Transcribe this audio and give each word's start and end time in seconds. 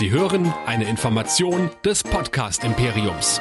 Sie 0.00 0.10
hören 0.10 0.50
eine 0.64 0.88
Information 0.88 1.68
des 1.84 2.02
Podcast 2.02 2.64
Imperiums. 2.64 3.38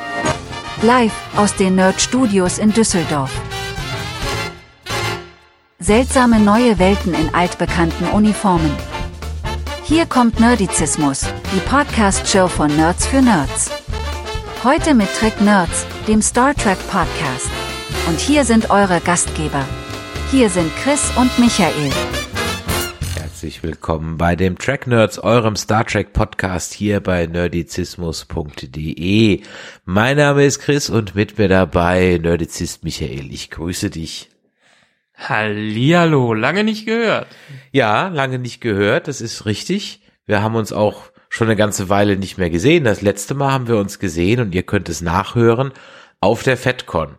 Live 0.82 1.14
aus 1.38 1.56
den 1.56 1.76
Nerd 1.76 2.02
Studios 2.02 2.58
in 2.58 2.74
Düsseldorf. 2.74 3.32
Seltsame 5.80 6.38
neue 6.38 6.78
Welten 6.78 7.14
in 7.14 7.34
altbekannten 7.34 8.10
Uniformen. 8.10 8.76
Hier 9.86 10.06
kommt 10.06 10.42
Nerdizismus, 10.42 11.28
die 11.56 11.62
Podcast-Show 11.62 12.50
von 12.50 12.76
Nerds 12.76 13.08
für 13.08 13.22
Nerds. 13.22 13.72
Heute 14.66 14.96
mit 14.96 15.08
Trek 15.14 15.40
Nerds, 15.40 15.86
dem 16.10 16.22
Star 16.22 16.54
Trek 16.54 16.78
Podcast. 16.92 17.50
Und 18.10 18.20
hier 18.20 18.44
sind 18.44 18.70
eure 18.70 19.00
Gastgeber. 19.00 19.64
Hier 20.30 20.50
sind 20.50 20.76
Chris 20.84 21.10
und 21.16 21.40
Michael. 21.40 21.90
Herzlich 23.40 23.64
willkommen 23.64 24.18
bei 24.18 24.36
dem 24.36 24.58
Track 24.58 24.86
Nerds, 24.86 25.18
eurem 25.18 25.56
Star 25.56 25.86
Trek 25.86 26.12
Podcast 26.12 26.74
hier 26.74 27.00
bei 27.00 27.26
nerdizismus.de. 27.26 29.44
Mein 29.86 30.18
Name 30.18 30.44
ist 30.44 30.60
Chris 30.60 30.90
und 30.90 31.16
mit 31.16 31.38
mir 31.38 31.48
dabei 31.48 32.20
Nerdizist 32.22 32.84
Michael. 32.84 33.32
Ich 33.32 33.50
grüße 33.50 33.92
dich. 33.92 34.30
Hallihallo, 35.16 36.34
lange 36.34 36.66
nicht 36.66 36.86
gehört. 36.86 37.28
Ja, 37.72 38.10
lange 38.10 38.40
nicht 38.40 38.60
gehört, 38.60 39.08
das 39.08 39.22
ist 39.22 39.46
richtig. 39.46 40.02
Wir 40.26 40.44
haben 40.44 40.56
uns 40.56 40.74
auch 40.74 41.04
schon 41.30 41.48
eine 41.48 41.56
ganze 41.56 41.88
Weile 41.88 42.18
nicht 42.18 42.38
mehr 42.38 42.50
gesehen. 42.50 42.84
Das 42.84 43.02
letzte 43.02 43.36
Mal 43.36 43.54
haben 43.54 43.70
wir 43.70 43.78
uns 43.78 44.00
gesehen 44.00 44.42
und 44.42 44.54
ihr 44.54 44.64
könnt 44.64 44.90
es 44.90 45.00
nachhören 45.00 45.72
auf 46.20 46.44
der 46.44 46.58
FedCon. 46.58 47.18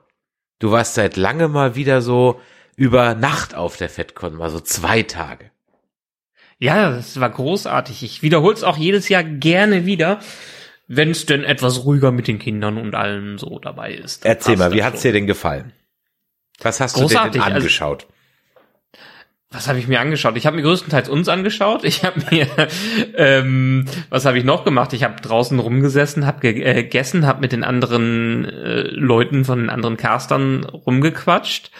Du 0.59 0.71
warst 0.71 0.97
seit 0.97 1.17
lange 1.17 1.49
mal 1.49 1.77
wieder 1.77 2.03
so 2.03 2.43
über 2.77 3.15
Nacht 3.15 3.55
auf 3.55 3.79
der 3.79 3.89
FedCon, 3.89 4.35
mal 4.35 4.51
so 4.51 4.61
zwei 4.61 5.03
Tage. 5.03 5.50
Ja, 6.61 6.91
das 6.91 7.19
war 7.19 7.31
großartig. 7.31 8.03
Ich 8.03 8.23
wiederhole 8.23 8.55
es 8.55 8.63
auch 8.63 8.77
jedes 8.77 9.09
Jahr 9.09 9.25
gerne 9.25 9.87
wieder, 9.87 10.21
wenn 10.87 11.11
es 11.11 11.25
denn 11.25 11.43
etwas 11.43 11.85
ruhiger 11.85 12.13
mit 12.13 12.29
den 12.29 12.39
Kindern 12.39 12.77
und 12.77 12.95
allem 12.95 13.39
so 13.39 13.59
dabei 13.59 13.95
ist. 13.95 14.27
Erzähl 14.27 14.59
mal, 14.59 14.73
wie 14.73 14.85
hat's 14.85 15.01
dir 15.01 15.13
denn 15.13 15.27
gefallen? 15.27 15.73
Was 16.61 16.79
hast 16.81 16.95
großartig. 16.95 17.17
du 17.17 17.27
dir 17.27 17.33
denn 17.33 17.43
also 17.43 17.57
angeschaut? 17.57 18.03
Also, 18.03 18.15
was 19.53 19.67
habe 19.69 19.79
ich 19.79 19.89
mir 19.89 20.01
angeschaut? 20.01 20.37
Ich 20.37 20.47
habe 20.47 20.57
mir 20.57 20.63
größtenteils 20.63 21.09
uns 21.09 21.29
angeschaut. 21.29 21.83
Ich 21.85 22.05
habe 22.05 22.21
mir, 22.31 22.47
ähm, 23.17 23.87
was 24.11 24.27
habe 24.27 24.39
ich 24.39 24.45
noch 24.45 24.63
gemacht? 24.63 24.93
Ich 24.93 25.03
habe 25.03 25.21
draußen 25.21 25.59
rumgesessen, 25.59 26.27
habe 26.27 26.47
äh, 26.47 26.75
gegessen, 26.75 27.27
habe 27.27 27.41
mit 27.41 27.53
den 27.53 27.65
anderen 27.65 28.45
äh, 28.45 28.83
Leuten 28.83 29.47
von 29.47 29.61
den 29.61 29.71
anderen 29.71 29.97
Castern 29.97 30.65
rumgequatscht 30.65 31.71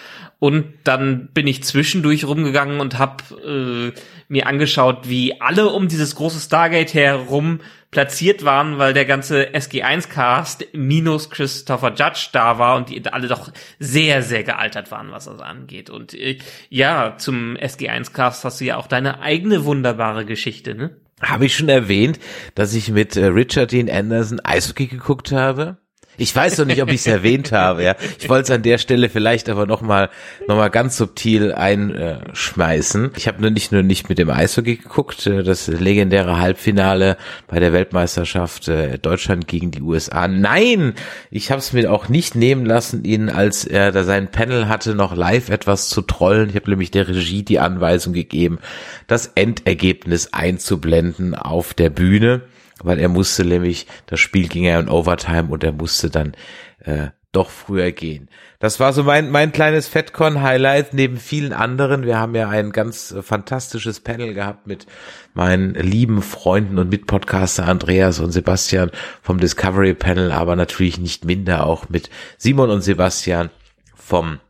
und 0.41 0.65
dann 0.85 1.29
bin 1.29 1.47
ich 1.47 1.63
zwischendurch 1.63 2.25
rumgegangen 2.25 2.81
und 2.81 2.99
habe 2.99 3.93
äh, 3.95 4.01
mir 4.29 4.47
angeschaut, 4.47 5.09
wie 5.09 5.39
alle 5.41 5.69
um 5.69 5.87
dieses 5.87 6.17
große 6.17 6.41
Stargate 6.41 6.95
herum 6.95 7.61
platziert 7.91 8.43
waren, 8.43 8.79
weil 8.79 8.95
der 8.95 9.05
ganze 9.05 9.51
SG1-Cast 9.55 10.69
minus 10.73 11.29
Christopher 11.29 11.91
Judge 11.95 12.29
da 12.33 12.59
war 12.59 12.77
und 12.77 12.89
die 12.89 13.05
alle 13.07 13.29
doch 13.29 13.53
sehr, 13.79 14.23
sehr 14.23 14.43
gealtert 14.43 14.91
waren, 14.91 15.11
was 15.11 15.27
das 15.27 15.41
angeht. 15.41 15.91
Und 15.91 16.15
äh, 16.15 16.39
ja, 16.71 17.17
zum 17.19 17.57
SG1-Cast 17.57 18.43
hast 18.45 18.63
du 18.63 18.65
ja 18.65 18.79
auch 18.79 18.87
deine 18.87 19.21
eigene 19.21 19.67
wunderbare 19.67 20.25
Geschichte, 20.25 20.75
ne? 20.75 20.97
Habe 21.21 21.45
ich 21.45 21.55
schon 21.55 21.69
erwähnt, 21.69 22.19
dass 22.55 22.73
ich 22.73 22.89
mit 22.91 23.15
äh, 23.15 23.27
Richard 23.27 23.73
Dean 23.73 23.91
Anderson 23.91 24.41
Eishockey 24.43 24.87
geguckt 24.87 25.33
habe? 25.33 25.77
Ich 26.17 26.37
weiß 26.37 26.59
noch 26.59 26.67
nicht, 26.67 26.83
ob 26.83 26.89
ich 26.91 26.97
es 26.97 27.07
erwähnt 27.07 27.51
habe. 27.53 27.83
Ja. 27.83 27.97
Ich 28.19 28.29
wollte 28.29 28.43
es 28.43 28.51
an 28.51 28.63
der 28.63 28.79
Stelle 28.79 29.09
vielleicht 29.09 29.49
aber 29.49 29.67
noch 29.67 29.81
mal, 29.81 30.11
noch 30.47 30.57
mal 30.57 30.69
ganz 30.69 30.97
subtil 30.97 31.53
einschmeißen. 31.53 33.13
Ich 33.17 33.27
habe 33.27 33.41
nur 33.41 33.51
nicht 33.51 33.73
nur 33.73 33.83
nicht 33.83 34.09
mit 34.09 34.19
dem 34.19 34.29
Eishockey 34.29 34.77
geguckt, 34.77 35.27
äh, 35.27 35.43
das 35.43 35.69
legendäre 35.69 36.39
Halbfinale 36.39 37.17
bei 37.47 37.59
der 37.59 37.73
Weltmeisterschaft 37.73 38.69
äh, 38.69 38.99
Deutschland 38.99 39.49
gegen 39.49 39.71
die 39.71 39.81
USA. 39.81 40.29
Nein, 40.29 40.95
ich 41.31 41.51
habe 41.51 41.61
es 41.61 41.73
mir 41.73 41.91
auch 41.91 42.09
nicht 42.09 42.35
nehmen 42.35 42.67
lassen, 42.67 43.05
ihn 43.05 43.31
als 43.31 43.65
er 43.65 43.91
da 43.91 44.05
sein 44.05 44.31
Panel 44.31 44.69
hatte, 44.69 44.95
noch 44.95 45.17
live 45.17 45.49
etwas 45.49 45.89
zu 45.89 46.03
trollen. 46.03 46.51
Ich 46.51 46.57
habe 46.57 46.69
nämlich 46.69 46.91
der 46.91 47.09
Regie 47.09 47.43
die 47.43 47.61
Anweisung 47.61 48.13
gegeben, 48.13 48.59
das 49.07 49.27
Endergebnis 49.27 50.33
einzublenden 50.33 51.35
auf 51.35 51.73
der 51.73 51.89
Bühne 51.89 52.43
weil 52.83 52.99
er 52.99 53.09
musste 53.09 53.45
nämlich, 53.45 53.87
das 54.07 54.21
Spiel 54.21 54.49
ging 54.49 54.65
ja 54.65 54.79
in 54.79 54.89
Overtime 54.89 55.49
und 55.49 55.65
er 55.65 55.73
musste 55.73 56.11
dann 56.11 56.35
äh, 56.81 57.09
doch 57.33 57.51
früher 57.51 57.93
gehen. 57.93 58.29
Das 58.59 58.81
war 58.81 58.93
so 58.93 59.05
mein, 59.05 59.31
mein 59.31 59.53
kleines 59.53 59.87
FedCon-Highlight 59.87 60.95
neben 60.95 61.17
vielen 61.17 61.53
anderen. 61.53 62.05
Wir 62.05 62.19
haben 62.19 62.35
ja 62.35 62.49
ein 62.49 62.73
ganz 62.73 63.13
äh, 63.13 63.23
fantastisches 63.23 64.01
Panel 64.01 64.35
gehabt 64.35 64.67
mit 64.67 64.87
meinen 65.33 65.75
lieben 65.75 66.23
Freunden 66.23 66.79
und 66.79 66.91
Mitpodcaster 66.91 67.67
Andreas 67.69 68.19
und 68.19 68.33
Sebastian 68.33 68.91
vom 69.23 69.39
Discovery 69.39 69.95
Panel, 69.95 70.33
aber 70.33 70.57
natürlich 70.57 70.99
nicht 70.99 71.25
minder 71.25 71.67
auch 71.67 71.89
mit 71.89 72.11
Simon 72.37 72.71
und 72.71 72.81
Sebastian 72.81 73.51
vom 73.95 74.41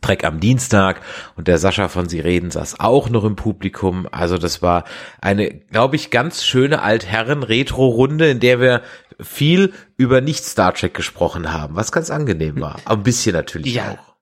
Trek 0.00 0.24
am 0.24 0.40
Dienstag 0.40 1.02
und 1.36 1.48
der 1.48 1.58
Sascha 1.58 1.88
von 1.88 2.08
Sie 2.08 2.20
reden 2.20 2.50
saß 2.50 2.80
auch 2.80 3.10
noch 3.10 3.24
im 3.24 3.36
Publikum. 3.36 4.08
Also 4.10 4.38
das 4.38 4.62
war 4.62 4.84
eine, 5.20 5.50
glaube 5.50 5.96
ich, 5.96 6.10
ganz 6.10 6.44
schöne 6.44 6.80
Altherren-Retro-Runde, 6.82 8.30
in 8.30 8.40
der 8.40 8.60
wir 8.60 8.82
viel 9.20 9.72
über 9.96 10.20
Nicht-Star 10.20 10.72
Trek 10.74 10.94
gesprochen 10.94 11.52
haben, 11.52 11.76
was 11.76 11.92
ganz 11.92 12.10
angenehm 12.10 12.60
war. 12.60 12.80
Ein 12.86 13.02
bisschen 13.02 13.34
natürlich 13.34 13.74
ja. 13.74 13.92
auch. 13.92 14.12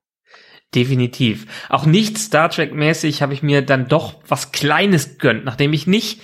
Definitiv. 0.75 1.47
Auch 1.69 1.84
nicht 1.84 2.16
Star 2.19 2.48
Trek 2.48 2.72
mäßig 2.75 3.22
habe 3.22 3.34
ich 3.34 3.42
mir 3.42 3.62
dann 3.62 3.88
doch 3.88 4.14
was 4.28 4.52
Kleines 4.52 5.19
gönnt, 5.19 5.44
nachdem 5.44 5.72
ich 5.72 5.88
nicht 5.88 6.20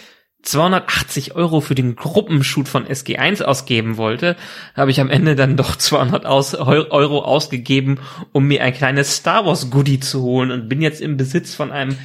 280 0.46 1.34
Euro 1.34 1.60
für 1.60 1.74
den 1.74 1.96
Gruppenshoot 1.96 2.68
von 2.68 2.86
SG1 2.86 3.42
ausgeben 3.42 3.96
wollte, 3.96 4.36
habe 4.74 4.90
ich 4.90 5.00
am 5.00 5.10
Ende 5.10 5.34
dann 5.34 5.56
doch 5.56 5.76
200 5.76 6.24
aus, 6.24 6.54
Euro 6.54 7.22
ausgegeben, 7.22 7.98
um 8.32 8.46
mir 8.46 8.62
ein 8.62 8.72
kleines 8.72 9.16
Star 9.16 9.44
Wars 9.44 9.70
Goodie 9.70 10.00
zu 10.00 10.22
holen 10.22 10.50
und 10.50 10.68
bin 10.68 10.80
jetzt 10.80 11.00
im 11.00 11.16
Besitz 11.16 11.54
von 11.54 11.72
einem 11.72 11.96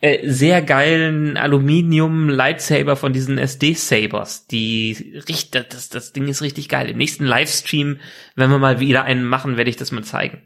äh, 0.00 0.26
sehr 0.28 0.62
geilen 0.62 1.36
Aluminium 1.36 2.30
Lightsaber 2.30 2.96
von 2.96 3.12
diesen 3.12 3.36
SD 3.36 3.74
Sabers. 3.74 4.46
Die 4.46 5.20
richtig, 5.28 5.68
das, 5.68 5.90
das 5.90 6.12
Ding 6.12 6.26
ist 6.28 6.40
richtig 6.40 6.70
geil. 6.70 6.88
Im 6.88 6.96
nächsten 6.96 7.26
Livestream, 7.26 7.98
wenn 8.34 8.50
wir 8.50 8.58
mal 8.58 8.80
wieder 8.80 9.04
einen 9.04 9.24
machen, 9.24 9.58
werde 9.58 9.68
ich 9.68 9.76
das 9.76 9.92
mal 9.92 10.04
zeigen 10.04 10.40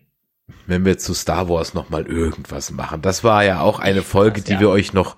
wenn 0.66 0.84
wir 0.84 0.98
zu 0.98 1.14
Star 1.14 1.48
Wars 1.48 1.72
noch 1.72 1.88
mal 1.88 2.06
irgendwas 2.06 2.70
machen. 2.70 3.00
Das 3.00 3.24
war 3.24 3.44
ja 3.44 3.60
auch 3.60 3.78
eine 3.78 4.02
Folge, 4.02 4.42
die 4.42 4.60
wir 4.60 4.68
euch 4.68 4.92
noch, 4.92 5.16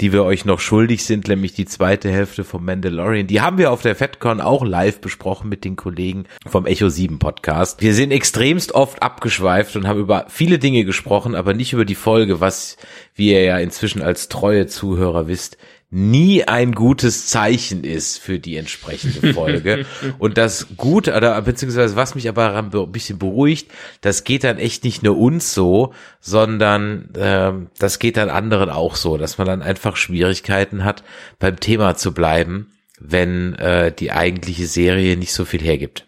die 0.00 0.12
wir 0.12 0.22
euch 0.22 0.44
noch 0.44 0.60
schuldig 0.60 1.04
sind, 1.04 1.26
nämlich 1.26 1.52
die 1.52 1.64
zweite 1.64 2.10
Hälfte 2.10 2.44
vom 2.44 2.64
Mandalorian. 2.64 3.26
Die 3.26 3.40
haben 3.40 3.58
wir 3.58 3.72
auf 3.72 3.82
der 3.82 3.96
FedCon 3.96 4.40
auch 4.40 4.64
live 4.64 5.00
besprochen 5.00 5.48
mit 5.48 5.64
den 5.64 5.74
Kollegen 5.74 6.26
vom 6.46 6.66
Echo 6.66 6.88
7 6.88 7.18
Podcast. 7.18 7.80
Wir 7.80 7.92
sind 7.92 8.12
extremst 8.12 8.72
oft 8.72 9.02
abgeschweift 9.02 9.74
und 9.74 9.88
haben 9.88 10.00
über 10.00 10.26
viele 10.28 10.60
Dinge 10.60 10.84
gesprochen, 10.84 11.34
aber 11.34 11.54
nicht 11.54 11.72
über 11.72 11.84
die 11.84 11.96
Folge, 11.96 12.40
was, 12.40 12.76
wie 13.14 13.32
ihr 13.32 13.42
ja 13.42 13.58
inzwischen 13.58 14.02
als 14.02 14.28
treue 14.28 14.68
Zuhörer 14.68 15.26
wisst, 15.26 15.58
nie 15.90 16.44
ein 16.44 16.72
gutes 16.72 17.28
Zeichen 17.28 17.82
ist 17.82 18.18
für 18.18 18.38
die 18.38 18.56
entsprechende 18.56 19.32
Folge. 19.32 19.86
und 20.18 20.36
das 20.36 20.66
gut, 20.76 21.08
oder 21.08 21.40
beziehungsweise 21.40 21.96
was 21.96 22.14
mich 22.14 22.28
aber 22.28 22.56
ein 22.56 22.92
bisschen 22.92 23.18
beruhigt, 23.18 23.70
das 24.02 24.24
geht 24.24 24.44
dann 24.44 24.58
echt 24.58 24.84
nicht 24.84 25.02
nur 25.02 25.16
uns 25.16 25.54
so, 25.54 25.94
sondern 26.20 27.14
äh, 27.14 27.52
das 27.78 27.98
geht 27.98 28.18
dann 28.18 28.28
anderen 28.28 28.68
auch 28.68 28.96
so, 28.96 29.16
dass 29.16 29.38
man 29.38 29.46
dann 29.46 29.62
einfach 29.62 29.96
Schwierigkeiten 29.96 30.84
hat, 30.84 31.04
beim 31.38 31.58
Thema 31.58 31.96
zu 31.96 32.12
bleiben, 32.12 32.72
wenn 33.00 33.54
äh, 33.54 33.90
die 33.92 34.12
eigentliche 34.12 34.66
Serie 34.66 35.16
nicht 35.16 35.32
so 35.32 35.46
viel 35.46 35.62
hergibt. 35.62 36.07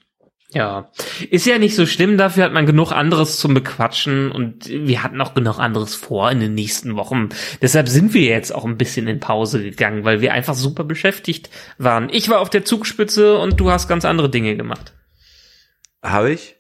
Ja, 0.52 0.90
ist 1.30 1.46
ja 1.46 1.58
nicht 1.58 1.76
so 1.76 1.86
schlimm, 1.86 2.18
dafür 2.18 2.44
hat 2.44 2.52
man 2.52 2.66
genug 2.66 2.90
anderes 2.90 3.38
zum 3.38 3.54
Bequatschen 3.54 4.32
und 4.32 4.68
wir 4.68 5.02
hatten 5.04 5.20
auch 5.20 5.32
genug 5.32 5.60
anderes 5.60 5.94
vor 5.94 6.28
in 6.30 6.40
den 6.40 6.54
nächsten 6.54 6.96
Wochen. 6.96 7.28
Deshalb 7.62 7.88
sind 7.88 8.14
wir 8.14 8.22
jetzt 8.22 8.52
auch 8.52 8.64
ein 8.64 8.76
bisschen 8.76 9.06
in 9.06 9.20
Pause 9.20 9.62
gegangen, 9.62 10.04
weil 10.04 10.20
wir 10.20 10.32
einfach 10.32 10.54
super 10.54 10.82
beschäftigt 10.82 11.50
waren. 11.78 12.08
Ich 12.10 12.28
war 12.28 12.40
auf 12.40 12.50
der 12.50 12.64
Zugspitze 12.64 13.38
und 13.38 13.60
du 13.60 13.70
hast 13.70 13.86
ganz 13.86 14.04
andere 14.04 14.28
Dinge 14.28 14.56
gemacht. 14.56 14.92
Habe 16.02 16.32
ich? 16.32 16.59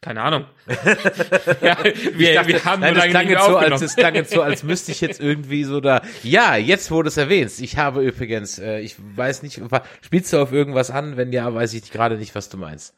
Keine 0.00 0.22
Ahnung. 0.22 0.44
ja, 0.66 1.78
wir, 2.14 2.34
dachte, 2.34 2.48
wir 2.48 2.64
haben 2.64 2.80
nein, 2.80 2.94
das 2.94 3.06
klang, 3.06 3.28
jetzt 3.28 3.44
so, 3.44 3.56
als, 3.56 3.82
es 3.82 3.96
klang 3.96 4.14
jetzt 4.14 4.32
so, 4.32 4.42
als 4.42 4.62
müsste 4.62 4.92
ich 4.92 5.00
jetzt 5.00 5.20
irgendwie 5.20 5.64
so 5.64 5.80
da. 5.80 6.02
Ja, 6.22 6.56
jetzt 6.56 6.90
wurde 6.90 7.08
es 7.08 7.16
erwähnt. 7.16 7.52
Ich 7.58 7.76
habe 7.76 8.02
übrigens, 8.02 8.58
äh, 8.58 8.80
ich 8.80 8.96
weiß 8.98 9.42
nicht, 9.42 9.60
spielst 10.02 10.32
du 10.32 10.38
auf 10.38 10.52
irgendwas 10.52 10.90
an? 10.90 11.16
Wenn 11.16 11.32
ja, 11.32 11.52
weiß 11.52 11.74
ich 11.74 11.90
gerade 11.90 12.18
nicht, 12.18 12.34
was 12.34 12.48
du 12.48 12.56
meinst. 12.56 12.94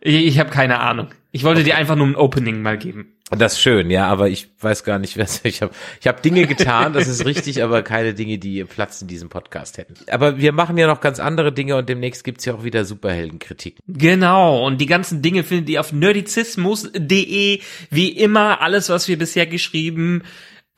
Ich, 0.00 0.14
ich 0.14 0.38
habe 0.38 0.50
keine 0.50 0.80
Ahnung. 0.80 1.08
Ich 1.30 1.44
wollte 1.44 1.60
okay. 1.60 1.70
dir 1.70 1.76
einfach 1.76 1.96
nur 1.96 2.06
ein 2.06 2.16
Opening 2.16 2.62
mal 2.62 2.78
geben. 2.78 3.14
Das 3.30 3.54
ist 3.54 3.60
schön, 3.60 3.90
ja, 3.90 4.06
aber 4.06 4.30
ich 4.30 4.48
weiß 4.60 4.84
gar 4.84 4.98
nicht, 4.98 5.18
was 5.18 5.44
ich 5.44 5.60
habe. 5.60 5.74
Ich 6.00 6.06
habe 6.06 6.22
Dinge 6.22 6.46
getan, 6.46 6.94
das 6.94 7.08
ist 7.08 7.26
richtig, 7.26 7.62
aber 7.64 7.82
keine 7.82 8.14
Dinge, 8.14 8.38
die 8.38 8.64
Platz 8.64 9.02
in 9.02 9.08
diesem 9.08 9.28
Podcast 9.28 9.76
hätten. 9.76 9.94
Aber 10.10 10.38
wir 10.38 10.52
machen 10.52 10.78
ja 10.78 10.86
noch 10.86 11.00
ganz 11.00 11.20
andere 11.20 11.52
Dinge 11.52 11.76
und 11.76 11.88
demnächst 11.88 12.24
gibt's 12.24 12.44
ja 12.46 12.54
auch 12.54 12.64
wieder 12.64 12.84
Superheldenkritiken. 12.84 13.82
Genau, 13.86 14.66
und 14.66 14.80
die 14.80 14.86
ganzen 14.86 15.20
Dinge 15.20 15.44
findet 15.44 15.68
ihr 15.68 15.80
auf 15.80 15.92
nerdizismus.de. 15.92 17.60
Wie 17.90 18.08
immer, 18.08 18.62
alles, 18.62 18.88
was 18.88 19.08
wir 19.08 19.18
bisher 19.18 19.46
geschrieben 19.46 20.22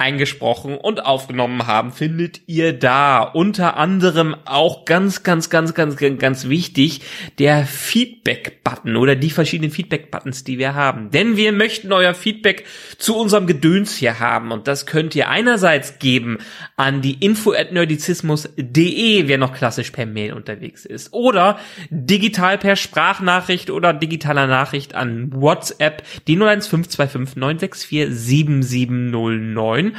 eingesprochen 0.00 0.76
und 0.78 1.04
aufgenommen 1.04 1.66
haben, 1.66 1.92
findet 1.92 2.40
ihr 2.46 2.72
da. 2.72 3.22
Unter 3.22 3.76
anderem 3.76 4.34
auch 4.46 4.86
ganz, 4.86 5.22
ganz, 5.22 5.50
ganz, 5.50 5.74
ganz, 5.74 5.96
ganz, 5.96 6.48
wichtig, 6.48 7.02
der 7.38 7.66
Feedback-Button 7.66 8.96
oder 8.96 9.14
die 9.14 9.30
verschiedenen 9.30 9.70
Feedback-Buttons, 9.70 10.42
die 10.42 10.58
wir 10.58 10.74
haben. 10.74 11.10
Denn 11.10 11.36
wir 11.36 11.52
möchten 11.52 11.92
euer 11.92 12.14
Feedback 12.14 12.64
zu 12.96 13.16
unserem 13.16 13.46
Gedöns 13.46 13.94
hier 13.94 14.20
haben 14.20 14.52
und 14.52 14.66
das 14.66 14.86
könnt 14.86 15.14
ihr 15.14 15.28
einerseits 15.28 15.98
geben 15.98 16.38
an 16.76 17.02
die 17.02 17.22
info 17.24 17.52
at 17.52 17.72
nerdizismus.de, 17.72 19.28
wer 19.28 19.38
noch 19.38 19.52
klassisch 19.52 19.90
per 19.90 20.06
Mail 20.06 20.32
unterwegs 20.32 20.86
ist, 20.86 21.12
oder 21.12 21.58
digital 21.90 22.56
per 22.56 22.76
Sprachnachricht 22.76 23.70
oder 23.70 23.92
digitaler 23.92 24.46
Nachricht 24.46 24.94
an 24.94 25.30
WhatsApp, 25.34 26.02
die 26.26 26.36
01525 26.36 27.36
964 27.36 28.08
7709 28.10 29.89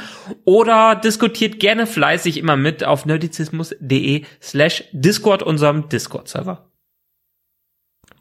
oder 0.44 0.94
diskutiert 0.94 1.60
gerne 1.60 1.86
fleißig 1.86 2.38
immer 2.38 2.56
mit 2.56 2.84
auf 2.84 3.06
nerdizismus.de 3.06 4.24
slash 4.40 4.84
Discord, 4.92 5.42
unserem 5.42 5.88
Discord-Server. 5.88 6.70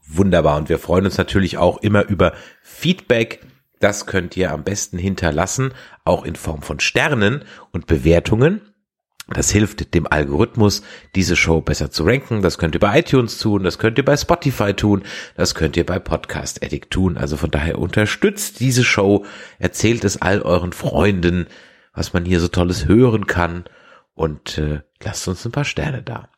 Wunderbar. 0.08 0.58
Und 0.58 0.70
wir 0.70 0.80
freuen 0.80 1.06
uns 1.06 1.18
natürlich 1.18 1.58
auch 1.58 1.78
immer 1.78 2.08
über 2.08 2.34
Feedback. 2.62 3.46
Das 3.80 4.06
könnt 4.06 4.38
ihr 4.38 4.52
am 4.52 4.64
besten 4.64 4.98
hinterlassen, 4.98 5.74
auch 6.04 6.24
in 6.26 6.36
Form 6.36 6.62
von 6.62 6.80
Sternen 6.80 7.46
und 7.72 7.88
Bewertungen. 7.88 8.62
Das 9.28 9.50
hilft 9.50 9.94
dem 9.94 10.08
Algorithmus, 10.08 10.82
diese 11.16 11.36
Show 11.36 11.62
besser 11.62 11.90
zu 11.90 12.04
ranken. 12.04 12.42
Das 12.42 12.58
könnt 12.58 12.76
ihr 12.76 12.82
bei 12.82 13.00
iTunes 13.00 13.38
tun, 13.38 13.64
das 13.64 13.80
könnt 13.80 13.98
ihr 13.98 14.06
bei 14.06 14.18
Spotify 14.18 14.74
tun, 14.74 15.04
das 15.36 15.56
könnt 15.56 15.78
ihr 15.78 15.86
bei 15.86 16.00
Podcast 16.00 16.64
Addict 16.64 16.92
tun. 16.92 17.18
Also 17.18 17.38
von 17.38 17.52
daher 17.52 17.80
unterstützt 17.80 18.60
diese 18.60 18.84
Show, 18.84 19.26
erzählt 19.60 20.04
es 20.04 20.22
all 20.22 20.42
euren 20.42 20.74
Freunden, 20.74 21.48
was 21.94 22.14
man 22.14 22.26
hier 22.26 22.40
so 22.40 22.48
tolles 22.48 22.88
hören 22.88 23.28
kann 23.28 23.66
und 24.14 24.58
äh, 24.58 24.82
lasst 25.04 25.28
uns 25.28 25.46
ein 25.46 25.52
paar 25.52 25.66
Sterne 25.66 26.04
da. 26.04 26.30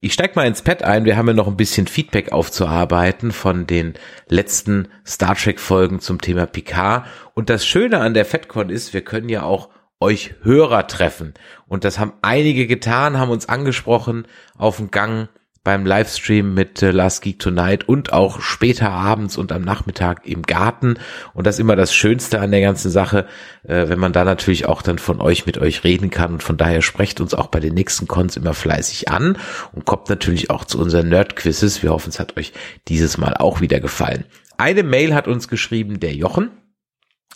Ich 0.00 0.12
steig 0.12 0.36
mal 0.36 0.46
ins 0.46 0.62
Pad 0.62 0.82
ein. 0.82 1.04
Wir 1.06 1.16
haben 1.16 1.26
ja 1.26 1.32
noch 1.32 1.48
ein 1.48 1.56
bisschen 1.56 1.86
Feedback 1.86 2.30
aufzuarbeiten 2.30 3.32
von 3.32 3.66
den 3.66 3.94
letzten 4.28 4.88
Star 5.06 5.34
Trek 5.34 5.58
Folgen 5.58 6.00
zum 6.00 6.20
Thema 6.20 6.46
Picard. 6.46 7.06
Und 7.34 7.48
das 7.48 7.66
Schöne 7.66 7.98
an 8.00 8.14
der 8.14 8.26
FedCon 8.26 8.68
ist, 8.68 8.92
wir 8.92 9.00
können 9.00 9.28
ja 9.28 9.42
auch 9.42 9.70
euch 10.00 10.34
Hörer 10.42 10.86
treffen. 10.86 11.34
Und 11.66 11.84
das 11.84 11.98
haben 11.98 12.12
einige 12.22 12.66
getan, 12.66 13.18
haben 13.18 13.30
uns 13.30 13.48
angesprochen 13.48 14.26
auf 14.56 14.76
dem 14.76 14.90
Gang 14.90 15.28
beim 15.66 15.84
Livestream 15.84 16.54
mit 16.54 16.80
äh, 16.80 16.92
Last 16.92 17.22
Geek 17.22 17.40
Tonight 17.40 17.88
und 17.88 18.12
auch 18.12 18.40
später 18.40 18.88
abends 18.88 19.36
und 19.36 19.50
am 19.50 19.62
Nachmittag 19.62 20.24
im 20.24 20.42
Garten. 20.42 20.94
Und 21.34 21.44
das 21.44 21.56
ist 21.56 21.60
immer 21.60 21.74
das 21.74 21.92
Schönste 21.92 22.40
an 22.40 22.52
der 22.52 22.60
ganzen 22.60 22.88
Sache, 22.88 23.26
äh, 23.64 23.88
wenn 23.88 23.98
man 23.98 24.12
da 24.12 24.24
natürlich 24.24 24.66
auch 24.66 24.80
dann 24.80 25.00
von 25.00 25.20
euch 25.20 25.44
mit 25.44 25.58
euch 25.58 25.82
reden 25.82 26.08
kann. 26.08 26.34
Und 26.34 26.44
von 26.44 26.56
daher 26.56 26.82
sprecht 26.82 27.20
uns 27.20 27.34
auch 27.34 27.48
bei 27.48 27.58
den 27.58 27.74
nächsten 27.74 28.06
Cons 28.06 28.36
immer 28.36 28.54
fleißig 28.54 29.08
an 29.08 29.38
und 29.72 29.84
kommt 29.86 30.08
natürlich 30.08 30.50
auch 30.50 30.64
zu 30.64 30.78
unseren 30.78 31.08
Nerd-Quizzes. 31.08 31.82
Wir 31.82 31.90
hoffen, 31.90 32.10
es 32.10 32.20
hat 32.20 32.36
euch 32.36 32.52
dieses 32.86 33.18
Mal 33.18 33.34
auch 33.34 33.60
wieder 33.60 33.80
gefallen. 33.80 34.24
Eine 34.58 34.84
Mail 34.84 35.16
hat 35.16 35.26
uns 35.26 35.48
geschrieben, 35.48 35.98
der 35.98 36.14
Jochen. 36.14 36.52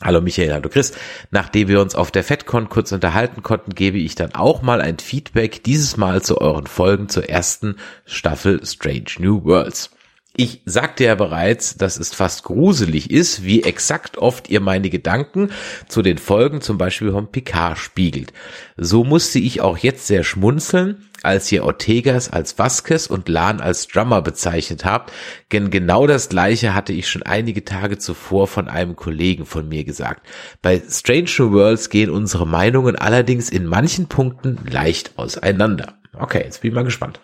Hallo 0.02 0.22
Michael, 0.22 0.54
hallo 0.54 0.70
Chris. 0.70 0.94
Nachdem 1.30 1.68
wir 1.68 1.78
uns 1.78 1.94
auf 1.94 2.10
der 2.10 2.24
FedCon 2.24 2.70
kurz 2.70 2.90
unterhalten 2.90 3.42
konnten, 3.42 3.74
gebe 3.74 3.98
ich 3.98 4.14
dann 4.14 4.34
auch 4.34 4.62
mal 4.62 4.80
ein 4.80 4.98
Feedback, 4.98 5.62
dieses 5.62 5.98
Mal 5.98 6.22
zu 6.22 6.40
euren 6.40 6.66
Folgen 6.66 7.10
zur 7.10 7.28
ersten 7.28 7.76
Staffel 8.06 8.64
Strange 8.64 9.10
New 9.18 9.44
Worlds. 9.44 9.90
Ich 10.34 10.62
sagte 10.64 11.04
ja 11.04 11.16
bereits, 11.16 11.76
dass 11.76 11.98
es 11.98 12.14
fast 12.14 12.44
gruselig 12.44 13.10
ist, 13.10 13.44
wie 13.44 13.62
exakt 13.62 14.16
oft 14.16 14.48
ihr 14.48 14.60
meine 14.60 14.88
Gedanken 14.88 15.50
zu 15.86 16.00
den 16.00 16.16
Folgen 16.16 16.62
zum 16.62 16.78
Beispiel 16.78 17.12
vom 17.12 17.30
Picard 17.30 17.76
spiegelt. 17.76 18.32
So 18.78 19.04
musste 19.04 19.38
ich 19.38 19.60
auch 19.60 19.76
jetzt 19.76 20.06
sehr 20.06 20.24
schmunzeln, 20.24 21.09
als 21.22 21.50
ihr 21.52 21.64
Ortegas 21.64 22.30
als 22.30 22.58
Vasquez 22.58 23.06
und 23.06 23.28
Lan 23.28 23.60
als 23.60 23.88
Drummer 23.88 24.22
bezeichnet 24.22 24.84
habt, 24.84 25.12
denn 25.52 25.70
genau 25.70 26.06
das 26.06 26.28
gleiche 26.28 26.74
hatte 26.74 26.92
ich 26.92 27.08
schon 27.08 27.22
einige 27.22 27.64
Tage 27.64 27.98
zuvor 27.98 28.46
von 28.46 28.68
einem 28.68 28.96
Kollegen 28.96 29.46
von 29.46 29.68
mir 29.68 29.84
gesagt. 29.84 30.26
Bei 30.62 30.80
Strange 30.88 31.30
New 31.38 31.52
Worlds 31.52 31.90
gehen 31.90 32.10
unsere 32.10 32.46
Meinungen 32.46 32.96
allerdings 32.96 33.50
in 33.50 33.66
manchen 33.66 34.06
Punkten 34.06 34.58
leicht 34.68 35.12
auseinander. 35.16 35.94
Okay, 36.18 36.42
jetzt 36.44 36.62
bin 36.62 36.70
ich 36.70 36.74
mal 36.74 36.84
gespannt. 36.84 37.20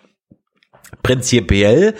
Prinzipiell 1.03 1.95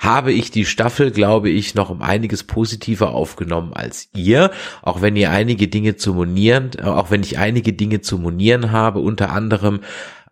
habe 0.00 0.32
ich 0.32 0.50
die 0.50 0.64
Staffel, 0.64 1.12
glaube 1.12 1.48
ich, 1.48 1.76
noch 1.76 1.90
um 1.90 2.02
einiges 2.02 2.42
positiver 2.42 3.12
aufgenommen 3.12 3.72
als 3.72 4.08
ihr, 4.14 4.50
auch 4.82 5.00
wenn 5.00 5.14
ihr 5.14 5.30
einige 5.30 5.68
Dinge 5.68 5.96
zu 5.96 6.12
monieren, 6.12 6.70
auch 6.82 7.12
wenn 7.12 7.22
ich 7.22 7.38
einige 7.38 7.72
Dinge 7.72 8.00
zu 8.00 8.18
monieren 8.18 8.72
habe, 8.72 8.98
unter 8.98 9.30
anderem 9.30 9.80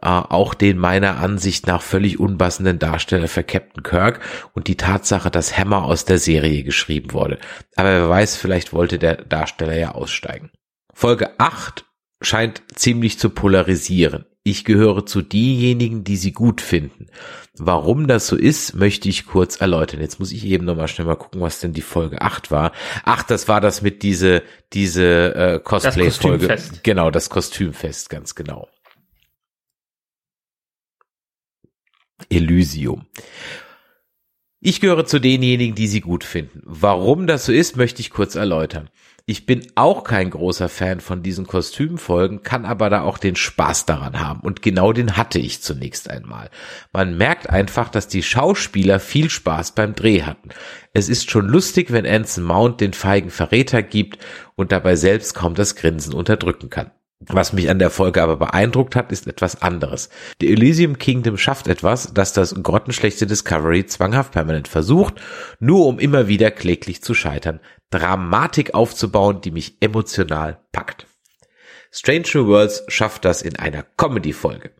äh, 0.02 0.08
auch 0.08 0.54
den 0.54 0.78
meiner 0.78 1.18
Ansicht 1.18 1.66
nach 1.66 1.82
völlig 1.82 2.18
unpassenden 2.18 2.78
Darsteller 2.78 3.28
für 3.28 3.44
Captain 3.44 3.82
Kirk 3.82 4.20
und 4.54 4.68
die 4.68 4.76
Tatsache, 4.76 5.30
dass 5.30 5.56
Hammer 5.58 5.84
aus 5.84 6.04
der 6.04 6.18
Serie 6.18 6.64
geschrieben 6.64 7.12
wurde. 7.12 7.38
Aber 7.76 7.90
wer 7.90 8.08
weiß, 8.08 8.36
vielleicht 8.36 8.72
wollte 8.72 8.98
der 8.98 9.16
Darsteller 9.16 9.76
ja 9.76 9.92
aussteigen. 9.92 10.50
Folge 10.94 11.38
8 11.38 11.84
scheint 12.22 12.62
ziemlich 12.74 13.18
zu 13.18 13.30
polarisieren. 13.30 14.26
Ich 14.42 14.64
gehöre 14.64 15.04
zu 15.04 15.20
diejenigen, 15.20 16.02
die 16.02 16.16
sie 16.16 16.32
gut 16.32 16.62
finden. 16.62 17.08
Warum 17.58 18.06
das 18.06 18.26
so 18.26 18.36
ist, 18.36 18.74
möchte 18.74 19.08
ich 19.08 19.26
kurz 19.26 19.60
erläutern. 19.60 20.00
Jetzt 20.00 20.18
muss 20.18 20.32
ich 20.32 20.46
eben 20.46 20.64
nochmal 20.64 20.88
schnell 20.88 21.06
mal 21.06 21.16
gucken, 21.16 21.42
was 21.42 21.60
denn 21.60 21.74
die 21.74 21.82
Folge 21.82 22.22
8 22.22 22.50
war. 22.50 22.72
Ach, 23.04 23.22
das 23.22 23.48
war 23.48 23.60
das 23.60 23.82
mit 23.82 24.02
diese, 24.02 24.42
diese 24.72 25.34
äh, 25.34 25.60
Cosplay-Folge. 25.62 26.56
Genau, 26.82 27.10
das 27.10 27.28
Kostümfest, 27.28 28.08
ganz 28.08 28.34
genau. 28.34 28.68
Elysium. 32.28 33.06
Ich 34.62 34.80
gehöre 34.80 35.06
zu 35.06 35.18
denjenigen, 35.20 35.74
die 35.74 35.86
sie 35.86 36.02
gut 36.02 36.22
finden. 36.22 36.60
Warum 36.64 37.26
das 37.26 37.46
so 37.46 37.52
ist, 37.52 37.78
möchte 37.78 38.00
ich 38.00 38.10
kurz 38.10 38.34
erläutern. 38.34 38.90
Ich 39.24 39.46
bin 39.46 39.66
auch 39.74 40.04
kein 40.04 40.28
großer 40.30 40.68
Fan 40.68 41.00
von 41.00 41.22
diesen 41.22 41.46
Kostümfolgen, 41.46 42.42
kann 42.42 42.64
aber 42.64 42.90
da 42.90 43.02
auch 43.02 43.16
den 43.16 43.36
Spaß 43.36 43.86
daran 43.86 44.18
haben. 44.20 44.40
Und 44.40 44.60
genau 44.60 44.92
den 44.92 45.16
hatte 45.16 45.38
ich 45.38 45.62
zunächst 45.62 46.10
einmal. 46.10 46.50
Man 46.92 47.16
merkt 47.16 47.48
einfach, 47.48 47.90
dass 47.90 48.08
die 48.08 48.22
Schauspieler 48.22 48.98
viel 48.98 49.30
Spaß 49.30 49.74
beim 49.76 49.94
Dreh 49.94 50.22
hatten. 50.22 50.50
Es 50.92 51.08
ist 51.08 51.30
schon 51.30 51.46
lustig, 51.46 51.92
wenn 51.92 52.06
Anson 52.06 52.44
Mount 52.44 52.80
den 52.80 52.92
feigen 52.92 53.30
Verräter 53.30 53.82
gibt 53.82 54.18
und 54.56 54.72
dabei 54.72 54.96
selbst 54.96 55.34
kaum 55.34 55.54
das 55.54 55.76
Grinsen 55.76 56.12
unterdrücken 56.12 56.68
kann. 56.68 56.90
Was 57.26 57.52
mich 57.52 57.68
an 57.68 57.78
der 57.78 57.90
Folge 57.90 58.22
aber 58.22 58.36
beeindruckt 58.36 58.96
hat, 58.96 59.12
ist 59.12 59.26
etwas 59.26 59.60
anderes. 59.60 60.08
Die 60.40 60.50
Elysium 60.50 60.96
Kingdom 60.96 61.36
schafft 61.36 61.68
etwas, 61.68 62.14
das 62.14 62.32
das 62.32 62.54
grottenschlechte 62.54 63.26
Discovery 63.26 63.84
zwanghaft 63.84 64.32
permanent 64.32 64.68
versucht, 64.68 65.20
nur 65.58 65.86
um 65.86 65.98
immer 65.98 66.28
wieder 66.28 66.50
kläglich 66.50 67.02
zu 67.02 67.12
scheitern. 67.12 67.60
Dramatik 67.90 68.72
aufzubauen, 68.72 69.42
die 69.42 69.50
mich 69.50 69.76
emotional 69.82 70.60
packt. 70.72 71.06
Strange 71.92 72.26
New 72.34 72.46
Worlds 72.46 72.84
schafft 72.88 73.26
das 73.26 73.42
in 73.42 73.56
einer 73.56 73.82
Comedy-Folge. 73.82 74.70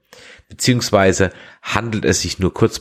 Beziehungsweise 0.49 1.33
handelt 1.61 2.07
es 2.07 2.23
sich 2.23 2.39
nur 2.39 2.55
kurz 2.55 2.81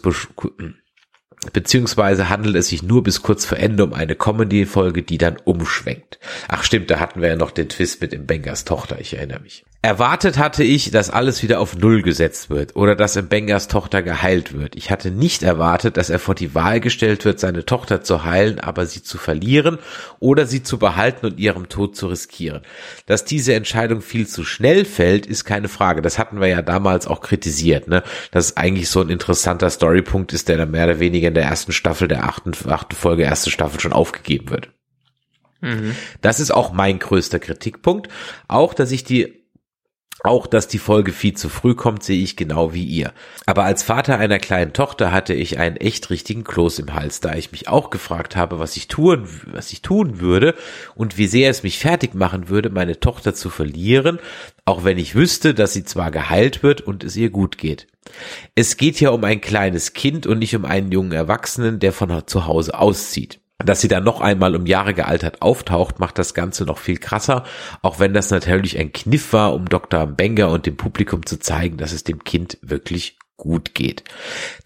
beziehungsweise 1.54 2.30
handelt 2.30 2.56
es 2.56 2.68
sich 2.68 2.84
nur 2.84 3.04
bis 3.04 3.22
kurz 3.22 3.46
vor 3.46 3.58
Ende 3.58 3.84
um 3.84 3.94
eine 3.94 4.16
Comedy-Folge, 4.16 5.04
die 5.04 5.18
dann 5.18 5.38
umschwenkt. 5.44 6.20
Ach 6.48 6.64
stimmt, 6.64 6.90
da 6.90 7.00
hatten 7.00 7.22
wir 7.22 7.30
ja 7.30 7.36
noch 7.36 7.52
den 7.52 7.70
Twist 7.70 8.02
mit 8.02 8.18
Mbengers 8.18 8.66
Tochter, 8.66 9.00
ich 9.00 9.16
erinnere 9.16 9.40
mich. 9.40 9.66
Erwartet 9.82 10.38
hatte 10.38 10.66
ich, 10.66 10.92
dass 10.92 11.10
alles 11.10 11.42
wieder 11.42 11.62
auf 11.62 11.78
Null 11.78 12.02
gesetzt 12.02 12.50
wird 12.50 12.76
oder 12.76 12.98
dass 12.98 13.16
Mbengers 13.16 13.70
Tochter 13.70 14.02
geheilt 14.02 14.54
wird. 14.54 14.76
Ich 14.76 14.92
hatte 14.92 15.10
nicht 15.10 15.42
erwartet, 15.42 15.96
dass 15.96 16.10
er 16.10 16.20
vor 16.20 16.36
die 16.36 16.54
Wahl 16.54 16.82
gestellt 16.82 17.24
wird, 17.24 17.40
seine 17.40 17.66
Tochter 17.66 18.02
zu 18.02 18.26
heilen, 18.26 18.60
aber 18.60 18.86
sie 18.86 19.04
zu 19.04 19.18
verlieren 19.18 19.80
oder 20.20 20.46
sie 20.46 20.64
zu 20.64 20.80
behalten 20.80 21.28
und 21.28 21.40
ihrem 21.40 21.70
Tod 21.70 21.96
zu 21.96 22.08
riskieren. 22.08 22.62
Dass 23.06 23.24
diese 23.24 23.54
Entscheidung 23.54 24.02
viel 24.02 24.28
zu 24.28 24.44
schnell 24.44 24.84
fällt, 24.84 25.26
ist 25.26 25.46
keine 25.46 25.70
Frage. 25.70 26.02
Das 26.02 26.20
hatten 26.20 26.42
wir 26.42 26.48
ja 26.48 26.62
damals 26.62 27.08
auch 27.08 27.22
kritisiert, 27.22 27.88
ne? 27.88 28.04
Dass 28.32 28.48
es 28.48 28.58
eigentlich 28.58 28.90
so 28.90 29.00
ein 29.00 29.10
interessanter 29.10 29.70
Storypunkt 29.70 30.34
ist, 30.34 30.50
der 30.50 30.58
dann 30.58 30.72
mehr 30.72 30.84
oder 30.84 31.00
weniger 31.00 31.30
in 31.30 31.36
der 31.36 31.46
ersten 31.46 31.72
Staffel, 31.72 32.10
der 32.10 32.26
achten, 32.26 32.52
achten 32.68 32.96
Folge, 32.96 33.24
erste 33.24 33.50
Staffel 33.50 33.80
schon 33.80 33.94
aufgegeben 33.94 34.50
wird. 34.50 34.72
Mhm. 35.62 35.96
Das 36.20 36.42
ist 36.42 36.52
auch 36.52 36.74
mein 36.74 37.00
größter 37.00 37.40
Kritikpunkt. 37.40 38.10
Auch, 38.50 38.74
dass 38.74 38.92
ich 38.92 39.06
die 39.06 39.39
auch, 40.24 40.48
dass 40.48 40.68
die 40.68 40.80
Folge 40.80 41.12
viel 41.12 41.34
zu 41.34 41.50
früh 41.50 41.76
kommt, 41.76 42.04
sehe 42.04 42.22
ich 42.22 42.36
genau 42.36 42.74
wie 42.74 42.84
ihr. 42.84 43.14
Aber 43.46 43.64
als 43.64 43.84
Vater 43.84 44.18
einer 44.18 44.40
kleinen 44.40 44.74
Tochter 44.74 45.12
hatte 45.12 45.34
ich 45.34 45.60
einen 45.60 45.78
echt 45.78 46.10
richtigen 46.10 46.44
Kloß 46.44 46.80
im 46.80 46.94
Hals, 46.94 47.20
da 47.22 47.36
ich 47.36 47.52
mich 47.52 47.68
auch 47.68 47.90
gefragt 47.90 48.36
habe, 48.36 48.60
was 48.60 48.76
ich 48.76 48.88
tun, 48.88 49.28
was 49.46 49.72
ich 49.72 49.82
tun 49.82 50.20
würde 50.20 50.56
und 50.96 51.18
wie 51.18 51.28
sehr 51.28 51.50
es 51.50 51.64
mich 51.64 51.80
fertig 51.80 52.16
machen 52.16 52.50
würde, 52.50 52.70
meine 52.70 53.00
Tochter 53.00 53.34
zu 53.34 53.50
verlieren, 53.50 54.20
auch 54.66 54.84
wenn 54.84 54.98
ich 54.98 55.16
wüsste, 55.16 55.54
dass 55.54 55.74
sie 55.74 55.86
zwar 55.86 56.12
geheilt 56.12 56.64
wird 56.64 56.82
und 56.82 57.04
es 57.04 57.16
ihr 57.16 57.30
gut 57.30 57.58
geht. 57.58 57.88
Es 58.56 58.78
geht 58.78 59.00
ja 59.00 59.12
um 59.12 59.24
ein 59.24 59.40
kleines 59.40 59.94
Kind 59.94 60.28
und 60.28 60.40
nicht 60.40 60.56
um 60.56 60.66
einen 60.66 60.92
jungen 60.92 61.12
Erwachsenen, 61.12 61.80
der 61.80 61.94
von 61.94 62.24
zu 62.28 62.46
Hause 62.46 62.78
auszieht. 62.78 63.39
Dass 63.64 63.82
sie 63.82 63.88
dann 63.90 64.04
noch 64.04 64.22
einmal 64.22 64.56
um 64.56 64.66
Jahre 64.66 64.94
gealtert 64.94 65.42
auftaucht, 65.42 66.00
macht 66.00 66.18
das 66.18 66.34
Ganze 66.34 66.64
noch 66.64 66.78
viel 66.78 66.98
krasser, 66.98 67.44
auch 67.82 68.00
wenn 68.00 68.14
das 68.14 68.32
natürlich 68.32 68.78
ein 68.78 68.94
Kniff 68.94 69.34
war, 69.34 69.54
um 69.54 69.68
Dr. 69.68 70.08
Benger 70.08 70.50
und 70.50 70.66
dem 70.66 70.78
Publikum 70.78 71.26
zu 71.26 71.40
zeigen, 71.40 71.78
dass 71.78 71.92
es 71.92 72.04
dem 72.04 72.24
Kind 72.24 72.58
wirklich 72.62 73.18
gut 73.40 73.74
geht. 73.74 74.04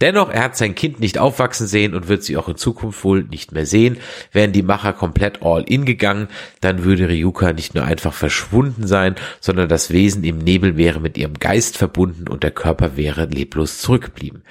Dennoch, 0.01 0.29
er 0.29 0.43
hat 0.43 0.57
sein 0.57 0.75
Kind 0.75 0.99
nicht 0.99 1.17
aufwachsen 1.17 1.67
sehen 1.67 1.93
und 1.93 2.07
wird 2.07 2.23
sie 2.23 2.37
auch 2.37 2.49
in 2.49 2.55
Zukunft 2.55 3.03
wohl 3.03 3.23
nicht 3.23 3.51
mehr 3.51 3.65
sehen. 3.65 3.97
Wären 4.31 4.51
die 4.51 4.63
Macher 4.63 4.93
komplett 4.93 5.41
all 5.43 5.63
in 5.63 5.85
gegangen, 5.85 6.27
dann 6.59 6.83
würde 6.83 7.07
Ryuka 7.07 7.53
nicht 7.53 7.75
nur 7.75 7.85
einfach 7.85 8.13
verschwunden 8.13 8.87
sein, 8.87 9.15
sondern 9.39 9.69
das 9.69 9.91
Wesen 9.91 10.23
im 10.23 10.39
Nebel 10.39 10.75
wäre 10.75 10.99
mit 10.99 11.17
ihrem 11.17 11.35
Geist 11.35 11.77
verbunden 11.77 12.27
und 12.27 12.43
der 12.43 12.51
Körper 12.51 12.97
wäre 12.97 13.25
leblos 13.25 13.77
zurückgeblieben. 13.77 14.43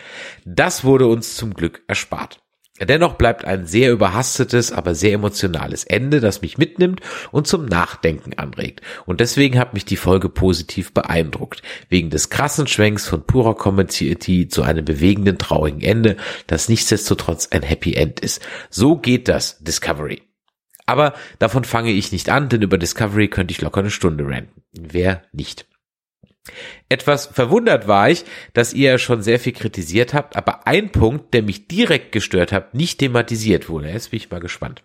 Das 0.44 0.84
wurde 0.84 1.06
uns 1.06 1.36
zum 1.36 1.52
Glück 1.54 1.82
erspart. 1.88 2.40
Dennoch 2.86 3.14
bleibt 3.14 3.44
ein 3.44 3.66
sehr 3.66 3.92
überhastetes, 3.92 4.72
aber 4.72 4.94
sehr 4.94 5.12
emotionales 5.14 5.84
Ende, 5.84 6.20
das 6.20 6.42
mich 6.42 6.58
mitnimmt 6.58 7.00
und 7.30 7.46
zum 7.46 7.66
Nachdenken 7.66 8.34
anregt. 8.34 8.80
Und 9.06 9.20
deswegen 9.20 9.58
hat 9.58 9.74
mich 9.74 9.84
die 9.84 9.96
Folge 9.96 10.28
positiv 10.28 10.92
beeindruckt. 10.92 11.62
Wegen 11.88 12.10
des 12.10 12.30
krassen 12.30 12.66
Schwenks 12.66 13.06
von 13.06 13.24
purer 13.24 13.56
Comedy 13.56 14.48
zu 14.48 14.62
einem 14.62 14.84
bewegenden, 14.84 15.38
traurigen 15.38 15.80
Ende, 15.80 16.16
das 16.46 16.68
nichtsdestotrotz 16.68 17.48
ein 17.50 17.62
Happy 17.62 17.94
End 17.94 18.20
ist. 18.20 18.40
So 18.70 18.96
geht 18.96 19.28
das, 19.28 19.58
Discovery. 19.60 20.22
Aber 20.86 21.14
davon 21.38 21.64
fange 21.64 21.90
ich 21.90 22.12
nicht 22.12 22.28
an, 22.28 22.48
denn 22.48 22.62
über 22.62 22.78
Discovery 22.78 23.28
könnte 23.28 23.52
ich 23.52 23.60
locker 23.60 23.80
eine 23.80 23.90
Stunde 23.90 24.26
ranten. 24.26 24.62
Wer 24.72 25.22
nicht? 25.32 25.66
Etwas 26.88 27.26
verwundert 27.26 27.86
war 27.86 28.10
ich, 28.10 28.24
dass 28.52 28.74
ihr 28.74 28.98
schon 28.98 29.22
sehr 29.22 29.38
viel 29.38 29.52
kritisiert 29.52 30.12
habt, 30.12 30.36
aber 30.36 30.66
ein 30.66 30.90
Punkt, 30.90 31.34
der 31.34 31.42
mich 31.42 31.68
direkt 31.68 32.12
gestört 32.12 32.52
hat, 32.52 32.74
nicht 32.74 32.98
thematisiert 32.98 33.68
wurde. 33.68 33.90
Jetzt 33.90 34.10
bin 34.10 34.18
ich 34.18 34.30
mal 34.30 34.40
gespannt. 34.40 34.82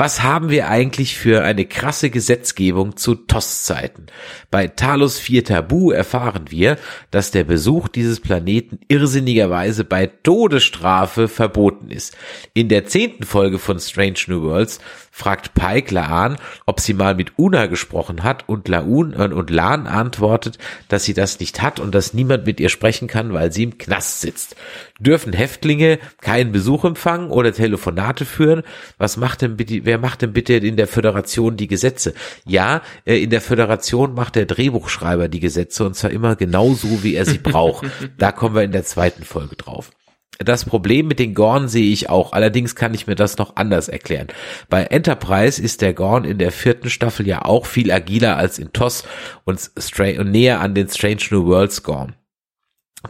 Was 0.00 0.22
haben 0.22 0.48
wir 0.48 0.68
eigentlich 0.68 1.18
für 1.18 1.42
eine 1.42 1.64
krasse 1.64 2.08
Gesetzgebung 2.08 2.96
zu 2.96 3.16
TOS-Zeiten? 3.16 4.06
Bei 4.48 4.68
Talos 4.68 5.18
4 5.18 5.44
Tabu 5.44 5.90
erfahren 5.90 6.44
wir, 6.50 6.78
dass 7.10 7.32
der 7.32 7.42
Besuch 7.42 7.88
dieses 7.88 8.20
Planeten 8.20 8.78
irrsinnigerweise 8.86 9.82
bei 9.82 10.06
Todesstrafe 10.06 11.26
verboten 11.26 11.90
ist. 11.90 12.16
In 12.54 12.68
der 12.68 12.86
zehnten 12.86 13.24
Folge 13.24 13.58
von 13.58 13.80
Strange 13.80 14.20
New 14.28 14.42
Worlds 14.42 14.78
fragt 15.18 15.54
Pike 15.54 15.92
Laan, 15.92 16.36
ob 16.64 16.78
sie 16.78 16.94
mal 16.94 17.16
mit 17.16 17.32
Una 17.36 17.66
gesprochen 17.66 18.22
hat 18.22 18.48
und 18.48 18.68
Laun 18.68 19.12
äh, 19.14 19.34
und 19.34 19.50
Lan 19.50 19.88
antwortet, 19.88 20.58
dass 20.86 21.04
sie 21.04 21.14
das 21.14 21.40
nicht 21.40 21.60
hat 21.60 21.80
und 21.80 21.92
dass 21.92 22.14
niemand 22.14 22.46
mit 22.46 22.60
ihr 22.60 22.68
sprechen 22.68 23.08
kann, 23.08 23.32
weil 23.32 23.50
sie 23.50 23.64
im 23.64 23.78
Knast 23.78 24.20
sitzt. 24.20 24.54
Dürfen 25.00 25.32
Häftlinge 25.32 25.98
keinen 26.20 26.52
Besuch 26.52 26.84
empfangen 26.84 27.30
oder 27.30 27.52
Telefonate 27.52 28.24
führen? 28.24 28.62
Was 28.96 29.16
macht 29.16 29.42
denn 29.42 29.56
bitte, 29.56 29.84
wer 29.88 29.98
macht 29.98 30.22
denn 30.22 30.32
bitte 30.32 30.52
in 30.52 30.76
der 30.76 30.86
Föderation 30.86 31.56
die 31.56 31.66
Gesetze? 31.66 32.14
Ja, 32.46 32.82
äh, 33.04 33.20
in 33.20 33.30
der 33.30 33.40
Föderation 33.40 34.14
macht 34.14 34.36
der 34.36 34.46
Drehbuchschreiber 34.46 35.28
die 35.28 35.40
Gesetze 35.40 35.84
und 35.84 35.96
zwar 35.96 36.10
immer 36.10 36.36
genau 36.36 36.74
so, 36.74 37.02
wie 37.02 37.14
er 37.14 37.24
sie 37.24 37.38
braucht. 37.42 37.86
da 38.18 38.30
kommen 38.30 38.54
wir 38.54 38.62
in 38.62 38.72
der 38.72 38.84
zweiten 38.84 39.24
Folge 39.24 39.56
drauf. 39.56 39.90
Das 40.38 40.64
Problem 40.66 41.08
mit 41.08 41.18
den 41.18 41.34
Gorn 41.34 41.66
sehe 41.66 41.90
ich 41.90 42.10
auch. 42.10 42.32
Allerdings 42.32 42.76
kann 42.76 42.94
ich 42.94 43.08
mir 43.08 43.16
das 43.16 43.38
noch 43.38 43.56
anders 43.56 43.88
erklären. 43.88 44.28
Bei 44.68 44.84
Enterprise 44.84 45.60
ist 45.60 45.80
der 45.80 45.94
Gorn 45.94 46.24
in 46.24 46.38
der 46.38 46.52
vierten 46.52 46.90
Staffel 46.90 47.26
ja 47.26 47.44
auch 47.44 47.66
viel 47.66 47.90
agiler 47.90 48.36
als 48.36 48.58
in 48.58 48.72
TOS 48.72 49.04
und, 49.44 49.70
und 49.98 50.30
näher 50.30 50.60
an 50.60 50.74
den 50.74 50.88
Strange 50.88 51.22
New 51.30 51.46
Worlds 51.46 51.82
Gorn. 51.82 52.14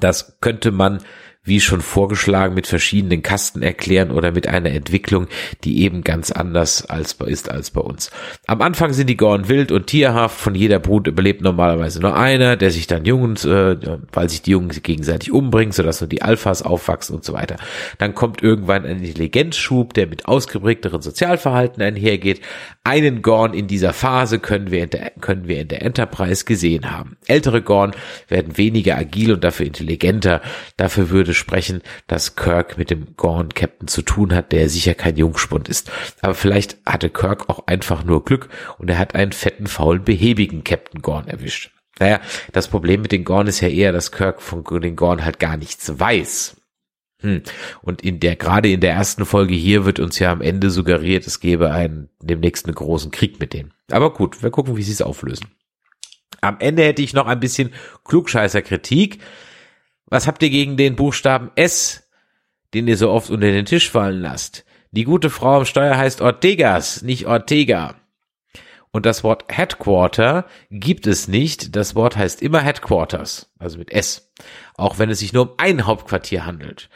Das 0.00 0.38
könnte 0.40 0.70
man 0.70 1.00
wie 1.48 1.60
schon 1.60 1.80
vorgeschlagen, 1.80 2.54
mit 2.54 2.66
verschiedenen 2.66 3.22
Kasten 3.22 3.62
erklären 3.62 4.10
oder 4.10 4.32
mit 4.32 4.46
einer 4.46 4.70
Entwicklung, 4.70 5.26
die 5.64 5.82
eben 5.82 6.02
ganz 6.02 6.30
anders 6.30 6.86
als 6.86 7.14
ist 7.26 7.50
als 7.50 7.70
bei 7.70 7.80
uns. 7.80 8.10
Am 8.46 8.62
Anfang 8.62 8.92
sind 8.92 9.08
die 9.08 9.16
Gorn 9.16 9.48
wild 9.48 9.72
und 9.72 9.86
tierhaft, 9.86 10.38
von 10.38 10.54
jeder 10.54 10.78
Brut 10.78 11.06
überlebt 11.06 11.42
normalerweise 11.42 12.00
nur 12.00 12.16
einer, 12.16 12.56
der 12.56 12.70
sich 12.70 12.86
dann 12.86 13.04
Jungen, 13.04 13.36
äh, 13.36 13.76
weil 14.12 14.28
sich 14.28 14.42
die 14.42 14.52
Jungen 14.52 14.68
gegenseitig 14.68 15.32
umbringen, 15.32 15.72
sodass 15.72 16.00
nur 16.00 16.08
die 16.08 16.22
Alphas 16.22 16.62
aufwachsen 16.62 17.16
und 17.16 17.24
so 17.24 17.32
weiter. 17.32 17.56
Dann 17.98 18.14
kommt 18.14 18.42
irgendwann 18.42 18.84
ein 18.84 19.02
Intelligenzschub, 19.02 19.94
der 19.94 20.06
mit 20.06 20.26
ausgeprägteren 20.26 21.02
Sozialverhalten 21.02 21.82
einhergeht. 21.82 22.40
Einen 22.84 23.22
Gorn 23.22 23.54
in 23.54 23.66
dieser 23.66 23.92
Phase 23.92 24.38
können 24.38 24.70
wir 24.70 24.84
in 24.84 24.90
der, 24.90 25.12
können 25.20 25.48
wir 25.48 25.60
in 25.60 25.68
der 25.68 25.82
Enterprise 25.82 26.44
gesehen 26.44 26.90
haben. 26.90 27.16
Ältere 27.26 27.62
Gorn 27.62 27.92
werden 28.28 28.56
weniger 28.56 28.96
agil 28.96 29.32
und 29.32 29.44
dafür 29.44 29.66
intelligenter. 29.66 30.40
Dafür 30.76 31.10
würde 31.10 31.34
sprechen, 31.38 31.82
dass 32.06 32.36
Kirk 32.36 32.76
mit 32.76 32.90
dem 32.90 33.16
Gorn 33.16 33.48
Captain 33.54 33.88
zu 33.88 34.02
tun 34.02 34.34
hat, 34.34 34.52
der 34.52 34.68
sicher 34.68 34.94
kein 34.94 35.16
Jungspund 35.16 35.68
ist. 35.68 35.90
Aber 36.20 36.34
vielleicht 36.34 36.76
hatte 36.84 37.08
Kirk 37.08 37.48
auch 37.48 37.66
einfach 37.66 38.04
nur 38.04 38.24
Glück 38.24 38.48
und 38.78 38.90
er 38.90 38.98
hat 38.98 39.14
einen 39.14 39.32
fetten, 39.32 39.66
faulen, 39.66 40.04
behäbigen 40.04 40.64
Captain 40.64 41.00
Gorn 41.00 41.28
erwischt. 41.28 41.70
Naja, 41.98 42.20
das 42.52 42.68
Problem 42.68 43.02
mit 43.02 43.12
den 43.12 43.24
Gorn 43.24 43.46
ist 43.46 43.60
ja 43.60 43.68
eher, 43.68 43.92
dass 43.92 44.12
Kirk 44.12 44.42
von 44.42 44.62
den 44.80 44.96
Gorn 44.96 45.24
halt 45.24 45.38
gar 45.38 45.56
nichts 45.56 45.98
weiß. 45.98 46.56
Hm. 47.20 47.42
Und 47.82 48.02
in 48.02 48.20
der, 48.20 48.36
gerade 48.36 48.70
in 48.70 48.80
der 48.80 48.92
ersten 48.92 49.24
Folge 49.26 49.54
hier 49.54 49.84
wird 49.84 49.98
uns 49.98 50.18
ja 50.20 50.30
am 50.30 50.40
Ende 50.40 50.70
suggeriert, 50.70 51.26
es 51.26 51.40
gäbe 51.40 51.72
einen, 51.72 52.10
demnächst 52.20 52.66
einen 52.66 52.76
großen 52.76 53.10
Krieg 53.10 53.40
mit 53.40 53.52
denen. 53.52 53.72
Aber 53.90 54.12
gut, 54.12 54.42
wir 54.42 54.50
gucken, 54.50 54.76
wie 54.76 54.82
sie 54.82 54.92
es 54.92 55.02
auflösen. 55.02 55.48
Am 56.40 56.58
Ende 56.60 56.84
hätte 56.84 57.02
ich 57.02 57.14
noch 57.14 57.26
ein 57.26 57.40
bisschen 57.40 57.72
Klugscheißer-Kritik. 58.04 59.18
Was 60.10 60.26
habt 60.26 60.42
ihr 60.42 60.50
gegen 60.50 60.76
den 60.76 60.96
Buchstaben 60.96 61.50
S, 61.54 62.08
den 62.72 62.88
ihr 62.88 62.96
so 62.96 63.10
oft 63.10 63.30
unter 63.30 63.50
den 63.50 63.66
Tisch 63.66 63.90
fallen 63.90 64.20
lasst? 64.22 64.64
Die 64.90 65.04
gute 65.04 65.28
Frau 65.28 65.58
am 65.58 65.64
Steuer 65.66 65.96
heißt 65.98 66.22
Ortegas, 66.22 67.02
nicht 67.02 67.26
Ortega. 67.26 67.94
Und 68.90 69.04
das 69.04 69.22
Wort 69.22 69.44
Headquarter 69.48 70.46
gibt 70.70 71.06
es 71.06 71.28
nicht. 71.28 71.76
Das 71.76 71.94
Wort 71.94 72.16
heißt 72.16 72.40
immer 72.40 72.60
Headquarters, 72.60 73.52
also 73.58 73.76
mit 73.76 73.92
S. 73.92 74.32
Auch 74.76 74.98
wenn 74.98 75.10
es 75.10 75.18
sich 75.18 75.34
nur 75.34 75.50
um 75.50 75.54
ein 75.58 75.86
Hauptquartier 75.86 76.46
handelt. 76.46 76.88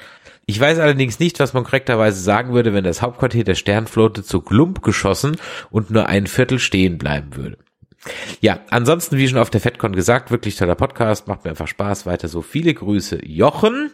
Ich 0.46 0.58
weiß 0.58 0.78
allerdings 0.78 1.20
nicht, 1.20 1.38
was 1.38 1.52
man 1.52 1.64
korrekterweise 1.64 2.20
sagen 2.20 2.54
würde, 2.54 2.72
wenn 2.72 2.84
das 2.84 3.02
Hauptquartier 3.02 3.44
der 3.44 3.54
Sternflotte 3.54 4.24
zu 4.24 4.40
Glump 4.40 4.82
geschossen 4.82 5.36
und 5.70 5.90
nur 5.90 6.06
ein 6.06 6.26
Viertel 6.26 6.58
stehen 6.58 6.96
bleiben 6.96 7.36
würde. 7.36 7.58
Ja, 8.40 8.60
ansonsten, 8.70 9.16
wie 9.16 9.28
schon 9.28 9.38
auf 9.38 9.50
der 9.50 9.60
FedCon 9.60 9.94
gesagt, 9.94 10.30
wirklich 10.30 10.56
toller 10.56 10.74
Podcast, 10.74 11.28
macht 11.28 11.44
mir 11.44 11.50
einfach 11.50 11.68
Spaß. 11.68 12.06
Weiter 12.06 12.28
so. 12.28 12.42
Viele 12.42 12.74
Grüße, 12.74 13.24
Jochen. 13.24 13.92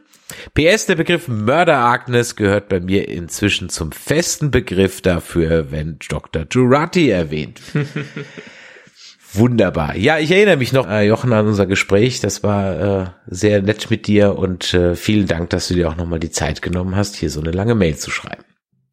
PS, 0.55 0.87
der 0.87 0.97
Begriff 0.97 1.29
Mörder 1.29 1.79
Agnes 1.79 2.37
gehört 2.37 2.69
bei 2.69 2.81
mir 2.81 3.09
inzwischen 3.09 3.69
zum 3.69 3.93
festen 3.93 4.51
Begriff 4.51 5.01
dafür, 5.03 5.71
wenn 5.71 5.99
Dr. 6.09 6.47
Jurati 6.51 7.11
erwähnt. 7.11 7.61
Wunderbar. 9.35 9.95
Ja, 9.97 10.19
ich 10.19 10.31
erinnere 10.31 10.57
mich 10.57 10.73
noch, 10.73 10.89
äh, 10.89 11.07
Jochen, 11.07 11.33
an 11.35 11.47
unser 11.47 11.67
Gespräch. 11.67 12.21
Das 12.21 12.43
war 12.43 13.03
äh, 13.03 13.07
sehr 13.27 13.61
nett 13.61 13.91
mit 13.91 14.07
dir 14.07 14.39
und 14.39 14.73
äh, 14.73 14.97
vielen 14.97 15.27
Dank, 15.27 15.51
dass 15.51 15.69
du 15.69 15.75
dir 15.75 15.91
auch 15.91 15.97
nochmal 15.97 16.19
die 16.19 16.31
Zeit 16.31 16.63
genommen 16.63 16.97
hast, 16.97 17.17
hier 17.17 17.29
so 17.29 17.41
eine 17.41 17.51
lange 17.51 17.75
Mail 17.75 17.97
zu 17.97 18.11
schreiben. 18.11 18.45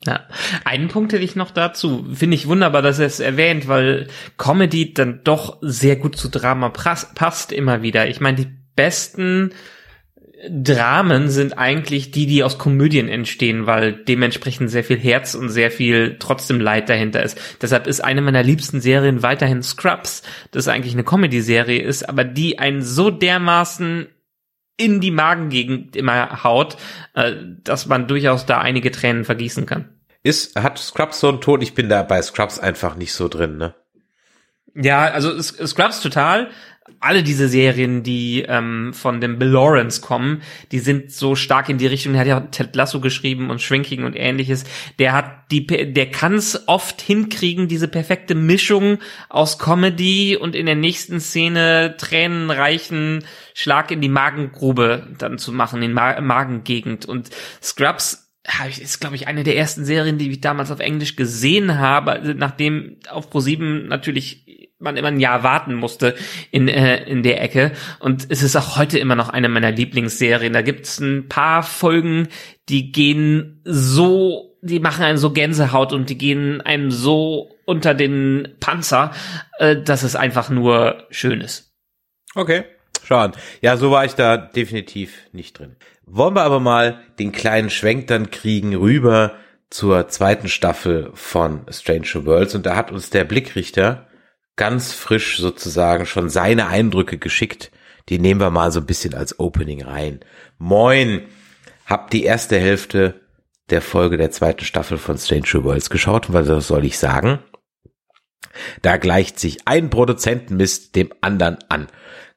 Ja, 0.08 0.28
einen 0.64 0.88
Punkt 0.88 1.14
hätte 1.14 1.24
ich 1.24 1.36
noch 1.36 1.52
dazu. 1.52 2.06
Finde 2.14 2.36
ich 2.36 2.48
wunderbar, 2.48 2.82
dass 2.82 3.00
er 3.00 3.08
es 3.08 3.20
erwähnt, 3.20 3.68
weil 3.68 4.08
Comedy 4.38 4.94
dann 4.94 5.22
doch 5.24 5.58
sehr 5.62 5.96
gut 5.96 6.16
zu 6.16 6.30
Drama 6.30 6.70
passt 6.70 7.52
immer 7.52 7.82
wieder. 7.82 8.08
Ich 8.08 8.22
meine, 8.22 8.38
die 8.38 8.48
besten 8.76 9.52
Dramen 10.50 11.30
sind 11.30 11.58
eigentlich 11.58 12.12
die, 12.12 12.28
die 12.28 12.44
aus 12.44 12.58
Komödien 12.58 13.08
entstehen, 13.08 13.66
weil 13.66 13.94
dementsprechend 13.94 14.70
sehr 14.70 14.84
viel 14.84 14.98
Herz 15.00 15.34
und 15.34 15.50
sehr 15.50 15.72
viel 15.72 16.18
trotzdem 16.20 16.60
Leid 16.60 16.90
dahinter 16.90 17.24
ist. 17.24 17.40
Deshalb 17.62 17.88
ist 17.88 18.04
eine 18.04 18.22
meiner 18.22 18.44
liebsten 18.44 18.82
Serien 18.82 19.24
weiterhin 19.24 19.64
Scrubs, 19.64 20.24
das 20.52 20.68
eigentlich 20.68 20.94
eine 20.94 21.04
Comedy-Serie 21.04 21.82
ist, 21.82 22.08
aber 22.08 22.24
die 22.24 22.60
einen 22.60 22.84
so 22.84 23.10
dermaßen 23.10 24.08
in 24.78 25.00
die 25.00 25.12
Magengegend 25.12 25.96
immer 25.96 26.44
haut, 26.44 26.78
äh, 27.14 27.34
dass 27.64 27.88
man 27.88 28.08
durchaus 28.08 28.46
da 28.46 28.60
einige 28.60 28.92
Tränen 28.92 29.24
vergießen 29.24 29.66
kann. 29.66 29.95
Ist, 30.26 30.56
hat 30.56 30.80
Scrubs 30.80 31.20
so 31.20 31.30
einen 31.30 31.40
Ton? 31.40 31.62
Ich 31.62 31.76
bin 31.76 31.88
da 31.88 32.02
bei 32.02 32.20
Scrubs 32.20 32.58
einfach 32.58 32.96
nicht 32.96 33.14
so 33.14 33.28
drin, 33.28 33.58
ne? 33.58 33.76
Ja, 34.74 35.04
also 35.04 35.40
Scrubs 35.40 36.02
total. 36.02 36.50
Alle 37.00 37.22
diese 37.22 37.48
Serien, 37.48 38.02
die 38.02 38.42
ähm, 38.42 38.92
von 38.96 39.22
dem 39.22 39.38
Bill 39.38 39.50
Lawrence 39.50 40.02
kommen, 40.02 40.42
die 40.72 40.80
sind 40.80 41.12
so 41.12 41.36
stark 41.36 41.70
in 41.70 41.78
die 41.78 41.86
Richtung. 41.86 42.16
Er 42.16 42.22
hat 42.22 42.28
ja 42.28 42.40
Ted 42.40 42.76
Lasso 42.76 43.02
geschrieben 43.02 43.52
und 43.52 43.62
Shrinking 43.62 44.04
und 44.04 44.16
ähnliches. 44.16 44.64
Der 44.98 45.14
hat 45.14 45.52
die, 45.52 45.68
der 45.68 46.10
kann 46.10 46.34
es 46.34 46.68
oft 46.68 47.02
hinkriegen, 47.02 47.68
diese 47.68 47.88
perfekte 47.88 48.34
Mischung 48.34 48.98
aus 49.30 49.60
Comedy 49.60 50.36
und 50.36 50.56
in 50.56 50.66
der 50.66 50.74
nächsten 50.74 51.20
Szene 51.20 51.98
tränenreichen 52.00 53.24
Schlag 53.54 53.92
in 53.92 54.02
die 54.02 54.10
Magengrube 54.10 55.08
dann 55.20 55.38
zu 55.38 55.52
machen, 55.52 55.84
in 55.84 55.94
Ma 55.94 56.20
Magengegend. 56.20 57.06
Und 57.06 57.30
Scrubs 57.62 58.25
ist, 58.80 59.00
glaube 59.00 59.16
ich, 59.16 59.28
eine 59.28 59.44
der 59.44 59.58
ersten 59.58 59.86
Serien, 59.86 60.18
die 60.18 60.30
ich 60.30 60.42
damals 60.42 60.72
auf 60.72 60.80
Englisch 60.80 61.16
gesehen 61.16 61.78
habe, 61.78 62.36
nachdem 62.36 62.98
auf 63.10 63.32
Pro7 63.32 63.88
natürlich 63.88 64.46
man 64.78 64.98
immer 64.98 65.08
ein 65.08 65.20
Jahr 65.20 65.44
warten 65.44 65.74
musste 65.74 66.16
in, 66.52 66.68
äh, 66.68 67.04
in 67.04 67.24
der 67.24 67.42
Ecke. 67.42 67.72
Und 68.00 68.28
es 68.30 68.44
ist 68.44 68.56
auch 68.56 68.78
heute 68.78 69.00
immer 69.00 69.16
noch 69.16 69.30
eine 69.30 69.50
meiner 69.50 69.72
Lieblingsserien. 69.72 70.54
Da 70.54 70.62
gibt's 70.62 71.00
ein 71.00 71.28
paar 71.28 71.64
Folgen, 71.64 72.28
die 72.70 72.92
gehen 72.92 73.62
so, 73.64 74.58
die 74.62 74.80
machen 74.80 75.04
einen 75.04 75.18
so 75.18 75.32
Gänsehaut 75.32 75.94
und 75.94 76.10
die 76.10 76.18
gehen 76.18 76.62
einem 76.62 76.92
so 76.92 77.52
unter 77.66 77.94
den 77.94 78.56
Panzer, 78.60 79.12
äh, 79.60 79.78
dass 79.78 80.04
es 80.04 80.16
einfach 80.16 80.50
nur 80.50 81.08
schön 81.10 81.42
ist. 81.42 81.74
Okay, 82.36 82.66
schauen. 83.04 83.32
Ja, 83.62 83.78
so 83.78 83.92
war 83.92 84.06
ich 84.06 84.14
da 84.14 84.38
definitiv 84.38 85.14
nicht 85.32 85.58
drin. 85.58 85.78
Wollen 86.06 86.36
wir 86.36 86.44
aber 86.44 86.60
mal 86.60 87.00
den 87.20 87.32
kleinen 87.32 87.70
Schwenk 87.70 88.08
dann 88.08 88.30
kriegen 88.32 88.76
rüber 88.76 89.34
zur 89.70 90.08
zweiten 90.08 90.48
Staffel 90.48 91.10
von 91.14 91.66
Stranger 91.70 92.26
Worlds 92.26 92.56
und 92.56 92.66
da 92.66 92.76
hat 92.76 92.92
uns 92.92 93.10
der 93.10 93.24
Blickrichter 93.24 94.08
ganz 94.56 94.94
frisch 94.94 95.38
sozusagen 95.38 96.06
schon 96.06 96.30
seine 96.30 96.68
Eindrücke 96.68 97.18
geschickt. 97.18 97.72
Die 98.10 98.20
nehmen 98.20 98.40
wir 98.40 98.52
mal 98.52 98.72
so 98.72 98.80
ein 98.80 98.86
bisschen 98.86 99.16
als 99.16 99.40
Opening 99.40 99.84
rein. 99.84 100.20
Moin, 100.60 101.24
hab 101.86 102.12
die 102.12 102.24
erste 102.24 102.60
Hälfte 102.60 103.22
der 103.72 103.82
Folge 103.82 104.18
der 104.18 104.32
zweiten 104.32 104.64
Staffel 104.64 104.98
von 105.00 105.18
Stranger 105.18 105.64
Worlds 105.64 105.90
geschaut. 105.90 106.32
Was 106.32 106.68
soll 106.68 106.86
ich 106.86 107.00
sagen? 107.00 107.40
Da 108.82 108.98
gleicht 108.98 109.40
sich 109.40 109.68
ein 109.68 109.90
Produzentenmist 109.90 110.96
dem 110.96 111.12
anderen 111.22 111.58
an. 111.68 111.88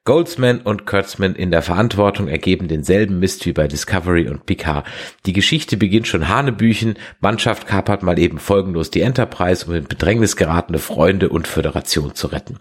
Goldsman 0.05 0.61
und 0.61 0.85
Kurtzman 0.85 1.35
in 1.35 1.51
der 1.51 1.61
Verantwortung 1.61 2.27
ergeben 2.27 2.67
denselben 2.67 3.19
Mist 3.19 3.45
wie 3.45 3.53
bei 3.53 3.67
Discovery 3.67 4.27
und 4.27 4.45
Picard. 4.45 4.87
Die 5.25 5.33
Geschichte 5.33 5.77
beginnt 5.77 6.07
schon 6.07 6.29
Hanebüchen, 6.29 6.97
Mannschaft 7.19 7.67
kapert 7.67 8.01
mal 8.01 8.17
eben 8.17 8.39
folgenlos 8.39 8.89
die 8.89 9.01
Enterprise, 9.01 9.67
um 9.67 9.75
in 9.75 9.83
Bedrängnis 9.83 10.35
geratene 10.35 10.79
Freunde 10.79 11.29
und 11.29 11.47
Föderation 11.47 12.15
zu 12.15 12.27
retten. 12.27 12.59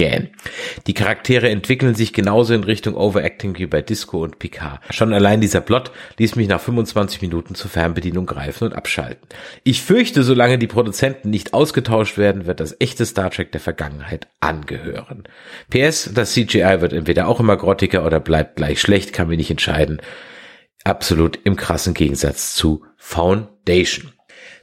Gan. 0.00 0.30
Die 0.86 0.94
Charaktere 0.94 1.50
entwickeln 1.50 1.94
sich 1.94 2.14
genauso 2.14 2.54
in 2.54 2.64
Richtung 2.64 2.94
Overacting 2.94 3.58
wie 3.58 3.66
bei 3.66 3.82
Disco 3.82 4.22
und 4.22 4.38
Picard. 4.38 4.80
Schon 4.88 5.12
allein 5.12 5.42
dieser 5.42 5.60
Plot 5.60 5.92
ließ 6.16 6.36
mich 6.36 6.48
nach 6.48 6.60
25 6.60 7.20
Minuten 7.20 7.54
zur 7.54 7.70
Fernbedienung 7.70 8.24
greifen 8.24 8.64
und 8.64 8.74
abschalten. 8.74 9.28
Ich 9.62 9.82
fürchte, 9.82 10.22
solange 10.22 10.56
die 10.56 10.66
Produzenten 10.66 11.28
nicht 11.28 11.52
ausgetauscht 11.52 12.16
werden, 12.16 12.46
wird 12.46 12.60
das 12.60 12.76
echte 12.80 13.04
Star 13.04 13.30
Trek 13.30 13.52
der 13.52 13.60
Vergangenheit 13.60 14.28
angehören. 14.40 15.24
PS, 15.68 16.10
das 16.14 16.32
CGI 16.32 16.80
wird 16.80 16.94
entweder 16.94 17.28
auch 17.28 17.38
immer 17.38 17.58
grottiger 17.58 18.06
oder 18.06 18.20
bleibt 18.20 18.56
gleich 18.56 18.80
schlecht, 18.80 19.12
kann 19.12 19.28
mir 19.28 19.36
nicht 19.36 19.50
entscheiden. 19.50 20.00
Absolut 20.82 21.38
im 21.44 21.56
krassen 21.56 21.92
Gegensatz 21.92 22.54
zu 22.54 22.86
Foundation. 22.96 24.12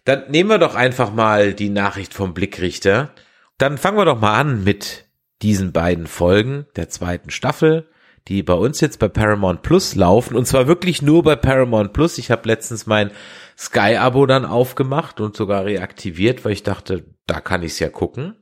Dann 0.03 0.31
nehmen 0.31 0.49
wir 0.49 0.57
doch 0.57 0.73
einfach 0.73 1.13
mal 1.13 1.53
die 1.53 1.69
Nachricht 1.69 2.15
vom 2.15 2.33
Blickrichter. 2.33 3.11
Dann 3.59 3.77
fangen 3.77 3.97
wir 3.97 4.05
doch 4.05 4.19
mal 4.19 4.39
an 4.39 4.63
mit 4.63 5.06
diesen 5.41 5.71
beiden 5.71 6.07
Folgen 6.07 6.65
der 6.75 6.89
zweiten 6.89 7.29
Staffel, 7.29 7.89
die 8.27 8.43
bei 8.43 8.53
uns 8.53 8.81
jetzt 8.81 8.99
bei 8.99 9.07
Paramount 9.07 9.61
Plus 9.61 9.95
laufen 9.95 10.35
und 10.35 10.45
zwar 10.45 10.67
wirklich 10.67 11.01
nur 11.01 11.23
bei 11.23 11.35
Paramount 11.35 11.93
Plus. 11.93 12.17
Ich 12.17 12.31
habe 12.31 12.47
letztens 12.47 12.85
mein 12.85 13.11
Sky-Abo 13.57 14.25
dann 14.25 14.45
aufgemacht 14.45 15.21
und 15.21 15.35
sogar 15.35 15.65
reaktiviert, 15.65 16.43
weil 16.43 16.51
ich 16.51 16.63
dachte, 16.63 17.05
da 17.25 17.39
kann 17.39 17.63
ich's 17.63 17.79
ja 17.79 17.89
gucken. 17.89 18.35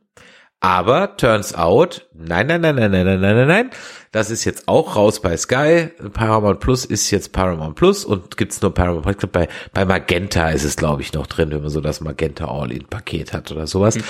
Aber 0.65 1.15
turns 1.15 1.53
out, 1.53 2.07
nein, 2.11 2.47
nein, 2.47 2.61
nein, 2.61 2.73
nein, 2.73 2.89
nein, 2.89 3.05
nein, 3.05 3.21
nein, 3.21 3.35
nein, 3.35 3.47
nein, 3.47 3.69
das 4.11 4.31
ist 4.31 4.45
jetzt 4.45 4.67
auch 4.67 4.95
raus 4.95 5.21
bei 5.21 5.37
Sky. 5.37 5.89
Paramount 6.11 6.59
Plus 6.59 6.85
ist 6.85 7.11
jetzt 7.11 7.33
Paramount 7.33 7.75
Plus 7.75 8.03
und 8.03 8.35
gibt's 8.35 8.63
nur 8.63 8.73
Paramount 8.73 9.03
Plus. 9.03 9.31
Bei, 9.31 9.47
bei 9.73 9.85
Magenta 9.85 10.49
ist 10.49 10.63
es, 10.63 10.75
glaube 10.75 11.03
ich, 11.03 11.13
noch 11.13 11.27
drin, 11.27 11.51
wenn 11.51 11.61
man 11.61 11.69
so 11.69 11.81
das 11.81 12.01
Magenta 12.01 12.45
All-In-Paket 12.45 13.31
hat 13.31 13.51
oder 13.51 13.67
sowas. 13.67 13.97
Mhm. 13.97 14.03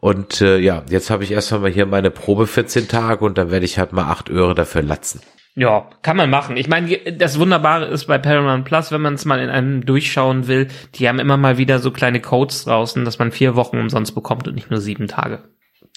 Und 0.00 0.40
äh, 0.42 0.58
ja, 0.58 0.82
jetzt 0.90 1.08
habe 1.08 1.24
ich 1.24 1.32
erst 1.32 1.50
mal 1.50 1.70
hier 1.70 1.86
meine 1.86 2.10
Probe 2.10 2.46
14 2.46 2.88
Tage 2.88 3.24
und 3.24 3.38
dann 3.38 3.50
werde 3.50 3.64
ich 3.64 3.78
halt 3.78 3.94
mal 3.94 4.10
acht 4.10 4.28
Euro 4.28 4.52
dafür 4.52 4.82
latzen. 4.82 5.22
Ja, 5.54 5.88
kann 6.02 6.18
man 6.18 6.28
machen. 6.28 6.58
Ich 6.58 6.68
meine, 6.68 6.94
das 7.16 7.38
Wunderbare 7.38 7.86
ist 7.86 8.04
bei 8.04 8.18
Paramount 8.18 8.66
Plus, 8.66 8.92
wenn 8.92 9.00
man 9.00 9.14
es 9.14 9.24
mal 9.24 9.40
in 9.40 9.48
einem 9.48 9.86
durchschauen 9.86 10.46
will, 10.46 10.68
die 10.94 11.08
haben 11.08 11.20
immer 11.20 11.38
mal 11.38 11.56
wieder 11.56 11.78
so 11.78 11.90
kleine 11.90 12.20
Codes 12.20 12.64
draußen, 12.64 13.06
dass 13.06 13.18
man 13.18 13.32
vier 13.32 13.56
Wochen 13.56 13.78
umsonst 13.78 14.14
bekommt 14.14 14.46
und 14.46 14.56
nicht 14.56 14.70
nur 14.70 14.82
sieben 14.82 15.08
Tage. 15.08 15.42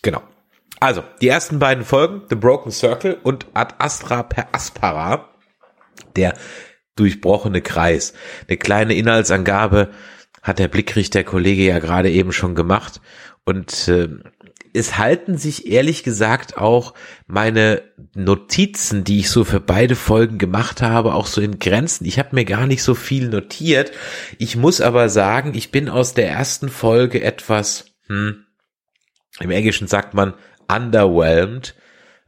Genau. 0.01 0.21
Also, 0.79 1.03
die 1.21 1.27
ersten 1.27 1.59
beiden 1.59 1.85
Folgen, 1.85 2.23
The 2.29 2.35
Broken 2.35 2.71
Circle 2.71 3.17
und 3.23 3.47
Ad 3.53 3.75
Astra 3.77 4.23
per 4.23 4.53
Aspara, 4.53 5.29
der 6.15 6.35
durchbrochene 6.95 7.61
Kreis. 7.61 8.13
Eine 8.47 8.57
kleine 8.57 8.93
Inhaltsangabe 8.95 9.89
hat 10.41 10.59
der 10.59 10.67
Blickrichter 10.67 11.23
Kollege 11.23 11.63
ja 11.63 11.79
gerade 11.79 12.11
eben 12.11 12.31
schon 12.31 12.55
gemacht 12.55 13.01
und 13.45 13.87
äh, 13.87 14.09
es 14.73 14.97
halten 14.97 15.37
sich 15.37 15.67
ehrlich 15.67 16.03
gesagt 16.03 16.57
auch 16.57 16.93
meine 17.27 17.81
Notizen, 18.13 19.05
die 19.05 19.19
ich 19.19 19.29
so 19.29 19.45
für 19.45 19.61
beide 19.61 19.95
Folgen 19.95 20.37
gemacht 20.37 20.81
habe, 20.81 21.13
auch 21.13 21.27
so 21.27 21.39
in 21.39 21.59
Grenzen. 21.59 22.05
Ich 22.05 22.19
habe 22.19 22.35
mir 22.35 22.43
gar 22.43 22.67
nicht 22.67 22.83
so 22.83 22.93
viel 22.93 23.29
notiert. 23.29 23.91
Ich 24.37 24.57
muss 24.57 24.81
aber 24.81 25.07
sagen, 25.07 25.53
ich 25.55 25.71
bin 25.71 25.87
aus 25.87 26.13
der 26.13 26.29
ersten 26.29 26.67
Folge 26.67 27.23
etwas, 27.23 27.85
hm, 28.07 28.44
im 29.39 29.51
Englischen 29.51 29.87
sagt 29.87 30.13
man 30.13 30.33
underwhelmed. 30.67 31.75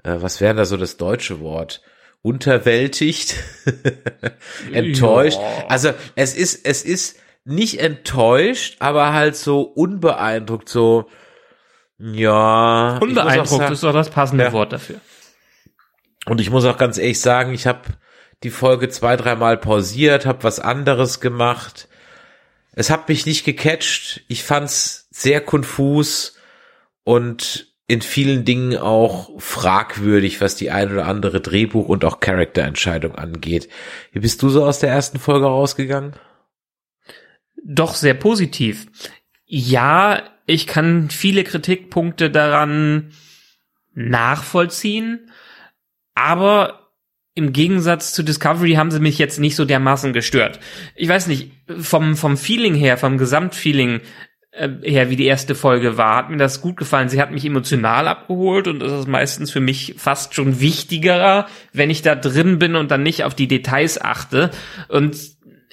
Äh, 0.04 0.16
was 0.22 0.42
wäre 0.42 0.56
da 0.56 0.66
so 0.66 0.78
das 0.78 0.98
deutsche 0.98 1.40
Wort? 1.40 1.82
Unterwältigt, 2.22 3.36
enttäuscht. 4.72 5.40
Ja. 5.40 5.68
Also 5.70 5.94
es 6.16 6.36
ist, 6.36 6.66
es 6.66 6.84
ist 6.84 7.20
nicht 7.46 7.80
enttäuscht, 7.80 8.78
aber 8.80 9.14
halt 9.14 9.38
so 9.38 9.62
unbeeindruckt, 9.62 10.68
so 10.68 11.10
ja. 11.98 12.98
Unbeeindruckt 12.98 13.50
sagen, 13.50 13.74
ist 13.74 13.84
doch 13.84 13.94
das 13.94 14.10
passende 14.10 14.46
ja. 14.46 14.52
Wort 14.52 14.74
dafür. 14.74 15.00
Und 16.26 16.42
ich 16.42 16.50
muss 16.50 16.66
auch 16.66 16.78
ganz 16.78 16.98
ehrlich 16.98 17.22
sagen, 17.22 17.54
ich 17.54 17.66
habe 17.66 17.82
die 18.44 18.50
Folge 18.50 18.90
zwei, 18.90 19.16
dreimal 19.16 19.58
pausiert, 19.58 20.26
habe 20.26 20.44
was 20.44 20.60
anderes 20.60 21.22
gemacht. 21.22 21.88
Es 22.74 22.90
hat 22.90 23.10
mich 23.10 23.26
nicht 23.26 23.46
gecatcht. 23.46 24.22
Ich 24.28 24.44
fand's 24.44 25.08
sehr 25.10 25.42
konfus 25.42 26.37
und 27.08 27.74
in 27.88 28.02
vielen 28.02 28.44
Dingen 28.44 28.76
auch 28.76 29.40
fragwürdig, 29.40 30.42
was 30.42 30.58
die 30.58 30.72
ein 30.72 30.92
oder 30.92 31.06
andere 31.06 31.40
Drehbuch- 31.40 31.88
und 31.88 32.04
auch 32.04 32.20
Charakterentscheidung 32.20 33.16
angeht. 33.16 33.70
Wie 34.12 34.20
bist 34.20 34.42
du 34.42 34.50
so 34.50 34.66
aus 34.66 34.80
der 34.80 34.90
ersten 34.90 35.18
Folge 35.18 35.46
rausgegangen? 35.46 36.18
Doch 37.64 37.96
sehr 37.96 38.14
positiv. 38.14 38.88
Ja, 39.46 40.22
ich 40.46 40.68
kann 40.68 41.10
viele 41.10 41.46
Kritikpunkte 41.46 42.30
daran 42.30 43.14
nachvollziehen, 43.94 45.32
aber 46.14 46.90
im 47.36 47.54
Gegensatz 47.54 48.12
zu 48.12 48.22
Discovery 48.22 48.74
haben 48.74 48.92
sie 48.92 49.00
mich 49.00 49.18
jetzt 49.18 49.40
nicht 49.40 49.56
so 49.56 49.64
dermaßen 49.64 50.12
gestört. 50.12 50.60
Ich 50.94 51.08
weiß 51.08 51.28
nicht, 51.28 51.54
vom, 51.80 52.18
vom 52.18 52.36
Feeling 52.36 52.76
her, 52.76 52.98
vom 52.98 53.18
Gesamtfeeling 53.18 54.02
äh, 54.58 54.70
her, 54.82 55.10
wie 55.10 55.16
die 55.16 55.26
erste 55.26 55.56
Folge 55.56 55.98
war, 55.98 56.16
hat 56.16 56.30
mir 56.30 56.38
das 56.38 56.62
gut 56.62 56.78
gefallen. 56.78 57.10
Sie 57.10 57.22
hat 57.22 57.32
mich 57.32 57.46
emotional 57.46 58.08
abgeholt 58.08 58.68
und 58.68 58.80
das 58.80 58.92
ist 58.92 59.08
meistens 59.08 59.52
für 59.52 59.60
mich 59.60 59.96
fast 59.98 60.34
schon 60.34 60.60
wichtiger, 60.60 61.48
wenn 61.74 61.90
ich 61.90 62.02
da 62.02 62.16
drin 62.16 62.58
bin 62.58 62.76
und 62.76 62.90
dann 62.90 63.04
nicht 63.04 63.24
auf 63.24 63.36
die 63.36 63.48
Details 63.48 64.02
achte. 64.02 64.50
Und 64.90 65.16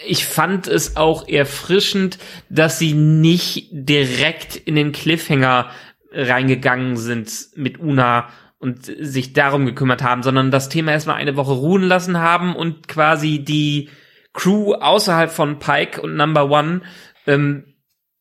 ich 0.07 0.27
fand 0.27 0.67
es 0.67 0.97
auch 0.97 1.29
erfrischend, 1.29 2.19
dass 2.51 2.79
sie 2.79 2.93
nicht 2.93 3.69
direkt 3.73 4.57
in 4.57 4.75
den 4.75 4.93
Cliffhanger 4.93 5.71
reingegangen 6.13 6.97
sind 6.97 7.31
mit 7.57 7.81
Una 7.81 8.29
und 8.59 8.85
sich 8.85 9.33
darum 9.33 9.67
gekümmert 9.67 10.03
haben, 10.03 10.23
sondern 10.23 10.51
das 10.51 10.69
Thema 10.69 10.93
erstmal 10.93 11.17
eine 11.17 11.37
Woche 11.37 11.53
ruhen 11.53 11.83
lassen 11.83 12.19
haben 12.19 12.55
und 12.55 12.89
quasi 12.89 13.41
die 13.41 13.91
Crew 14.33 14.75
außerhalb 14.75 15.31
von 15.31 15.59
Pike 15.59 16.01
und 16.01 16.17
Number 16.17 16.51
One 16.51 16.83
ähm, 17.27 17.74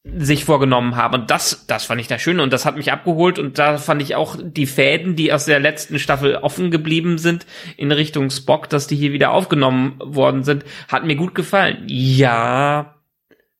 sich 0.05 0.43
vorgenommen 0.43 0.97
haben. 0.97 1.21
Und 1.21 1.31
das, 1.31 1.65
das 1.65 1.85
fand 1.85 2.01
ich 2.01 2.07
da 2.07 2.19
schön 2.19 2.41
und 2.41 2.51
das 2.51 2.65
hat 2.65 2.75
mich 2.75 2.91
abgeholt 2.91 3.39
und 3.39 3.57
da 3.57 3.77
fand 3.77 4.01
ich 4.01 4.15
auch 4.15 4.35
die 4.41 4.65
Fäden, 4.65 5.15
die 5.15 5.31
aus 5.31 5.45
der 5.45 5.61
letzten 5.61 5.97
Staffel 5.97 6.35
offen 6.35 6.71
geblieben 6.71 7.17
sind 7.17 7.45
in 7.77 7.91
Richtung 7.91 8.29
Spock, 8.29 8.69
dass 8.69 8.87
die 8.87 8.97
hier 8.97 9.13
wieder 9.13 9.31
aufgenommen 9.31 9.95
worden 10.03 10.43
sind, 10.43 10.65
hat 10.89 11.05
mir 11.05 11.15
gut 11.15 11.35
gefallen. 11.35 11.83
Ja, 11.87 12.95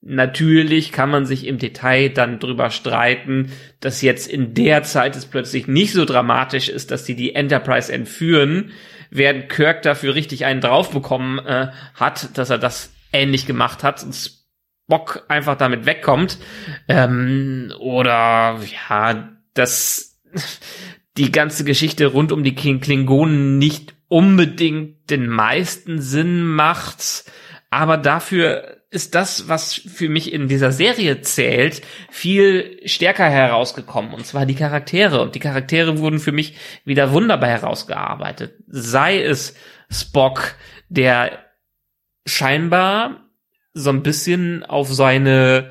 natürlich 0.01 0.91
kann 0.91 1.09
man 1.09 1.25
sich 1.25 1.47
im 1.47 1.59
Detail 1.59 2.09
dann 2.09 2.39
drüber 2.39 2.71
streiten, 2.71 3.53
dass 3.79 4.01
jetzt 4.01 4.27
in 4.27 4.53
der 4.53 4.83
Zeit 4.83 5.15
es 5.15 5.25
plötzlich 5.25 5.67
nicht 5.67 5.93
so 5.93 6.03
dramatisch 6.03 6.67
ist, 6.67 6.91
dass 6.91 7.05
die 7.05 7.15
die 7.15 7.35
Enterprise 7.35 7.91
entführen, 7.91 8.71
während 9.09 9.47
Kirk 9.47 9.81
dafür 9.81 10.13
richtig 10.13 10.43
einen 10.43 10.59
draufbekommen 10.59 11.39
äh, 11.45 11.67
hat, 11.95 12.37
dass 12.37 12.49
er 12.49 12.57
das 12.57 12.91
ähnlich 13.13 13.45
gemacht 13.45 13.81
hat. 13.81 14.03
Und 14.03 14.42
Bock 14.87 15.25
einfach 15.27 15.57
damit 15.57 15.85
wegkommt. 15.85 16.37
Ähm, 16.87 17.73
oder 17.79 18.59
ja, 18.89 19.29
dass 19.53 20.21
die 21.17 21.31
ganze 21.31 21.63
Geschichte 21.63 22.07
rund 22.07 22.31
um 22.31 22.43
die 22.43 22.55
Klingonen 22.55 23.57
nicht 23.57 23.95
unbedingt 24.07 25.09
den 25.09 25.27
meisten 25.27 26.01
Sinn 26.01 26.43
macht. 26.43 27.25
aber 27.69 27.97
dafür 27.97 28.83
ist 28.93 29.15
das, 29.15 29.49
was 29.49 29.73
für 29.73 30.07
mich 30.07 30.31
in 30.31 30.47
dieser 30.47 30.71
Serie 30.71 31.21
zählt, 31.21 31.81
viel 32.11 32.79
stärker 32.85 33.27
herausgekommen. 33.27 34.13
Und 34.13 34.27
zwar 34.27 34.45
die 34.45 34.53
Charaktere. 34.53 35.19
Und 35.19 35.33
die 35.33 35.39
Charaktere 35.39 35.97
wurden 35.97 36.19
für 36.19 36.31
mich 36.31 36.55
wieder 36.85 37.11
wunderbar 37.11 37.49
herausgearbeitet. 37.49 38.53
Sei 38.67 39.19
es 39.19 39.55
Spock, 39.89 40.53
der 40.89 41.43
scheinbar 42.27 43.22
so 43.73 43.89
ein 43.89 44.03
bisschen 44.03 44.63
auf 44.63 44.91
seine 44.93 45.69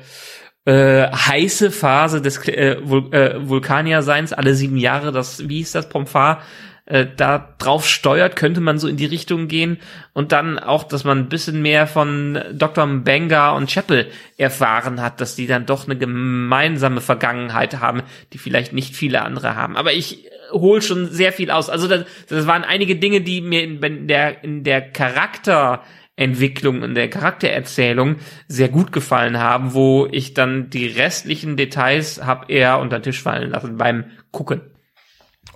äh, 0.65 1.07
heiße 1.11 1.71
Phase 1.71 2.21
des 2.21 2.47
äh, 2.47 2.77
Vul 2.81 3.13
äh, 3.13 3.47
Vulkanierseins 3.47 4.33
alle 4.33 4.55
sieben 4.55 4.77
Jahre, 4.77 5.11
das, 5.11 5.49
wie 5.49 5.57
hieß 5.57 5.73
das, 5.73 5.89
Pomfar, 5.89 6.41
äh, 6.85 7.05
da 7.15 7.55
drauf 7.59 7.87
steuert, 7.87 8.35
könnte 8.35 8.59
man 8.59 8.77
so 8.77 8.87
in 8.87 8.97
die 8.97 9.05
Richtung 9.05 9.47
gehen 9.47 9.77
und 10.13 10.31
dann 10.31 10.59
auch, 10.59 10.83
dass 10.83 11.05
man 11.05 11.17
ein 11.19 11.29
bisschen 11.29 11.61
mehr 11.61 11.87
von 11.87 12.41
Dr. 12.53 12.85
Benga 12.87 13.51
und 13.51 13.69
Chapel 13.69 14.07
erfahren 14.37 15.01
hat, 15.01 15.21
dass 15.21 15.35
die 15.35 15.47
dann 15.47 15.65
doch 15.65 15.85
eine 15.85 15.97
gemeinsame 15.97 17.01
Vergangenheit 17.01 17.79
haben, 17.79 18.03
die 18.33 18.37
vielleicht 18.37 18.73
nicht 18.73 18.95
viele 18.95 19.21
andere 19.21 19.55
haben. 19.55 19.77
Aber 19.77 19.93
ich 19.93 20.29
hol 20.51 20.81
schon 20.81 21.09
sehr 21.09 21.31
viel 21.31 21.51
aus. 21.51 21.69
Also 21.69 21.87
das, 21.87 22.05
das 22.27 22.47
waren 22.47 22.63
einige 22.63 22.95
Dinge, 22.95 23.21
die 23.21 23.41
mir 23.41 23.63
in 23.63 24.07
der, 24.07 24.43
in 24.43 24.63
der 24.63 24.81
Charakter 24.81 25.83
Entwicklung 26.15 26.83
in 26.83 26.93
der 26.93 27.09
Charaktererzählung 27.09 28.17
sehr 28.47 28.69
gut 28.69 28.91
gefallen 28.91 29.39
haben, 29.39 29.73
wo 29.73 30.07
ich 30.11 30.33
dann 30.33 30.69
die 30.69 30.87
restlichen 30.87 31.57
Details 31.57 32.23
hab 32.23 32.49
eher 32.49 32.79
unter 32.79 32.99
den 32.99 33.03
Tisch 33.03 33.21
fallen 33.21 33.49
lassen 33.49 33.77
beim 33.77 34.05
Gucken. 34.31 34.61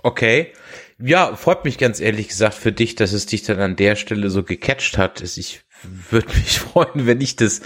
Okay. 0.02 0.52
Ja, 1.00 1.36
freut 1.36 1.64
mich 1.64 1.78
ganz 1.78 2.00
ehrlich 2.00 2.28
gesagt 2.28 2.54
für 2.54 2.72
dich, 2.72 2.96
dass 2.96 3.12
es 3.12 3.26
dich 3.26 3.44
dann 3.44 3.60
an 3.60 3.76
der 3.76 3.94
Stelle 3.94 4.30
so 4.30 4.42
gecatcht 4.42 4.98
hat. 4.98 5.20
Ich 5.22 5.60
würde 5.82 6.28
mich 6.28 6.60
freuen, 6.60 7.06
wenn 7.06 7.20
ich 7.20 7.36
das 7.36 7.60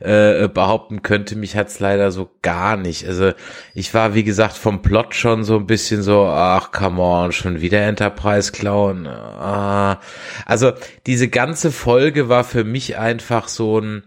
äh, 0.00 0.48
behaupten 0.48 1.02
könnte. 1.02 1.36
Mich 1.36 1.56
hat's 1.56 1.80
leider 1.80 2.10
so 2.10 2.30
gar 2.42 2.76
nicht. 2.76 3.06
Also 3.06 3.32
ich 3.74 3.92
war, 3.94 4.14
wie 4.14 4.24
gesagt, 4.24 4.56
vom 4.56 4.82
Plot 4.82 5.14
schon 5.14 5.44
so 5.44 5.56
ein 5.56 5.66
bisschen 5.66 6.02
so, 6.02 6.26
ach, 6.26 6.72
come 6.72 7.00
on, 7.00 7.32
schon 7.32 7.60
wieder 7.60 7.80
Enterprise 7.80 8.52
klauen. 8.52 9.06
Ah. 9.06 10.00
Also 10.46 10.72
diese 11.06 11.28
ganze 11.28 11.70
Folge 11.70 12.28
war 12.28 12.44
für 12.44 12.64
mich 12.64 12.98
einfach 12.98 13.48
so 13.48 13.80
ein 13.80 14.04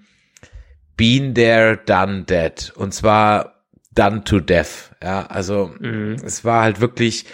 Been 0.97 1.33
there, 1.33 1.77
done 1.77 2.23
dead. 2.23 2.71
Und 2.75 2.93
zwar 2.93 3.55
done 3.93 4.23
to 4.23 4.39
death. 4.39 4.91
Ja, 5.01 5.25
also 5.25 5.73
mhm. 5.79 6.17
es 6.23 6.45
war 6.45 6.61
halt 6.63 6.79
wirklich 6.79 7.25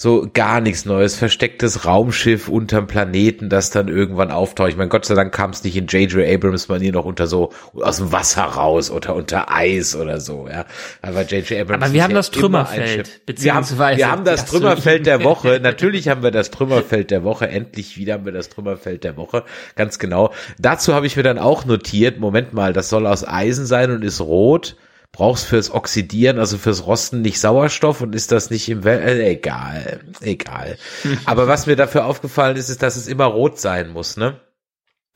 so 0.00 0.28
gar 0.32 0.60
nichts 0.60 0.84
Neues, 0.84 1.16
verstecktes 1.16 1.84
Raumschiff 1.84 2.46
unterm 2.46 2.86
Planeten, 2.86 3.48
das 3.48 3.70
dann 3.70 3.88
irgendwann 3.88 4.30
auftaucht. 4.30 4.68
Ich 4.68 4.76
meine, 4.76 4.90
Gott 4.90 5.04
sei 5.04 5.16
Dank 5.16 5.34
kam 5.34 5.50
es 5.50 5.64
nicht 5.64 5.76
in 5.76 5.88
J.J. 5.88 6.24
Abrams 6.24 6.68
Manier 6.68 6.92
noch 6.92 7.04
unter 7.04 7.26
so 7.26 7.50
aus 7.74 7.96
dem 7.96 8.12
Wasser 8.12 8.44
raus 8.44 8.92
oder 8.92 9.16
unter 9.16 9.52
Eis 9.52 9.96
oder 9.96 10.20
so, 10.20 10.46
ja. 10.48 10.66
Aber 11.02 11.22
J.J. 11.22 11.62
Abrams. 11.62 11.82
Aber 11.82 11.92
wir 11.92 12.04
haben 12.04 12.14
das 12.14 12.30
Trümmerfeld, 12.30 13.26
beziehungsweise 13.26 13.98
wir 13.98 14.08
haben, 14.08 14.24
wir 14.24 14.30
haben 14.30 14.36
das 14.36 14.44
Trümmerfeld 14.44 15.04
der 15.04 15.24
Woche. 15.24 15.58
Natürlich 15.62 16.06
haben 16.06 16.22
wir 16.22 16.30
das 16.30 16.52
Trümmerfeld 16.52 17.10
der 17.10 17.24
Woche. 17.24 17.48
Endlich 17.48 17.98
wieder 17.98 18.12
haben 18.12 18.24
wir 18.24 18.30
das 18.30 18.50
Trümmerfeld 18.50 19.02
der 19.02 19.16
Woche. 19.16 19.42
Ganz 19.74 19.98
genau. 19.98 20.32
Dazu 20.60 20.94
habe 20.94 21.08
ich 21.08 21.16
mir 21.16 21.24
dann 21.24 21.40
auch 21.40 21.64
notiert. 21.64 22.20
Moment 22.20 22.52
mal, 22.52 22.72
das 22.72 22.88
soll 22.88 23.04
aus 23.04 23.26
Eisen 23.26 23.66
sein 23.66 23.90
und 23.90 24.04
ist 24.04 24.20
rot 24.20 24.76
brauchst 25.12 25.46
fürs 25.46 25.70
Oxidieren, 25.70 26.38
also 26.38 26.58
fürs 26.58 26.86
Rosten 26.86 27.22
nicht 27.22 27.40
Sauerstoff 27.40 28.00
und 28.00 28.14
ist 28.14 28.30
das 28.32 28.50
nicht 28.50 28.68
im 28.68 28.84
Wel 28.84 29.00
äh, 29.00 29.30
egal, 29.30 30.00
egal. 30.20 30.78
Aber 31.24 31.48
was 31.48 31.66
mir 31.66 31.76
dafür 31.76 32.04
aufgefallen 32.04 32.56
ist, 32.56 32.68
ist, 32.68 32.82
dass 32.82 32.96
es 32.96 33.08
immer 33.08 33.24
rot 33.24 33.58
sein 33.58 33.90
muss, 33.90 34.16
ne? 34.16 34.40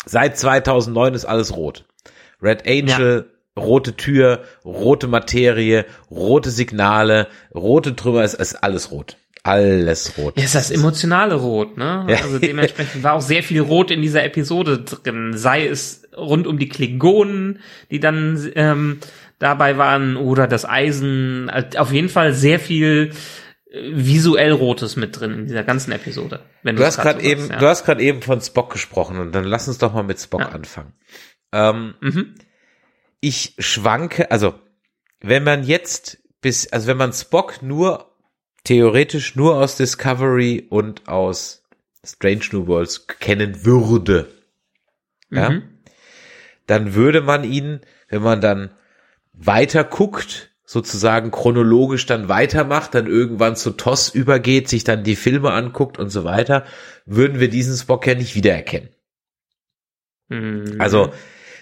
Seit 0.04 0.36
2009 0.36 1.14
ist 1.14 1.24
alles 1.24 1.54
rot. 1.54 1.84
Red 2.42 2.66
Angel, 2.66 3.30
ja. 3.56 3.62
rote 3.62 3.96
Tür, 3.96 4.42
rote 4.64 5.06
Materie, 5.06 5.86
rote 6.10 6.50
Signale, 6.50 7.28
rote 7.54 7.94
Trümmer, 7.94 8.22
es 8.22 8.34
ist 8.34 8.64
alles 8.64 8.90
rot. 8.90 9.16
Alles 9.44 10.16
rot. 10.18 10.36
Ja, 10.36 10.44
ist 10.44 10.54
das 10.54 10.70
emotionale 10.70 11.34
Rot, 11.34 11.76
ne? 11.76 12.06
Ja. 12.08 12.18
Also 12.22 12.38
dementsprechend 12.38 13.02
war 13.02 13.14
auch 13.14 13.20
sehr 13.20 13.42
viel 13.42 13.60
Rot 13.60 13.90
in 13.90 14.00
dieser 14.00 14.24
Episode 14.24 14.78
drin. 14.78 15.36
Sei 15.36 15.66
es 15.66 16.02
rund 16.16 16.46
um 16.46 16.58
die 16.58 16.68
Klingonen, 16.68 17.58
die 17.90 17.98
dann 17.98 18.50
ähm, 18.54 18.98
dabei 19.42 19.76
waren 19.76 20.16
oder 20.16 20.46
das 20.46 20.64
Eisen. 20.64 21.50
Also 21.50 21.78
auf 21.78 21.92
jeden 21.92 22.08
Fall 22.08 22.32
sehr 22.32 22.60
viel 22.60 23.12
äh, 23.70 23.90
visuell 23.92 24.52
Rotes 24.52 24.96
mit 24.96 25.18
drin 25.18 25.32
in 25.32 25.46
dieser 25.46 25.64
ganzen 25.64 25.90
Episode. 25.92 26.40
Wenn 26.62 26.76
du 26.76 26.86
hast 26.86 26.98
gerade 26.98 27.20
so 27.20 27.26
eben, 27.26 27.48
ja. 27.50 27.58
du 27.58 27.66
hast 27.66 27.84
gerade 27.84 28.02
eben 28.02 28.22
von 28.22 28.40
Spock 28.40 28.70
gesprochen 28.70 29.18
und 29.18 29.34
dann 29.34 29.44
lass 29.44 29.66
uns 29.66 29.78
doch 29.78 29.92
mal 29.92 30.04
mit 30.04 30.20
Spock 30.20 30.42
ja. 30.42 30.48
anfangen. 30.50 30.92
Ähm, 31.52 31.94
mhm. 32.00 32.34
Ich 33.20 33.54
schwanke, 33.58 34.30
also 34.30 34.54
wenn 35.20 35.42
man 35.42 35.64
jetzt 35.64 36.18
bis, 36.40 36.72
also 36.72 36.86
wenn 36.86 36.96
man 36.96 37.12
Spock 37.12 37.62
nur 37.62 38.16
theoretisch 38.64 39.34
nur 39.34 39.56
aus 39.56 39.76
Discovery 39.76 40.66
und 40.70 41.08
aus 41.08 41.64
Strange 42.04 42.44
New 42.52 42.68
Worlds 42.68 43.08
kennen 43.08 43.64
würde, 43.64 44.28
mhm. 45.30 45.36
ja, 45.36 45.62
dann 46.68 46.94
würde 46.94 47.22
man 47.22 47.42
ihn, 47.42 47.80
wenn 48.08 48.22
man 48.22 48.40
dann 48.40 48.70
weiter 49.32 49.84
guckt, 49.84 50.50
sozusagen 50.64 51.30
chronologisch 51.30 52.06
dann 52.06 52.28
weitermacht, 52.28 52.94
dann 52.94 53.06
irgendwann 53.06 53.56
zu 53.56 53.72
TOS 53.72 54.10
übergeht, 54.10 54.68
sich 54.68 54.84
dann 54.84 55.04
die 55.04 55.16
Filme 55.16 55.52
anguckt 55.52 55.98
und 55.98 56.10
so 56.10 56.24
weiter, 56.24 56.64
würden 57.04 57.40
wir 57.40 57.48
diesen 57.48 57.76
Spock 57.76 58.06
ja 58.06 58.14
nicht 58.14 58.34
wiedererkennen. 58.34 58.88
Mhm. 60.28 60.76
Also 60.78 61.12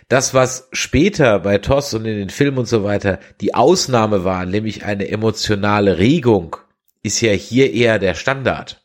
das, 0.08 0.34
was 0.34 0.68
später 0.72 1.40
bei 1.40 1.58
TOS 1.58 1.94
und 1.94 2.04
in 2.04 2.18
den 2.18 2.30
Filmen 2.30 2.58
und 2.58 2.66
so 2.66 2.84
weiter 2.84 3.18
die 3.40 3.54
Ausnahme 3.54 4.24
war, 4.24 4.44
nämlich 4.46 4.84
eine 4.84 5.08
emotionale 5.08 5.98
Regung, 5.98 6.56
ist 7.02 7.20
ja 7.20 7.32
hier 7.32 7.72
eher 7.72 7.98
der 7.98 8.14
Standard. 8.14 8.84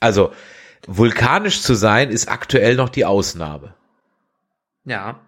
Also 0.00 0.32
vulkanisch 0.86 1.62
zu 1.62 1.74
sein, 1.74 2.10
ist 2.10 2.28
aktuell 2.28 2.76
noch 2.76 2.88
die 2.88 3.04
Ausnahme. 3.04 3.74
Ja. 4.84 5.20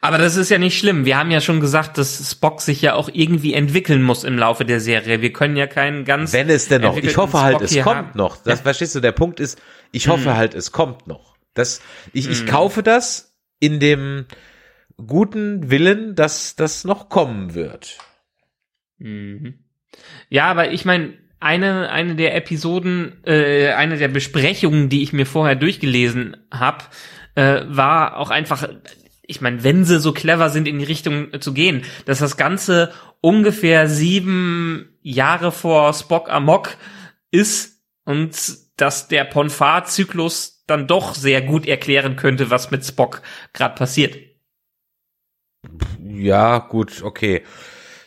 Aber 0.00 0.18
das 0.18 0.36
ist 0.36 0.50
ja 0.50 0.58
nicht 0.58 0.78
schlimm. 0.78 1.04
Wir 1.04 1.16
haben 1.18 1.30
ja 1.30 1.40
schon 1.40 1.60
gesagt, 1.60 1.98
dass 1.98 2.30
Spock 2.30 2.60
sich 2.60 2.82
ja 2.82 2.94
auch 2.94 3.08
irgendwie 3.12 3.54
entwickeln 3.54 4.02
muss 4.02 4.24
im 4.24 4.38
Laufe 4.38 4.64
der 4.64 4.80
Serie. 4.80 5.20
Wir 5.20 5.32
können 5.32 5.56
ja 5.56 5.66
keinen 5.66 6.04
ganz. 6.04 6.32
Wenn 6.32 6.48
es 6.48 6.68
denn 6.68 6.82
noch. 6.82 6.96
Ich 6.96 7.16
hoffe 7.16 7.40
halt, 7.40 7.56
Spock 7.56 7.70
es 7.70 7.82
kommt 7.82 7.96
haben. 7.96 8.18
noch. 8.18 8.36
Das 8.36 8.60
ja. 8.60 8.62
verstehst 8.64 8.94
du. 8.94 9.00
Der 9.00 9.12
Punkt 9.12 9.40
ist, 9.40 9.60
ich 9.92 10.08
hoffe 10.08 10.30
hm. 10.30 10.36
halt, 10.36 10.54
es 10.54 10.72
kommt 10.72 11.06
noch. 11.06 11.36
Das, 11.54 11.80
ich, 12.12 12.28
ich 12.28 12.40
hm. 12.40 12.46
kaufe 12.46 12.82
das 12.82 13.34
in 13.58 13.80
dem 13.80 14.26
guten 15.04 15.70
Willen, 15.70 16.14
dass 16.14 16.56
das 16.56 16.84
noch 16.84 17.08
kommen 17.08 17.54
wird. 17.54 17.98
Mhm. 18.98 19.64
Ja, 20.28 20.46
aber 20.50 20.72
ich 20.72 20.84
meine, 20.84 21.14
eine, 21.40 21.90
eine 21.90 22.14
der 22.14 22.34
Episoden, 22.34 23.22
äh, 23.24 23.72
eine 23.72 23.98
der 23.98 24.08
Besprechungen, 24.08 24.88
die 24.88 25.02
ich 25.02 25.12
mir 25.12 25.26
vorher 25.26 25.54
durchgelesen 25.54 26.36
habe, 26.50 26.84
äh, 27.34 27.62
war 27.66 28.16
auch 28.16 28.30
einfach 28.30 28.68
ich 29.26 29.40
meine, 29.40 29.64
wenn 29.64 29.84
sie 29.84 30.00
so 30.00 30.12
clever 30.12 30.50
sind, 30.50 30.68
in 30.68 30.78
die 30.78 30.84
Richtung 30.84 31.32
äh, 31.32 31.40
zu 31.40 31.52
gehen, 31.52 31.84
dass 32.04 32.18
das 32.18 32.36
Ganze 32.36 32.92
ungefähr 33.20 33.88
sieben 33.88 34.98
Jahre 35.02 35.52
vor 35.52 35.92
Spock 35.94 36.30
Amok 36.30 36.76
ist 37.30 37.82
und 38.04 38.36
dass 38.76 39.08
der 39.08 39.24
Ponfar-Zyklus 39.24 40.64
dann 40.66 40.86
doch 40.86 41.14
sehr 41.14 41.42
gut 41.42 41.66
erklären 41.66 42.16
könnte, 42.16 42.50
was 42.50 42.70
mit 42.70 42.84
Spock 42.84 43.22
gerade 43.52 43.74
passiert. 43.74 44.16
Ja, 46.02 46.58
gut, 46.58 47.02
okay. 47.02 47.42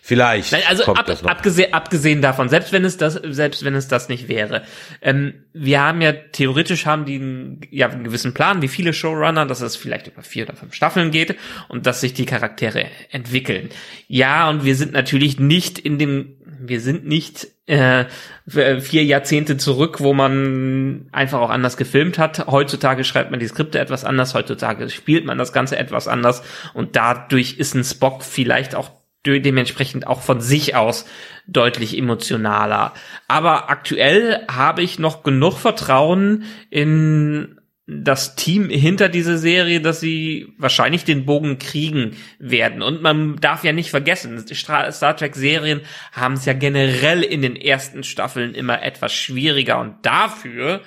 Vielleicht. 0.09 0.53
Nein, 0.53 0.63
also 0.67 0.85
ab, 0.85 1.07
abgesehen, 1.25 1.71
abgesehen 1.71 2.23
davon, 2.23 2.49
selbst 2.49 2.73
wenn 2.73 2.83
es 2.83 2.97
das, 2.97 3.13
selbst 3.13 3.63
wenn 3.63 3.75
es 3.75 3.87
das 3.87 4.09
nicht 4.09 4.27
wäre. 4.27 4.63
Ähm, 5.03 5.35
wir 5.53 5.81
haben 5.81 6.01
ja 6.01 6.13
theoretisch 6.13 6.87
haben 6.87 7.05
die 7.05 7.17
einen, 7.17 7.61
ja, 7.69 7.89
einen 7.89 8.05
gewissen 8.05 8.33
Plan, 8.33 8.63
wie 8.63 8.69
viele 8.69 8.91
Showrunner, 8.91 9.45
dass 9.45 9.61
es 9.61 9.75
vielleicht 9.75 10.07
über 10.07 10.23
vier 10.23 10.45
oder 10.45 10.55
fünf 10.55 10.73
Staffeln 10.73 11.11
geht 11.11 11.35
und 11.67 11.85
dass 11.85 12.01
sich 12.01 12.15
die 12.15 12.25
Charaktere 12.25 12.87
entwickeln. 13.11 13.69
Ja, 14.07 14.49
und 14.49 14.65
wir 14.65 14.75
sind 14.75 14.93
natürlich 14.93 15.39
nicht 15.39 15.77
in 15.77 15.99
dem, 15.99 16.37
wir 16.59 16.81
sind 16.81 17.05
nicht 17.05 17.47
äh, 17.67 18.05
vier 18.47 19.03
Jahrzehnte 19.03 19.57
zurück, 19.57 19.99
wo 19.99 20.15
man 20.15 21.07
einfach 21.11 21.39
auch 21.39 21.51
anders 21.51 21.77
gefilmt 21.77 22.17
hat. 22.17 22.47
Heutzutage 22.47 23.03
schreibt 23.03 23.29
man 23.29 23.39
die 23.39 23.47
Skripte 23.47 23.77
etwas 23.77 24.05
anders, 24.05 24.33
heutzutage 24.33 24.89
spielt 24.89 25.25
man 25.25 25.37
das 25.37 25.53
Ganze 25.53 25.77
etwas 25.77 26.07
anders 26.07 26.41
und 26.73 26.95
dadurch 26.95 27.59
ist 27.59 27.75
ein 27.75 27.83
Spock 27.83 28.23
vielleicht 28.23 28.73
auch 28.73 28.98
dementsprechend 29.25 30.07
auch 30.07 30.21
von 30.21 30.41
sich 30.41 30.75
aus 30.75 31.05
deutlich 31.47 31.97
emotionaler. 31.97 32.93
Aber 33.27 33.69
aktuell 33.69 34.45
habe 34.49 34.81
ich 34.81 34.99
noch 34.99 35.23
genug 35.23 35.57
Vertrauen 35.57 36.45
in 36.69 37.59
das 37.91 38.35
Team 38.35 38.69
hinter 38.69 39.09
dieser 39.09 39.39
Serie, 39.39 39.81
dass 39.81 39.99
sie 39.99 40.53
wahrscheinlich 40.57 41.05
den 41.05 41.25
Bogen 41.25 41.57
kriegen 41.57 42.15
werden. 42.37 42.83
Und 42.83 43.01
man 43.01 43.37
darf 43.37 43.63
ja 43.63 43.73
nicht 43.73 43.89
vergessen, 43.89 44.45
Star 44.47 45.17
Trek 45.17 45.35
Serien 45.35 45.81
haben 46.11 46.35
es 46.35 46.45
ja 46.45 46.53
generell 46.53 47.23
in 47.23 47.41
den 47.41 47.55
ersten 47.55 48.03
Staffeln 48.03 48.53
immer 48.53 48.83
etwas 48.83 49.11
schwieriger 49.11 49.79
und 49.79 49.95
dafür 50.03 50.81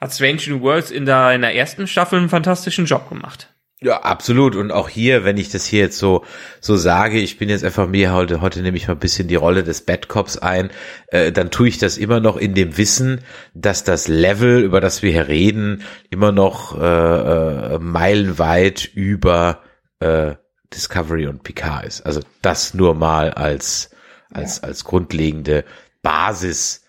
hat 0.00 0.12
Strange 0.12 0.42
New 0.48 0.60
Worlds 0.60 0.90
in 0.90 1.06
der, 1.06 1.32
in 1.32 1.40
der 1.40 1.54
ersten 1.54 1.86
Staffel 1.86 2.18
einen 2.18 2.28
fantastischen 2.28 2.84
Job 2.84 3.08
gemacht. 3.08 3.48
Ja, 3.80 4.00
absolut. 4.02 4.56
Und 4.56 4.72
auch 4.72 4.88
hier, 4.88 5.24
wenn 5.24 5.36
ich 5.36 5.50
das 5.50 5.64
hier 5.64 5.80
jetzt 5.80 5.98
so 5.98 6.24
so 6.60 6.76
sage, 6.76 7.20
ich 7.20 7.38
bin 7.38 7.48
jetzt 7.48 7.62
einfach 7.62 7.86
mir 7.86 8.12
heute 8.12 8.40
heute 8.40 8.60
nehme 8.60 8.76
ich 8.76 8.88
mal 8.88 8.94
ein 8.94 9.00
bisschen 9.00 9.28
die 9.28 9.36
Rolle 9.36 9.62
des 9.62 9.82
Bad 9.82 10.08
Cops 10.08 10.36
ein, 10.36 10.70
äh, 11.08 11.30
dann 11.30 11.52
tue 11.52 11.68
ich 11.68 11.78
das 11.78 11.96
immer 11.96 12.18
noch 12.18 12.36
in 12.36 12.54
dem 12.54 12.76
Wissen, 12.76 13.20
dass 13.54 13.84
das 13.84 14.08
Level, 14.08 14.62
über 14.64 14.80
das 14.80 15.02
wir 15.02 15.12
hier 15.12 15.28
reden, 15.28 15.84
immer 16.10 16.32
noch 16.32 16.76
äh, 16.76 17.74
äh, 17.74 17.78
meilenweit 17.78 18.84
über 18.84 19.62
äh, 20.00 20.34
Discovery 20.74 21.28
und 21.28 21.44
Picard 21.44 21.86
ist. 21.86 22.00
Also 22.04 22.20
das 22.42 22.74
nur 22.74 22.94
mal 22.94 23.30
als 23.30 23.90
als 24.30 24.60
als 24.64 24.82
grundlegende 24.82 25.64
Basis, 26.02 26.82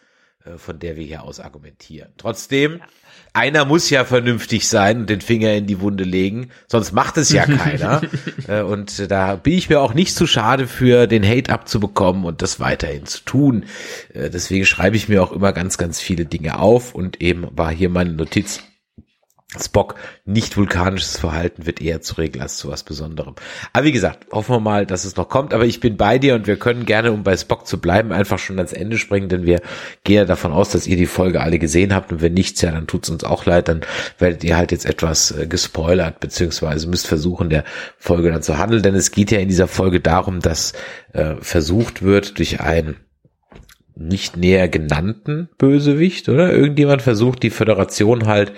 äh, 0.44 0.58
von 0.58 0.80
der 0.80 0.96
wir 0.96 1.06
hier 1.06 1.22
aus 1.22 1.40
argumentieren. 1.40 2.14
Trotzdem. 2.18 2.80
Ja 2.80 2.86
einer 3.40 3.66
muss 3.66 3.90
ja 3.90 4.04
vernünftig 4.04 4.68
sein 4.68 5.00
und 5.00 5.10
den 5.10 5.22
Finger 5.22 5.54
in 5.54 5.66
die 5.66 5.80
Wunde 5.80 6.04
legen, 6.04 6.50
sonst 6.68 6.92
macht 6.92 7.18
es 7.18 7.32
ja 7.32 7.46
keiner. 7.46 8.02
Äh, 8.48 8.62
und 8.62 9.10
da 9.10 9.36
bin 9.36 9.54
ich 9.54 9.70
mir 9.70 9.80
auch 9.80 9.94
nicht 9.94 10.14
zu 10.14 10.28
schade 10.28 10.68
für, 10.68 11.08
den 11.08 11.26
Hate 11.26 11.52
abzubekommen 11.52 12.26
und 12.26 12.42
das 12.42 12.60
weiterhin 12.60 13.06
zu 13.06 13.22
tun. 13.24 13.64
Äh, 14.14 14.30
deswegen 14.30 14.66
schreibe 14.66 14.98
ich 14.98 15.08
mir 15.08 15.24
auch 15.24 15.32
immer 15.32 15.54
ganz, 15.54 15.78
ganz 15.78 16.02
viele 16.02 16.26
Dinge 16.26 16.60
auf 16.60 16.94
und 16.94 17.22
eben 17.22 17.48
war 17.52 17.72
hier 17.72 17.90
meine 17.90 18.12
Notiz 18.12 18.62
Spock 19.58 19.96
nicht 20.26 20.58
vulkanisches 20.58 21.18
Verhalten 21.18 21.66
wird 21.66 21.82
eher 21.82 22.02
zur 22.02 22.20
Regel 22.20 22.44
als 22.44 22.58
zu 22.58 22.70
was 22.70 22.84
Besonderem. 22.84 23.34
Aber 23.74 23.84
wie 23.84 23.92
gesagt, 23.92 24.28
hoffen 24.32 24.54
wir 24.54 24.60
mal, 24.60 24.86
dass 24.86 25.06
es 25.06 25.16
noch 25.16 25.28
kommt. 25.28 25.56
Aber 25.56 25.66
ich 25.66 25.80
bin 25.80 25.98
bei 25.98 26.20
dir 26.20 26.36
und 26.36 26.46
wir 26.46 26.58
können 26.58 26.86
gerne, 26.86 27.12
um 27.12 27.24
bei 27.24 27.36
Spock 27.36 27.66
zu 27.66 27.82
bleiben, 27.82 28.12
einfach 28.12 28.38
schon 28.38 28.58
ans 28.60 28.74
Ende 28.74 29.00
springen, 29.00 29.28
denn 29.28 29.48
wir 29.48 29.62
gehen 30.04 30.18
ja 30.18 30.26
davon 30.26 30.52
aus, 30.52 30.70
dass 30.70 30.86
ihr 30.86 30.98
die 30.98 31.08
Folge 31.08 31.42
alle 31.42 31.58
gesehen 31.58 31.96
habt 31.96 32.12
und 32.12 32.22
wenn 32.22 32.36
nichts, 32.36 32.62
ja, 32.62 32.70
dann 32.70 32.86
tut's 32.86 33.10
uns 33.10 33.24
auch 33.24 33.46
leid, 33.46 33.70
dann 33.70 33.82
werdet 34.20 34.44
ihr 34.44 34.56
halt 34.56 34.72
jetzt 34.72 34.86
etwas 34.86 35.32
äh, 35.32 35.48
gespoilert, 35.48 36.20
beziehungsweise 36.20 36.88
müsst 36.88 37.08
versuchen, 37.08 37.50
der 37.50 37.64
Folge 37.98 38.32
dann 38.32 38.44
zu 38.44 38.60
handeln, 38.60 38.84
denn 38.84 38.94
es 38.94 39.10
geht 39.10 39.32
ja 39.32 39.40
in 39.40 39.48
dieser 39.48 39.68
Folge 39.68 40.00
darum, 40.00 40.42
dass 40.42 40.74
äh, 41.14 41.36
versucht 41.42 42.04
wird, 42.04 42.38
durch 42.38 42.62
einen 42.62 42.98
nicht 43.96 44.38
näher 44.38 44.70
genannten 44.70 45.50
Bösewicht, 45.58 46.30
oder? 46.30 46.54
Irgendjemand 46.54 47.02
versucht, 47.02 47.42
die 47.42 47.50
Föderation 47.50 48.28
halt 48.28 48.54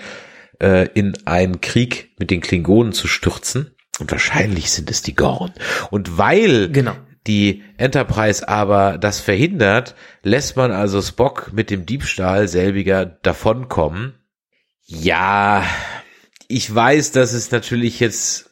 äh, 0.60 0.88
in 0.94 1.16
einen 1.26 1.60
Krieg 1.60 2.12
mit 2.18 2.30
den 2.30 2.40
Klingonen 2.40 2.92
zu 2.92 3.08
stürzen. 3.08 3.74
Und 3.98 4.10
wahrscheinlich 4.10 4.70
sind 4.70 4.90
es 4.90 5.02
die 5.02 5.14
Gorn. 5.14 5.52
Und 5.90 6.18
weil 6.18 6.70
genau. 6.70 6.96
die 7.26 7.62
Enterprise 7.76 8.48
aber 8.48 8.98
das 8.98 9.20
verhindert, 9.20 9.94
lässt 10.22 10.56
man 10.56 10.72
also 10.72 11.02
Spock 11.02 11.50
mit 11.52 11.70
dem 11.70 11.86
Diebstahl 11.86 12.48
selbiger 12.48 13.04
davonkommen. 13.04 14.14
Ja, 14.84 15.64
ich 16.48 16.74
weiß, 16.74 17.12
dass 17.12 17.32
es 17.32 17.50
natürlich 17.50 18.00
jetzt 18.00 18.50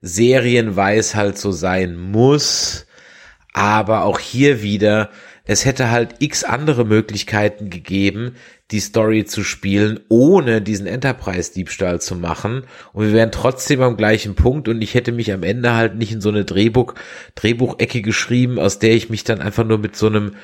serienweise 0.00 1.16
halt 1.16 1.38
so 1.38 1.52
sein 1.52 1.96
muss, 1.96 2.86
aber 3.52 4.04
auch 4.04 4.18
hier 4.18 4.62
wieder, 4.62 5.10
es 5.44 5.64
hätte 5.64 5.90
halt 5.90 6.16
x 6.20 6.44
andere 6.44 6.84
Möglichkeiten 6.84 7.70
gegeben, 7.70 8.36
die 8.70 8.80
Story 8.80 9.24
zu 9.24 9.44
spielen, 9.44 10.00
ohne 10.08 10.62
diesen 10.62 10.86
Enterprise-Diebstahl 10.86 12.00
zu 12.00 12.16
machen. 12.16 12.64
Und 12.92 13.06
wir 13.06 13.12
wären 13.12 13.32
trotzdem 13.32 13.82
am 13.82 13.96
gleichen 13.96 14.34
Punkt 14.34 14.68
und 14.68 14.80
ich 14.82 14.94
hätte 14.94 15.12
mich 15.12 15.32
am 15.32 15.42
Ende 15.42 15.74
halt 15.74 15.96
nicht 15.96 16.12
in 16.12 16.20
so 16.20 16.30
eine 16.30 16.44
Drehbuch, 16.44 16.94
Drehbuchecke 17.34 18.02
geschrieben, 18.02 18.58
aus 18.58 18.78
der 18.78 18.94
ich 18.94 19.10
mich 19.10 19.24
dann 19.24 19.40
einfach 19.40 19.64
nur 19.64 19.78
mit 19.78 19.96
so 19.96 20.06
einem, 20.06 20.36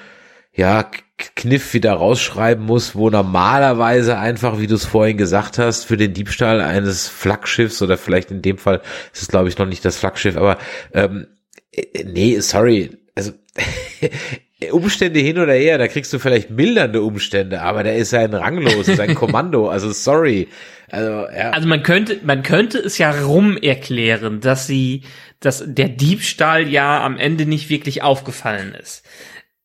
ja, 0.52 0.90
Kniff 1.34 1.74
wieder 1.74 1.94
rausschreiben 1.94 2.64
muss, 2.64 2.94
wo 2.94 3.10
normalerweise 3.10 4.18
einfach, 4.18 4.60
wie 4.60 4.68
du 4.68 4.76
es 4.76 4.84
vorhin 4.84 5.16
gesagt 5.16 5.58
hast, 5.58 5.84
für 5.84 5.96
den 5.96 6.14
Diebstahl 6.14 6.60
eines 6.60 7.08
Flaggschiffs 7.08 7.82
oder 7.82 7.98
vielleicht 7.98 8.30
in 8.30 8.40
dem 8.40 8.56
Fall 8.56 8.82
ist 9.12 9.22
es 9.22 9.28
glaube 9.28 9.48
ich 9.48 9.58
noch 9.58 9.66
nicht 9.66 9.84
das 9.84 9.96
Flaggschiff, 9.96 10.36
aber 10.36 10.58
ähm, 10.92 11.26
äh, 11.72 12.04
nee, 12.04 12.38
sorry, 12.38 12.90
also 13.16 13.32
Umstände 14.72 15.20
hin 15.20 15.38
oder 15.38 15.52
her, 15.52 15.78
da 15.78 15.86
kriegst 15.86 16.12
du 16.12 16.18
vielleicht 16.18 16.50
mildernde 16.50 17.02
Umstände, 17.02 17.62
aber 17.62 17.84
der 17.84 17.96
ist 17.96 18.12
ein 18.12 18.34
ranglos, 18.34 18.86
sein 18.86 19.14
Kommando, 19.14 19.68
also 19.68 19.92
sorry. 19.92 20.48
Also, 20.90 21.10
ja. 21.10 21.50
also 21.50 21.68
man 21.68 21.82
könnte, 21.82 22.18
man 22.24 22.42
könnte 22.42 22.78
es 22.78 22.98
ja 22.98 23.10
rum 23.10 23.56
erklären, 23.56 24.40
dass 24.40 24.66
sie, 24.66 25.02
dass 25.38 25.62
der 25.64 25.88
Diebstahl 25.88 26.66
ja 26.66 27.04
am 27.04 27.18
Ende 27.18 27.46
nicht 27.46 27.70
wirklich 27.70 28.02
aufgefallen 28.02 28.74
ist 28.74 29.04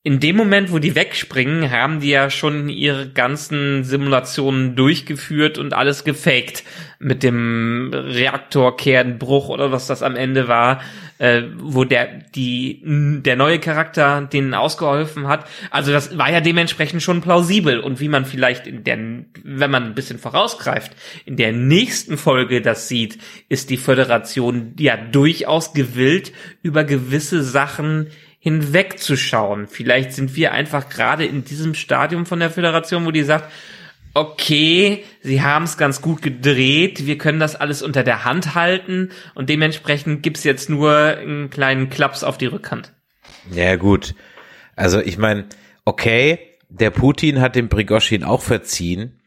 in 0.06 0.20
dem 0.20 0.36
Moment, 0.36 0.74
wo 0.74 0.80
die 0.80 0.96
wegspringen, 0.96 1.72
haben 1.72 2.02
die 2.02 2.10
ja 2.10 2.30
schon 2.30 2.68
ihre 2.68 3.08
ganzen 3.08 3.86
Simulationen 3.86 4.76
durchgeführt 4.76 5.58
und 5.58 5.74
alles 5.74 6.04
gefaked 6.04 6.66
mit 7.00 7.24
dem 7.24 7.90
Reaktorkernbruch 7.94 9.48
oder 9.48 9.72
was 9.72 9.88
das 9.88 10.04
am 10.04 10.18
Ende 10.18 10.50
war, 10.50 10.82
äh, 11.20 11.44
wo 11.58 11.86
der 11.86 12.20
die 12.36 12.82
der 12.84 13.38
neue 13.38 13.60
Charakter 13.60 14.22
denen 14.22 14.54
ausgeholfen 14.54 15.30
hat. 15.30 15.48
Also 15.72 15.94
das 15.94 16.18
war 16.18 16.30
ja 16.30 16.42
dementsprechend 16.42 17.02
schon 17.02 17.22
plausibel 17.22 17.80
und 17.80 18.02
wie 18.02 18.10
man 18.10 18.26
vielleicht 18.26 18.68
in 18.68 18.84
der, 18.84 18.98
wenn 18.98 19.72
man 19.72 19.84
ein 19.86 19.96
bisschen 19.96 20.20
vorausgreift, 20.20 20.92
in 21.24 21.38
der 21.38 21.54
nächsten 21.54 22.18
Folge 22.18 22.62
das 22.62 22.90
sieht, 22.90 23.20
ist 23.48 23.70
die 23.70 23.78
Föderation 23.78 24.74
ja 24.78 24.98
durchaus 24.98 25.74
gewillt 25.74 26.34
über 26.62 26.84
gewisse 26.84 27.42
Sachen 27.42 28.08
hinwegzuschauen. 28.44 29.68
Vielleicht 29.68 30.12
sind 30.12 30.36
wir 30.36 30.52
einfach 30.52 30.90
gerade 30.90 31.24
in 31.24 31.46
diesem 31.46 31.74
Stadium 31.74 32.26
von 32.26 32.42
der 32.42 32.50
Föderation, 32.50 33.06
wo 33.06 33.12
die 33.12 33.24
sagt, 33.24 33.50
okay, 34.14 35.06
sie 35.22 35.42
haben 35.42 35.64
es 35.64 35.78
ganz 35.78 36.02
gut 36.02 36.22
gedreht, 36.22 37.06
wir 37.06 37.18
können 37.18 37.40
das 37.40 37.56
alles 37.56 37.82
unter 37.82 38.04
der 38.04 38.26
Hand 38.26 38.54
halten 38.54 39.12
und 39.34 39.48
dementsprechend 39.48 40.24
gibt's 40.24 40.44
jetzt 40.44 40.70
nur 40.70 40.94
einen 40.94 41.52
kleinen 41.52 41.90
Klaps 41.90 42.26
auf 42.26 42.38
die 42.38 42.48
Rückhand. 42.48 42.92
Ja 43.50 43.78
gut, 43.78 44.14
also 44.76 45.00
ich 45.00 45.18
meine, 45.18 45.46
okay, 45.86 46.38
der 46.68 46.90
Putin 46.90 47.40
hat 47.40 47.56
dem 47.56 47.70
Prigoschin 47.70 48.26
auch 48.26 48.42
verziehen, 48.42 49.22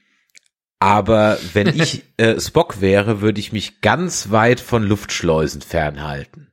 aber 0.78 1.38
wenn 1.54 1.68
ich 1.80 2.04
äh, 2.18 2.38
Spock 2.38 2.82
wäre, 2.82 3.22
würde 3.22 3.40
ich 3.40 3.50
mich 3.50 3.80
ganz 3.80 4.30
weit 4.30 4.60
von 4.60 4.82
Luftschleusen 4.82 5.62
fernhalten 5.62 6.52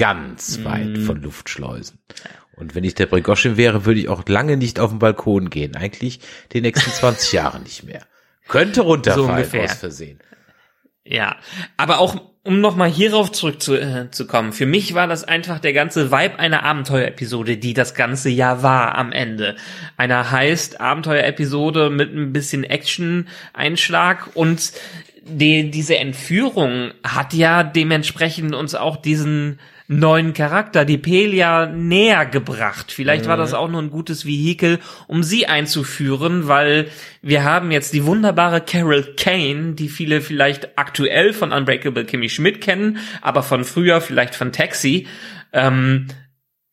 ganz 0.00 0.64
weit 0.64 0.96
mm. 0.96 1.04
von 1.04 1.22
Luftschleusen. 1.22 1.98
Und 2.56 2.74
wenn 2.74 2.84
ich 2.84 2.94
der 2.94 3.06
Brigoschin 3.06 3.56
wäre, 3.56 3.84
würde 3.84 4.00
ich 4.00 4.08
auch 4.08 4.26
lange 4.26 4.56
nicht 4.56 4.80
auf 4.80 4.90
den 4.90 4.98
Balkon 4.98 5.50
gehen. 5.50 5.76
Eigentlich 5.76 6.20
die 6.52 6.60
nächsten 6.60 6.90
20 6.90 7.32
Jahre 7.32 7.60
nicht 7.60 7.84
mehr. 7.84 8.02
Könnte 8.48 8.80
runterfallen 8.80 9.48
so 9.50 9.58
aus 9.58 9.74
Versehen. 9.74 10.18
Ja, 11.04 11.36
aber 11.76 11.98
auch 11.98 12.20
um 12.42 12.60
nochmal 12.60 12.90
hierauf 12.90 13.32
zurückzukommen, 13.32 14.48
äh, 14.50 14.52
für 14.52 14.66
mich 14.66 14.94
war 14.94 15.06
das 15.06 15.24
einfach 15.24 15.58
der 15.58 15.72
ganze 15.72 16.10
Vibe 16.10 16.38
einer 16.38 16.62
Abenteuerepisode, 16.62 17.58
die 17.58 17.74
das 17.74 17.94
ganze 17.94 18.30
Jahr 18.30 18.62
war 18.62 18.94
am 18.96 19.12
Ende. 19.12 19.56
Einer 19.96 20.30
heißt 20.30 20.80
Abenteuerepisode 20.80 21.90
mit 21.90 22.14
ein 22.14 22.32
bisschen 22.32 22.64
Action-Einschlag 22.64 24.30
und 24.34 24.72
die, 25.22 25.70
diese 25.70 25.96
Entführung 25.96 26.92
hat 27.04 27.34
ja 27.34 27.62
dementsprechend 27.62 28.54
uns 28.54 28.74
auch 28.74 28.96
diesen 28.96 29.58
neuen 29.92 30.34
Charakter, 30.34 30.84
die 30.84 30.98
Pelia, 30.98 31.66
näher 31.66 32.24
gebracht. 32.24 32.92
Vielleicht 32.92 33.24
mhm. 33.24 33.28
war 33.30 33.36
das 33.36 33.50
mhm. 33.50 33.56
auch 33.56 33.68
nur 33.68 33.82
ein 33.82 33.90
gutes 33.90 34.24
Vehikel, 34.24 34.78
um 35.08 35.24
sie 35.24 35.48
einzuführen, 35.48 36.46
weil 36.46 36.86
wir 37.22 37.42
haben 37.42 37.72
jetzt 37.72 37.92
die 37.92 38.04
wunderbare 38.06 38.60
Carol 38.60 39.16
Kane, 39.16 39.74
die 39.74 39.88
viele 39.88 40.20
vielleicht 40.20 40.78
aktuell 40.78 41.32
von 41.32 41.50
Unbreakable 41.50 42.04
Kimmy 42.04 42.28
Schmidt 42.28 42.60
kennen, 42.60 42.98
aber 43.20 43.42
von 43.42 43.64
früher 43.64 44.00
vielleicht 44.00 44.36
von 44.36 44.52
Taxi. 44.52 45.08
Ähm, 45.52 46.06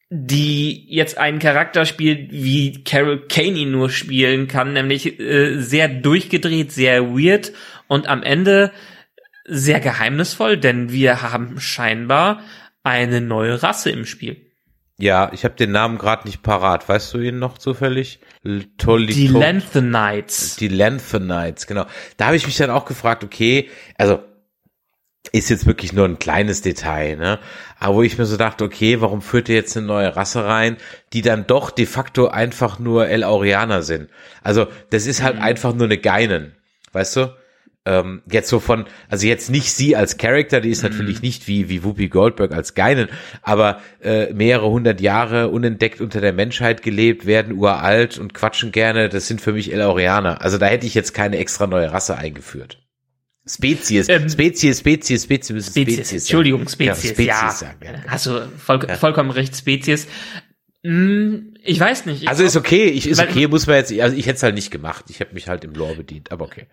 die 0.10 0.86
jetzt 0.88 1.18
einen 1.18 1.40
Charakter 1.40 1.86
spielt, 1.86 2.32
wie 2.32 2.84
Carol 2.86 3.28
Kane 3.28 3.58
ihn 3.58 3.72
nur 3.72 3.90
spielen 3.90 4.48
kann, 4.48 4.72
nämlich 4.72 5.20
äh, 5.20 5.60
sehr 5.60 5.90
durchgedreht, 5.90 6.72
sehr 6.72 7.10
weird 7.10 7.52
und 7.88 8.08
am 8.08 8.24
Ende 8.24 8.72
sehr 9.46 9.82
geheimnisvoll, 9.82 10.58
denn 10.58 10.92
wir 10.92 11.24
haben 11.24 11.60
scheinbar 11.60 12.42
eine 12.88 13.22
neue 13.22 13.62
Rasse 13.62 13.90
im 13.92 14.06
Spiel. 14.06 14.48
Ja, 15.00 15.30
ich 15.32 15.44
habe 15.44 15.56
den 15.56 15.72
Namen 15.72 16.00
gerade 16.00 16.28
nicht 16.28 16.42
parat. 16.42 16.90
Weißt 16.90 17.14
du 17.14 17.20
ihn 17.20 17.38
noch 17.38 17.60
zufällig? 17.60 18.20
Tolli 18.78 19.14
die 19.14 19.28
Lanthanites. 19.28 20.56
Die 20.56 20.70
Lanthanites, 20.70 21.68
genau. 21.68 21.86
Da 22.18 22.28
habe 22.28 22.36
ich 22.36 22.48
mich 22.48 22.58
dann 22.58 22.72
auch 22.72 22.86
gefragt, 22.86 23.24
okay, 23.24 23.70
also 23.98 24.24
ist 25.32 25.50
jetzt 25.50 25.66
wirklich 25.66 25.94
nur 25.94 26.06
ein 26.06 26.20
kleines 26.20 26.62
Detail, 26.62 27.18
ne? 27.18 27.40
Aber 27.80 27.96
wo 27.96 28.02
ich 28.02 28.18
mir 28.18 28.26
so 28.26 28.38
dachte, 28.38 28.64
okay, 28.64 29.02
warum 29.02 29.22
führt 29.22 29.50
ihr 29.50 29.56
jetzt 29.56 29.78
eine 29.78 29.86
neue 29.86 30.16
Rasse 30.16 30.46
rein, 30.46 30.78
die 31.14 31.22
dann 31.22 31.46
doch 31.46 31.70
de 31.70 31.86
facto 31.86 32.30
einfach 32.30 32.80
nur 32.80 33.08
El 33.08 33.24
Aureaner 33.24 33.84
sind? 33.84 34.10
Also, 34.42 34.68
das 34.90 35.06
ist 35.06 35.22
halt 35.22 35.36
mhm. 35.36 35.42
einfach 35.44 35.74
nur 35.74 35.86
eine 35.86 35.98
Geinen, 35.98 36.56
weißt 36.94 37.18
du? 37.18 37.36
Ähm, 37.88 38.22
jetzt 38.30 38.50
so 38.50 38.60
von, 38.60 38.86
also 39.10 39.26
jetzt 39.26 39.50
nicht 39.50 39.72
sie 39.72 39.96
als 39.96 40.18
Charakter, 40.18 40.60
die 40.62 40.70
ist 40.70 40.84
mhm. 40.84 40.90
natürlich 40.90 41.22
nicht 41.22 41.48
wie, 41.48 41.70
wie 41.70 41.84
Whoopi 41.84 42.10
Goldberg 42.10 42.52
als 42.52 42.74
Geinen, 42.76 43.08
aber 43.42 43.82
äh, 44.02 44.34
mehrere 44.34 44.70
hundert 44.70 45.00
Jahre 45.02 45.48
unentdeckt 45.50 46.02
unter 46.02 46.20
der 46.20 46.34
Menschheit 46.34 46.82
gelebt, 46.84 47.26
werden 47.26 47.54
uralt 47.54 48.18
und 48.18 48.34
quatschen 48.34 48.72
gerne, 48.72 49.10
das 49.10 49.28
sind 49.28 49.42
für 49.42 49.54
mich 49.54 49.72
El 49.72 49.82
Aureaner. 49.82 50.42
Also 50.42 50.58
da 50.58 50.66
hätte 50.66 50.86
ich 50.86 50.94
jetzt 50.94 51.14
keine 51.14 51.38
extra 51.38 51.66
neue 51.66 51.92
Rasse 51.92 52.18
eingeführt. 52.18 52.80
Spezies, 53.50 54.10
Ähm, 54.10 54.30
Spezies, 54.30 54.80
Spezies, 54.80 55.24
Spezies, 55.24 55.54
müssen 55.54 55.72
Spezies. 55.72 55.94
Spezies 55.94 56.10
sagen. 56.10 56.20
Entschuldigung, 56.20 56.68
Spezies. 56.68 57.04
Ja, 57.04 57.10
Spezies 57.10 57.28
Ja, 57.28 57.52
sagen, 57.52 57.80
ja. 57.82 57.94
hast 58.08 58.26
du 58.26 58.50
voll, 58.58 58.86
vollkommen 59.00 59.32
recht, 59.32 59.56
Spezies. 59.56 60.08
Hm, 60.84 61.54
ich 61.64 61.80
weiß 61.80 62.06
nicht. 62.06 62.24
Ich 62.24 62.30
Also 62.30 62.44
ist 62.44 62.56
okay, 62.56 62.86
ich, 62.86 63.08
ist 63.08 63.20
okay, 63.22 63.48
muss 63.48 63.68
man 63.68 63.78
jetzt, 63.78 63.98
also 64.00 64.16
ich 64.16 64.26
hätte 64.26 64.36
es 64.36 64.44
halt 64.44 64.56
nicht 64.56 64.72
gemacht. 64.72 65.06
Ich 65.10 65.22
habe 65.22 65.34
mich 65.34 65.48
halt 65.48 65.64
im 65.64 65.74
Lore 65.74 65.96
bedient, 65.96 66.32
aber 66.32 66.46
okay. 66.46 66.68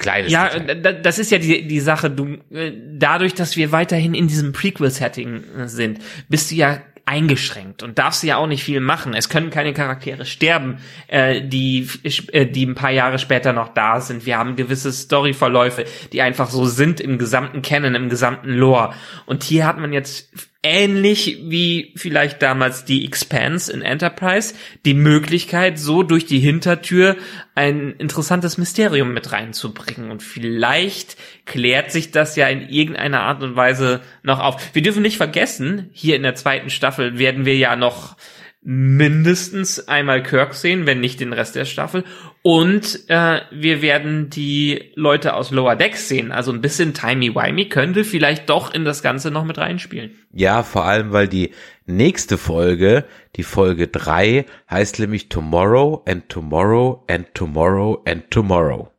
Kleines 0.00 0.32
Ja, 0.32 0.48
Detail. 0.48 0.74
da- 0.82 0.92
das 0.92 1.18
ist 1.18 1.30
ja 1.30 1.38
die, 1.38 1.66
die 1.68 1.80
Sache. 1.80 2.10
Du, 2.10 2.38
äh, 2.52 2.72
dadurch, 2.94 3.34
dass 3.34 3.56
wir 3.56 3.70
weiterhin 3.70 4.14
in 4.14 4.26
diesem 4.28 4.52
Prequel-Setting 4.52 5.44
äh, 5.58 5.68
sind, 5.68 6.00
bist 6.28 6.50
du 6.50 6.56
ja 6.56 6.80
eingeschränkt 7.06 7.82
und 7.82 7.98
darfst 7.98 8.22
ja 8.22 8.36
auch 8.36 8.46
nicht 8.46 8.62
viel 8.62 8.78
machen. 8.80 9.14
Es 9.14 9.28
können 9.28 9.50
keine 9.50 9.72
Charaktere 9.74 10.24
sterben, 10.24 10.78
äh, 11.08 11.42
die, 11.42 11.88
äh, 12.32 12.46
die 12.46 12.64
ein 12.66 12.74
paar 12.76 12.92
Jahre 12.92 13.18
später 13.18 13.52
noch 13.52 13.74
da 13.74 14.00
sind. 14.00 14.26
Wir 14.26 14.38
haben 14.38 14.54
gewisse 14.54 14.92
Storyverläufe, 14.92 15.84
die 16.12 16.22
einfach 16.22 16.50
so 16.50 16.64
sind 16.66 17.00
im 17.00 17.18
gesamten 17.18 17.62
Canon, 17.62 17.94
im 17.96 18.08
gesamten 18.10 18.50
Lore. 18.52 18.94
Und 19.26 19.42
hier 19.42 19.66
hat 19.66 19.78
man 19.78 19.92
jetzt 19.92 20.28
ähnlich 20.62 21.38
wie 21.44 21.94
vielleicht 21.96 22.42
damals 22.42 22.84
die 22.84 23.06
Expanse 23.06 23.72
in 23.72 23.80
Enterprise 23.80 24.54
die 24.84 24.94
Möglichkeit, 24.94 25.78
so 25.78 26.02
durch 26.02 26.26
die 26.26 26.38
Hintertür 26.38 27.16
ein 27.54 27.94
interessantes 27.96 28.58
Mysterium 28.58 29.14
mit 29.14 29.32
reinzubringen. 29.32 30.10
Und 30.10 30.22
vielleicht 30.22 31.16
klärt 31.46 31.90
sich 31.90 32.10
das 32.10 32.36
ja 32.36 32.48
in 32.48 32.68
irgendeiner 32.68 33.22
Art 33.22 33.42
und 33.42 33.56
Weise 33.56 34.02
noch 34.22 34.40
auf. 34.40 34.74
Wir 34.74 34.82
dürfen 34.82 35.02
nicht 35.02 35.16
vergessen, 35.16 35.88
hier 35.92 36.16
in 36.16 36.22
der 36.22 36.34
zweiten 36.34 36.68
Staffel 36.68 37.18
werden 37.18 37.46
wir 37.46 37.56
ja 37.56 37.74
noch 37.76 38.16
mindestens 38.62 39.88
einmal 39.88 40.22
Kirk 40.22 40.54
sehen, 40.54 40.86
wenn 40.86 41.00
nicht 41.00 41.20
den 41.20 41.32
Rest 41.32 41.56
der 41.56 41.64
Staffel. 41.64 42.04
Und 42.42 43.00
äh, 43.08 43.40
wir 43.50 43.80
werden 43.80 44.28
die 44.28 44.92
Leute 44.94 45.34
aus 45.34 45.50
Lower 45.50 45.76
Decks 45.76 46.08
sehen. 46.08 46.30
Also 46.30 46.52
ein 46.52 46.60
bisschen 46.60 46.92
timey-wimey 46.92 47.68
könnte 47.68 48.04
vielleicht 48.04 48.50
doch 48.50 48.72
in 48.72 48.84
das 48.84 49.02
Ganze 49.02 49.30
noch 49.30 49.44
mit 49.44 49.58
reinspielen. 49.58 50.18
Ja, 50.32 50.62
vor 50.62 50.84
allem, 50.84 51.12
weil 51.12 51.28
die 51.28 51.52
nächste 51.86 52.36
Folge, 52.36 53.04
die 53.36 53.42
Folge 53.42 53.88
drei, 53.88 54.44
heißt 54.70 54.98
nämlich 55.00 55.28
Tomorrow 55.28 56.02
and 56.06 56.28
Tomorrow 56.28 57.04
and 57.08 57.34
Tomorrow 57.34 58.02
and 58.06 58.30
Tomorrow. 58.30 58.90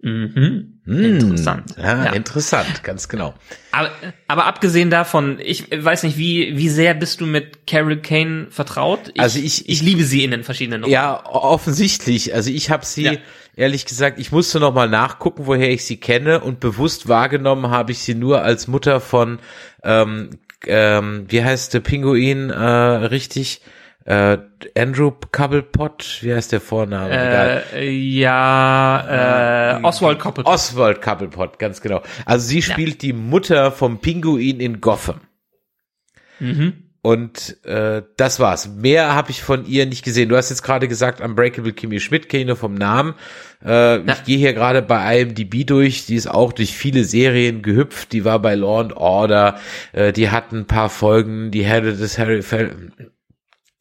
Mhm. 0.00 0.80
Hm, 0.84 1.04
Interessant. 1.04 1.74
Ja, 1.76 2.04
Ja. 2.06 2.12
interessant, 2.12 2.84
ganz 2.84 3.08
genau. 3.08 3.34
Aber, 3.72 3.90
aber 4.28 4.46
abgesehen 4.46 4.90
davon, 4.90 5.38
ich 5.42 5.64
weiß 5.70 6.04
nicht, 6.04 6.16
wie, 6.16 6.56
wie 6.56 6.68
sehr 6.68 6.94
bist 6.94 7.20
du 7.20 7.26
mit 7.26 7.66
Carol 7.66 7.96
Kane 8.00 8.46
vertraut? 8.50 9.10
Ich, 9.14 9.20
Also 9.20 9.38
ich- 9.40 9.68
ich 9.68 9.82
liebe 9.82 10.04
sie 10.04 10.22
in 10.24 10.30
den 10.30 10.44
verschiedenen 10.44 10.82
Rollen. 10.84 10.92
Ja, 10.92 11.26
offensichtlich. 11.26 12.32
Also 12.32 12.50
ich 12.50 12.70
habe 12.70 12.86
sie, 12.86 13.02
Ja. 13.02 13.12
ehrlich 13.56 13.86
gesagt, 13.86 14.18
ich 14.20 14.30
musste 14.30 14.60
noch 14.60 14.72
mal 14.72 14.88
nachgucken, 14.88 15.46
woher 15.46 15.70
ich 15.70 15.84
sie 15.84 15.96
kenne 15.98 16.40
und 16.40 16.60
bewusst 16.60 17.08
wahrgenommen 17.08 17.70
habe 17.70 17.90
ich 17.92 17.98
sie 17.98 18.14
nur 18.14 18.42
als 18.42 18.68
Mutter 18.68 19.00
von, 19.00 19.40
ähm, 19.82 20.30
ähm, 20.66 21.26
wie 21.28 21.42
heißt 21.44 21.74
der 21.74 21.80
Pinguin 21.80 22.50
äh, 22.50 22.56
richtig? 22.64 23.60
Äh, 24.08 24.38
Andrew 24.74 25.12
Cobblepot, 25.32 26.20
wie 26.22 26.32
heißt 26.32 26.52
der 26.52 26.62
Vorname? 26.62 27.10
Äh, 27.74 27.90
ja, 27.90 29.76
äh, 29.76 29.82
Oswald 29.82 30.18
Coppelpot. 30.18 30.50
Oswald 30.50 31.02
Cobblepot, 31.02 31.58
ganz 31.58 31.82
genau. 31.82 32.00
Also 32.24 32.46
sie 32.46 32.62
spielt 32.62 33.02
die 33.02 33.12
Mutter 33.12 33.70
vom 33.70 34.00
Pinguin 34.00 34.60
in 34.60 34.80
Gotham. 34.80 35.20
Mhm. 36.40 36.84
Und 37.02 37.62
äh, 37.66 38.02
das 38.16 38.40
war's. 38.40 38.68
Mehr 38.68 39.14
habe 39.14 39.30
ich 39.30 39.42
von 39.42 39.66
ihr 39.66 39.84
nicht 39.84 40.06
gesehen. 40.06 40.30
Du 40.30 40.38
hast 40.38 40.48
jetzt 40.48 40.62
gerade 40.62 40.88
gesagt, 40.88 41.20
Unbreakable 41.20 41.74
Kimmy 41.74 42.00
Schmidt, 42.00 42.30
kenne 42.30 42.40
ich 42.40 42.46
nur 42.46 42.56
vom 42.56 42.74
Namen. 42.74 43.14
Äh, 43.62 43.98
Ich 44.10 44.24
gehe 44.24 44.38
hier 44.38 44.54
gerade 44.54 44.80
bei 44.80 45.20
IMDb 45.20 45.66
durch. 45.66 46.06
Die 46.06 46.14
ist 46.14 46.30
auch 46.30 46.54
durch 46.54 46.74
viele 46.74 47.04
Serien 47.04 47.60
gehüpft. 47.60 48.12
Die 48.12 48.24
war 48.24 48.38
bei 48.40 48.54
Law 48.54 48.80
and 48.80 48.96
Order. 48.96 49.58
Äh, 49.92 50.14
die 50.14 50.30
hat 50.30 50.52
ein 50.52 50.66
paar 50.66 50.88
Folgen. 50.88 51.50
Die 51.50 51.62
Herde 51.62 51.94
des 51.94 52.18
Harry... 52.18 52.40
Fel 52.40 52.90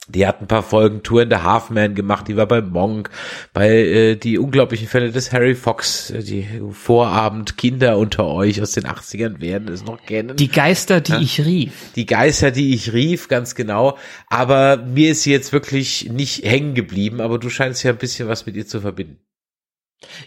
die 0.07 0.25
hat 0.25 0.41
ein 0.41 0.47
paar 0.47 0.63
Folgen 0.63 1.03
Tour 1.03 1.23
in 1.23 1.29
the 1.29 1.37
Half 1.37 1.69
Man 1.69 1.95
gemacht, 1.95 2.27
die 2.27 2.37
war 2.37 2.45
bei 2.47 2.61
Monk, 2.61 3.09
bei 3.53 3.69
äh, 3.69 4.15
die 4.15 4.37
unglaublichen 4.37 4.87
Fälle 4.87 5.11
des 5.11 5.31
Harry 5.33 5.55
Fox, 5.55 6.11
äh, 6.11 6.23
die 6.23 6.47
Vorabend 6.71 7.57
Kinder 7.57 7.97
unter 7.97 8.25
euch 8.25 8.61
aus 8.61 8.71
den 8.71 8.85
80ern 8.85 9.41
werden 9.41 9.67
es 9.67 9.83
noch 9.85 10.01
kennen. 10.05 10.37
Die 10.37 10.47
Geister, 10.47 11.01
die 11.01 11.15
ich 11.21 11.45
rief. 11.45 11.91
die 11.95 12.05
Geister, 12.05 12.51
die 12.51 12.73
ich 12.73 12.93
rief, 12.93 13.27
ganz 13.27 13.55
genau. 13.55 13.97
Aber 14.27 14.77
mir 14.77 15.11
ist 15.11 15.23
sie 15.23 15.31
jetzt 15.31 15.51
wirklich 15.51 16.09
nicht 16.09 16.43
hängen 16.43 16.73
geblieben, 16.73 17.19
aber 17.19 17.37
du 17.37 17.49
scheinst 17.49 17.83
ja 17.83 17.91
ein 17.91 17.97
bisschen 17.97 18.27
was 18.27 18.45
mit 18.45 18.55
ihr 18.55 18.67
zu 18.67 18.81
verbinden. 18.81 19.19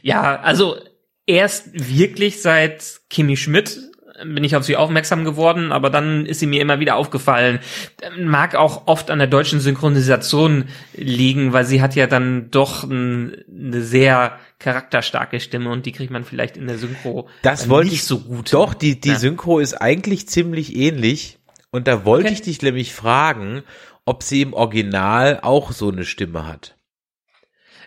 Ja, 0.02 0.40
also 0.40 0.76
erst 1.26 1.68
wirklich 1.72 2.42
seit 2.42 3.00
Kimi 3.08 3.36
Schmidt 3.36 3.89
bin 4.24 4.44
ich 4.44 4.56
auf 4.56 4.64
sie 4.64 4.76
aufmerksam 4.76 5.24
geworden, 5.24 5.72
aber 5.72 5.90
dann 5.90 6.26
ist 6.26 6.40
sie 6.40 6.46
mir 6.46 6.60
immer 6.60 6.80
wieder 6.80 6.96
aufgefallen. 6.96 7.60
Mag 8.18 8.54
auch 8.54 8.86
oft 8.86 9.10
an 9.10 9.18
der 9.18 9.28
deutschen 9.28 9.60
Synchronisation 9.60 10.64
liegen, 10.94 11.52
weil 11.52 11.64
sie 11.64 11.80
hat 11.82 11.94
ja 11.94 12.06
dann 12.06 12.50
doch 12.50 12.84
ein, 12.84 13.36
eine 13.48 13.82
sehr 13.82 14.38
charakterstarke 14.58 15.40
Stimme 15.40 15.70
und 15.70 15.86
die 15.86 15.92
kriegt 15.92 16.10
man 16.10 16.24
vielleicht 16.24 16.56
in 16.56 16.66
der 16.66 16.78
Synchro 16.78 17.28
Das 17.42 17.68
wollte 17.68 17.90
nicht 17.90 18.00
ich 18.00 18.04
so 18.04 18.18
gut. 18.20 18.52
Doch, 18.52 18.74
die, 18.74 19.00
die 19.00 19.10
Ja. 19.10 19.18
Synchro 19.18 19.58
ist 19.58 19.74
eigentlich 19.74 20.28
ziemlich 20.28 20.76
ähnlich. 20.76 21.38
Und 21.70 21.86
da 21.88 22.04
wollte 22.04 22.26
Okay. 22.26 22.34
ich 22.34 22.42
dich 22.42 22.62
nämlich 22.62 22.92
fragen, 22.92 23.62
ob 24.04 24.22
sie 24.22 24.42
im 24.42 24.52
Original 24.54 25.38
auch 25.42 25.72
so 25.72 25.90
eine 25.90 26.04
Stimme 26.04 26.46
hat. 26.46 26.74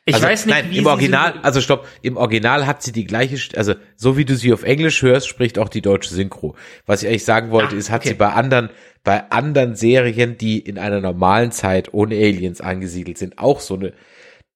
Ich 0.06 0.16
also, 0.16 0.28
weiß 0.28 0.46
nicht, 0.48 0.54
nein, 0.56 0.70
wie 0.70 0.80
im 0.80 0.86
Original, 0.86 1.36
also 1.44 1.62
stopp, 1.62 1.88
im 2.02 2.18
Original 2.18 2.68
hat 2.68 2.84
sie 2.84 2.92
die 2.92 3.06
gleiche, 3.06 3.38
also 3.58 3.76
so 3.96 4.18
wie 4.18 4.26
du 4.26 4.36
sie 4.36 4.52
auf 4.52 4.64
Englisch 4.64 5.02
hörst, 5.02 5.30
spricht 5.30 5.58
auch 5.58 5.70
die 5.70 5.82
deutsche 5.82 6.14
Synchro. 6.14 6.56
Was 6.86 7.04
ich 7.04 7.08
eigentlich 7.10 7.24
sagen 7.24 7.52
wollte, 7.52 7.76
Ah, 7.76 7.78
ist, 7.80 7.90
hat 7.90 8.02
okay. 8.02 8.10
sie 8.10 8.16
bei 8.16 8.28
anderen, 8.28 8.70
bei 9.06 9.30
anderen 9.32 9.76
Serien, 9.76 10.38
die 10.38 10.60
in 10.60 10.78
einer 10.78 11.00
normalen 11.00 11.52
Zeit 11.54 11.94
ohne 11.94 12.16
Aliens 12.16 12.60
angesiedelt 12.60 13.18
sind, 13.18 13.38
auch 13.40 13.62
so 13.62 13.76
eine 13.76 13.94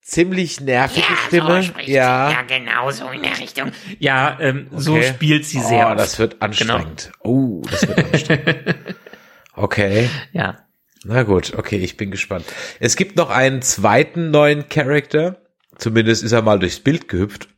ziemlich 0.02 0.60
nervige 0.60 1.06
Stimme. 1.28 1.62
ja, 1.86 2.30
Ja, 2.32 2.42
genau 2.42 2.92
so 2.92 3.08
in 3.10 3.22
der 3.24 3.40
Richtung. 3.40 3.72
Ja, 4.00 4.38
ähm, 4.42 4.68
so 4.76 4.96
Okay. 4.96 5.04
spielt 5.14 5.46
sie 5.46 5.60
sehr 5.62 5.88
Oh, 5.88 5.92
oft. 5.92 6.00
das 6.00 6.20
wird 6.20 6.42
anstrengend. 6.42 7.12
Oh, 7.24 7.62
das 7.72 7.88
wird 7.88 8.00
anstrengend. 8.00 8.76
Okay. 9.60 10.08
Ja. 10.34 10.60
Na 11.04 11.24
gut, 11.24 11.54
okay, 11.56 11.78
ich 11.78 11.98
bin 11.98 12.12
gespannt. 12.12 12.46
Es 12.80 12.96
gibt 12.96 13.16
noch 13.16 13.30
einen 13.30 13.62
zweiten 13.62 14.32
neuen 14.32 14.70
Charakter. 14.70 15.38
Zumindest 15.78 16.24
ist 16.24 16.32
er 16.32 16.42
mal 16.42 16.60
durchs 16.60 16.80
Bild 16.80 17.08
gehüpft. 17.08 17.50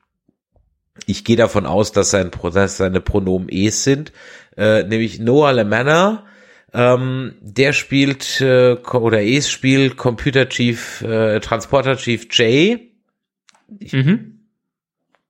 Ich 1.05 1.23
gehe 1.23 1.37
davon 1.37 1.65
aus, 1.65 1.91
dass, 1.91 2.11
sein, 2.11 2.31
dass 2.53 2.77
seine 2.77 3.01
Pronomen 3.01 3.49
es 3.49 3.83
sind. 3.83 4.11
Äh, 4.57 4.83
nämlich 4.83 5.19
Noah 5.19 5.53
LeManna. 5.53 6.25
Ähm, 6.73 7.35
der 7.41 7.73
spielt, 7.73 8.41
äh, 8.41 8.73
oder 8.75 9.23
es 9.23 9.49
spielt 9.49 9.97
Computer 9.97 10.47
Chief, 10.49 11.01
äh, 11.01 11.39
Transporter 11.39 11.95
Chief 11.95 12.27
Jay. 12.29 12.91
Mhm. 13.67 14.41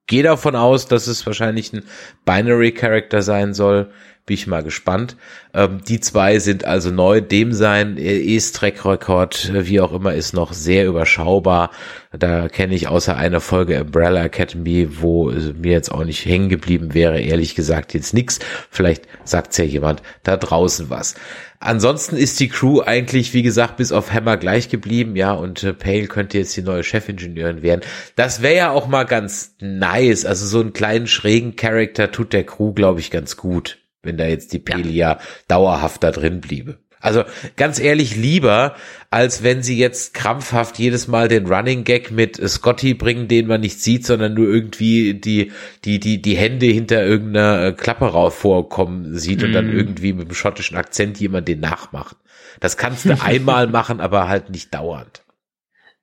Gehe 0.08 0.24
davon 0.24 0.56
aus, 0.56 0.88
dass 0.88 1.08
es 1.08 1.26
wahrscheinlich 1.26 1.72
ein 1.72 1.84
Binary 2.26 2.74
Character 2.74 3.22
sein 3.22 3.54
soll. 3.54 3.92
Bin 4.30 4.36
ich 4.36 4.46
mal 4.46 4.62
gespannt. 4.62 5.18
Ähm, 5.56 5.82
die 5.88 6.00
zwei 6.02 6.38
sind 6.38 6.64
also 6.64 6.92
neu. 6.92 7.20
Dem 7.20 7.52
sein 7.52 7.98
E-Track-Rekord, 7.98 9.50
äh, 9.50 9.66
wie 9.66 9.82
auch 9.82 9.92
immer, 9.92 10.14
ist 10.14 10.36
noch 10.36 10.54
sehr 10.54 10.86
überschaubar. 10.86 11.72
Da 12.12 12.48
kenne 12.48 12.76
ich 12.76 12.88
außer 12.88 13.18
einer 13.18 13.42
Folge 13.42 13.82
Umbrella 13.82 14.24
Academy, 14.24 15.02
wo 15.02 15.32
äh, 15.32 15.54
mir 15.54 15.72
jetzt 15.72 15.92
auch 15.92 16.04
nicht 16.04 16.26
hängen 16.26 16.50
geblieben 16.50 16.94
wäre, 16.94 17.20
ehrlich 17.20 17.56
gesagt 17.56 17.96
jetzt 17.96 18.14
nix. 18.14 18.38
Vielleicht 18.70 19.08
sagt's 19.24 19.58
ja 19.58 19.64
jemand 19.64 20.04
da 20.22 20.38
draußen 20.38 20.92
was. 20.92 21.16
Ansonsten 21.62 22.16
ist 22.16 22.40
die 22.40 22.48
Crew 22.48 22.82
eigentlich, 22.82 23.34
wie 23.34 23.42
gesagt, 23.42 23.78
bis 23.78 23.92
auf 23.92 24.14
Hammer 24.14 24.38
gleich 24.38 24.70
geblieben, 24.70 25.18
ja, 25.18 25.34
und 25.34 25.62
äh, 25.64 25.74
Pale 25.74 26.08
könnte 26.08 26.38
jetzt 26.38 26.56
die 26.56 26.62
neue 26.62 26.84
Chefingenieurin 26.84 27.62
werden. 27.62 27.82
Das 28.16 28.42
wäre 28.42 28.56
ja 28.56 28.72
auch 28.72 28.88
mal 28.88 29.04
ganz 29.04 29.56
nice. 29.60 30.26
Also 30.26 30.46
so 30.46 30.62
einen 30.62 30.72
kleinen 30.72 31.08
schrägen 31.08 31.58
Charakter 31.58 32.12
tut 32.12 32.32
der 32.32 32.46
Crew, 32.46 32.72
glaube 32.72 33.02
ich, 33.02 33.12
ganz 33.12 33.36
gut, 33.36 33.78
wenn 34.04 34.18
da 34.18 34.26
jetzt 34.26 34.54
die 34.54 34.60
Pelia 34.60 35.20
dauerhaft 35.48 36.04
da 36.04 36.12
drin 36.12 36.42
bliebe. 36.42 36.80
Also 37.02 37.24
ganz 37.56 37.80
ehrlich 37.80 38.18
lieber, 38.18 38.76
als 39.10 39.42
wenn 39.42 39.64
sie 39.64 39.78
jetzt 39.78 40.14
krampfhaft 40.14 40.80
jedes 40.80 41.08
Mal 41.08 41.30
den 41.30 41.48
Running 41.48 41.86
Gag 41.86 42.12
mit 42.12 42.38
äh, 42.38 42.48
Scotty 42.48 42.94
bringen, 42.94 43.30
den 43.30 43.48
man 43.48 43.62
nicht 43.62 43.82
sieht, 43.82 44.06
sondern 44.06 44.34
nur 44.34 44.48
irgendwie 44.48 45.14
die 45.14 45.52
die 45.86 46.00
die 46.00 46.22
die 46.22 46.36
Hände 46.36 46.66
hinter 46.66 47.06
irgendeiner 47.06 47.68
äh, 47.68 47.72
Klappe 47.72 48.06
rauf 48.06 48.38
vorkommen 48.38 49.18
sieht 49.18 49.44
und 49.44 49.54
dann 49.54 49.72
irgendwie 49.72 50.12
mit 50.12 50.28
dem 50.28 50.36
schottischen 50.36 50.76
Akzent 50.76 51.20
jemand 51.20 51.48
den 51.48 51.62
nachmacht. 51.62 52.18
Das 52.60 52.76
kannst 52.76 53.06
du 53.06 53.18
einmal 53.22 53.68
machen, 53.72 54.02
aber 54.02 54.28
halt 54.28 54.50
nicht 54.50 54.74
dauernd. 54.74 55.24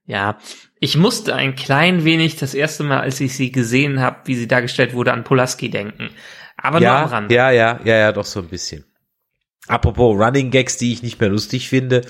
Ja, 0.07 0.39
ich 0.79 0.97
musste 0.97 1.35
ein 1.35 1.57
klein 1.57 2.05
wenig 2.05 2.37
das 2.37 2.55
erste 2.55 2.85
Mal, 2.85 3.01
als 3.01 3.21
ich 3.21 3.37
sie 3.37 3.51
gesehen 3.51 4.01
habe, 4.01 4.21
wie 4.27 4.37
sie 4.37 4.47
dargestellt 4.47 4.95
wurde, 4.95 5.13
an 5.13 5.25
Pulaski 5.25 5.69
denken. 5.69 6.11
Aber 6.67 6.81
nur 6.81 6.89
am 6.91 6.95
Ja, 6.97 7.05
Rand. 7.05 7.31
ja, 7.33 7.51
ja, 7.51 7.81
ja, 7.85 7.97
ja, 7.97 8.13
doch 8.13 8.25
so 8.25 8.41
ein 8.41 8.49
bisschen. 8.49 8.85
Apropos 9.69 10.17
Running 10.19 10.51
Gags, 10.51 10.77
die 10.79 10.93
ich 10.93 11.03
nicht 11.03 11.21
mehr 11.21 11.29
lustig 11.29 11.69
finde, 11.69 12.03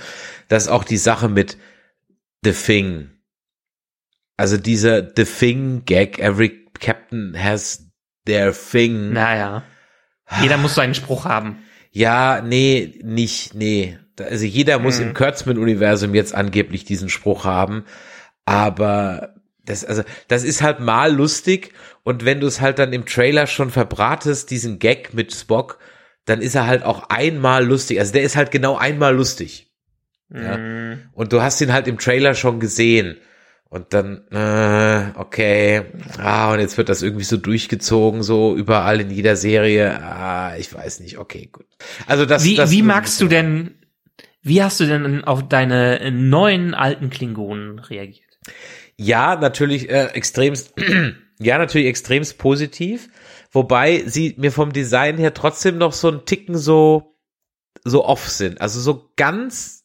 das 0.49 0.65
ist 0.65 0.69
auch 0.71 0.85
die 0.85 0.97
Sache 0.97 1.29
mit 1.29 1.57
The 2.45 2.53
Thing. 2.53 3.11
Also 4.37 4.57
dieser 4.57 5.03
The 5.17 5.25
Thing 5.25 5.83
Gag, 5.85 6.19
every 6.19 6.67
captain 6.79 7.35
has 7.43 7.87
their 8.27 8.53
thing. 8.53 9.13
Naja. 9.13 9.63
Jeder 10.43 10.57
muss 10.59 10.75
seinen 10.75 10.95
Spruch 10.95 11.25
haben. 11.25 11.59
Ja, 11.93 12.43
nee, 12.43 12.99
nicht, 13.03 13.55
nee. 13.55 13.99
Also 14.19 14.45
jeder 14.45 14.79
muss 14.79 14.99
Mhm. 14.99 15.09
im 15.09 15.15
Kurtzman-Universum 15.15 16.15
jetzt 16.15 16.35
angeblich 16.35 16.85
diesen 16.85 17.09
Spruch 17.09 17.45
haben. 17.45 17.85
Aber 18.45 19.35
das, 19.67 19.85
also, 19.85 20.03
das 20.29 20.45
ist 20.45 20.62
halt 20.62 20.81
mal 20.81 21.12
lustig. 21.12 21.73
Und 22.03 22.25
wenn 22.25 22.41
du 22.41 22.47
es 22.47 22.61
halt 22.61 22.79
dann 22.79 22.93
im 22.93 23.05
Trailer 23.05 23.47
schon 23.47 23.71
verbratest, 23.71 24.51
diesen 24.51 24.79
Gag 24.79 25.12
mit 25.12 25.35
Spock, 25.35 25.79
dann 26.25 26.41
ist 26.41 26.55
er 26.55 26.67
halt 26.67 26.85
auch 26.85 27.11
einmal 27.11 27.64
lustig. 27.64 27.99
Also 28.01 28.12
der 28.12 28.23
ist 28.23 28.37
halt 28.37 28.51
genau 28.51 28.77
einmal 28.77 29.14
lustig. 29.14 29.73
Ja. 30.33 30.57
Mhm. 30.57 31.03
Und 31.12 31.33
du 31.33 31.43
hast 31.43 31.61
ihn 31.61 31.73
halt 31.73 31.89
im 31.89 31.99
Trailer 31.99 32.35
schon 32.35 32.61
gesehen. 32.61 33.17
Und 33.69 33.93
dann, 33.93 34.27
äh, 34.31 35.19
okay, 35.19 35.83
ah, 36.19 36.53
und 36.53 36.61
jetzt 36.61 36.79
wird 36.79 36.89
das 36.89 37.03
irgendwie 37.03 37.25
so 37.25 37.37
durchgezogen, 37.37 38.23
so 38.23 38.57
überall 38.57 39.01
in 39.01 39.11
jeder 39.11 39.35
Serie. 39.37 40.01
Ah, 40.03 40.57
ich 40.57 40.73
weiß 40.73 41.01
nicht, 41.01 41.19
okay, 41.19 41.49
gut. 41.51 41.67
Also 42.07 42.27
das, 42.27 42.45
Wie, 42.45 42.55
das 42.55 42.71
wie 42.71 42.83
magst 42.83 43.21
du 43.21 43.27
denn, 43.27 43.75
wie 44.41 44.62
hast 44.62 44.79
du 44.79 44.87
denn 44.87 45.25
auf 45.25 45.49
deine 45.49 46.12
neuen 46.12 46.75
alten 46.75 47.11
Klingonen 47.11 47.81
reagiert? 47.81 48.39
Ja, 48.99 49.36
natürlich 49.36 49.90
äh, 49.90 50.07
extremst, 50.14 50.74
ja, 51.38 51.59
natürlich 51.59 51.86
extremst 51.86 52.38
positiv. 52.38 53.09
Wobei 53.53 54.03
sie 54.07 54.34
mir 54.38 54.53
vom 54.53 54.72
Design 54.72 55.18
her 55.18 55.34
trotzdem 55.34 55.78
noch 55.78 55.92
so 55.92 56.11
ein 56.11 56.24
Ticken 56.24 56.57
so, 56.57 57.16
so 57.84 58.05
off 58.05 58.28
sind. 58.28 58.61
Also 58.61 58.80
so 58.80 59.11
ganz, 59.16 59.84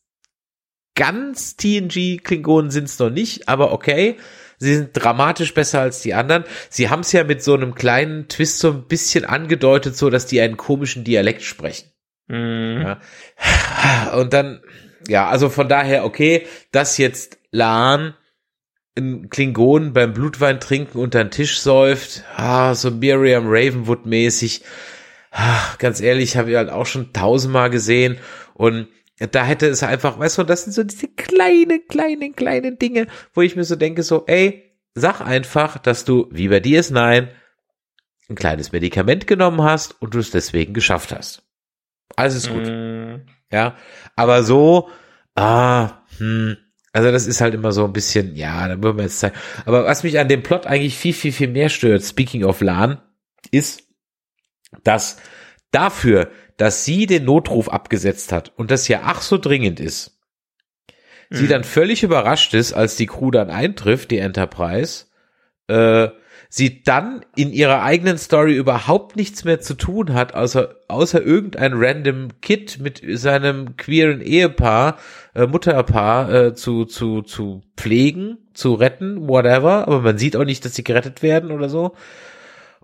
ganz 0.95 1.55
TNG-Klingonen 1.57 2.71
sind's 2.71 2.99
noch 2.99 3.09
nicht, 3.09 3.47
aber 3.47 3.71
okay. 3.71 4.17
Sie 4.57 4.75
sind 4.75 4.91
dramatisch 4.93 5.55
besser 5.55 5.81
als 5.81 6.01
die 6.01 6.13
anderen. 6.13 6.43
Sie 6.69 6.89
haben 6.89 6.99
es 6.99 7.11
ja 7.13 7.23
mit 7.23 7.41
so 7.41 7.55
einem 7.55 7.73
kleinen 7.73 8.27
Twist 8.27 8.59
so 8.59 8.69
ein 8.69 8.87
bisschen 8.87 9.25
angedeutet, 9.25 9.97
so 9.97 10.11
dass 10.11 10.27
die 10.27 10.39
einen 10.39 10.55
komischen 10.55 11.03
Dialekt 11.03 11.41
sprechen. 11.41 11.89
Mhm. 12.27 12.81
Ja. 12.81 14.11
Und 14.13 14.33
dann, 14.33 14.61
ja, 15.07 15.27
also 15.27 15.49
von 15.49 15.67
daher, 15.67 16.05
okay, 16.05 16.45
dass 16.71 16.99
jetzt 16.99 17.39
Laan 17.49 18.13
ein 18.97 19.29
Klingon 19.29 19.93
beim 19.93 20.13
Blutwein 20.13 20.59
trinken 20.59 20.97
unter 20.97 21.23
den 21.23 21.31
Tisch 21.31 21.59
säuft, 21.59 22.23
ah, 22.35 22.75
so 22.75 22.91
Miriam 22.91 23.45
Ravenwood 23.47 24.05
mäßig, 24.05 24.63
ah, 25.31 25.75
ganz 25.77 26.01
ehrlich, 26.01 26.37
habe 26.37 26.51
ich 26.51 26.57
halt 26.57 26.69
auch 26.69 26.85
schon 26.85 27.13
tausendmal 27.13 27.69
gesehen 27.69 28.17
und 28.53 28.87
da 29.31 29.43
hätte 29.45 29.67
es 29.67 29.83
einfach, 29.83 30.17
weißt 30.17 30.39
du, 30.39 30.43
das 30.43 30.63
sind 30.63 30.73
so 30.73 30.83
diese 30.83 31.07
kleinen, 31.07 31.87
kleinen, 31.87 32.35
kleinen 32.35 32.79
Dinge, 32.79 33.07
wo 33.33 33.41
ich 33.41 33.55
mir 33.55 33.63
so 33.63 33.75
denke, 33.75 34.01
so, 34.03 34.25
ey, 34.25 34.71
sag 34.95 35.21
einfach, 35.21 35.77
dass 35.77 36.05
du, 36.05 36.27
wie 36.31 36.47
bei 36.47 36.59
dir 36.59 36.79
ist 36.79 36.89
nein, 36.91 37.29
ein 38.29 38.35
kleines 38.35 38.71
Medikament 38.71 39.27
genommen 39.27 39.61
hast 39.61 40.01
und 40.01 40.15
du 40.15 40.19
es 40.19 40.31
deswegen 40.31 40.73
geschafft 40.73 41.11
hast. 41.11 41.43
Alles 42.15 42.35
ist 42.35 42.49
gut. 42.49 42.65
Mhm. 42.65 43.21
Ja, 43.51 43.77
aber 44.15 44.43
so, 44.43 44.89
ah, 45.35 46.01
hm, 46.17 46.57
also 46.93 47.11
das 47.11 47.27
ist 47.27 47.41
halt 47.41 47.53
immer 47.53 47.71
so 47.71 47.85
ein 47.85 47.93
bisschen, 47.93 48.35
ja, 48.35 48.67
da 48.67 48.81
würden 48.81 48.97
wir 48.97 49.03
jetzt 49.03 49.19
zeigen. 49.19 49.35
Aber 49.65 49.85
was 49.85 50.03
mich 50.03 50.19
an 50.19 50.27
dem 50.27 50.43
Plot 50.43 50.67
eigentlich 50.67 50.97
viel, 50.97 51.13
viel, 51.13 51.31
viel 51.31 51.47
mehr 51.47 51.69
stört, 51.69 52.03
speaking 52.03 52.43
of 52.43 52.61
LAN, 52.61 53.01
ist, 53.51 53.83
dass 54.83 55.17
dafür, 55.71 56.31
dass 56.57 56.85
sie 56.85 57.05
den 57.05 57.25
Notruf 57.25 57.69
abgesetzt 57.69 58.31
hat 58.31 58.51
und 58.57 58.71
das 58.71 58.87
ja 58.87 59.01
ach 59.05 59.21
so 59.21 59.37
dringend 59.37 59.79
ist, 59.79 60.19
sie 61.29 61.45
Mhm. 61.45 61.49
dann 61.49 61.63
völlig 61.63 62.03
überrascht 62.03 62.53
ist, 62.53 62.73
als 62.73 62.97
die 62.97 63.07
Crew 63.07 63.31
dann 63.31 63.49
eintrifft, 63.49 64.11
die 64.11 64.19
Enterprise, 64.19 65.05
äh, 65.67 66.09
sie 66.53 66.83
dann 66.83 67.25
in 67.33 67.53
ihrer 67.53 67.81
eigenen 67.81 68.17
Story 68.17 68.57
überhaupt 68.57 69.15
nichts 69.15 69.45
mehr 69.45 69.61
zu 69.61 69.73
tun 69.73 70.13
hat, 70.13 70.33
außer, 70.33 70.75
außer 70.89 71.21
irgendein 71.21 71.71
random 71.75 72.41
Kid 72.41 72.77
mit 72.81 73.01
seinem 73.17 73.77
queeren 73.77 74.19
Ehepaar, 74.19 74.97
äh, 75.33 75.47
Mutterpaar 75.47 76.33
äh, 76.33 76.53
zu, 76.53 76.83
zu, 76.83 77.21
zu 77.21 77.61
pflegen, 77.77 78.37
zu 78.53 78.73
retten, 78.73 79.29
whatever, 79.29 79.87
aber 79.87 80.01
man 80.01 80.17
sieht 80.17 80.35
auch 80.35 80.43
nicht, 80.43 80.65
dass 80.65 80.75
sie 80.75 80.83
gerettet 80.83 81.23
werden 81.23 81.51
oder 81.51 81.69
so. 81.69 81.95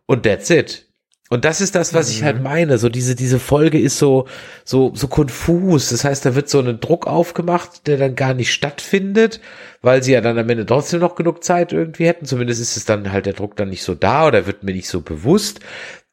Und 0.05 0.23
that's 0.23 0.49
it. 0.49 0.86
Und 1.29 1.43
das 1.43 1.59
ist 1.59 1.75
das, 1.75 1.93
was 1.93 2.09
ich 2.09 2.23
halt 2.23 2.41
meine. 2.41 2.77
So 2.77 2.87
diese, 2.87 3.13
diese 3.13 3.39
Folge 3.39 3.79
ist 3.79 3.97
so, 3.97 4.27
so, 4.63 4.93
so 4.95 5.07
konfus. 5.07 5.89
Das 5.89 6.05
heißt, 6.05 6.25
da 6.25 6.35
wird 6.35 6.49
so 6.49 6.59
ein 6.59 6.79
Druck 6.79 7.05
aufgemacht, 7.05 7.85
der 7.87 7.97
dann 7.97 8.15
gar 8.15 8.33
nicht 8.33 8.53
stattfindet, 8.53 9.41
weil 9.81 10.03
sie 10.03 10.13
ja 10.13 10.21
dann 10.21 10.37
am 10.37 10.49
Ende 10.49 10.65
trotzdem 10.65 11.01
noch 11.01 11.15
genug 11.15 11.43
Zeit 11.43 11.73
irgendwie 11.73 12.05
hätten. 12.07 12.25
Zumindest 12.25 12.61
ist 12.61 12.77
es 12.77 12.85
dann 12.85 13.11
halt 13.11 13.25
der 13.25 13.33
Druck 13.33 13.57
dann 13.57 13.69
nicht 13.69 13.83
so 13.83 13.93
da 13.93 14.27
oder 14.27 14.47
wird 14.47 14.63
mir 14.63 14.73
nicht 14.73 14.87
so 14.87 15.01
bewusst. 15.01 15.59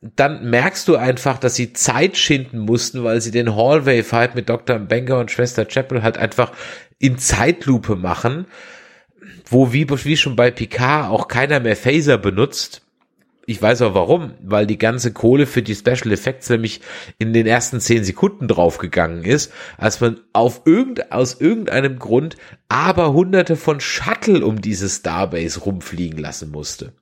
Dann 0.01 0.51
merkst 0.51 0.89
du 0.89 0.97
einfach, 0.97 1.39
dass 1.39 1.55
sie 1.55 1.73
Zeit 1.73 2.17
schinden 2.17 2.59
mussten, 2.59 3.05
weil 3.05 3.21
sie 3.21 3.31
den 3.31 3.55
Hallway-Fight 3.55 4.35
mit 4.35 4.49
Dr. 4.49 4.79
Banger 4.81 5.19
und 5.19 5.31
Schwester 5.31 5.65
Chapel 5.65 6.03
halt 6.03 6.19
einfach 6.19 6.53
in 6.99 7.19
Zeitlupe 7.19 7.95
machen, 7.95 8.47
wo 9.47 9.73
wie, 9.73 9.89
wie 9.89 10.17
schon 10.17 10.37
bei 10.37 10.51
Picard 10.51 11.11
auch 11.11 11.29
keiner 11.29 11.61
mehr 11.61 11.77
Phaser 11.77 12.19
benutzt, 12.19 12.84
ich 13.47 13.61
weiß 13.61 13.83
auch 13.83 13.95
warum, 13.95 14.35
weil 14.43 14.67
die 14.67 14.79
ganze 14.79 15.13
Kohle 15.13 15.47
für 15.47 15.63
die 15.63 15.75
Special 15.75 16.13
Effects 16.13 16.49
nämlich 16.49 16.81
in 17.19 17.33
den 17.33 17.47
ersten 17.47 17.81
zehn 17.81 18.05
Sekunden 18.05 18.49
draufgegangen 18.49 19.25
ist, 19.25 19.53
als 19.77 20.01
man 20.01 20.21
auf 20.33 20.63
irgend, 20.65 21.13
aus 21.13 21.41
irgendeinem 21.41 21.99
Grund 21.99 22.37
aber 22.69 23.13
hunderte 23.13 23.57
von 23.57 23.81
Shuttle 23.81 24.45
um 24.45 24.61
diese 24.61 24.89
Starbase 24.89 25.61
rumfliegen 25.61 26.19
lassen 26.19 26.51
musste. 26.51 26.95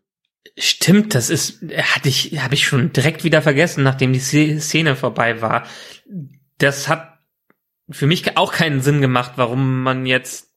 Stimmt, 0.58 1.14
das 1.14 1.30
ist, 1.30 1.62
hatte 1.76 2.08
ich, 2.08 2.38
habe 2.42 2.54
ich 2.54 2.66
schon 2.66 2.92
direkt 2.92 3.24
wieder 3.24 3.40
vergessen, 3.40 3.84
nachdem 3.84 4.12
die 4.12 4.20
Sze- 4.20 4.60
Szene 4.60 4.96
vorbei 4.96 5.40
war. 5.40 5.66
Das 6.58 6.88
hat 6.88 7.20
für 7.88 8.06
mich 8.06 8.36
auch 8.36 8.52
keinen 8.52 8.80
Sinn 8.80 9.00
gemacht, 9.00 9.32
warum 9.36 9.82
man 9.82 10.06
jetzt 10.06 10.51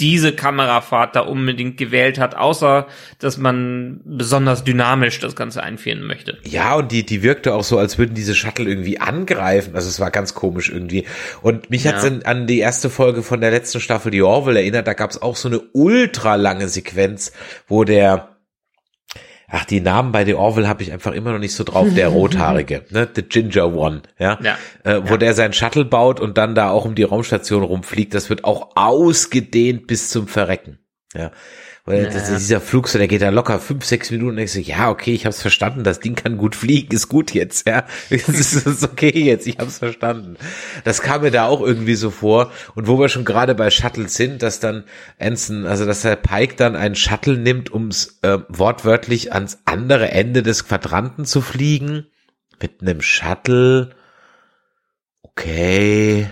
diese 0.00 0.32
Kamerafahrt 0.32 1.14
da 1.14 1.20
unbedingt 1.20 1.76
gewählt 1.76 2.18
hat, 2.18 2.34
außer 2.34 2.86
dass 3.18 3.36
man 3.36 4.00
besonders 4.04 4.64
dynamisch 4.64 5.18
das 5.20 5.36
Ganze 5.36 5.62
einführen 5.62 6.02
möchte. 6.06 6.38
Ja, 6.44 6.74
und 6.74 6.90
die, 6.90 7.04
die 7.04 7.22
wirkte 7.22 7.54
auch 7.54 7.64
so, 7.64 7.78
als 7.78 7.98
würden 7.98 8.14
diese 8.14 8.34
Shuttle 8.34 8.68
irgendwie 8.68 8.98
angreifen. 8.98 9.74
Also 9.74 9.88
es 9.88 10.00
war 10.00 10.10
ganz 10.10 10.34
komisch 10.34 10.70
irgendwie. 10.70 11.04
Und 11.42 11.70
mich 11.70 11.84
Ja. 11.84 11.92
hat's 11.92 12.04
an, 12.04 12.22
an 12.24 12.46
die 12.46 12.58
erste 12.58 12.90
Folge 12.90 13.22
von 13.22 13.40
der 13.40 13.50
letzten 13.50 13.80
Staffel 13.80 14.10
die 14.10 14.22
Orville 14.22 14.60
erinnert. 14.60 14.86
Da 14.86 14.94
gab's 14.94 15.20
auch 15.20 15.36
so 15.36 15.48
eine 15.48 15.60
ultra 15.72 16.34
lange 16.36 16.68
Sequenz, 16.68 17.32
wo 17.68 17.84
der 17.84 18.28
Ach, 19.52 19.64
die 19.64 19.80
Namen 19.80 20.12
bei 20.12 20.24
The 20.24 20.34
Orville 20.34 20.68
habe 20.68 20.82
ich 20.82 20.92
einfach 20.92 21.12
immer 21.12 21.32
noch 21.32 21.38
nicht 21.40 21.54
so 21.54 21.64
drauf. 21.64 21.88
Der 21.94 22.08
Rothaarige, 22.18 22.84
ne? 22.90 23.08
The 23.12 23.22
Ginger 23.22 23.74
One, 23.74 24.02
ja. 24.18 24.38
Ja. 24.42 24.56
Äh, 24.84 25.02
wo 25.04 25.12
Ja. 25.12 25.16
der 25.16 25.34
sein 25.34 25.52
Shuttle 25.52 25.84
baut 25.84 26.20
und 26.20 26.38
dann 26.38 26.54
da 26.54 26.70
auch 26.70 26.84
um 26.84 26.94
die 26.94 27.02
Raumstation 27.02 27.62
rumfliegt. 27.64 28.14
Das 28.14 28.30
wird 28.30 28.44
auch 28.44 28.70
ausgedehnt 28.76 29.86
bis 29.88 30.08
zum 30.10 30.28
Verrecken. 30.28 30.78
Ja. 31.14 31.32
Weil 31.90 32.04
das, 32.06 32.28
Ja. 32.30 32.36
dieser 32.36 32.60
Flug, 32.60 32.88
so, 32.88 32.98
der 32.98 33.08
geht 33.08 33.22
da 33.22 33.30
locker 33.30 33.58
fünf, 33.58 33.84
sechs 33.84 34.10
Minuten 34.10 34.30
und 34.30 34.36
denkst 34.36 34.54
du, 34.54 34.60
ja, 34.60 34.90
okay, 34.90 35.12
ich 35.12 35.26
hab's 35.26 35.42
verstanden, 35.42 35.82
das 35.84 36.00
Ding 36.00 36.14
kann 36.14 36.36
gut 36.36 36.54
fliegen, 36.54 36.94
ist 36.94 37.08
gut 37.08 37.32
jetzt, 37.34 37.66
ja. 37.66 37.84
Es 38.10 38.28
ist, 38.28 38.66
ist 38.66 38.84
okay 38.84 39.10
jetzt, 39.10 39.46
ich 39.46 39.58
hab's 39.58 39.78
verstanden. 39.78 40.36
Das 40.84 41.02
kam 41.02 41.22
mir 41.22 41.30
da 41.30 41.46
auch 41.46 41.60
irgendwie 41.60 41.94
so 41.94 42.10
vor. 42.10 42.52
Und 42.74 42.86
wo 42.86 42.98
wir 42.98 43.08
schon 43.08 43.24
gerade 43.24 43.54
bei 43.54 43.70
Shuttles 43.70 44.14
sind, 44.14 44.42
dass 44.42 44.60
dann 44.60 44.84
Anson, 45.18 45.66
also 45.66 45.84
dass 45.84 46.02
der 46.02 46.16
Pike 46.16 46.54
dann 46.56 46.76
einen 46.76 46.94
Shuttle 46.94 47.36
nimmt, 47.36 47.72
ums 47.72 48.18
äh, 48.22 48.38
wortwörtlich 48.48 49.32
ans 49.32 49.58
andere 49.64 50.10
Ende 50.10 50.42
des 50.42 50.66
Quadranten 50.66 51.24
zu 51.24 51.40
fliegen. 51.40 52.06
Mit 52.62 52.82
einem 52.82 53.00
Shuttle. 53.00 53.90
Okay. 55.22 56.30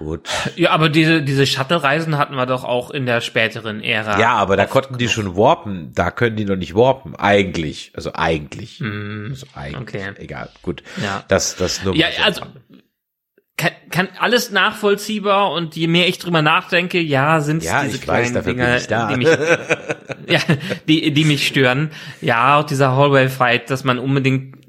Gut. 0.00 0.30
Ja, 0.56 0.70
aber 0.70 0.88
diese, 0.88 1.20
diese 1.20 1.46
Shuttle-Reisen 1.46 2.16
hatten 2.16 2.34
wir 2.34 2.46
doch 2.46 2.64
auch 2.64 2.90
in 2.90 3.04
der 3.04 3.20
späteren 3.20 3.82
Ära. 3.82 4.18
Ja, 4.18 4.32
aber 4.32 4.56
da 4.56 4.64
konnten 4.64 4.96
die 4.96 5.10
schon 5.10 5.36
warpen. 5.36 5.92
Da 5.94 6.10
können 6.10 6.36
die 6.36 6.46
noch 6.46 6.56
nicht 6.56 6.74
warpen. 6.74 7.14
Eigentlich. 7.16 7.92
Also 7.94 8.12
eigentlich. 8.14 8.80
Mhm. 8.80 9.26
Also 9.28 9.46
eigentlich. 9.54 9.82
Okay. 9.82 10.12
Egal. 10.16 10.48
Gut. 10.62 10.82
Ja. 11.04 11.22
Das, 11.28 11.54
das 11.56 11.84
nur 11.84 11.94
Ja, 11.94 12.06
also 12.24 12.40
kann, 13.58 13.72
kann 13.90 14.08
alles 14.18 14.50
nachvollziehbar 14.50 15.52
und 15.52 15.76
je 15.76 15.86
mehr 15.86 16.08
ich 16.08 16.18
drüber 16.18 16.40
nachdenke, 16.40 16.98
ja, 16.98 17.40
sind 17.40 17.58
es 17.58 17.64
Ja, 17.64 17.82
diese 17.82 17.96
ich 17.96 18.08
weiß, 18.08 18.30
kleinen 18.30 18.44
bin 18.44 18.56
Dinge, 18.56 18.80
die 19.10 19.16
mich, 19.18 19.28
ja, 20.28 20.40
die, 20.88 21.10
die 21.12 21.24
mich 21.26 21.46
stören. 21.46 21.90
Ja, 22.22 22.58
auch 22.58 22.64
dieser 22.64 22.96
Hallway-Fight, 22.96 23.68
dass 23.68 23.84
man 23.84 23.98
unbedingt 23.98 24.59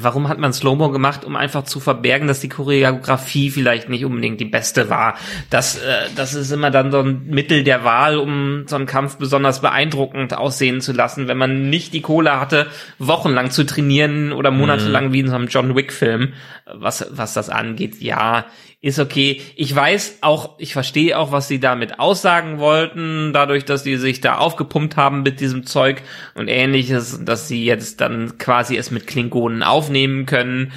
warum 0.00 0.28
hat 0.28 0.38
man 0.38 0.52
Slow-Mo 0.52 0.90
gemacht, 0.90 1.24
um 1.24 1.34
einfach 1.34 1.64
zu 1.64 1.80
verbergen, 1.80 2.28
dass 2.28 2.40
die 2.40 2.48
Choreografie 2.48 3.50
vielleicht 3.50 3.88
nicht 3.88 4.04
unbedingt 4.04 4.40
die 4.40 4.44
beste 4.44 4.88
war? 4.88 5.16
Das, 5.50 5.78
äh, 5.78 6.08
das 6.14 6.34
ist 6.34 6.52
immer 6.52 6.70
dann 6.70 6.92
so 6.92 7.00
ein 7.00 7.26
Mittel 7.26 7.64
der 7.64 7.82
Wahl, 7.84 8.18
um 8.18 8.64
so 8.68 8.76
einen 8.76 8.86
Kampf 8.86 9.16
besonders 9.16 9.60
beeindruckend 9.60 10.34
aussehen 10.34 10.80
zu 10.80 10.92
lassen, 10.92 11.26
wenn 11.26 11.38
man 11.38 11.70
nicht 11.70 11.92
die 11.92 12.02
Kohle 12.02 12.38
hatte, 12.40 12.68
wochenlang 12.98 13.50
zu 13.50 13.64
trainieren 13.64 14.32
oder 14.32 14.52
monatelang 14.52 15.08
mhm. 15.08 15.12
wie 15.12 15.20
in 15.20 15.28
so 15.28 15.34
einem 15.34 15.48
John 15.48 15.74
Wick-Film, 15.74 16.34
was, 16.72 17.06
was 17.10 17.34
das 17.34 17.50
angeht. 17.50 18.00
Ja, 18.00 18.46
ist 18.80 18.98
okay. 18.98 19.42
Ich 19.56 19.74
weiß 19.74 20.18
auch, 20.20 20.58
ich 20.58 20.72
verstehe 20.72 21.18
auch, 21.18 21.32
was 21.32 21.48
sie 21.48 21.58
damit 21.58 21.98
aussagen 21.98 22.58
wollten, 22.58 23.32
dadurch, 23.32 23.64
dass 23.64 23.82
die 23.82 23.96
sich 23.96 24.20
da 24.20 24.38
aufgepumpt 24.38 24.96
haben 24.96 25.22
mit 25.22 25.40
diesem 25.40 25.66
Zeug 25.66 26.02
und 26.34 26.48
ähnliches, 26.48 27.24
dass 27.24 27.48
sie 27.48 27.64
jetzt 27.64 28.00
dann 28.00 28.38
quasi 28.38 28.76
es 28.76 28.90
mit 28.90 29.06
Klingonen 29.06 29.62
aufnehmen 29.62 30.26
können. 30.26 30.72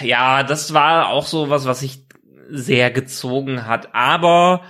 Ja, 0.00 0.42
das 0.42 0.74
war 0.74 1.08
auch 1.08 1.26
so 1.26 1.48
was, 1.48 1.64
was 1.64 1.80
sich 1.80 2.04
sehr 2.50 2.90
gezogen 2.90 3.66
hat, 3.66 3.94
aber 3.94 4.62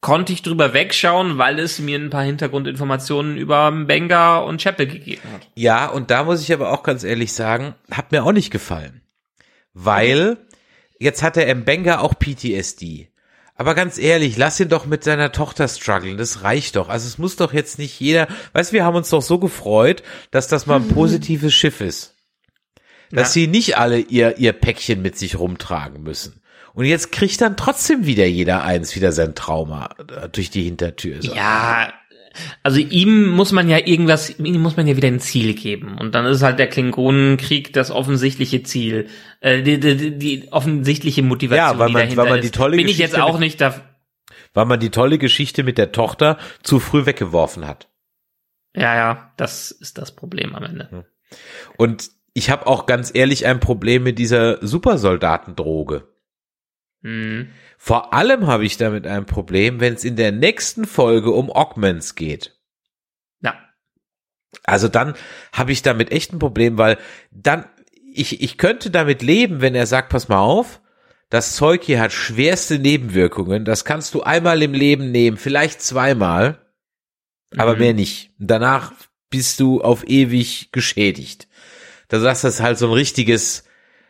konnte 0.00 0.32
ich 0.32 0.42
drüber 0.42 0.74
wegschauen, 0.74 1.38
weil 1.38 1.58
es 1.58 1.78
mir 1.78 1.98
ein 1.98 2.10
paar 2.10 2.22
Hintergrundinformationen 2.22 3.36
über 3.36 3.72
Benga 3.72 4.38
und 4.38 4.62
Chapel 4.62 4.86
gegeben 4.86 5.22
hat. 5.32 5.48
Ja, 5.54 5.86
und 5.88 6.10
da 6.10 6.24
muss 6.24 6.42
ich 6.42 6.52
aber 6.52 6.70
auch 6.70 6.82
ganz 6.82 7.02
ehrlich 7.02 7.32
sagen, 7.32 7.74
hat 7.90 8.12
mir 8.12 8.22
auch 8.24 8.32
nicht 8.32 8.50
gefallen. 8.50 9.00
Weil 9.72 10.38
Jetzt 10.98 11.22
hat 11.22 11.36
der 11.36 11.54
Mbenga 11.54 12.00
auch 12.00 12.14
PTSD. 12.18 13.08
Aber 13.54 13.74
ganz 13.74 13.98
ehrlich, 13.98 14.36
lass 14.36 14.60
ihn 14.60 14.68
doch 14.68 14.84
mit 14.84 15.02
seiner 15.02 15.32
Tochter 15.32 15.66
strugglen. 15.66 16.18
Das 16.18 16.42
reicht 16.42 16.76
doch. 16.76 16.88
Also 16.88 17.06
es 17.06 17.16
muss 17.16 17.36
doch 17.36 17.54
jetzt 17.54 17.78
nicht 17.78 17.98
jeder. 17.98 18.28
Weißt, 18.52 18.72
wir 18.72 18.84
haben 18.84 18.96
uns 18.96 19.08
doch 19.08 19.22
so 19.22 19.38
gefreut, 19.38 20.02
dass 20.30 20.48
das 20.48 20.66
mal 20.66 20.76
ein 20.76 20.88
positives 20.94 21.54
Schiff 21.54 21.80
ist. 21.80 22.14
Dass 23.10 23.28
ja. 23.28 23.32
sie 23.32 23.46
nicht 23.46 23.78
alle 23.78 23.98
ihr, 23.98 24.36
ihr 24.38 24.52
Päckchen 24.52 25.00
mit 25.00 25.16
sich 25.16 25.38
rumtragen 25.38 26.02
müssen. 26.02 26.42
Und 26.74 26.84
jetzt 26.84 27.12
kriegt 27.12 27.40
dann 27.40 27.56
trotzdem 27.56 28.04
wieder 28.04 28.26
jeder 28.26 28.62
eins, 28.62 28.94
wieder 28.94 29.10
sein 29.12 29.34
Trauma 29.34 29.94
äh, 30.14 30.28
durch 30.28 30.50
die 30.50 30.64
Hintertür. 30.64 31.22
So. 31.22 31.34
Ja, 31.34 31.94
also 32.62 32.78
ihm 32.78 33.30
muss 33.30 33.52
man 33.52 33.68
ja 33.68 33.78
irgendwas, 33.78 34.38
ihm 34.38 34.60
muss 34.60 34.76
man 34.76 34.86
ja 34.86 34.96
wieder 34.96 35.08
ein 35.08 35.20
Ziel 35.20 35.54
geben. 35.54 35.96
Und 35.98 36.14
dann 36.14 36.26
ist 36.26 36.42
halt 36.42 36.58
der 36.58 36.68
Klingonenkrieg 36.68 37.72
das 37.72 37.90
offensichtliche 37.90 38.62
Ziel, 38.62 39.08
äh, 39.40 39.62
die, 39.62 39.78
die, 39.80 40.18
die 40.18 40.52
offensichtliche 40.52 41.22
Motivation, 41.22 41.78
ja, 41.78 41.78
weil 41.78 41.90
man, 41.90 42.08
die 42.08 42.16
weil 42.16 42.28
man 42.28 42.40
die 42.40 42.50
tolle 42.50 42.76
Bin 42.76 42.86
Geschichte 42.86 43.04
ich 43.04 43.12
jetzt 43.12 43.20
auch 43.20 43.38
nicht 43.38 43.60
da. 43.60 43.80
Weil 44.54 44.66
man 44.66 44.80
die 44.80 44.90
tolle 44.90 45.18
Geschichte 45.18 45.62
mit 45.62 45.78
der 45.78 45.92
Tochter 45.92 46.38
zu 46.62 46.80
früh 46.80 47.06
weggeworfen 47.06 47.66
hat. 47.66 47.88
Ja, 48.74 48.94
ja, 48.94 49.32
das 49.36 49.70
ist 49.70 49.98
das 49.98 50.14
Problem 50.14 50.54
am 50.54 50.62
Ende. 50.62 50.88
Hm. 50.90 51.04
Und 51.76 52.10
ich 52.34 52.50
habe 52.50 52.66
auch 52.66 52.86
ganz 52.86 53.10
ehrlich 53.14 53.46
ein 53.46 53.60
Problem 53.60 54.02
mit 54.02 54.18
dieser 54.18 54.64
Supersoldatendroge. 54.64 56.06
Mhm. 57.00 57.48
Vor 57.78 58.12
allem 58.12 58.46
habe 58.46 58.64
ich 58.64 58.76
damit 58.76 59.06
ein 59.06 59.26
Problem, 59.26 59.80
wenn 59.80 59.94
es 59.94 60.04
in 60.04 60.16
der 60.16 60.32
nächsten 60.32 60.86
Folge 60.86 61.30
um 61.30 61.50
Augments 61.50 62.14
geht. 62.14 62.56
Ja. 63.40 63.54
Also 64.64 64.88
dann 64.88 65.14
habe 65.52 65.72
ich 65.72 65.82
damit 65.82 66.10
echt 66.10 66.32
ein 66.32 66.38
Problem, 66.38 66.78
weil 66.78 66.98
dann, 67.30 67.66
ich, 68.12 68.42
ich 68.42 68.58
könnte 68.58 68.90
damit 68.90 69.22
leben, 69.22 69.60
wenn 69.60 69.74
er 69.74 69.86
sagt, 69.86 70.08
pass 70.08 70.28
mal 70.28 70.40
auf, 70.40 70.80
das 71.28 71.56
Zeug 71.56 71.82
hier 71.84 72.00
hat 72.00 72.12
schwerste 72.12 72.78
Nebenwirkungen, 72.78 73.64
das 73.64 73.84
kannst 73.84 74.14
du 74.14 74.22
einmal 74.22 74.62
im 74.62 74.74
Leben 74.74 75.10
nehmen, 75.10 75.36
vielleicht 75.36 75.82
zweimal, 75.82 76.64
aber 77.56 77.74
mhm. 77.74 77.78
mehr 77.80 77.94
nicht. 77.94 78.30
Danach 78.38 78.92
bist 79.30 79.60
du 79.60 79.82
auf 79.82 80.06
ewig 80.08 80.70
geschädigt. 80.72 81.48
Da 82.08 82.20
sagst 82.20 82.44
du, 82.44 82.48
dass 82.48 82.60
halt 82.60 82.78
so 82.78 82.86
ein 82.86 82.92
richtiges 82.92 83.64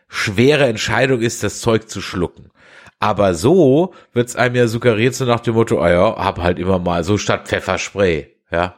schwere 0.07 0.67
Entscheidung 0.67 1.21
ist, 1.21 1.43
das 1.43 1.59
Zeug 1.59 1.89
zu 1.89 2.01
schlucken. 2.01 2.51
Aber 2.99 3.35
so 3.35 3.93
wird's 4.13 4.35
einem 4.35 4.55
ja 4.55 4.67
suggeriert 4.67 5.13
so 5.13 5.25
nach 5.25 5.39
dem 5.39 5.53
Motto, 5.53 5.79
ah 5.81 5.91
ja, 5.91 6.15
hab 6.17 6.39
halt 6.39 6.57
immer 6.57 6.79
mal 6.79 7.03
so 7.03 7.17
statt 7.17 7.47
Pfefferspray, 7.47 8.33
ja. 8.51 8.75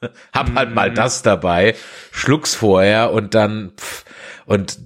hab 0.32 0.54
halt 0.54 0.74
mal 0.74 0.90
mhm. 0.90 0.94
das 0.96 1.22
dabei, 1.22 1.76
schluck's 2.10 2.54
vorher 2.54 3.12
und 3.12 3.34
dann 3.34 3.72
pff, 3.76 4.04
und 4.46 4.78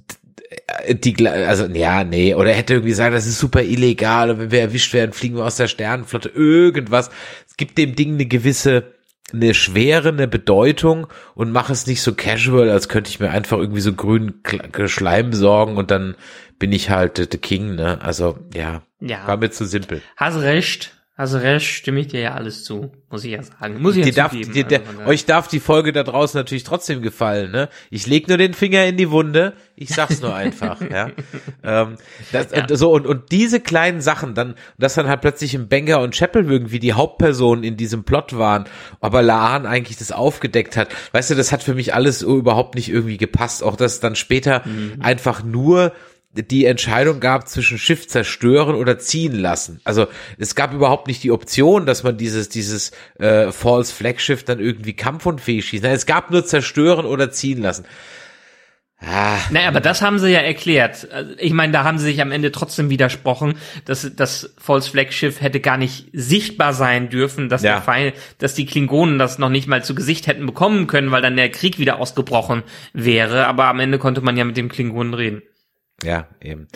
die, 0.88 1.28
also 1.28 1.66
ja, 1.66 2.04
nee, 2.04 2.34
oder 2.34 2.52
hätte 2.52 2.74
irgendwie 2.74 2.92
sagen, 2.92 3.14
das 3.14 3.26
ist 3.26 3.38
super 3.38 3.62
illegal 3.62 4.30
und 4.30 4.38
wenn 4.38 4.50
wir 4.50 4.60
erwischt 4.60 4.92
werden, 4.92 5.12
fliegen 5.12 5.36
wir 5.36 5.44
aus 5.44 5.56
der 5.56 5.68
Sternenflotte, 5.68 6.28
irgendwas. 6.28 7.10
Es 7.48 7.56
gibt 7.56 7.78
dem 7.78 7.94
Ding 7.94 8.14
eine 8.14 8.26
gewisse 8.26 8.95
eine 9.32 9.54
schwere, 9.54 10.10
eine 10.10 10.28
Bedeutung 10.28 11.08
und 11.34 11.50
mach 11.50 11.70
es 11.70 11.86
nicht 11.86 12.02
so 12.02 12.14
casual, 12.14 12.70
als 12.70 12.88
könnte 12.88 13.10
ich 13.10 13.20
mir 13.20 13.30
einfach 13.30 13.58
irgendwie 13.58 13.80
so 13.80 13.92
grünen 13.92 14.42
Schleim 14.86 15.30
besorgen 15.30 15.76
und 15.76 15.90
dann 15.90 16.14
bin 16.58 16.72
ich 16.72 16.90
halt 16.90 17.16
the 17.16 17.38
King, 17.38 17.74
ne? 17.74 18.00
Also, 18.00 18.38
ja. 18.54 18.82
Ja. 19.00 19.26
War 19.26 19.36
mir 19.36 19.50
zu 19.50 19.66
simpel. 19.66 20.00
Hast 20.16 20.40
recht. 20.40 20.95
Hast 21.18 21.32
recht, 21.34 21.64
stimme 21.64 22.00
ich 22.00 22.08
dir 22.08 22.20
ja 22.20 22.34
alles 22.34 22.62
zu, 22.62 22.92
muss 23.08 23.24
ich 23.24 23.32
ja 23.32 23.42
sagen. 23.42 23.80
Muss 23.80 23.96
ich 23.96 24.04
ja 24.04 24.12
darf, 24.12 24.32
die, 24.32 24.64
der, 24.64 24.82
also, 24.86 25.10
Euch 25.10 25.24
darf 25.24 25.48
die 25.48 25.60
Folge 25.60 25.94
da 25.94 26.02
draußen 26.02 26.38
natürlich 26.38 26.64
trotzdem 26.64 27.00
gefallen, 27.00 27.52
ne? 27.52 27.70
Ich 27.88 28.06
leg 28.06 28.28
nur 28.28 28.36
den 28.36 28.52
Finger 28.52 28.84
in 28.84 28.98
die 28.98 29.10
Wunde, 29.10 29.54
ich 29.76 29.88
sag's 29.88 30.20
nur 30.20 30.34
einfach, 30.34 30.78
ja. 30.82 31.10
Ähm, 31.62 31.96
das, 32.32 32.52
ja. 32.52 32.66
So, 32.76 32.92
und, 32.92 33.06
und 33.06 33.32
diese 33.32 33.60
kleinen 33.60 34.00
Sachen, 34.00 34.34
dann, 34.34 34.54
dass 34.78 34.94
dann 34.94 35.08
halt 35.08 35.22
plötzlich 35.22 35.54
im 35.54 35.68
Banger 35.68 36.00
und 36.00 36.14
Chapel 36.14 36.48
irgendwie 36.48 36.78
die 36.78 36.92
Hauptpersonen 36.92 37.64
in 37.64 37.76
diesem 37.76 38.04
Plot 38.04 38.36
waren, 38.36 38.66
aber 39.00 39.22
Laan 39.22 39.66
eigentlich 39.66 39.96
das 39.96 40.12
aufgedeckt 40.12 40.76
hat, 40.76 40.90
weißt 41.12 41.30
du, 41.30 41.34
das 41.34 41.50
hat 41.50 41.62
für 41.62 41.74
mich 41.74 41.94
alles 41.94 42.22
überhaupt 42.22 42.74
nicht 42.74 42.90
irgendwie 42.90 43.16
gepasst. 43.16 43.64
Auch 43.64 43.76
dass 43.76 44.00
dann 44.00 44.16
später 44.16 44.62
mhm. 44.66 44.98
einfach 45.00 45.42
nur 45.42 45.92
die 46.36 46.64
Entscheidung 46.64 47.20
gab 47.20 47.48
zwischen 47.48 47.78
Schiff 47.78 48.08
zerstören 48.08 48.74
oder 48.74 48.98
ziehen 48.98 49.34
lassen. 49.34 49.80
Also 49.84 50.06
es 50.38 50.54
gab 50.54 50.72
überhaupt 50.72 51.06
nicht 51.06 51.22
die 51.22 51.30
Option, 51.30 51.86
dass 51.86 52.02
man 52.02 52.16
dieses 52.16 52.48
dieses 52.48 52.92
äh, 53.18 53.52
False 53.52 53.94
Flag 53.94 54.18
Schiff 54.18 54.44
dann 54.44 54.60
irgendwie 54.60 54.94
kampfunfähig 54.94 55.64
schießt. 55.66 55.84
Nein, 55.84 55.94
es 55.94 56.06
gab 56.06 56.30
nur 56.30 56.44
zerstören 56.44 57.06
oder 57.06 57.30
ziehen 57.30 57.62
lassen. 57.62 57.84
Ah. 58.98 59.36
Naja, 59.50 59.68
aber 59.68 59.80
das 59.80 60.00
haben 60.00 60.18
sie 60.18 60.30
ja 60.30 60.40
erklärt. 60.40 61.08
Also, 61.12 61.32
ich 61.38 61.52
meine, 61.52 61.72
da 61.72 61.84
haben 61.84 61.98
sie 61.98 62.06
sich 62.06 62.22
am 62.22 62.32
Ende 62.32 62.50
trotzdem 62.50 62.88
widersprochen, 62.88 63.56
dass 63.84 64.10
das 64.16 64.54
False 64.56 64.90
Flag 64.90 65.12
Schiff 65.12 65.42
hätte 65.42 65.60
gar 65.60 65.76
nicht 65.76 66.08
sichtbar 66.14 66.72
sein 66.72 67.10
dürfen, 67.10 67.50
dass 67.50 67.62
ja. 67.62 67.74
der 67.74 67.82
Feind, 67.82 68.14
dass 68.38 68.54
die 68.54 68.64
Klingonen 68.64 69.18
das 69.18 69.38
noch 69.38 69.50
nicht 69.50 69.68
mal 69.68 69.84
zu 69.84 69.94
Gesicht 69.94 70.26
hätten 70.26 70.46
bekommen 70.46 70.86
können, 70.86 71.10
weil 71.10 71.20
dann 71.20 71.36
der 71.36 71.50
Krieg 71.50 71.78
wieder 71.78 71.98
ausgebrochen 71.98 72.62
wäre. 72.94 73.46
Aber 73.46 73.66
am 73.66 73.80
Ende 73.80 73.98
konnte 73.98 74.22
man 74.22 74.36
ja 74.38 74.44
mit 74.44 74.56
dem 74.56 74.70
Klingonen 74.70 75.12
reden. 75.12 75.42
Ja, 76.02 76.28
eben. 76.42 76.68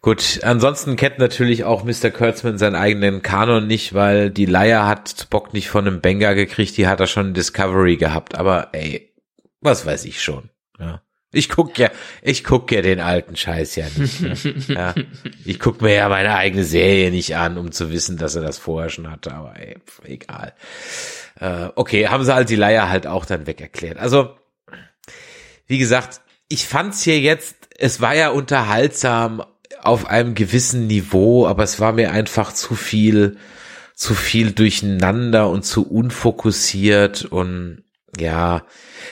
Gut, 0.00 0.40
ansonsten 0.42 0.96
kennt 0.96 1.18
natürlich 1.18 1.64
auch 1.64 1.84
Mr. 1.84 2.10
Kurtzman 2.10 2.58
seinen 2.58 2.74
eigenen 2.74 3.22
Kanon 3.22 3.66
nicht, 3.66 3.94
weil 3.94 4.30
die 4.30 4.46
Leier 4.46 4.86
hat 4.86 5.14
Spock 5.20 5.52
nicht 5.52 5.68
von 5.70 5.86
einem 5.86 6.00
Banger 6.00 6.34
gekriegt, 6.34 6.76
die 6.76 6.88
hat 6.88 7.00
er 7.00 7.06
schon 7.06 7.28
in 7.28 7.34
Discovery 7.34 7.96
gehabt, 7.96 8.36
aber 8.36 8.70
ey, 8.72 9.12
was 9.60 9.86
weiß 9.86 10.04
ich 10.04 10.22
schon. 10.22 10.50
Ja. 10.78 11.02
Ich 11.30 11.50
guck 11.50 11.78
ja, 11.78 11.90
ich 12.22 12.42
guck 12.42 12.72
ja 12.72 12.80
den 12.80 13.00
alten 13.00 13.36
Scheiß 13.36 13.76
ja 13.76 13.86
nicht. 13.96 14.20
Ne? 14.20 14.34
Ja. 14.68 14.94
Ich 15.44 15.58
guck 15.60 15.82
mir 15.82 15.94
ja 15.94 16.08
meine 16.08 16.34
eigene 16.34 16.64
Serie 16.64 17.10
nicht 17.10 17.36
an, 17.36 17.58
um 17.58 17.70
zu 17.70 17.92
wissen, 17.92 18.16
dass 18.16 18.34
er 18.34 18.42
das 18.42 18.56
vorher 18.56 18.88
schon 18.88 19.10
hatte, 19.10 19.34
aber 19.34 19.58
ey, 19.60 19.76
egal. 20.04 20.54
Äh, 21.38 21.68
okay, 21.74 22.08
haben 22.08 22.24
sie 22.24 22.34
halt 22.34 22.48
die 22.48 22.56
Leier 22.56 22.88
halt 22.88 23.06
auch 23.06 23.26
dann 23.26 23.46
weg 23.46 23.60
erklärt. 23.60 23.98
Also, 23.98 24.36
wie 25.66 25.78
gesagt, 25.78 26.22
ich 26.48 26.66
fand's 26.66 27.02
hier 27.02 27.20
jetzt 27.20 27.57
es 27.78 28.00
war 28.00 28.14
ja 28.14 28.28
unterhaltsam 28.28 29.42
auf 29.80 30.06
einem 30.06 30.34
gewissen 30.34 30.86
Niveau, 30.86 31.46
aber 31.46 31.62
es 31.62 31.80
war 31.80 31.92
mir 31.92 32.10
einfach 32.10 32.52
zu 32.52 32.74
viel, 32.74 33.38
zu 33.94 34.14
viel 34.14 34.52
durcheinander 34.52 35.48
und 35.48 35.64
zu 35.64 35.88
unfokussiert 35.88 37.24
und 37.24 37.84
ja, 38.18 38.64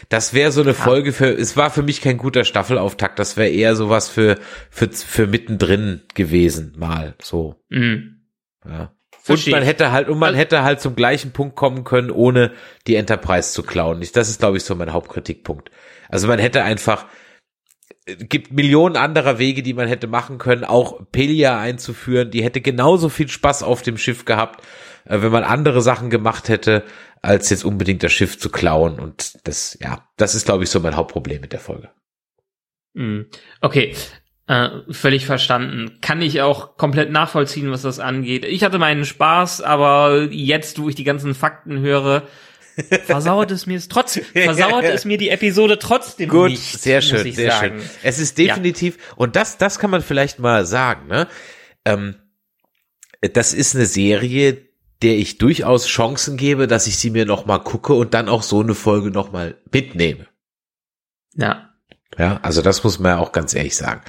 das 0.09 0.35
wäre 0.35 0.51
so 0.51 0.63
eine 0.63 0.75
Folge 0.75 1.13
für, 1.13 1.33
es 1.33 1.57
war 1.57 1.71
für 1.71 1.83
mich 1.83 2.01
kein 2.01 2.19
guter 2.19 2.45
Staffelauftakt, 2.45 3.19
das 3.19 3.37
wäre 3.37 3.51
eher 3.51 3.77
sowas 3.77 4.09
für, 4.09 4.37
für, 4.69 4.89
für 4.91 5.29
mittendrin 5.29 6.03
gewesen, 6.15 6.75
mal, 6.77 7.15
so. 7.23 7.55
Mhm. 7.69 8.23
Ja. 8.69 8.93
Und 9.29 9.47
man 9.49 9.63
hätte 9.63 9.93
halt, 9.93 10.09
und 10.09 10.19
man 10.19 10.35
hätte 10.35 10.63
halt 10.63 10.81
zum 10.81 10.95
gleichen 10.95 11.33
Punkt 11.33 11.57
kommen 11.57 11.85
können, 11.85 12.11
ohne 12.11 12.53
die 12.87 12.95
Enterprise 12.95 13.53
zu 13.53 13.65
klauen. 13.65 14.05
Das 14.13 14.29
ist, 14.29 14.39
glaube 14.39 14.57
ich, 14.57 14.65
so 14.65 14.75
mein 14.77 14.93
Hauptkritikpunkt. 14.93 15.71
Also 16.09 16.29
man 16.29 16.39
hätte 16.39 16.63
einfach, 16.63 17.07
gibt 18.07 18.53
Millionen 18.53 18.97
anderer 18.97 19.39
Wege, 19.39 19.63
die 19.63 19.75
man 19.75 19.89
hätte 19.89 20.07
machen 20.07 20.39
können, 20.39 20.65
auch 20.65 21.01
Pelia 21.13 21.59
einzuführen. 21.59 22.31
Die 22.31 22.45
hätte 22.45 22.61
genauso 22.61 23.09
viel 23.09 23.29
Spaß 23.29 23.63
auf 23.63 23.83
dem 23.83 23.99
Schiff 23.99 24.25
gehabt, 24.25 24.65
äh, 25.05 25.21
wenn 25.23 25.33
man 25.33 25.45
andere 25.45 25.83
Sachen 25.83 26.11
gemacht 26.11 26.49
hätte, 26.49 26.85
als 27.23 27.51
jetzt 27.51 27.65
unbedingt 27.65 28.03
das 28.03 28.13
Schiff 28.13 28.39
zu 28.39 28.51
klauen. 28.51 29.01
Und 29.01 29.47
das, 29.47 29.77
ja, 29.81 30.07
das 30.17 30.35
ist, 30.35 30.47
glaube 30.47 30.65
ich, 30.65 30.71
so 30.71 30.81
mein 30.81 30.97
Hauptproblem 30.97 31.41
mit 31.41 31.53
der 31.53 31.61
Folge. 31.61 31.91
Hm. 32.95 33.27
Okay. 33.61 33.95
Äh, 34.47 34.69
völlig 34.91 35.27
verstanden. 35.27 35.99
Kann 36.01 36.23
ich 36.23 36.41
auch 36.41 36.77
komplett 36.77 37.11
nachvollziehen, 37.11 37.73
was 37.73 37.83
das 37.83 37.99
angeht. 37.99 38.45
Ich 38.45 38.63
hatte 38.63 38.79
meinen 38.79 39.05
Spaß, 39.05 39.61
aber 39.61 40.29
jetzt, 40.31 40.81
wo 40.81 40.89
ich 40.89 40.95
die 40.95 41.03
ganzen 41.03 41.35
Fakten 41.35 41.81
höre, 41.81 42.23
versauert 43.05 43.51
es 43.51 43.67
mir 43.67 43.77
es 43.77 43.89
trotzdem, 43.89 44.25
versauert 44.25 44.85
es 44.85 45.05
mir 45.05 45.19
die 45.19 45.31
Episode 45.31 45.79
trotzdem 45.79 46.29
Gut, 46.29 46.51
nicht. 46.51 46.81
sehr 46.81 46.99
muss 46.99 47.05
schön, 47.05 47.27
ich 47.27 47.37
sehr 47.37 47.51
sagen. 47.51 47.81
schön. 47.81 47.91
Es 48.03 48.19
ist 48.19 48.39
definitiv, 48.39 48.99
und 49.17 49.37
das, 49.37 49.59
das 49.59 49.79
kann 49.79 49.91
man 49.91 50.03
vielleicht 50.03 50.39
mal 50.39 50.67
sagen, 50.67 51.07
ne? 51.09 51.29
Ähm, 51.85 52.17
das 53.21 53.55
ist 53.55 53.75
eine 53.75 53.87
Serie, 53.87 54.67
der 55.03 55.17
ich 55.17 55.39
durchaus 55.39 55.87
Chancen 55.87 56.37
gebe, 56.37 56.67
dass 56.67 56.87
ich 56.87 56.99
sie 56.99 57.11
mir 57.11 57.27
noch 57.27 57.47
mal 57.47 57.59
gucke 57.59 57.95
und 57.95 58.15
dann 58.15 58.29
auch 58.29 58.43
so 58.43 58.61
eine 58.61 58.75
Folge 58.75 59.11
noch 59.11 59.33
mal 59.33 59.57
mitnehme. 59.73 60.27
Ja. 61.35 61.71
Ja, 62.19 62.39
also 62.43 62.63
das 62.63 62.83
muss 62.83 62.99
man 62.99 63.13
ja 63.13 63.19
auch 63.19 63.33
ganz 63.33 63.53
ehrlich 63.55 63.77
sagen. 63.77 64.01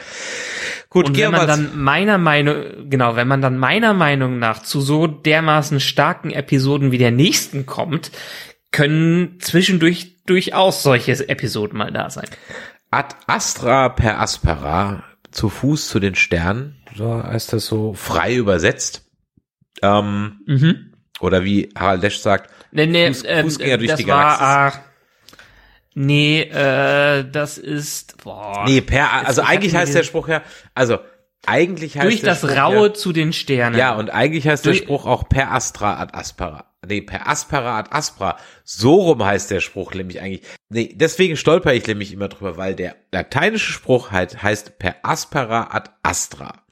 Gut, 0.89 1.07
Und 1.09 1.17
wenn 1.17 1.31
man 1.31 1.47
dann 1.47 1.77
meiner 1.77 2.17
Meinung, 2.17 2.89
genau, 2.89 3.17
wenn 3.17 3.27
man 3.27 3.41
dann 3.41 3.57
meiner 3.57 3.93
Meinung 3.93 4.39
nach 4.39 4.63
zu 4.63 4.79
so 4.79 5.07
dermaßen 5.07 5.81
starken 5.81 6.31
Episoden 6.31 6.91
wie 6.91 6.97
der 6.97 7.11
nächsten 7.11 7.65
kommt, 7.65 8.11
können 8.77 9.39
zwischendurch 9.39 10.15
durchaus 10.25 10.83
solche 10.83 11.27
Episoden 11.27 11.77
mal 11.77 11.91
da 11.91 12.09
sein. 12.09 12.27
Ad 12.91 13.15
Astra 13.25 13.89
per 13.89 14.19
Aspera, 14.21 15.03
zu 15.31 15.49
Fuß 15.49 15.87
zu 15.89 15.99
den 15.99 16.15
Sternen, 16.15 16.75
so 16.95 17.23
heißt 17.23 17.53
das 17.53 17.65
so, 17.65 17.93
frei 17.93 18.35
übersetzt. 18.35 19.03
Ähm, 19.81 20.41
Mhm. 20.45 20.93
oder 21.19 21.43
wie 21.43 21.69
Harald 21.77 22.01
Lesch 22.03 22.19
sagt, 22.19 22.51
Nee, 22.71 22.85
nee, 22.85 23.07
Fuß- 23.07 23.25
ähm, 23.25 23.45
Fußgänger 23.45 23.77
durch 23.77 23.89
das 23.89 23.97
die 23.99 24.05
Galaxis. 24.05 24.41
war, 24.41 24.73
ah, 24.73 24.73
nee, 25.95 26.41
äh, 26.41 27.25
das 27.31 27.57
ist, 27.57 28.23
boah. 28.23 28.63
nee, 28.67 28.81
per, 28.81 29.11
also 29.25 29.41
eigentlich 29.41 29.75
heißt 29.75 29.93
der 29.95 30.03
Spruch 30.03 30.27
ja, 30.27 30.41
also 30.75 30.99
eigentlich 31.45 31.95
heißt 31.97 32.05
durch 32.05 32.21
der 32.21 32.29
das 32.31 32.39
Spruch 32.39 32.55
Raue 32.57 32.87
ja, 32.87 32.93
zu 32.93 33.13
den 33.13 33.33
Sternen. 33.33 33.77
Ja, 33.77 33.95
und 33.95 34.09
eigentlich 34.11 34.47
heißt 34.47 34.65
der 34.65 34.73
Durch- 34.73 34.83
Spruch 34.83 35.05
auch 35.05 35.27
per 35.29 35.51
Astra 35.51 35.99
ad 35.99 36.13
Aspera. 36.17 36.65
Nee, 36.87 37.01
per 37.01 37.27
Aspera 37.27 37.77
ad 37.77 37.89
Aspra. 37.91 38.37
So 38.63 38.95
rum 38.95 39.23
heißt 39.23 39.51
der 39.51 39.59
Spruch 39.59 39.93
nämlich 39.93 40.21
eigentlich. 40.21 40.43
Nee, 40.69 40.93
deswegen 40.95 41.37
stolper 41.37 41.73
ich 41.73 41.85
nämlich 41.87 42.13
immer 42.13 42.29
drüber, 42.29 42.57
weil 42.57 42.75
der 42.75 42.95
lateinische 43.11 43.71
Spruch 43.71 44.11
halt 44.11 44.41
heißt 44.41 44.79
per 44.79 44.95
Aspera 45.03 45.69
ad 45.71 45.91
Astra. 46.03 46.63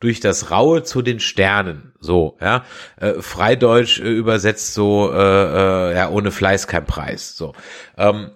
Durch 0.00 0.18
das 0.18 0.50
Raue 0.50 0.82
zu 0.82 1.00
den 1.00 1.20
Sternen. 1.20 1.94
So, 2.00 2.36
ja. 2.40 2.64
Äh, 2.96 3.14
Freideutsch 3.20 4.00
äh, 4.00 4.10
übersetzt 4.10 4.74
so, 4.74 5.12
äh, 5.12 5.16
äh, 5.16 5.94
ja, 5.94 6.10
ohne 6.10 6.32
Fleiß 6.32 6.66
kein 6.66 6.84
Preis. 6.84 7.36
So. 7.36 7.54
Ähm, 7.96 8.32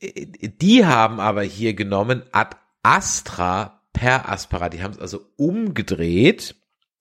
die 0.00 0.86
haben 0.86 1.20
aber 1.20 1.42
hier 1.42 1.74
genommen 1.74 2.22
ad 2.32 2.56
astra 2.82 3.82
per 3.92 4.28
aspera. 4.28 4.68
Die 4.68 4.82
haben 4.82 4.92
es 4.92 4.98
also 4.98 5.20
umgedreht. 5.36 6.54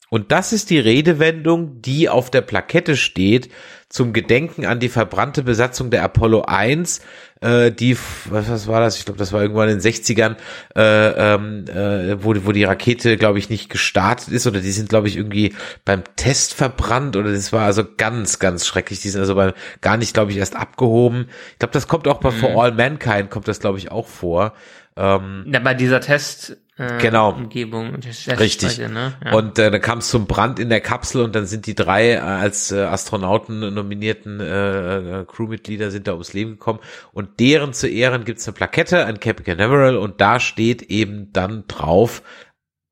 Und 0.10 0.32
das 0.32 0.53
ist 0.53 0.70
die 0.70 0.80
Redewendung, 0.80 1.82
die 1.82 2.10
auf 2.10 2.30
der 2.30 2.41
Plakette 2.41 2.95
steht 2.95 3.49
zum 3.89 4.14
Gedenken 4.14 4.66
an 4.66 4.80
die 4.80 4.89
verbrannte 4.89 5.43
Besatzung 5.43 5.89
der 5.89 6.03
Apollo 6.03 6.43
1, 6.47 7.01
äh, 7.41 7.72
die, 7.72 7.97
was, 8.30 8.49
was 8.49 8.68
war 8.68 8.82
das? 8.82 8.97
Ich 8.97 9.06
glaube, 9.06 9.20
das 9.20 9.32
war 9.32 9.41
irgendwann 9.41 9.70
in 9.70 9.80
den 9.80 9.93
60ern, 9.93 10.36
äh, 10.76 11.36
ähm, 11.36 11.66
äh, 11.68 12.22
wo, 12.24 12.34
wo 12.45 12.51
die 12.51 12.64
Rakete, 12.64 13.16
glaube 13.18 13.39
ich, 13.39 13.49
nicht 13.49 13.70
gestartet 13.70 14.30
ist 14.30 14.47
oder 14.47 14.60
die 14.60 14.72
sind, 14.72 14.89
glaube 14.89 15.08
ich, 15.08 15.16
irgendwie 15.16 15.53
beim 15.86 16.03
Test 16.16 16.56
verbrannt 16.56 17.16
oder 17.16 17.32
das 17.32 17.53
war 17.53 17.64
also 17.64 17.84
ganz, 17.97 18.39
ganz 18.39 18.66
schrecklich. 18.66 19.01
Die 19.01 19.10
sind 19.10 19.22
also 19.22 19.36
beim, 19.36 19.53
gar 19.82 19.97
nicht, 19.97 20.14
glaube 20.14 20.32
ich, 20.32 20.38
erst 20.38 20.56
abgehoben. 20.56 21.28
Ich 21.53 21.60
glaube, 21.60 21.74
das 21.74 21.88
kommt 21.88 22.08
auch 22.08 22.20
bei 22.20 22.32
For 22.32 22.62
All 22.62 22.72
Mankind, 22.74 23.30
kommt 23.30 23.47
das, 23.47 23.60
glaube 23.60 23.78
ich, 23.78 23.91
auch 23.91 24.08
vor. 24.08 24.53
Ähm, 24.97 25.45
Ja, 25.51 25.60
bei 25.60 25.74
dieser 25.74 26.01
Test, 26.01 26.58
äh, 26.78 26.97
Genau. 26.99 27.32
Umgebung, 27.32 27.95
Richtig. 27.95 28.78
Ne? 28.80 29.13
Ja. 29.23 29.34
Und 29.34 29.57
äh, 29.59 29.71
dann 29.71 29.82
kam 29.82 29.99
es 29.99 30.09
zum 30.09 30.26
Brand 30.26 30.59
in 30.59 30.69
der 30.69 30.82
Kapsel 30.82 31.21
und 31.21 31.36
dann 31.36 31.45
sind 31.45 31.65
die 31.67 31.76
drei 31.76 32.13
äh, 32.13 32.17
als 32.17 32.71
äh, 32.71 32.82
Astronauten 32.82 33.73
nominierten 33.73 34.39
äh, 34.39 35.21
äh, 35.21 35.26
Crewmitglieder 35.26 35.91
sind 35.91 36.07
da 36.07 36.13
ums 36.13 36.34
Leben 36.34 36.51
gekommen 36.51 36.80
und 37.11 37.39
deren 37.39 37.73
zu 37.73 37.88
Ehren 37.88 38.26
gibt's 38.26 38.47
eine 38.47 38.55
Plakette 38.55 39.05
an 39.05 39.19
Cape 39.19 39.43
Canaveral 39.43 39.97
und 39.97 40.21
da 40.21 40.39
steht 40.39 40.84
eben 40.84 41.32
dann 41.32 41.65
drauf 41.67 42.21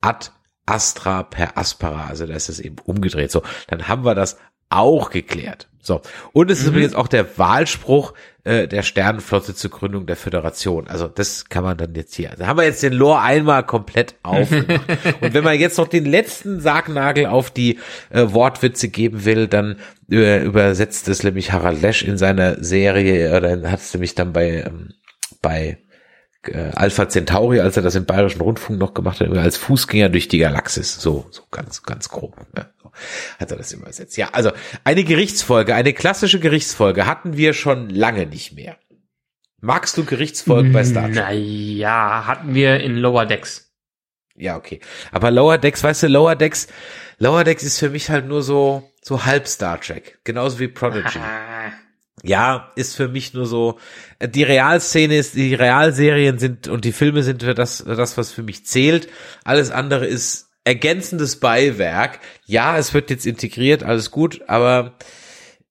ad 0.02 0.30
astra 0.66 1.24
per 1.24 1.58
aspera, 1.58 2.08
also 2.08 2.26
da 2.26 2.36
ist 2.36 2.50
es 2.50 2.60
eben 2.60 2.78
umgedreht. 2.86 3.32
So, 3.32 3.44
dann 3.68 3.88
haben 3.88 4.06
wir 4.06 4.16
das 4.16 4.38
auch 4.70 5.10
geklärt. 5.10 5.68
So, 5.82 6.02
und 6.32 6.50
es 6.50 6.62
ist 6.62 6.68
übrigens 6.68 6.96
auch 6.96 7.10
der 7.10 7.38
Wahlspruch 7.38 8.14
äh, 8.44 8.68
der 8.68 8.82
Sternenflotte 8.82 9.56
zur 9.56 9.72
Gründung 9.72 10.06
der 10.06 10.16
Föderation. 10.16 10.88
Also 10.88 11.08
das 11.08 11.50
kann 11.50 11.64
man 11.64 11.78
dann 11.78 11.96
jetzt 11.96 12.16
hier. 12.16 12.32
Da 12.38 12.48
haben 12.48 12.58
wir 12.58 12.66
jetzt 12.66 12.84
den 12.84 12.94
Lore 12.94 13.22
einmal 13.22 13.66
komplett 13.66 14.16
aufgemacht. 14.24 14.82
und 15.22 15.34
wenn 15.34 15.44
man 15.44 15.60
jetzt 15.60 15.78
noch 15.78 15.88
den 15.88 16.06
letzten 16.06 16.60
Sargnagel 16.60 17.28
auf 17.28 17.52
die 17.52 17.80
äh, 18.10 18.26
Wortwitze 18.28 18.90
geben 18.90 19.26
will, 19.26 19.48
dann 19.48 19.78
äh, 20.12 20.44
übersetzt 20.44 21.08
es 21.08 21.24
nämlich 21.24 21.52
Harald 21.52 21.82
Lesch 21.82 22.04
in 22.04 22.18
seiner 22.18 22.64
Serie, 22.64 23.36
oder 23.36 23.72
hat 23.72 23.80
es 23.80 23.94
nämlich 23.94 24.16
dann 24.16 24.34
bei 24.34 24.64
ähm, 24.66 24.94
bei 25.42 25.78
äh, 26.50 26.72
Alpha 26.74 27.08
Centauri, 27.10 27.60
als 27.60 27.78
er 27.78 27.84
das 27.84 27.96
im 27.96 28.06
Bayerischen 28.06 28.42
Rundfunk 28.42 28.80
noch 28.80 28.94
gemacht 28.94 29.20
hat, 29.20 29.28
immer 29.28 29.42
als 29.42 29.58
Fußgänger 29.58 30.10
durch 30.10 30.28
die 30.28 30.40
Galaxis. 30.40 30.96
So, 30.96 31.26
so 31.32 31.44
ganz, 31.52 31.84
ganz 31.84 32.10
grob. 32.10 32.36
So 32.82 32.92
hat 33.40 33.52
er 33.52 33.58
das 33.58 33.72
übersetzt. 33.72 34.18
Ja, 34.18 34.30
also 34.32 34.52
eine 34.84 35.04
Gerichtsfolge, 35.04 35.76
eine 35.76 35.94
klassische 35.94 36.40
Gerichtsfolge 36.40 37.06
hatten 37.06 37.38
wir 37.38 37.54
schon 37.54 37.90
lange 37.90 38.26
nicht 38.26 38.54
mehr. 38.54 38.78
Magst 39.60 39.98
du 39.98 40.04
Gerichtsfolgen 40.04 40.74
bei 40.74 40.84
Star 40.84 41.06
Trek? 41.06 41.16
Naja, 41.16 42.28
hatten 42.28 42.54
wir 42.54 42.82
in 42.82 42.98
Lower 42.98 43.26
Decks. 43.26 43.72
Ja, 44.36 44.58
okay. 44.58 44.82
Aber 45.12 45.32
Lower 45.32 45.58
Decks, 45.58 45.84
weißt 45.84 46.04
du, 46.04 46.08
Lower 46.08 46.36
Decks, 46.36 46.68
Lower 47.18 47.44
Decks 47.44 47.64
ist 47.64 47.80
für 47.80 47.90
mich 47.90 48.10
halt 48.10 48.28
nur 48.28 48.44
so, 48.44 48.92
so 49.02 49.26
halb 49.26 49.48
Star 49.48 49.80
Trek. 49.80 50.20
Genauso 50.24 50.60
wie 50.60 50.68
Prodigy. 50.68 51.20
Ja, 52.22 52.72
ist 52.76 52.96
für 52.96 53.08
mich 53.08 53.34
nur 53.34 53.46
so, 53.46 53.80
äh, 54.20 54.30
die 54.30 54.44
Realszene 54.44 55.18
ist, 55.18 55.36
die 55.36 55.56
Realserien 55.56 56.38
sind 56.38 56.68
und 56.68 56.86
die 56.86 56.92
Filme 56.92 57.24
sind 57.24 57.44
für 57.44 57.56
das, 57.56 57.84
das, 57.86 58.18
was 58.18 58.32
für 58.32 58.44
mich 58.44 58.66
zählt. 58.66 59.10
Alles 59.44 59.72
andere 59.72 60.06
ist 60.06 60.50
ergänzendes 60.64 61.40
Beiwerk. 61.40 62.20
Ja, 62.46 62.78
es 62.78 62.94
wird 62.94 63.10
jetzt 63.10 63.26
integriert, 63.26 63.84
alles 63.84 64.12
gut, 64.12 64.42
aber 64.48 64.94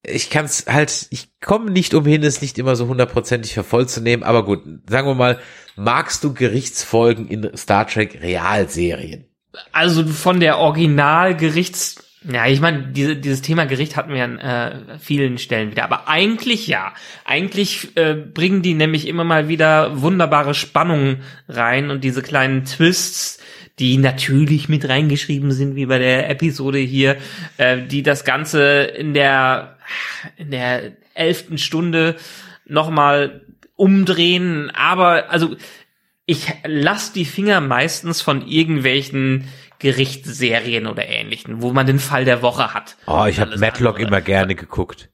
ich 0.03 0.31
kann 0.31 0.45
es 0.45 0.67
halt, 0.67 1.07
ich 1.11 1.41
komme 1.41 1.71
nicht 1.71 1.95
umhin, 1.95 2.25
es 2.25 2.43
nicht 2.43 2.59
immer 2.59 2.75
so 2.75 2.89
hundertprozentig 2.89 3.55
für 3.55 3.63
voll 3.63 3.89
zu 3.89 4.01
nehmen. 4.01 4.25
Aber 4.25 4.45
gut, 4.45 4.63
sagen 4.89 5.07
wir 5.07 5.15
mal, 5.15 5.39
magst 5.77 6.25
du 6.25 6.35
Gerichtsfolgen 6.35 7.29
in 7.29 7.57
Star 7.57 7.87
Trek 7.87 8.21
Realserien? 8.21 9.27
Also 9.71 10.07
von 10.07 10.41
der 10.41 10.59
Originalgerichts, 10.59 12.03
ja, 12.31 12.47
ich 12.47 12.61
meine, 12.61 12.89
diese, 12.89 13.17
dieses 13.17 13.43
Thema 13.43 13.65
Gericht 13.65 13.97
hatten 13.97 14.15
wir 14.15 14.25
an 14.25 14.39
äh, 14.39 14.99
vielen 15.01 15.39
Stellen 15.39 15.71
wieder, 15.71 15.85
aber 15.85 16.09
eigentlich 16.09 16.67
ja. 16.67 16.95
Eigentlich 17.25 17.97
äh, 17.97 18.15
bringen 18.15 18.63
die 18.63 18.75
nämlich 18.75 19.09
immer 19.09 19.25
mal 19.25 19.49
wieder 19.49 20.01
wunderbare 20.01 20.55
Spannungen 20.55 21.23
rein 21.49 21.91
und 21.91 22.05
diese 22.05 22.23
kleinen 22.23 22.65
Twists, 22.65 23.39
die 23.79 23.97
natürlich 23.97 24.69
mit 24.69 24.89
reingeschrieben 24.89 25.51
sind, 25.51 25.75
wie 25.75 25.87
bei 25.87 25.99
der 25.99 26.31
Episode 26.31 26.79
hier, 26.79 27.17
äh, 27.57 27.83
die 27.83 28.03
das 28.03 28.25
Ganze 28.25 28.83
in 28.83 29.15
der 29.15 29.79
in 30.37 30.51
der 30.51 30.93
elften 31.15 31.59
Stunde 31.59 32.17
nochmal 32.67 33.43
umdrehen, 33.75 34.71
aber 34.71 35.31
also 35.31 35.57
ich 36.25 36.47
lass 36.65 37.13
die 37.13 37.25
Finger 37.25 37.61
meistens 37.61 38.21
von 38.21 38.47
irgendwelchen 38.47 39.49
Gerichtsserien 39.83 40.87
oder 40.87 41.07
ähnlichen, 41.09 41.61
wo 41.61 41.73
man 41.73 41.87
den 41.87 41.99
Fall 41.99 42.25
der 42.25 42.41
Woche 42.41 42.73
hat. 42.73 42.97
Oh, 43.07 43.25
ich 43.27 43.41
habe 43.41 43.59
Matlock 43.59 43.97
andere. 43.97 44.09
immer 44.09 44.21
gerne 44.21 44.55
geguckt. 44.55 45.11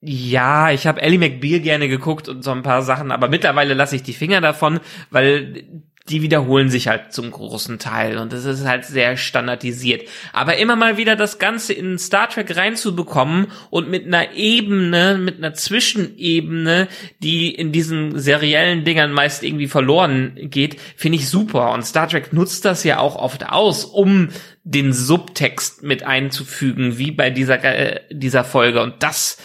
Ja, 0.00 0.70
ich 0.70 0.86
habe 0.86 1.02
Ellie 1.02 1.18
McBeal 1.18 1.60
gerne 1.60 1.86
geguckt 1.88 2.28
und 2.28 2.42
so 2.42 2.52
ein 2.52 2.62
paar 2.62 2.82
Sachen, 2.82 3.10
aber 3.10 3.28
mittlerweile 3.28 3.74
lasse 3.74 3.96
ich 3.96 4.02
die 4.02 4.14
Finger 4.14 4.40
davon, 4.40 4.80
weil 5.10 5.82
die 6.08 6.22
wiederholen 6.22 6.70
sich 6.70 6.88
halt 6.88 7.12
zum 7.12 7.30
großen 7.30 7.78
Teil 7.78 8.18
und 8.18 8.32
es 8.32 8.44
ist 8.44 8.64
halt 8.64 8.84
sehr 8.84 9.16
standardisiert. 9.16 10.08
Aber 10.32 10.56
immer 10.56 10.76
mal 10.76 10.96
wieder 10.96 11.16
das 11.16 11.38
Ganze 11.38 11.72
in 11.72 11.98
Star 11.98 12.28
Trek 12.28 12.56
reinzubekommen 12.56 13.48
und 13.70 13.90
mit 13.90 14.06
einer 14.06 14.32
Ebene, 14.32 15.18
mit 15.18 15.38
einer 15.38 15.54
Zwischenebene, 15.54 16.88
die 17.18 17.52
in 17.52 17.72
diesen 17.72 18.18
seriellen 18.18 18.84
Dingern 18.84 19.12
meist 19.12 19.42
irgendwie 19.42 19.66
verloren 19.66 20.36
geht, 20.36 20.80
finde 20.96 21.18
ich 21.18 21.28
super. 21.28 21.72
Und 21.72 21.84
Star 21.84 22.08
Trek 22.08 22.32
nutzt 22.32 22.64
das 22.64 22.84
ja 22.84 22.98
auch 22.98 23.16
oft 23.16 23.48
aus, 23.48 23.84
um 23.84 24.28
den 24.62 24.92
Subtext 24.92 25.82
mit 25.82 26.04
einzufügen, 26.04 26.98
wie 26.98 27.10
bei 27.10 27.30
dieser, 27.30 27.62
äh, 27.64 28.00
dieser 28.10 28.44
Folge. 28.44 28.82
Und 28.82 29.02
das 29.02 29.38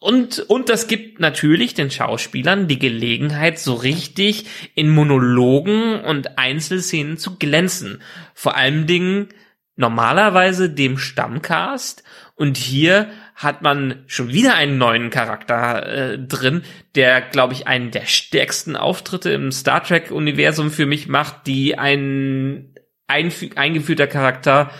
und, 0.00 0.38
und 0.48 0.70
das 0.70 0.86
gibt 0.86 1.20
natürlich 1.20 1.74
den 1.74 1.90
Schauspielern 1.90 2.68
die 2.68 2.78
Gelegenheit, 2.78 3.58
so 3.58 3.74
richtig 3.74 4.46
in 4.74 4.88
Monologen 4.88 6.00
und 6.00 6.38
Einzelszenen 6.38 7.18
zu 7.18 7.36
glänzen. 7.36 8.00
Vor 8.32 8.56
allen 8.56 8.86
Dingen 8.86 9.28
normalerweise 9.76 10.70
dem 10.70 10.96
Stammcast. 10.96 12.02
Und 12.34 12.56
hier 12.56 13.10
hat 13.34 13.60
man 13.60 14.04
schon 14.06 14.32
wieder 14.32 14.54
einen 14.54 14.78
neuen 14.78 15.10
Charakter 15.10 15.86
äh, 15.86 16.18
drin, 16.18 16.62
der, 16.94 17.20
glaube 17.20 17.52
ich, 17.52 17.66
einen 17.66 17.90
der 17.90 18.06
stärksten 18.06 18.76
Auftritte 18.76 19.30
im 19.30 19.52
Star 19.52 19.84
Trek-Universum 19.84 20.70
für 20.70 20.86
mich 20.86 21.08
macht, 21.08 21.46
die 21.46 21.76
ein 21.76 22.74
eingeführter 23.06 24.06
Charakter 24.06 24.70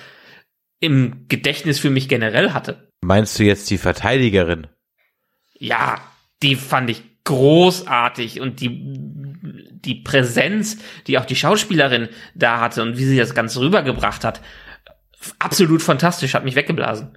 im 0.79 1.27
Gedächtnis 1.29 1.79
für 1.79 1.91
mich 1.91 2.09
generell 2.09 2.53
hatte. 2.53 2.89
Meinst 3.03 3.39
du 3.39 3.43
jetzt 3.43 3.69
die 3.71 3.79
Verteidigerin? 3.79 4.67
Ja, 5.61 6.01
die 6.43 6.57
fand 6.57 6.91
ich 6.91 7.03
großartig 7.25 8.41
und 8.41 8.61
die, 8.61 8.71
die 8.73 9.95
Präsenz, 9.95 10.79
die 11.07 11.19
auch 11.19 11.27
die 11.27 11.37
Schauspielerin 11.37 12.09
da 12.35 12.61
hatte 12.61 12.83
und 12.83 12.99
wie 12.99 13.05
sie 13.05 13.19
das 13.19 13.35
Ganze 13.35 13.61
rübergebracht 13.61 14.25
hat, 14.25 14.41
absolut 15.39 15.83
fantastisch, 15.83 16.35
hat 16.35 16.45
mich 16.45 16.57
weggeblasen. 16.57 17.17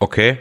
Okay. 0.00 0.38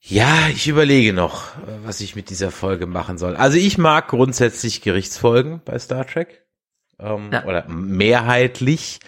Ja, 0.00 0.48
ich 0.48 0.66
überlege 0.66 1.12
noch, 1.12 1.52
was 1.84 2.00
ich 2.00 2.16
mit 2.16 2.28
dieser 2.28 2.50
Folge 2.50 2.86
machen 2.86 3.18
soll. 3.18 3.36
Also 3.36 3.56
ich 3.56 3.78
mag 3.78 4.08
grundsätzlich 4.08 4.82
Gerichtsfolgen 4.82 5.62
bei 5.64 5.78
Star 5.78 6.04
Trek. 6.06 6.44
Ähm, 6.98 7.30
ja. 7.32 7.44
Oder 7.44 7.68
mehrheitlich. 7.68 8.98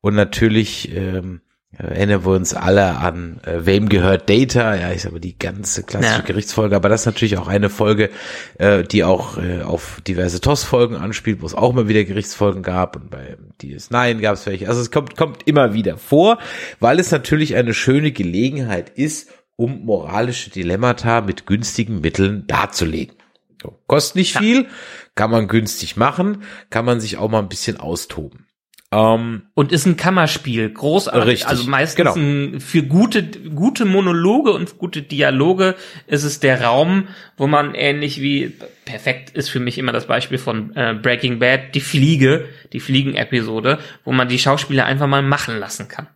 Und 0.00 0.14
natürlich 0.14 0.94
ähm, 0.94 1.42
erinnern 1.76 2.24
wir 2.24 2.32
uns 2.32 2.54
alle 2.54 2.96
an 2.96 3.40
äh, 3.44 3.64
Wem 3.64 3.88
gehört 3.88 4.28
Data? 4.28 4.74
Ja, 4.74 4.92
ich 4.92 5.02
sage 5.02 5.20
die 5.20 5.38
ganze 5.38 5.82
klassische 5.82 6.18
ja. 6.18 6.24
Gerichtsfolge, 6.24 6.76
aber 6.76 6.88
das 6.88 7.02
ist 7.02 7.06
natürlich 7.06 7.38
auch 7.38 7.48
eine 7.48 7.70
Folge, 7.70 8.10
äh, 8.58 8.82
die 8.82 9.04
auch 9.04 9.38
äh, 9.38 9.62
auf 9.62 10.00
diverse 10.06 10.40
TOS-Folgen 10.40 10.96
anspielt, 10.96 11.42
wo 11.42 11.46
es 11.46 11.54
auch 11.54 11.72
mal 11.72 11.88
wieder 11.88 12.04
Gerichtsfolgen 12.04 12.62
gab 12.62 12.96
und 12.96 13.10
bei 13.10 13.36
DS9 13.62 14.20
gab 14.20 14.34
es 14.34 14.46
welche. 14.46 14.68
Also 14.68 14.80
es 14.80 14.90
kommt, 14.90 15.16
kommt 15.16 15.46
immer 15.46 15.72
wieder 15.72 15.96
vor, 15.96 16.38
weil 16.80 16.98
es 16.98 17.10
natürlich 17.10 17.54
eine 17.54 17.74
schöne 17.74 18.12
Gelegenheit 18.12 18.90
ist, 18.90 19.30
um 19.56 19.84
moralische 19.84 20.50
Dilemmata 20.50 21.20
mit 21.20 21.46
günstigen 21.46 22.00
Mitteln 22.00 22.46
darzulegen. 22.46 23.16
So, 23.62 23.78
kostet 23.86 24.16
nicht 24.16 24.34
ja. 24.34 24.40
viel, 24.40 24.66
kann 25.14 25.30
man 25.30 25.46
günstig 25.46 25.96
machen, 25.96 26.42
kann 26.70 26.84
man 26.84 27.00
sich 27.00 27.18
auch 27.18 27.30
mal 27.30 27.40
ein 27.40 27.48
bisschen 27.48 27.78
austoben. 27.78 28.46
Ähm, 28.92 29.42
und 29.54 29.70
ist 29.70 29.86
ein 29.86 29.96
Kammerspiel, 29.96 30.68
großartig. 30.68 31.28
Richtig, 31.28 31.48
also 31.48 31.70
meistens 31.70 31.96
genau. 31.96 32.14
ein, 32.14 32.60
für 32.60 32.82
gute, 32.82 33.22
gute 33.24 33.84
Monologe 33.84 34.50
und 34.50 34.78
gute 34.78 35.02
Dialoge 35.02 35.76
ist 36.08 36.24
es 36.24 36.40
der 36.40 36.62
Raum, 36.62 37.06
wo 37.36 37.46
man 37.46 37.74
ähnlich 37.74 38.20
wie, 38.20 38.52
perfekt 38.84 39.30
ist 39.30 39.48
für 39.48 39.60
mich 39.60 39.78
immer 39.78 39.92
das 39.92 40.06
Beispiel 40.06 40.38
von 40.38 40.74
äh, 40.74 40.98
Breaking 41.00 41.38
Bad, 41.38 41.76
die 41.76 41.80
Fliege, 41.80 42.48
die 42.72 42.80
Fliegen-Episode, 42.80 43.78
wo 44.04 44.10
man 44.10 44.28
die 44.28 44.40
Schauspieler 44.40 44.86
einfach 44.86 45.06
mal 45.06 45.22
machen 45.22 45.58
lassen 45.58 45.86
kann. 45.86 46.08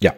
Ja. 0.00 0.14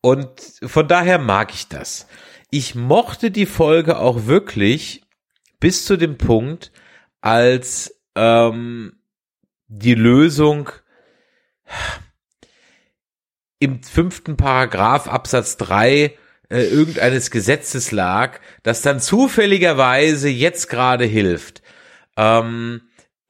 Und 0.00 0.30
von 0.62 0.88
daher 0.88 1.18
mag 1.18 1.52
ich 1.52 1.68
das. 1.68 2.08
Ich 2.50 2.74
mochte 2.74 3.30
die 3.30 3.44
Folge 3.44 3.98
auch 3.98 4.26
wirklich 4.26 5.02
bis 5.60 5.84
zu 5.84 5.98
dem 5.98 6.16
Punkt, 6.16 6.72
als 7.20 8.00
ähm, 8.14 8.94
die 9.66 9.94
Lösung 9.94 10.70
im 13.58 13.82
fünften 13.82 14.36
Paragraph 14.36 15.08
Absatz 15.08 15.56
drei 15.56 16.14
äh, 16.48 16.62
irgendeines 16.62 17.30
Gesetzes 17.30 17.90
lag, 17.92 18.40
das 18.62 18.82
dann 18.82 19.00
zufälligerweise 19.00 20.28
jetzt 20.28 20.68
gerade 20.68 21.04
hilft. 21.04 21.62
Ähm, 22.16 22.82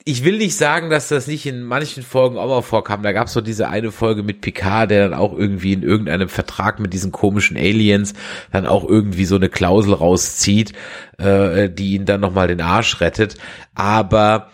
ich 0.05 0.25
will 0.25 0.39
nicht 0.39 0.57
sagen, 0.57 0.89
dass 0.89 1.09
das 1.09 1.27
nicht 1.27 1.45
in 1.45 1.63
manchen 1.63 2.03
Folgen 2.03 2.39
auch 2.39 2.49
mal 2.49 2.63
vorkam. 2.63 3.03
Da 3.03 3.13
gab 3.13 3.27
es 3.27 3.35
so 3.35 3.43
diese 3.43 3.69
eine 3.69 3.93
Folge 3.93 4.23
mit 4.23 4.41
Picard, 4.41 4.91
der 4.91 5.09
dann 5.09 5.19
auch 5.19 5.37
irgendwie 5.37 5.75
in 5.75 5.83
irgendeinem 5.83 6.31
Vertrag 6.31 6.81
mit 6.81 6.95
diesen 6.95 7.13
komischen 7.13 7.59
Aliens 7.59 8.15
dann 8.51 8.67
auch 8.67 8.89
irgendwie 8.89 9.27
so 9.27 9.37
eine 9.37 9.51
Klausel 9.51 9.93
rauszieht, 9.93 10.73
äh, 11.19 11.69
die 11.69 11.93
ihn 11.93 12.07
dann 12.07 12.23
nochmal 12.23 12.49
den 12.49 12.63
Arsch 12.63 13.03
rettet. 13.03 13.35
Aber 13.75 14.51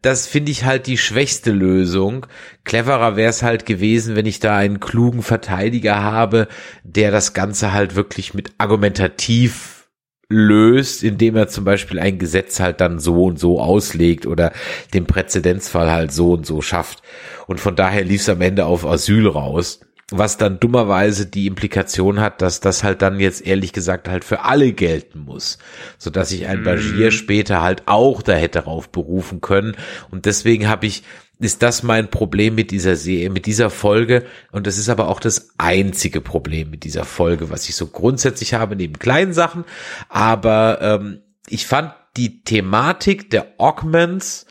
das 0.00 0.26
finde 0.26 0.52
ich 0.52 0.64
halt 0.64 0.86
die 0.86 0.98
schwächste 0.98 1.50
Lösung. 1.50 2.26
Cleverer 2.64 3.16
wäre 3.16 3.30
es 3.30 3.42
halt 3.42 3.66
gewesen, 3.66 4.14
wenn 4.14 4.26
ich 4.26 4.38
da 4.38 4.56
einen 4.56 4.80
klugen 4.80 5.22
Verteidiger 5.22 6.02
habe, 6.02 6.48
der 6.84 7.10
das 7.10 7.34
Ganze 7.34 7.72
halt 7.72 7.96
wirklich 7.96 8.32
mit 8.32 8.52
argumentativ 8.58 9.88
löst, 10.28 11.04
indem 11.04 11.36
er 11.36 11.48
zum 11.48 11.64
Beispiel 11.64 11.98
ein 11.98 12.18
Gesetz 12.18 12.58
halt 12.60 12.80
dann 12.80 12.98
so 12.98 13.24
und 13.24 13.38
so 13.38 13.60
auslegt 13.60 14.26
oder 14.26 14.52
den 14.92 15.06
Präzedenzfall 15.06 15.90
halt 15.90 16.12
so 16.12 16.32
und 16.32 16.46
so 16.46 16.62
schafft. 16.62 17.02
Und 17.46 17.60
von 17.60 17.76
daher 17.76 18.04
lief 18.04 18.22
es 18.22 18.28
am 18.28 18.40
Ende 18.40 18.66
auf 18.66 18.84
Asyl 18.84 19.28
raus, 19.28 19.80
was 20.10 20.36
dann 20.36 20.60
dummerweise 20.60 21.26
die 21.26 21.46
Implikation 21.46 22.20
hat, 22.20 22.40
dass 22.40 22.60
das 22.60 22.84
halt 22.84 23.02
dann 23.02 23.18
jetzt 23.18 23.44
ehrlich 23.44 23.72
gesagt 23.72 24.08
halt 24.08 24.24
für 24.24 24.44
alle 24.44 24.72
gelten 24.72 25.20
muss, 25.20 25.58
so 25.98 26.10
dass 26.10 26.28
sich 26.28 26.46
ein 26.46 26.62
Bagier 26.62 27.06
mhm. 27.06 27.10
später 27.10 27.60
halt 27.62 27.82
auch 27.86 28.22
da 28.22 28.34
hätte 28.34 28.60
rauf 28.60 28.88
berufen 28.90 29.40
können. 29.40 29.76
Und 30.10 30.26
deswegen 30.26 30.68
habe 30.68 30.86
ich 30.86 31.02
ist 31.38 31.62
das 31.62 31.82
mein 31.82 32.08
Problem 32.08 32.54
mit 32.54 32.70
dieser 32.70 32.96
Serie, 32.96 33.28
mit 33.28 33.44
dieser 33.46 33.68
Folge. 33.68 34.24
Und 34.52 34.66
das 34.66 34.78
ist 34.78 34.88
aber 34.88 35.08
auch 35.08 35.20
das 35.20 35.50
einzige 35.58 36.22
Problem 36.22 36.70
mit 36.70 36.84
dieser 36.84 37.04
Folge, 37.04 37.50
was 37.50 37.68
ich 37.68 37.76
so 37.76 37.88
grundsätzlich 37.88 38.54
habe, 38.54 38.74
neben 38.74 38.98
kleinen 38.98 39.34
Sachen. 39.34 39.64
Aber 40.08 40.78
ähm, 40.80 41.20
ich 41.46 41.66
fand 41.66 41.92
die 42.16 42.42
Thematik 42.42 43.28
der 43.28 43.54
Augments, 43.58 44.46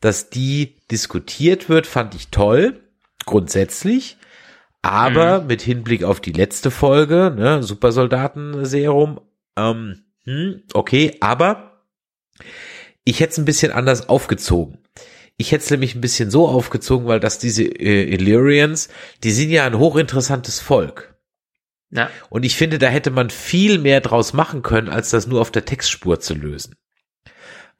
dass 0.00 0.28
die 0.28 0.76
diskutiert 0.90 1.70
wird, 1.70 1.86
fand 1.86 2.14
ich 2.14 2.28
toll, 2.28 2.80
grundsätzlich. 3.24 4.18
Aber 4.82 5.40
mhm. 5.40 5.46
mit 5.46 5.62
Hinblick 5.62 6.04
auf 6.04 6.20
die 6.20 6.32
letzte 6.32 6.70
Folge, 6.70 7.34
ne, 7.36 7.62
Supersoldaten-Serum, 7.62 9.20
ähm, 9.56 10.04
hm, 10.24 10.62
okay, 10.72 11.16
aber 11.20 11.84
ich 13.04 13.20
hätte 13.20 13.32
es 13.32 13.38
ein 13.38 13.44
bisschen 13.44 13.72
anders 13.72 14.08
aufgezogen. 14.08 14.78
Ich 15.36 15.52
hätte 15.52 15.64
es 15.64 15.70
nämlich 15.70 15.94
ein 15.94 16.00
bisschen 16.00 16.30
so 16.30 16.48
aufgezogen, 16.48 17.06
weil 17.06 17.20
dass 17.20 17.38
diese 17.38 17.62
äh, 17.64 18.12
Illyrians, 18.12 18.88
die 19.24 19.30
sind 19.30 19.50
ja 19.50 19.64
ein 19.64 19.78
hochinteressantes 19.78 20.60
Volk. 20.60 21.16
Ja. 21.90 22.10
Und 22.28 22.44
ich 22.44 22.56
finde, 22.56 22.78
da 22.78 22.88
hätte 22.88 23.10
man 23.10 23.30
viel 23.30 23.78
mehr 23.78 24.00
draus 24.00 24.32
machen 24.32 24.62
können, 24.62 24.88
als 24.88 25.10
das 25.10 25.26
nur 25.26 25.40
auf 25.40 25.50
der 25.50 25.64
Textspur 25.64 26.20
zu 26.20 26.34
lösen. 26.34 26.74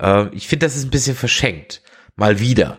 Äh, 0.00 0.28
ich 0.34 0.48
finde, 0.48 0.66
das 0.66 0.76
ist 0.76 0.84
ein 0.84 0.90
bisschen 0.90 1.16
verschenkt. 1.16 1.82
Mal 2.16 2.40
wieder. 2.40 2.78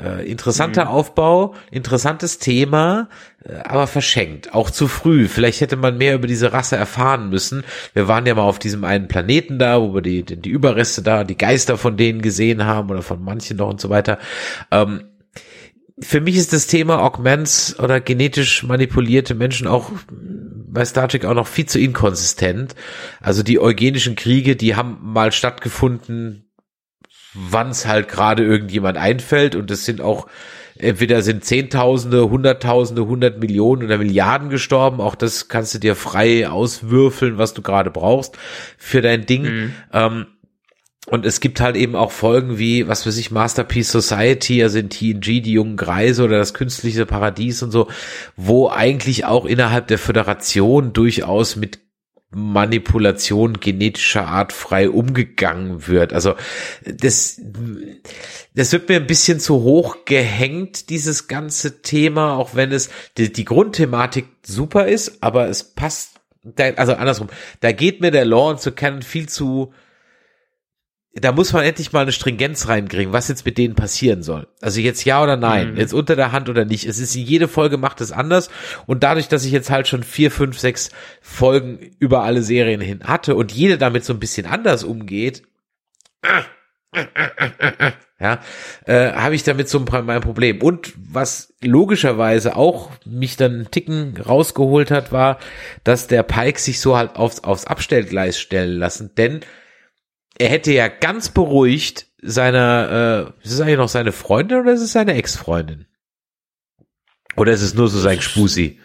Äh, 0.00 0.30
interessanter 0.30 0.84
mhm. 0.86 0.90
Aufbau, 0.90 1.54
interessantes 1.70 2.38
Thema, 2.38 3.08
äh, 3.44 3.54
aber 3.64 3.86
verschenkt, 3.86 4.54
auch 4.54 4.70
zu 4.70 4.88
früh. 4.88 5.26
Vielleicht 5.26 5.60
hätte 5.60 5.76
man 5.76 5.96
mehr 5.96 6.14
über 6.14 6.26
diese 6.26 6.52
Rasse 6.52 6.76
erfahren 6.76 7.30
müssen. 7.30 7.64
Wir 7.94 8.06
waren 8.06 8.26
ja 8.26 8.34
mal 8.34 8.42
auf 8.42 8.58
diesem 8.58 8.84
einen 8.84 9.08
Planeten 9.08 9.58
da, 9.58 9.80
wo 9.80 9.94
wir 9.94 10.02
die, 10.02 10.22
die 10.22 10.50
Überreste 10.50 11.02
da, 11.02 11.24
die 11.24 11.38
Geister 11.38 11.78
von 11.78 11.96
denen 11.96 12.20
gesehen 12.20 12.64
haben 12.64 12.90
oder 12.90 13.02
von 13.02 13.22
manchen 13.22 13.56
noch 13.56 13.70
und 13.70 13.80
so 13.80 13.88
weiter. 13.88 14.18
Ähm, 14.70 15.04
für 15.98 16.20
mich 16.20 16.36
ist 16.36 16.52
das 16.52 16.66
Thema 16.66 17.02
Augments 17.02 17.78
oder 17.78 18.00
genetisch 18.00 18.64
manipulierte 18.64 19.34
Menschen 19.34 19.66
auch 19.66 19.90
bei 20.10 20.84
Star 20.84 21.08
Trek 21.08 21.24
auch 21.24 21.34
noch 21.34 21.46
viel 21.46 21.66
zu 21.66 21.80
inkonsistent. 21.80 22.74
Also 23.20 23.42
die 23.42 23.58
eugenischen 23.58 24.14
Kriege, 24.14 24.56
die 24.56 24.76
haben 24.76 24.98
mal 25.00 25.32
stattgefunden, 25.32 26.45
wann 27.36 27.70
es 27.70 27.86
halt 27.86 28.08
gerade 28.08 28.44
irgendjemand 28.44 28.96
einfällt 28.98 29.54
und 29.54 29.70
es 29.70 29.84
sind 29.84 30.00
auch 30.00 30.26
entweder 30.78 31.22
sind 31.22 31.44
Zehntausende, 31.44 32.28
Hunderttausende, 32.28 33.06
Hundert 33.06 33.38
Millionen 33.40 33.84
oder 33.84 33.98
Milliarden 33.98 34.50
gestorben. 34.50 35.00
Auch 35.00 35.14
das 35.14 35.48
kannst 35.48 35.74
du 35.74 35.78
dir 35.78 35.94
frei 35.94 36.48
auswürfeln, 36.48 37.38
was 37.38 37.54
du 37.54 37.62
gerade 37.62 37.90
brauchst 37.90 38.36
für 38.76 39.00
dein 39.00 39.26
Ding. 39.26 39.42
Mhm. 39.42 39.72
Ähm, 39.92 40.26
und 41.08 41.24
es 41.24 41.38
gibt 41.38 41.60
halt 41.60 41.76
eben 41.76 41.94
auch 41.94 42.10
Folgen 42.10 42.58
wie, 42.58 42.88
was 42.88 43.06
weiß 43.06 43.16
ich, 43.16 43.30
Masterpiece 43.30 43.92
Society, 43.92 44.62
also 44.62 44.78
in 44.78 44.90
TNG, 44.90 45.40
die 45.40 45.52
jungen 45.52 45.76
Greise 45.76 46.24
oder 46.24 46.38
das 46.38 46.52
künstliche 46.52 47.06
Paradies 47.06 47.62
und 47.62 47.70
so, 47.70 47.86
wo 48.34 48.68
eigentlich 48.68 49.24
auch 49.24 49.44
innerhalb 49.44 49.86
der 49.86 49.98
Föderation 49.98 50.92
durchaus 50.92 51.54
mit 51.54 51.78
Manipulation 52.36 53.60
genetischer 53.60 54.26
Art 54.26 54.52
frei 54.52 54.90
umgegangen 54.90 55.88
wird. 55.88 56.12
Also 56.12 56.34
das, 56.84 57.40
das 58.54 58.72
wird 58.72 58.90
mir 58.90 58.96
ein 58.96 59.06
bisschen 59.06 59.40
zu 59.40 59.62
hoch 59.62 60.04
gehängt, 60.04 60.90
dieses 60.90 61.28
ganze 61.28 61.80
Thema, 61.80 62.36
auch 62.36 62.54
wenn 62.54 62.72
es 62.72 62.90
die, 63.16 63.32
die 63.32 63.46
Grundthematik 63.46 64.26
super 64.44 64.86
ist, 64.86 65.22
aber 65.22 65.48
es 65.48 65.64
passt, 65.64 66.20
also 66.76 66.92
andersrum, 66.92 67.28
da 67.60 67.72
geht 67.72 68.02
mir 68.02 68.10
der 68.10 68.26
Law 68.26 68.54
zu 68.58 68.72
Canon 68.72 69.00
viel 69.00 69.30
zu 69.30 69.72
da 71.20 71.32
muss 71.32 71.52
man 71.52 71.64
endlich 71.64 71.92
mal 71.92 72.00
eine 72.00 72.12
Stringenz 72.12 72.68
reinkriegen, 72.68 73.12
was 73.12 73.28
jetzt 73.28 73.46
mit 73.46 73.58
denen 73.58 73.74
passieren 73.74 74.22
soll. 74.22 74.48
Also 74.60 74.80
jetzt 74.80 75.04
ja 75.04 75.22
oder 75.22 75.36
nein, 75.36 75.72
mhm. 75.72 75.76
jetzt 75.78 75.94
unter 75.94 76.14
der 76.14 76.32
Hand 76.32 76.48
oder 76.48 76.64
nicht. 76.64 76.84
Es 76.86 76.98
ist 76.98 77.14
jede 77.14 77.48
Folge 77.48 77.78
macht 77.78 78.00
es 78.00 78.12
anders 78.12 78.50
und 78.86 79.02
dadurch, 79.02 79.28
dass 79.28 79.44
ich 79.44 79.52
jetzt 79.52 79.70
halt 79.70 79.88
schon 79.88 80.02
vier, 80.02 80.30
fünf, 80.30 80.58
sechs 80.58 80.90
Folgen 81.22 81.78
über 81.98 82.22
alle 82.22 82.42
Serien 82.42 82.80
hin 82.80 83.04
hatte 83.04 83.34
und 83.34 83.52
jede 83.52 83.78
damit 83.78 84.04
so 84.04 84.12
ein 84.12 84.20
bisschen 84.20 84.46
anders 84.46 84.84
umgeht, 84.84 85.42
ja, 88.18 88.40
äh, 88.86 89.12
habe 89.12 89.34
ich 89.34 89.42
damit 89.42 89.68
so 89.68 89.80
mein 89.80 90.20
Problem. 90.20 90.62
Und 90.62 90.94
was 90.96 91.54
logischerweise 91.62 92.56
auch 92.56 92.90
mich 93.04 93.36
dann 93.36 93.52
einen 93.52 93.70
Ticken 93.70 94.16
rausgeholt 94.16 94.90
hat, 94.90 95.12
war, 95.12 95.38
dass 95.84 96.06
der 96.06 96.22
Pike 96.22 96.58
sich 96.58 96.80
so 96.80 96.96
halt 96.96 97.16
aufs, 97.16 97.44
aufs 97.44 97.66
Abstellgleis 97.66 98.38
stellen 98.38 98.78
lassen, 98.78 99.14
denn 99.16 99.40
er 100.38 100.48
hätte 100.48 100.72
ja 100.72 100.88
ganz 100.88 101.28
beruhigt 101.28 102.06
seiner, 102.22 103.32
äh, 103.42 103.44
ist 103.44 103.52
es 103.52 103.60
eigentlich 103.60 103.78
noch 103.78 103.88
seine 103.88 104.12
Freundin 104.12 104.60
oder 104.60 104.72
ist 104.72 104.82
es 104.82 104.92
seine 104.92 105.14
Ex-Freundin? 105.14 105.86
Oder 107.36 107.52
ist 107.52 107.62
es 107.62 107.74
nur 107.74 107.88
so 107.88 107.98
sein 107.98 108.20
Spusi? 108.20 108.80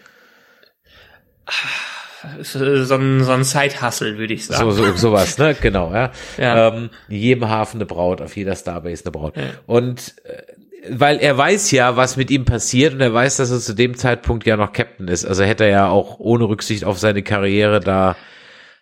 so 2.42 2.94
ein, 2.94 3.24
so 3.24 3.32
ein 3.32 3.44
Side-Hustle, 3.44 4.18
würde 4.18 4.34
ich 4.34 4.46
sagen. 4.46 4.70
So, 4.70 4.84
so, 4.84 4.92
sowas, 4.92 5.38
ne? 5.38 5.56
Genau, 5.60 5.92
ja. 5.92 6.12
Ja. 6.38 6.68
Ähm, 6.68 6.90
in 7.08 7.16
jedem 7.16 7.48
Hafen 7.48 7.78
eine 7.78 7.86
Braut, 7.86 8.20
auf 8.20 8.36
jeder 8.36 8.54
Starbase 8.54 9.04
eine 9.04 9.12
Braut. 9.12 9.34
Und 9.66 10.14
äh, 10.24 10.42
weil 10.90 11.18
er 11.18 11.36
weiß 11.36 11.70
ja, 11.70 11.96
was 11.96 12.16
mit 12.16 12.30
ihm 12.30 12.44
passiert 12.44 12.94
und 12.94 13.00
er 13.00 13.14
weiß, 13.14 13.36
dass 13.36 13.50
er 13.50 13.60
zu 13.60 13.74
dem 13.74 13.96
Zeitpunkt 13.96 14.46
ja 14.46 14.56
noch 14.56 14.72
Captain 14.72 15.08
ist. 15.08 15.24
Also 15.24 15.44
hätte 15.44 15.64
er 15.64 15.70
ja 15.70 15.88
auch 15.88 16.18
ohne 16.18 16.44
Rücksicht 16.44 16.84
auf 16.84 16.98
seine 16.98 17.22
Karriere 17.22 17.80
da 17.80 18.16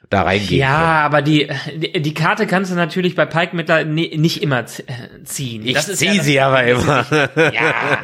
da 0.08 0.22
reingehen 0.22 0.60
Ja, 0.60 0.76
können. 0.76 0.82
aber 1.04 1.22
die, 1.22 1.48
die, 1.76 2.00
die 2.02 2.14
Karte 2.14 2.46
kannst 2.46 2.70
du 2.72 2.74
natürlich 2.74 3.14
bei 3.14 3.26
Pike 3.26 3.54
Mittler 3.54 3.84
ni- 3.84 4.16
nicht 4.16 4.42
immer 4.42 4.60
äh, 4.60 4.64
ziehen. 5.24 5.64
Ich 5.66 5.74
Das 5.74 5.88
ist 5.88 5.98
zieh 5.98 6.16
ja 6.16 6.22
sie 6.22 6.40
aber 6.40 6.64
immer. 6.64 7.06
Ja. 7.52 7.98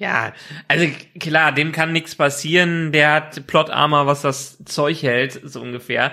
Ja, 0.00 0.32
also 0.68 0.86
klar, 1.18 1.50
dem 1.50 1.72
kann 1.72 1.90
nichts 1.92 2.14
passieren. 2.14 2.92
Der 2.92 3.12
hat 3.14 3.48
Plot 3.48 3.68
Armor, 3.68 4.06
was 4.06 4.22
das 4.22 4.56
Zeug 4.64 5.02
hält, 5.02 5.40
so 5.42 5.60
ungefähr. 5.60 6.12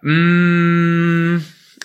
Mm, 0.00 1.40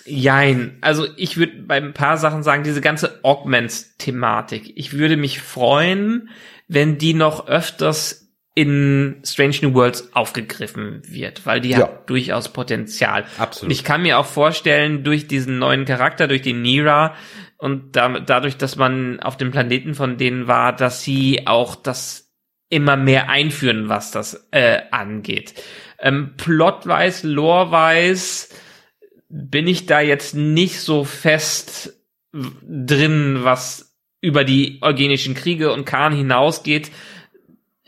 jein. 0.06 0.78
Also 0.80 1.06
ich 1.18 1.36
würde 1.36 1.54
bei 1.64 1.76
ein 1.78 1.94
paar 1.94 2.18
Sachen 2.18 2.44
sagen, 2.44 2.64
diese 2.64 2.80
ganze 2.80 3.20
Augments-Thematik. 3.24 4.72
Ich 4.76 4.94
würde 4.94 5.18
mich 5.18 5.42
freuen, 5.42 6.30
wenn 6.70 6.98
die 6.98 7.14
noch 7.14 7.48
öfters 7.48 8.23
in 8.56 9.22
Strange 9.26 9.58
New 9.64 9.74
Worlds 9.74 10.14
aufgegriffen 10.14 11.02
wird, 11.08 11.46
weil 11.46 11.60
die 11.60 11.70
Ja. 11.70 11.78
hat 11.80 12.10
durchaus 12.10 12.50
Potenzial. 12.50 13.26
Absolut. 13.38 13.70
Und 13.70 13.72
ich 13.72 13.84
kann 13.84 14.04
mir 14.04 14.20
auch 14.20 14.28
vorstellen, 14.28 15.04
durch 15.04 15.28
diesen 15.28 15.58
neuen 15.58 15.86
Charakter, 15.86 16.28
durch 16.28 16.44
den 16.44 16.62
Nira 16.62 17.16
und 17.58 17.96
da, 17.96 18.20
dadurch, 18.20 18.58
dass 18.58 18.76
man 18.76 19.20
auf 19.22 19.38
dem 19.38 19.52
Planeten 19.52 19.96
von 19.96 20.18
denen 20.18 20.48
war, 20.48 20.76
dass 20.76 21.02
sie 21.04 21.48
auch 21.48 21.76
das 21.76 22.32
immer 22.70 22.96
mehr 22.96 23.30
einführen, 23.30 23.90
was 23.90 24.12
das 24.12 24.48
äh, 24.52 24.82
angeht. 24.92 25.54
Ähm, 26.00 26.34
Plotwise, 26.38 27.28
Loreweise 27.28 28.50
bin 29.30 29.68
ich 29.68 29.86
da 29.88 30.00
jetzt 30.00 30.36
nicht 30.36 30.80
so 30.80 31.04
fest 31.04 31.94
drin, 32.34 33.40
was 33.42 33.96
über 34.22 34.44
die 34.44 34.80
eugenischen 34.82 35.34
Kriege 35.34 35.72
und 35.74 35.86
Khan 35.86 36.14
hinausgeht. 36.16 36.92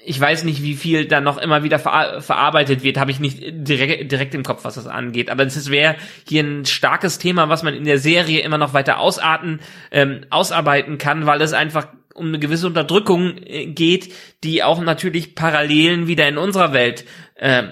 Ich 0.07 0.19
weiß 0.19 0.43
nicht, 0.43 0.61
wie 0.61 0.75
viel 0.75 1.05
da 1.07 1.19
noch 1.19 1.37
immer 1.37 1.63
wieder 1.63 1.79
verar 1.79 2.21
verarbeitet 2.21 2.83
wird, 2.83 2.97
habe 2.97 3.11
ich 3.11 3.19
nicht 3.19 3.39
direkt, 3.41 4.11
direkt 4.11 4.35
im 4.35 4.43
Kopf, 4.43 4.63
was 4.63 4.75
das 4.75 4.87
angeht. 4.87 5.29
Aber 5.29 5.43
es 5.43 5.69
wäre 5.69 5.95
hier 6.27 6.43
ein 6.43 6.65
starkes 6.65 7.17
Thema, 7.17 7.49
was 7.49 7.63
man 7.63 7.73
in 7.73 7.85
der 7.85 7.97
Serie 7.97 8.41
immer 8.41 8.57
noch 8.57 8.73
weiter 8.73 8.99
ausarten, 8.99 9.59
ähm, 9.91 10.25
ausarbeiten 10.29 10.97
kann, 10.97 11.25
weil 11.25 11.41
es 11.41 11.53
einfach 11.53 11.87
um 12.13 12.27
eine 12.27 12.39
gewisse 12.39 12.67
Unterdrückung 12.67 13.37
äh, 13.45 13.65
geht, 13.65 14.13
die 14.43 14.63
auch 14.63 14.79
natürlich 14.81 15.35
Parallelen 15.35 16.07
wieder 16.07 16.27
in 16.27 16.37
unserer 16.37 16.71
Welt 16.71 17.05
äh, 17.35 17.63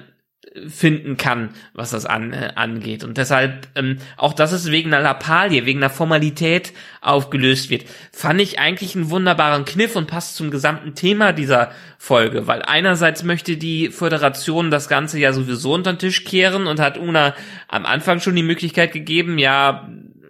finden 0.68 1.18
kann, 1.18 1.49
was 1.74 1.91
das 1.91 2.06
an, 2.06 2.32
äh, 2.32 2.51
angeht. 2.56 3.04
Und 3.04 3.18
deshalb, 3.18 3.68
ähm, 3.76 3.97
auch 4.18 4.34
dass 4.34 4.51
es 4.51 4.70
wegen 4.70 4.93
einer 4.93 5.04
Lappalie, 5.04 5.66
wegen 5.66 5.80
einer 5.80 5.89
Formalität 5.89 6.74
aufgelöst 7.01 7.70
wird, 7.70 7.86
fand 8.12 8.39
ich 8.39 8.60
eigentlich 8.60 8.95
einen 8.95 9.10
wunderbaren 9.10 9.66
Kniff 9.66 9.95
und 9.95 10.08
passt 10.08 10.36
zum 10.36 10.51
gesamten 10.51 10.93
Thema 10.93 11.34
dieser 11.34 11.72
Folge, 11.97 12.45
weil 12.47 12.62
einerseits 12.62 13.24
möchte 13.24 13.58
die 13.58 13.89
Föderation 13.89 14.70
das 14.70 14.88
Ganze 14.88 15.20
ja 15.20 15.34
sowieso 15.34 15.74
unter 15.74 15.93
den 15.93 15.99
Tisch 15.99 16.24
kehren 16.24 16.68
und 16.68 16.80
hat 16.80 16.97
Una 16.99 17.34
am 17.68 17.86
Anfang 17.86 18.20
schon 18.20 18.36
die 18.36 18.43
Möglichkeit 18.43 18.91
gegeben, 18.91 19.39
ja, 19.39 19.89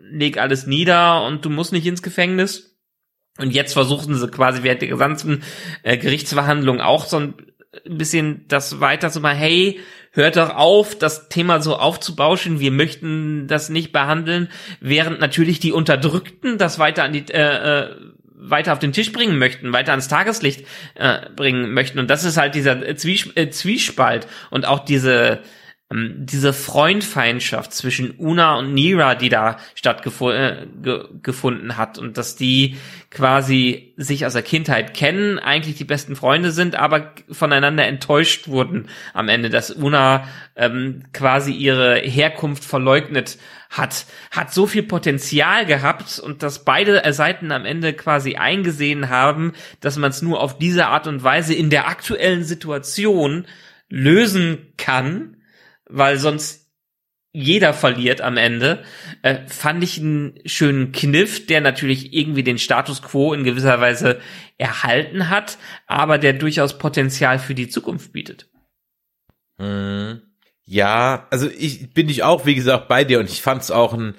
leg 0.09 0.37
alles 0.37 0.67
nieder 0.67 1.25
und 1.25 1.43
du 1.43 1.49
musst 1.49 1.73
nicht 1.73 1.85
ins 1.85 2.03
Gefängnis. 2.03 2.73
Und 3.39 3.49
jetzt 3.51 3.73
versuchen 3.73 4.13
sie 4.13 4.27
quasi 4.27 4.61
während 4.61 4.83
der 4.83 4.89
gesamten 4.89 5.41
äh, 5.81 5.97
Gerichtsverhandlung 5.97 6.81
auch 6.81 7.05
so 7.05 7.17
ein 7.17 7.33
bisschen 7.85 8.45
das 8.47 8.79
weiter 8.79 9.09
zu 9.09 9.19
machen, 9.19 9.37
hey, 9.37 9.79
hört 10.11 10.37
doch 10.37 10.55
auf, 10.55 10.97
das 10.97 11.27
Thema 11.29 11.61
so 11.61 11.75
aufzubauschen, 11.75 12.59
wir 12.59 12.71
möchten 12.71 13.47
das 13.47 13.69
nicht 13.69 13.91
behandeln, 13.91 14.49
während 14.79 15.19
natürlich 15.19 15.59
die 15.59 15.71
Unterdrückten 15.71 16.57
das 16.57 16.79
weiter 16.79 17.03
an 17.03 17.13
die 17.13 17.25
äh, 17.31 17.81
äh, 17.81 17.95
weiter 18.35 18.73
auf 18.73 18.79
den 18.79 18.91
Tisch 18.91 19.11
bringen 19.11 19.37
möchten, 19.37 19.73
weiter 19.73 19.91
ans 19.91 20.09
Tageslicht 20.09 20.65
äh, 20.95 21.29
bringen 21.35 21.73
möchten. 21.73 21.97
Und 21.97 22.09
das 22.09 22.25
ist 22.25 22.37
halt 22.37 22.55
dieser 22.55 22.95
Zwies 22.95 23.29
äh, 23.35 23.49
Zwiespalt 23.49 24.27
und 24.51 24.67
auch 24.67 24.79
diese 24.79 25.39
diese 25.93 26.53
Freundfeindschaft 26.53 27.71
zwischen 27.71 28.15
Una 28.17 28.55
und 28.55 28.73
Nira, 28.73 29.13
die 29.13 29.29
da 29.29 29.57
stattgefunden 29.75 31.69
äh, 31.69 31.73
hat 31.73 31.99
und 31.99 32.17
dass 32.17 32.35
die 32.35 32.77
quasi 33.11 33.93
sich 33.95 34.25
aus 34.25 34.33
der 34.33 34.41
Kindheit 34.41 34.95
kennen, 34.95 35.37
eigentlich 35.37 35.75
die 35.75 35.83
besten 35.83 36.15
Freunde 36.15 36.51
sind, 36.51 36.75
aber 36.75 37.13
voneinander 37.29 37.85
enttäuscht 37.85 38.47
wurden 38.47 38.87
am 39.13 39.29
Ende, 39.29 39.51
dass 39.51 39.69
Una 39.69 40.27
ähm, 40.55 41.03
quasi 41.13 41.51
ihre 41.51 41.97
Herkunft 41.97 42.63
verleugnet 42.63 43.37
hat, 43.69 44.07
hat 44.31 44.51
so 44.51 44.65
viel 44.65 44.83
Potenzial 44.83 45.67
gehabt 45.67 46.17
und 46.17 46.41
dass 46.41 46.65
beide 46.65 47.01
Seiten 47.13 47.51
am 47.51 47.65
Ende 47.65 47.93
quasi 47.93 48.35
eingesehen 48.35 49.09
haben, 49.09 49.53
dass 49.79 49.97
man 49.97 50.09
es 50.09 50.23
nur 50.23 50.41
auf 50.41 50.57
diese 50.57 50.87
Art 50.87 51.05
und 51.05 51.23
Weise 51.23 51.53
in 51.53 51.69
der 51.69 51.87
aktuellen 51.87 52.43
Situation 52.43 53.45
lösen 53.89 54.73
kann, 54.77 55.37
weil 55.89 56.17
sonst 56.17 56.63
jeder 57.35 57.73
verliert 57.73 58.21
am 58.21 58.37
Ende, 58.37 58.83
äh, 59.23 59.47
fand 59.47 59.83
ich 59.83 59.99
einen 59.99 60.39
schönen 60.45 60.91
Kniff, 60.91 61.47
der 61.47 61.61
natürlich 61.61 62.13
irgendwie 62.13 62.43
den 62.43 62.59
Status 62.59 63.01
quo 63.01 63.33
in 63.33 63.43
gewisser 63.43 63.81
Weise 63.81 64.21
erhalten 64.59 65.29
hat, 65.29 65.57
aber 65.87 66.19
der 66.19 66.33
durchaus 66.33 66.77
Potenzial 66.77 67.39
für 67.39 67.55
die 67.55 67.69
Zukunft 67.69 68.13
bietet. 68.13 68.49
Mhm. 69.57 70.21
Ja, 70.65 71.27
also 71.31 71.49
ich 71.49 71.93
bin 71.93 72.07
ich 72.07 72.23
auch, 72.23 72.45
wie 72.45 72.55
gesagt, 72.55 72.87
bei 72.87 73.03
dir 73.03 73.19
und 73.19 73.29
ich 73.29 73.41
fand 73.41 73.63
es 73.63 73.71
auch 73.71 73.93
ein 73.93 74.15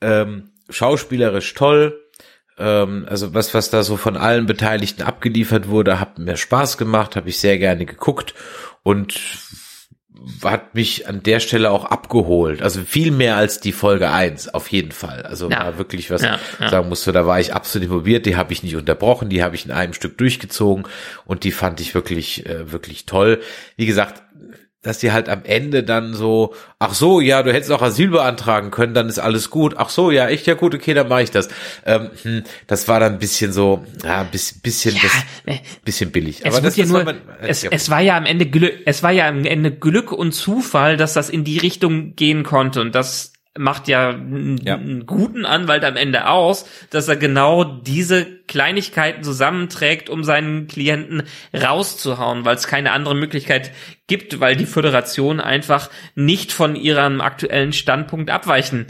ähm, 0.00 0.50
schauspielerisch 0.70 1.52
toll. 1.54 2.00
Ähm, 2.56 3.06
also 3.08 3.34
was, 3.34 3.52
was 3.54 3.70
da 3.70 3.82
so 3.82 3.96
von 3.96 4.16
allen 4.16 4.46
Beteiligten 4.46 5.02
abgeliefert 5.02 5.68
wurde, 5.68 6.00
hat 6.00 6.18
mir 6.18 6.36
Spaß 6.36 6.78
gemacht, 6.78 7.14
habe 7.14 7.28
ich 7.28 7.38
sehr 7.38 7.58
gerne 7.58 7.84
geguckt 7.84 8.34
und 8.82 9.20
hat 10.44 10.74
mich 10.74 11.08
an 11.08 11.22
der 11.22 11.40
Stelle 11.40 11.70
auch 11.70 11.84
abgeholt. 11.86 12.62
Also 12.62 12.80
viel 12.82 13.10
mehr 13.10 13.36
als 13.36 13.60
die 13.60 13.72
Folge 13.72 14.10
eins 14.10 14.48
auf 14.48 14.68
jeden 14.68 14.92
Fall. 14.92 15.22
Also 15.22 15.50
Ja. 15.50 15.58
war 15.64 15.78
wirklich 15.78 16.10
was 16.10 16.22
Ja, 16.22 16.38
ja. 16.60 16.68
sagen 16.70 16.88
musste, 16.88 17.12
da 17.12 17.26
war 17.26 17.40
ich 17.40 17.52
absolut 17.52 17.86
involviert, 17.88 18.24
die 18.26 18.36
habe 18.36 18.52
ich 18.52 18.62
nicht 18.62 18.76
unterbrochen, 18.76 19.28
die 19.28 19.42
habe 19.42 19.54
ich 19.56 19.64
in 19.66 19.72
einem 19.72 19.92
Stück 19.92 20.16
durchgezogen 20.18 20.84
und 21.24 21.44
die 21.44 21.52
fand 21.52 21.80
ich 21.80 21.94
wirklich, 21.94 22.46
äh, 22.46 22.70
wirklich 22.72 23.06
toll. 23.06 23.40
Wie 23.76 23.86
gesagt, 23.86 24.22
dass 24.84 24.98
die 24.98 25.10
halt 25.10 25.28
am 25.28 25.44
Ende 25.44 25.82
dann 25.82 26.14
so, 26.14 26.54
ach 26.78 26.94
so, 26.94 27.20
ja, 27.20 27.42
du 27.42 27.52
hättest 27.52 27.72
auch 27.72 27.82
Asyl 27.82 28.10
beantragen 28.10 28.70
können, 28.70 28.94
dann 28.94 29.08
ist 29.08 29.18
alles 29.18 29.50
gut. 29.50 29.74
Ach 29.78 29.88
so, 29.88 30.10
ja, 30.10 30.28
echt, 30.28 30.46
ja 30.46 30.54
gut, 30.54 30.74
okay, 30.74 30.94
dann 30.94 31.08
mache 31.08 31.22
ich 31.22 31.30
das. 31.30 31.48
Ähm, 31.84 32.10
hm, 32.22 32.44
das 32.66 32.86
war 32.86 33.00
dann 33.00 33.14
ein 33.14 33.18
bisschen 33.18 33.52
so, 33.52 33.84
ja, 34.04 34.20
ein 34.20 34.30
bisschen, 34.30 34.60
bisschen, 34.60 34.94
das, 35.02 35.12
äh, 35.46 35.58
bisschen 35.84 36.12
billig. 36.12 36.42
Es, 36.44 36.54
Aber 36.54 36.60
das, 36.60 36.76
ja 36.76 36.86
nur, 36.86 36.98
war 36.98 37.04
man, 37.04 37.20
es, 37.42 37.62
ja, 37.62 37.70
es 37.72 37.90
war 37.90 38.00
ja 38.00 38.16
am 38.16 38.26
Ende 38.26 38.46
Glück, 38.46 38.74
es 38.84 39.02
war 39.02 39.10
ja 39.10 39.26
am 39.28 39.44
Ende 39.44 39.72
Glück 39.72 40.12
und 40.12 40.32
Zufall, 40.32 40.96
dass 40.96 41.14
das 41.14 41.30
in 41.30 41.44
die 41.44 41.58
Richtung 41.58 42.14
gehen 42.14 42.44
konnte 42.44 42.80
und 42.80 42.94
das 42.94 43.33
macht 43.56 43.86
ja 43.88 44.10
einen, 44.10 44.56
Ja. 44.58 44.74
einen 44.74 45.06
guten 45.06 45.46
Anwalt 45.46 45.84
am 45.84 45.96
Ende 45.96 46.26
aus, 46.28 46.66
dass 46.90 47.06
er 47.08 47.16
genau 47.16 47.62
diese 47.64 48.24
Kleinigkeiten 48.48 49.22
zusammenträgt, 49.22 50.10
um 50.10 50.24
seinen 50.24 50.66
Klienten 50.66 51.22
rauszuhauen, 51.56 52.44
weil 52.44 52.56
es 52.56 52.66
keine 52.66 52.92
andere 52.92 53.14
Möglichkeit 53.14 53.70
gibt, 54.06 54.40
weil 54.40 54.56
die 54.56 54.66
Föderation 54.66 55.40
einfach 55.40 55.88
nicht 56.14 56.52
von 56.52 56.76
ihrem 56.76 57.20
aktuellen 57.20 57.72
Standpunkt 57.72 58.30
abweichen 58.30 58.86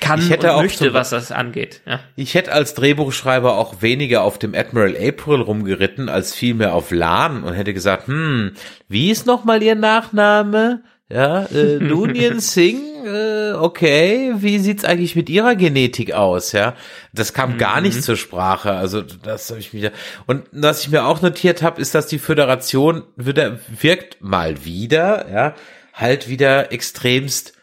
kann 0.00 0.20
Ich 0.20 0.30
hätte 0.30 0.48
und 0.50 0.52
auch 0.54 0.62
möchte, 0.62 0.84
zum- 0.86 0.94
was 0.94 1.10
das 1.10 1.32
angeht. 1.32 1.80
Ja. 1.84 1.98
Ich 2.14 2.34
hätte 2.34 2.52
als 2.52 2.74
Drehbuchschreiber 2.74 3.58
auch 3.58 3.82
weniger 3.82 4.22
auf 4.22 4.38
dem 4.38 4.54
Admiral 4.54 4.94
April 4.96 5.40
rumgeritten, 5.40 6.08
als 6.08 6.34
vielmehr 6.34 6.72
auf 6.72 6.92
Lan 6.92 7.42
und 7.42 7.52
hätte 7.54 7.74
gesagt, 7.74 8.06
hm, 8.06 8.52
wie 8.88 9.10
ist 9.10 9.26
nochmal 9.26 9.60
ihr 9.62 9.74
Nachname? 9.74 10.82
Ja, 11.10 11.44
äh, 11.46 11.78
Dunyan 11.88 12.40
Singh, 12.40 13.06
äh, 13.06 13.52
okay, 13.54 14.34
wie 14.36 14.58
sieht's 14.58 14.84
eigentlich 14.84 15.16
mit 15.16 15.30
ihrer 15.30 15.56
Genetik 15.56 16.12
aus, 16.12 16.52
ja? 16.52 16.74
Das 17.14 17.32
kam 17.32 17.56
gar 17.56 17.80
nicht 17.80 18.02
zur 18.02 18.16
Sprache, 18.16 18.72
also 18.72 19.00
das 19.00 19.48
habe 19.48 19.60
ich 19.60 19.72
mir 19.72 19.92
und 20.26 20.44
was 20.52 20.82
ich 20.82 20.90
mir 20.90 21.06
auch 21.06 21.22
notiert 21.22 21.62
habe, 21.62 21.80
ist, 21.80 21.94
dass 21.94 22.06
die 22.06 22.18
Föderation 22.18 23.04
wieder 23.16 23.58
wirkt 23.68 24.20
mal 24.20 24.64
wieder, 24.64 25.30
ja, 25.32 25.54
halt 25.94 26.28
wieder 26.28 26.72
extremst 26.72 27.54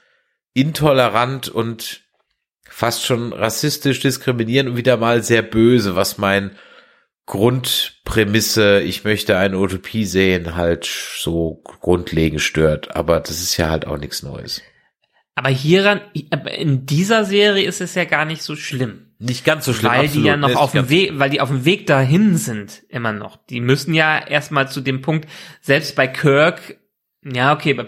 intolerant 0.54 1.48
und 1.48 2.02
fast 2.68 3.06
schon 3.06 3.32
rassistisch 3.32 4.00
diskriminieren 4.00 4.70
und 4.70 4.78
wieder 4.78 4.98
mal 4.98 5.22
sehr 5.22 5.44
böse, 5.44 5.96
was 5.96 6.18
mein 6.18 6.58
Grundprämisse, 7.26 8.82
ich 8.82 9.04
möchte 9.04 9.38
eine 9.38 9.58
Utopie 9.58 10.06
sehen, 10.06 10.56
halt 10.56 10.86
so 10.86 11.62
grundlegend 11.64 12.42
stört. 12.42 12.96
Aber 12.96 13.20
das 13.20 13.42
ist 13.42 13.58
ja 13.58 13.70
halt 13.70 13.88
auch 13.88 13.98
nichts 13.98 14.22
Neues. 14.22 14.62
Aber 15.34 15.50
hieran, 15.50 16.02
in 16.58 16.86
dieser 16.86 17.26
Serie 17.26 17.68
ist 17.68 17.82
es 17.82 17.96
ja 17.96 18.06
gar 18.06 18.26
nicht 18.26 18.42
so 18.42 18.56
schlimm. 18.56 19.08
Nicht 19.20 19.44
ganz 19.44 19.66
so 19.66 19.74
schlimm. 19.74 19.92
weil 19.92 20.08
die 20.08 20.24
ja 20.24 20.34
absolut. 20.34 20.42
noch 20.42 20.48
Nee, 20.50 20.64
auf 20.64 20.72
dem 20.72 20.90
Weg, 20.90 21.12
weil 21.16 21.30
die 21.30 21.42
auf 21.42 21.50
dem 21.50 21.66
Weg 21.66 21.88
dahin 21.88 22.38
sind, 22.38 22.84
immer 22.90 23.12
noch. 23.12 23.38
Die 23.48 23.60
müssen 23.60 23.94
ja 23.94 24.18
erstmal 24.18 24.70
zu 24.70 24.82
dem 24.82 25.02
Punkt, 25.02 25.30
selbst 25.62 25.96
bei 25.96 26.08
Kirk, 26.08 26.78
ja, 27.24 27.54
okay, 27.54 27.74
bei, 27.74 27.86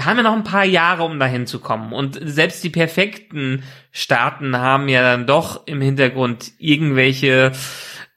haben 0.00 0.16
wir 0.16 0.22
noch 0.22 0.34
ein 0.34 0.44
paar 0.44 0.64
Jahre, 0.64 1.04
um 1.04 1.18
dahin 1.18 1.46
zu 1.46 1.58
kommen. 1.58 1.92
Und 1.92 2.18
selbst 2.22 2.62
die 2.62 2.70
perfekten 2.70 3.62
Staaten 3.90 4.56
haben 4.56 4.88
ja 4.88 5.02
dann 5.02 5.26
doch 5.26 5.66
im 5.66 5.80
Hintergrund 5.80 6.52
irgendwelche 6.58 7.52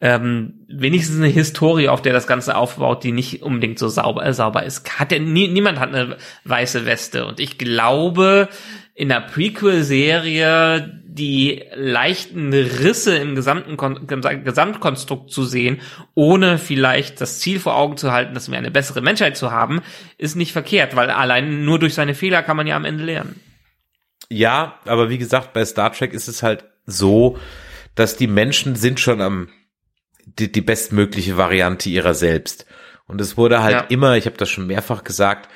ähm, 0.01 0.65
wenigstens 0.67 1.17
eine 1.17 1.27
Historie, 1.27 1.87
auf 1.87 2.01
der 2.01 2.11
das 2.11 2.25
Ganze 2.25 2.55
aufbaut, 2.55 3.03
die 3.03 3.11
nicht 3.11 3.43
unbedingt 3.43 3.77
so 3.77 3.87
sauber, 3.87 4.25
äh, 4.25 4.33
sauber 4.33 4.63
ist. 4.63 4.99
Hat 4.99 5.11
ja 5.11 5.19
nie, 5.19 5.47
niemand 5.47 5.79
hat 5.79 5.93
eine 5.93 6.17
weiße 6.43 6.87
Weste. 6.87 7.25
Und 7.25 7.39
ich 7.39 7.59
glaube, 7.59 8.49
in 8.95 9.09
der 9.09 9.21
Prequel-Serie 9.21 11.01
die 11.13 11.63
leichten 11.75 12.53
Risse 12.53 13.17
im 13.17 13.35
gesamten 13.35 13.75
Kon 13.75 14.07
Gesamtkonstrukt 14.07 15.29
zu 15.29 15.43
sehen, 15.43 15.81
ohne 16.15 16.57
vielleicht 16.57 17.19
das 17.19 17.39
Ziel 17.39 17.59
vor 17.59 17.75
Augen 17.75 17.97
zu 17.97 18.11
halten, 18.11 18.33
dass 18.33 18.49
wir 18.49 18.57
eine 18.57 18.71
bessere 18.71 19.01
Menschheit 19.01 19.35
zu 19.35 19.51
haben, 19.51 19.81
ist 20.17 20.35
nicht 20.35 20.53
verkehrt, 20.53 20.95
weil 20.95 21.09
allein 21.09 21.65
nur 21.65 21.79
durch 21.79 21.93
seine 21.93 22.15
Fehler 22.15 22.43
kann 22.43 22.57
man 22.57 22.65
ja 22.65 22.77
am 22.77 22.85
Ende 22.85 23.03
lernen. 23.03 23.39
Ja, 24.29 24.79
aber 24.85 25.09
wie 25.09 25.17
gesagt, 25.17 25.51
bei 25.51 25.65
Star 25.65 25.91
Trek 25.91 26.13
ist 26.13 26.29
es 26.29 26.41
halt 26.41 26.63
so, 26.85 27.37
dass 27.95 28.15
die 28.15 28.27
Menschen 28.27 28.75
sind 28.75 29.01
schon 29.01 29.19
am 29.19 29.49
die, 30.39 30.51
die 30.51 30.61
bestmögliche 30.61 31.37
Variante 31.37 31.89
ihrer 31.89 32.13
selbst. 32.13 32.65
Und 33.07 33.19
es 33.19 33.37
wurde 33.37 33.61
halt 33.61 33.73
ja. 33.73 33.81
immer, 33.89 34.15
ich 34.15 34.25
habe 34.25 34.37
das 34.37 34.49
schon 34.49 34.67
mehrfach 34.67 35.03
gesagt, 35.03 35.49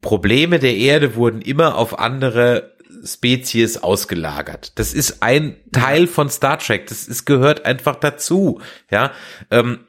Probleme 0.00 0.58
der 0.58 0.76
Erde 0.76 1.16
wurden 1.16 1.42
immer 1.42 1.76
auf 1.76 1.98
andere 1.98 2.76
Spezies 3.04 3.76
ausgelagert. 3.78 4.78
Das 4.78 4.94
ist 4.94 5.22
ein 5.22 5.56
Teil 5.72 6.06
von 6.06 6.30
Star 6.30 6.58
Trek. 6.58 6.86
Das 6.86 7.06
ist, 7.06 7.24
gehört 7.26 7.64
einfach 7.64 7.96
dazu. 7.96 8.60
Ja. 8.90 9.12
Ähm, 9.50 9.80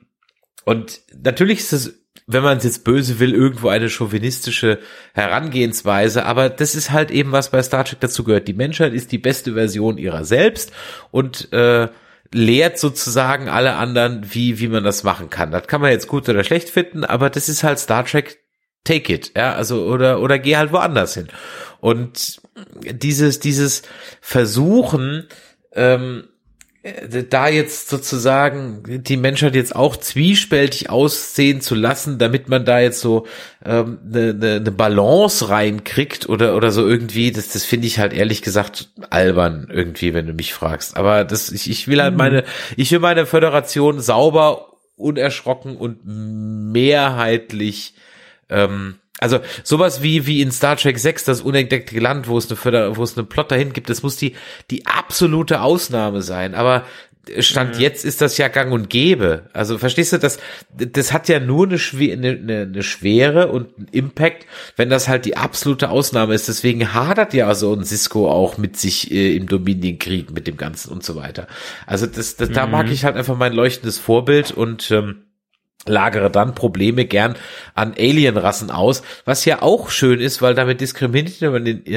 und 0.65 1.01
natürlich 1.23 1.59
ist 1.59 1.73
es, 1.73 1.99
wenn 2.27 2.43
man 2.43 2.57
es 2.57 2.63
jetzt 2.63 2.83
böse 2.83 3.19
will, 3.19 3.33
irgendwo 3.33 3.69
eine 3.69 3.89
chauvinistische 3.89 4.79
Herangehensweise, 5.13 6.25
aber 6.25 6.49
das 6.49 6.75
ist 6.75 6.91
halt 6.91 7.09
eben, 7.09 7.31
was 7.31 7.49
bei 7.49 7.63
Star 7.63 7.85
Trek 7.85 7.99
dazu 8.01 8.23
gehört. 8.23 8.47
Die 8.47 8.53
Menschheit 8.53 8.93
ist 8.93 9.11
die 9.11 9.17
beste 9.17 9.53
Version 9.53 9.97
ihrer 9.97 10.25
selbst 10.25 10.71
und 11.11 11.51
äh, 11.53 11.87
lehrt 12.33 12.77
sozusagen 12.77 13.49
alle 13.49 13.75
anderen, 13.75 14.33
wie, 14.33 14.59
wie 14.59 14.67
man 14.67 14.83
das 14.83 15.03
machen 15.03 15.29
kann. 15.29 15.51
Das 15.51 15.67
kann 15.67 15.81
man 15.81 15.91
jetzt 15.91 16.07
gut 16.07 16.29
oder 16.29 16.43
schlecht 16.43 16.69
finden, 16.69 17.03
aber 17.03 17.29
das 17.29 17.49
ist 17.49 17.63
halt 17.63 17.79
Star 17.79 18.05
Trek 18.05 18.39
take 18.83 19.13
it, 19.13 19.33
ja, 19.35 19.53
also 19.53 19.85
oder 19.85 20.21
oder 20.21 20.39
geh 20.39 20.55
halt 20.55 20.71
woanders 20.71 21.13
hin. 21.13 21.27
Und 21.79 22.41
dieses 22.83 23.39
dieses 23.39 23.83
Versuchen 24.21 25.27
ähm, 25.73 26.23
äh, 26.23 26.38
da 27.29 27.49
jetzt 27.49 27.89
sozusagen 27.89 29.03
die 29.03 29.17
Menschheit 29.17 29.53
jetzt 29.53 29.75
auch 29.75 29.97
zwiespältig 29.97 30.89
aussehen 30.89 31.59
zu 31.59 31.75
lassen, 31.75 32.19
damit 32.19 32.47
man 32.47 32.63
da 32.63 32.79
jetzt 32.79 33.01
so 33.01 33.27
ähm, 33.65 33.99
eine, 34.05 34.29
eine, 34.29 34.55
eine 34.55 34.71
Balance 34.71 35.49
reinkriegt 35.49 36.29
oder 36.29 36.55
oder 36.55 36.71
so 36.71 36.87
irgendwie, 36.87 37.33
das 37.33 37.49
das 37.49 37.65
finde 37.65 37.87
ich 37.87 37.99
halt 37.99 38.13
ehrlich 38.13 38.41
gesagt 38.41 38.91
albern 39.09 39.67
irgendwie, 39.69 40.13
wenn 40.13 40.27
du 40.27 40.33
mich 40.33 40.53
fragst. 40.53 40.95
Aber 40.95 41.25
das 41.25 41.51
ich, 41.51 41.69
ich 41.69 41.89
will 41.89 42.01
halt 42.01 42.13
mhm. 42.13 42.17
meine 42.17 42.43
ich 42.77 42.91
will 42.91 42.99
meine 42.99 43.25
Föderation 43.25 43.99
sauber, 43.99 44.67
unerschrocken 44.95 45.75
und 45.75 45.99
mehrheitlich 46.05 47.93
ähm, 48.47 48.99
also 49.19 49.39
sowas 49.63 50.01
wie 50.01 50.25
wie 50.25 50.41
in 50.41 50.51
Star 50.51 50.77
Trek 50.77 50.97
6 50.97 51.25
das 51.25 51.41
unentdeckte 51.41 51.99
Land, 51.99 52.27
wo 52.27 52.37
es 52.37 52.49
eine 52.49 52.97
wo 52.97 53.03
es 53.03 53.17
eine 53.17 53.25
Plot 53.25 53.51
dahin 53.51 53.73
gibt, 53.73 53.89
das 53.89 54.03
muss 54.03 54.15
die 54.15 54.35
die 54.71 54.85
absolute 54.85 55.61
Ausnahme 55.61 56.21
sein, 56.21 56.55
aber 56.55 56.85
Stand 57.39 57.75
mhm. 57.75 57.81
jetzt 57.81 58.05
ist 58.05 58.21
das 58.21 58.37
ja 58.37 58.47
gang 58.47 58.71
und 58.71 58.89
gäbe. 58.89 59.43
Also 59.53 59.77
verstehst 59.77 60.13
du, 60.13 60.17
das, 60.17 60.39
das 60.75 61.13
hat 61.13 61.29
ja 61.29 61.39
nur 61.39 61.67
eine, 61.67 61.77
Schw 61.77 62.11
eine, 62.11 62.29
eine 62.29 62.83
Schwere 62.83 63.49
und 63.49 63.77
einen 63.77 63.87
Impact, 63.91 64.45
wenn 64.75 64.89
das 64.89 65.07
halt 65.07 65.25
die 65.25 65.37
absolute 65.37 65.89
Ausnahme 65.89 66.33
ist. 66.33 66.47
Deswegen 66.47 66.93
hadert 66.93 67.33
ja 67.33 67.53
so 67.55 67.73
ein 67.73 67.83
Cisco 67.83 68.29
auch 68.29 68.57
mit 68.57 68.77
sich 68.77 69.11
äh, 69.11 69.35
im 69.35 69.47
Dominienkrieg, 69.47 70.31
mit 70.31 70.47
dem 70.47 70.57
Ganzen 70.57 70.91
und 70.91 71.03
so 71.03 71.15
weiter. 71.15 71.47
Also 71.85 72.05
das, 72.07 72.35
das 72.35 72.49
mhm. 72.49 72.53
da 72.53 72.67
mag 72.67 72.87
mhm. 72.87 72.93
ich 72.93 73.05
halt 73.05 73.15
einfach 73.15 73.37
mein 73.37 73.53
leuchtendes 73.53 73.99
Vorbild 73.99 74.51
und 74.51 74.89
ähm, 74.91 75.23
lagere 75.87 76.29
dann 76.29 76.55
Probleme 76.55 77.05
gern 77.05 77.35
an 77.73 77.93
Alienrassen 77.97 78.69
aus, 78.69 79.01
was 79.23 79.45
ja 79.45 79.61
auch 79.61 79.89
schön 79.89 80.19
ist, 80.19 80.41
weil 80.41 80.53
damit 80.53 80.81
diskriminiert 80.81 81.41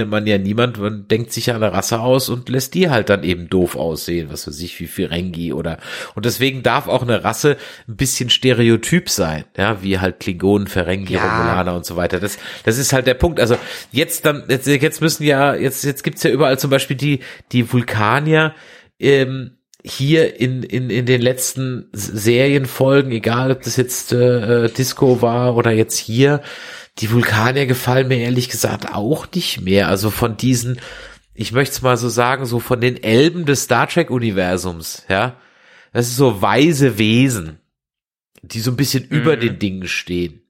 man 0.06 0.26
ja 0.26 0.38
niemand, 0.38 0.78
man 0.78 1.08
denkt 1.08 1.32
sich 1.32 1.46
ja 1.46 1.56
eine 1.56 1.72
Rasse 1.72 2.00
aus 2.00 2.28
und 2.28 2.48
lässt 2.48 2.74
die 2.74 2.90
halt 2.90 3.08
dann 3.08 3.24
eben 3.24 3.50
doof 3.50 3.74
aussehen, 3.74 4.28
was 4.30 4.44
für 4.44 4.52
sich 4.52 4.78
wie 4.78 4.86
Ferengi 4.86 5.52
oder 5.52 5.78
und 6.14 6.24
deswegen 6.24 6.62
darf 6.62 6.86
auch 6.86 7.02
eine 7.02 7.24
Rasse 7.24 7.56
ein 7.88 7.96
bisschen 7.96 8.30
stereotyp 8.30 9.10
sein, 9.10 9.44
ja, 9.56 9.82
wie 9.82 9.98
halt 9.98 10.20
Klingonen, 10.20 10.68
Ferengi, 10.68 11.14
ja. 11.14 11.22
Romulaner 11.22 11.74
und 11.74 11.84
so 11.84 11.96
weiter. 11.96 12.20
Das 12.20 12.38
das 12.64 12.78
ist 12.78 12.92
halt 12.92 13.08
der 13.08 13.14
Punkt. 13.14 13.40
Also 13.40 13.56
jetzt 13.90 14.24
dann 14.24 14.44
jetzt, 14.48 14.66
jetzt 14.66 15.00
müssen 15.00 15.24
ja 15.24 15.54
jetzt 15.54 15.84
jetzt 15.84 16.04
gibt's 16.04 16.22
ja 16.22 16.30
überall 16.30 16.58
zum 16.58 16.70
Beispiel 16.70 16.96
die 16.96 17.20
die 17.50 17.72
Vulkanier 17.72 18.54
ähm, 19.00 19.56
hier 19.84 20.40
in, 20.40 20.62
in, 20.62 20.90
in 20.90 21.06
den 21.06 21.20
letzten 21.20 21.88
Serienfolgen, 21.92 23.10
egal 23.12 23.50
ob 23.50 23.62
das 23.62 23.76
jetzt 23.76 24.12
äh, 24.12 24.68
Disco 24.68 25.22
war 25.22 25.56
oder 25.56 25.72
jetzt 25.72 25.98
hier, 25.98 26.42
die 26.98 27.10
Vulkanier 27.10 27.66
gefallen 27.66 28.08
mir 28.08 28.18
ehrlich 28.18 28.48
gesagt 28.48 28.94
auch 28.94 29.26
nicht 29.34 29.60
mehr. 29.60 29.88
Also 29.88 30.10
von 30.10 30.36
diesen, 30.36 30.80
ich 31.34 31.52
möchte 31.52 31.72
es 31.72 31.82
mal 31.82 31.96
so 31.96 32.08
sagen, 32.08 32.46
so 32.46 32.60
von 32.60 32.80
den 32.80 33.02
Elben 33.02 33.44
des 33.44 33.64
Star 33.64 33.88
Trek-Universums, 33.88 35.04
ja. 35.08 35.36
Das 35.92 36.08
ist 36.08 36.16
so 36.16 36.40
weise 36.40 36.96
Wesen, 36.96 37.58
die 38.42 38.60
so 38.60 38.70
ein 38.70 38.76
bisschen 38.76 39.04
mhm. 39.04 39.16
über 39.16 39.36
den 39.36 39.58
Dingen 39.58 39.88
stehen. 39.88 40.42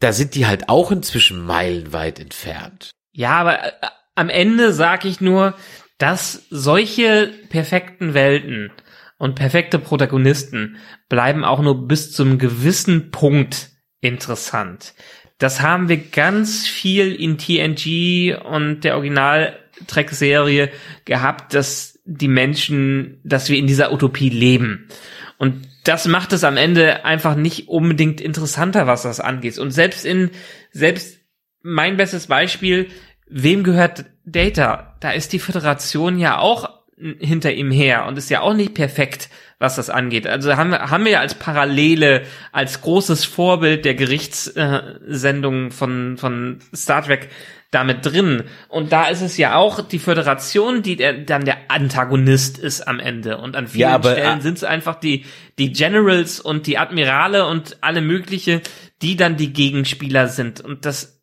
Da 0.00 0.12
sind 0.12 0.34
die 0.34 0.46
halt 0.46 0.68
auch 0.68 0.90
inzwischen 0.90 1.44
meilenweit 1.44 2.18
entfernt. 2.18 2.90
Ja, 3.12 3.32
aber 3.32 3.64
äh, 3.64 3.72
am 4.14 4.28
Ende 4.28 4.72
sag 4.72 5.04
ich 5.04 5.20
nur, 5.20 5.54
dass 6.00 6.46
solche 6.48 7.30
perfekten 7.50 8.14
Welten 8.14 8.72
und 9.18 9.34
perfekte 9.34 9.78
Protagonisten 9.78 10.78
bleiben 11.10 11.44
auch 11.44 11.60
nur 11.60 11.86
bis 11.86 12.10
zum 12.10 12.38
gewissen 12.38 13.10
Punkt 13.10 13.68
interessant. 14.00 14.94
Das 15.36 15.60
haben 15.60 15.90
wir 15.90 15.98
ganz 15.98 16.66
viel 16.66 17.14
in 17.14 17.36
TNG 17.36 18.34
und 18.42 18.80
der 18.80 18.96
Original-Track-Serie 18.96 20.70
gehabt, 21.04 21.52
dass 21.52 21.98
die 22.06 22.28
Menschen, 22.28 23.20
dass 23.22 23.50
wir 23.50 23.58
in 23.58 23.66
dieser 23.66 23.92
Utopie 23.92 24.30
leben. 24.30 24.88
Und 25.36 25.68
das 25.84 26.08
macht 26.08 26.32
es 26.32 26.44
am 26.44 26.56
Ende 26.56 27.04
einfach 27.04 27.36
nicht 27.36 27.68
unbedingt 27.68 28.22
interessanter, 28.22 28.86
was 28.86 29.02
das 29.02 29.20
angeht. 29.20 29.58
Und 29.58 29.70
selbst 29.70 30.06
in, 30.06 30.30
selbst 30.70 31.20
mein 31.60 31.98
bestes 31.98 32.26
Beispiel, 32.26 32.88
wem 33.28 33.64
gehört 33.64 34.06
Data? 34.24 34.89
Da 35.00 35.10
ist 35.10 35.32
die 35.32 35.38
Föderation 35.38 36.18
ja 36.18 36.38
auch 36.38 36.68
hinter 37.18 37.52
ihm 37.52 37.70
her 37.70 38.06
und 38.06 38.18
ist 38.18 38.30
ja 38.30 38.42
auch 38.42 38.52
nicht 38.52 38.74
perfekt, 38.74 39.30
was 39.58 39.76
das 39.76 39.90
angeht. 39.90 40.26
Also 40.26 40.56
haben 40.56 40.70
wir, 40.70 40.90
haben 40.90 41.04
wir 41.04 41.12
ja 41.12 41.20
als 41.20 41.34
Parallele, 41.34 42.22
als 42.52 42.82
großes 42.82 43.24
Vorbild 43.24 43.84
der 43.84 43.94
Gerichtssendung 43.94 45.68
äh, 45.68 45.70
von, 45.70 46.16
von 46.18 46.58
Star 46.74 47.02
Trek 47.02 47.30
damit 47.70 48.04
drin. 48.04 48.44
Und 48.68 48.92
da 48.92 49.08
ist 49.08 49.22
es 49.22 49.36
ja 49.36 49.54
auch 49.54 49.80
die 49.80 49.98
Föderation, 49.98 50.82
die 50.82 50.96
der, 50.96 51.12
dann 51.12 51.44
der 51.44 51.70
Antagonist 51.70 52.58
ist 52.58 52.86
am 52.86 52.98
Ende. 52.98 53.38
Und 53.38 53.56
an 53.56 53.68
vielen 53.68 53.80
ja, 53.80 53.94
aber, 53.94 54.12
Stellen 54.12 54.40
äh, 54.40 54.42
sind 54.42 54.58
es 54.58 54.64
einfach 54.64 54.96
die, 54.96 55.24
die 55.58 55.72
Generals 55.72 56.40
und 56.40 56.66
die 56.66 56.78
Admirale 56.78 57.46
und 57.46 57.78
alle 57.80 58.00
mögliche, 58.00 58.60
die 59.02 59.16
dann 59.16 59.36
die 59.36 59.52
Gegenspieler 59.52 60.28
sind. 60.28 60.60
Und 60.60 60.84
das 60.84 61.22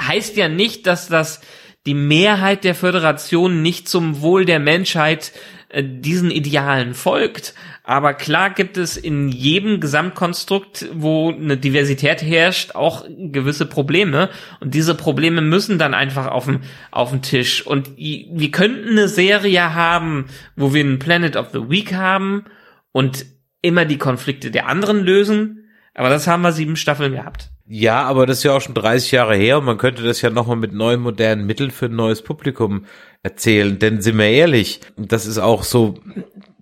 heißt 0.00 0.36
ja 0.36 0.48
nicht, 0.48 0.86
dass 0.86 1.08
das 1.08 1.40
die 1.86 1.94
Mehrheit 1.94 2.64
der 2.64 2.74
Föderation 2.74 3.62
nicht 3.62 3.88
zum 3.88 4.20
Wohl 4.20 4.44
der 4.44 4.58
Menschheit 4.58 5.32
äh, 5.68 5.82
diesen 5.84 6.30
Idealen 6.30 6.94
folgt. 6.94 7.54
Aber 7.84 8.14
klar 8.14 8.50
gibt 8.50 8.76
es 8.76 8.96
in 8.96 9.28
jedem 9.28 9.80
Gesamtkonstrukt, 9.80 10.88
wo 10.92 11.30
eine 11.30 11.56
Diversität 11.56 12.20
herrscht, 12.20 12.74
auch 12.74 13.04
gewisse 13.08 13.64
Probleme. 13.64 14.28
Und 14.58 14.74
diese 14.74 14.96
Probleme 14.96 15.40
müssen 15.40 15.78
dann 15.78 15.94
einfach 15.94 16.26
auf 16.26 16.46
dem, 16.46 16.62
auf 16.90 17.10
dem 17.10 17.22
Tisch. 17.22 17.64
Und 17.64 17.96
wir 17.96 18.50
könnten 18.50 18.90
eine 18.90 19.08
Serie 19.08 19.74
haben, 19.74 20.26
wo 20.56 20.74
wir 20.74 20.82
einen 20.82 20.98
Planet 20.98 21.36
of 21.36 21.50
the 21.52 21.70
Week 21.70 21.94
haben 21.94 22.44
und 22.90 23.24
immer 23.62 23.84
die 23.84 23.98
Konflikte 23.98 24.50
der 24.50 24.66
anderen 24.66 25.04
lösen. 25.04 25.68
Aber 25.94 26.08
das 26.08 26.26
haben 26.26 26.42
wir 26.42 26.52
sieben 26.52 26.76
Staffeln 26.76 27.12
gehabt. 27.12 27.50
Ja, 27.68 28.02
aber 28.02 28.26
das 28.26 28.38
ist 28.38 28.44
ja 28.44 28.52
auch 28.52 28.60
schon 28.60 28.74
30 28.74 29.10
Jahre 29.10 29.34
her 29.34 29.60
man 29.60 29.76
könnte 29.76 30.04
das 30.04 30.22
ja 30.22 30.30
nochmal 30.30 30.56
mit 30.56 30.72
neuen 30.72 31.00
modernen 31.00 31.46
Mitteln 31.46 31.72
für 31.72 31.86
ein 31.86 31.96
neues 31.96 32.22
Publikum 32.22 32.86
erzählen. 33.22 33.78
Denn 33.78 34.02
sind 34.02 34.18
wir 34.18 34.28
ehrlich, 34.28 34.80
das 34.96 35.26
ist 35.26 35.38
auch 35.38 35.64
so 35.64 35.98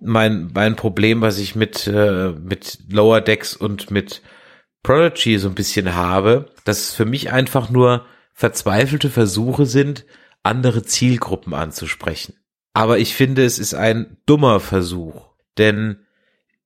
mein, 0.01 0.49
mein 0.53 0.75
Problem, 0.75 1.21
was 1.21 1.37
ich 1.37 1.55
mit, 1.55 1.85
äh, 1.85 2.31
mit 2.31 2.79
Lower 2.89 3.21
Decks 3.21 3.55
und 3.55 3.91
mit 3.91 4.23
Prodigy 4.81 5.37
so 5.37 5.49
ein 5.49 5.55
bisschen 5.55 5.93
habe, 5.93 6.47
dass 6.63 6.79
es 6.79 6.93
für 6.93 7.05
mich 7.05 7.31
einfach 7.31 7.69
nur 7.69 8.05
verzweifelte 8.33 9.09
Versuche 9.09 9.65
sind, 9.65 10.05
andere 10.41 10.83
Zielgruppen 10.83 11.53
anzusprechen. 11.53 12.35
Aber 12.73 12.97
ich 12.97 13.15
finde, 13.15 13.45
es 13.45 13.59
ist 13.59 13.73
ein 13.73 14.17
dummer 14.25 14.59
Versuch. 14.59 15.29
Denn 15.57 16.04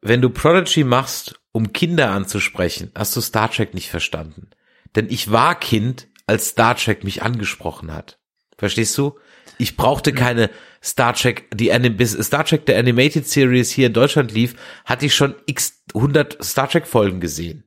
wenn 0.02 0.22
du 0.22 0.30
Prodigy 0.30 0.84
machst, 0.84 1.39
um 1.52 1.74
Kinder 1.74 2.12
anzusprechen, 2.12 2.91
hast 2.95 3.16
du 3.16 3.22
Star 3.22 3.52
Trek 3.52 3.74
nicht 3.74 3.89
verstanden. 3.89 4.50
Denn 4.95 5.08
ich 5.10 5.32
war 5.32 5.60
Kind, 5.60 6.08
als 6.26 6.50
Star 6.50 6.76
Trek 6.76 7.04
mich 7.04 7.24
angesprochen 7.24 7.93
hat. 7.93 8.20
Verstehst 8.58 8.97
du? 8.97 9.18
Ich 9.58 9.76
brauchte 9.76 10.14
keine 10.14 10.50
Star 10.82 11.14
Trek, 11.14 11.50
die 11.54 11.72
Anim 11.72 11.97
bis 11.97 12.14
Star 12.14 12.45
Trek 12.45 12.66
der 12.66 12.78
Animated 12.78 13.28
Series 13.28 13.72
hier 13.72 13.88
in 13.88 13.93
Deutschland 13.93 14.32
lief, 14.32 14.56
hatte 14.86 15.06
ich 15.06 15.16
schon 15.16 15.36
x 15.47 15.84
100 15.93 16.43
Star 16.43 16.70
Trek 16.70 16.88
Folgen 16.88 17.20
gesehen. 17.20 17.64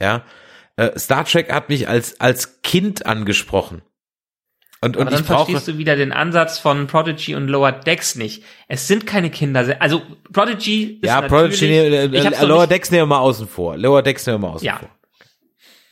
Ja, 0.00 0.24
äh, 0.76 0.98
Star 0.98 1.24
Trek 1.24 1.52
hat 1.52 1.68
mich 1.68 1.88
als 1.88 2.20
als 2.20 2.62
Kind 2.62 3.04
angesprochen. 3.04 3.82
Und, 4.80 4.96
und 4.96 5.08
Aber 5.08 5.16
dann 5.16 5.24
verstehst 5.24 5.66
du 5.66 5.76
wieder 5.76 5.96
den 5.96 6.12
Ansatz 6.12 6.58
von 6.58 6.86
Prodigy 6.86 7.34
und 7.34 7.48
Lower 7.48 7.72
Decks 7.72 8.14
nicht. 8.14 8.44
Es 8.68 8.86
sind 8.86 9.06
keine 9.06 9.28
Kinder. 9.28 9.76
Also 9.80 10.02
Prodigy 10.32 11.00
ist 11.02 11.08
Ja, 11.08 11.20
Prodigy, 11.22 11.66
äh, 11.66 12.44
Lower 12.44 12.68
Decks 12.68 12.90
nehmen 12.90 13.02
wir 13.02 13.06
mal 13.06 13.18
außen 13.18 13.48
vor. 13.48 13.76
Lower 13.76 14.02
Decks 14.02 14.26
nehmen 14.26 14.40
wir 14.40 14.48
mal 14.48 14.54
außen 14.54 14.66
ja. 14.66 14.76
vor. 14.76 14.88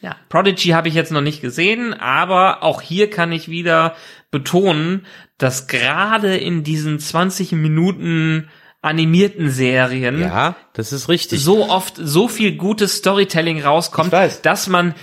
Ja, 0.03 0.15
Prodigy 0.29 0.69
habe 0.69 0.87
ich 0.89 0.95
jetzt 0.95 1.11
noch 1.11 1.21
nicht 1.21 1.41
gesehen, 1.41 1.95
aber 1.95 2.63
auch 2.63 2.81
hier 2.81 3.11
kann 3.11 3.33
ich 3.33 3.49
wieder 3.49 3.97
betonen, 4.31 5.07
dass 5.39 5.67
gerade 5.67 6.37
in 6.37 6.63
diesen 6.63 7.01
20 7.01 7.53
Minuten 7.53 8.49
animierten 8.83 9.51
Serien 9.51 10.21
ja, 10.21 10.55
das 10.75 10.93
ist 10.93 11.09
richtig. 11.09 11.43
so 11.43 11.69
oft 11.69 11.95
so 11.97 12.29
viel 12.29 12.57
gutes 12.57 12.97
Storytelling 12.97 13.61
rauskommt, 13.61 14.13
dass 14.43 14.69
man 14.69 14.95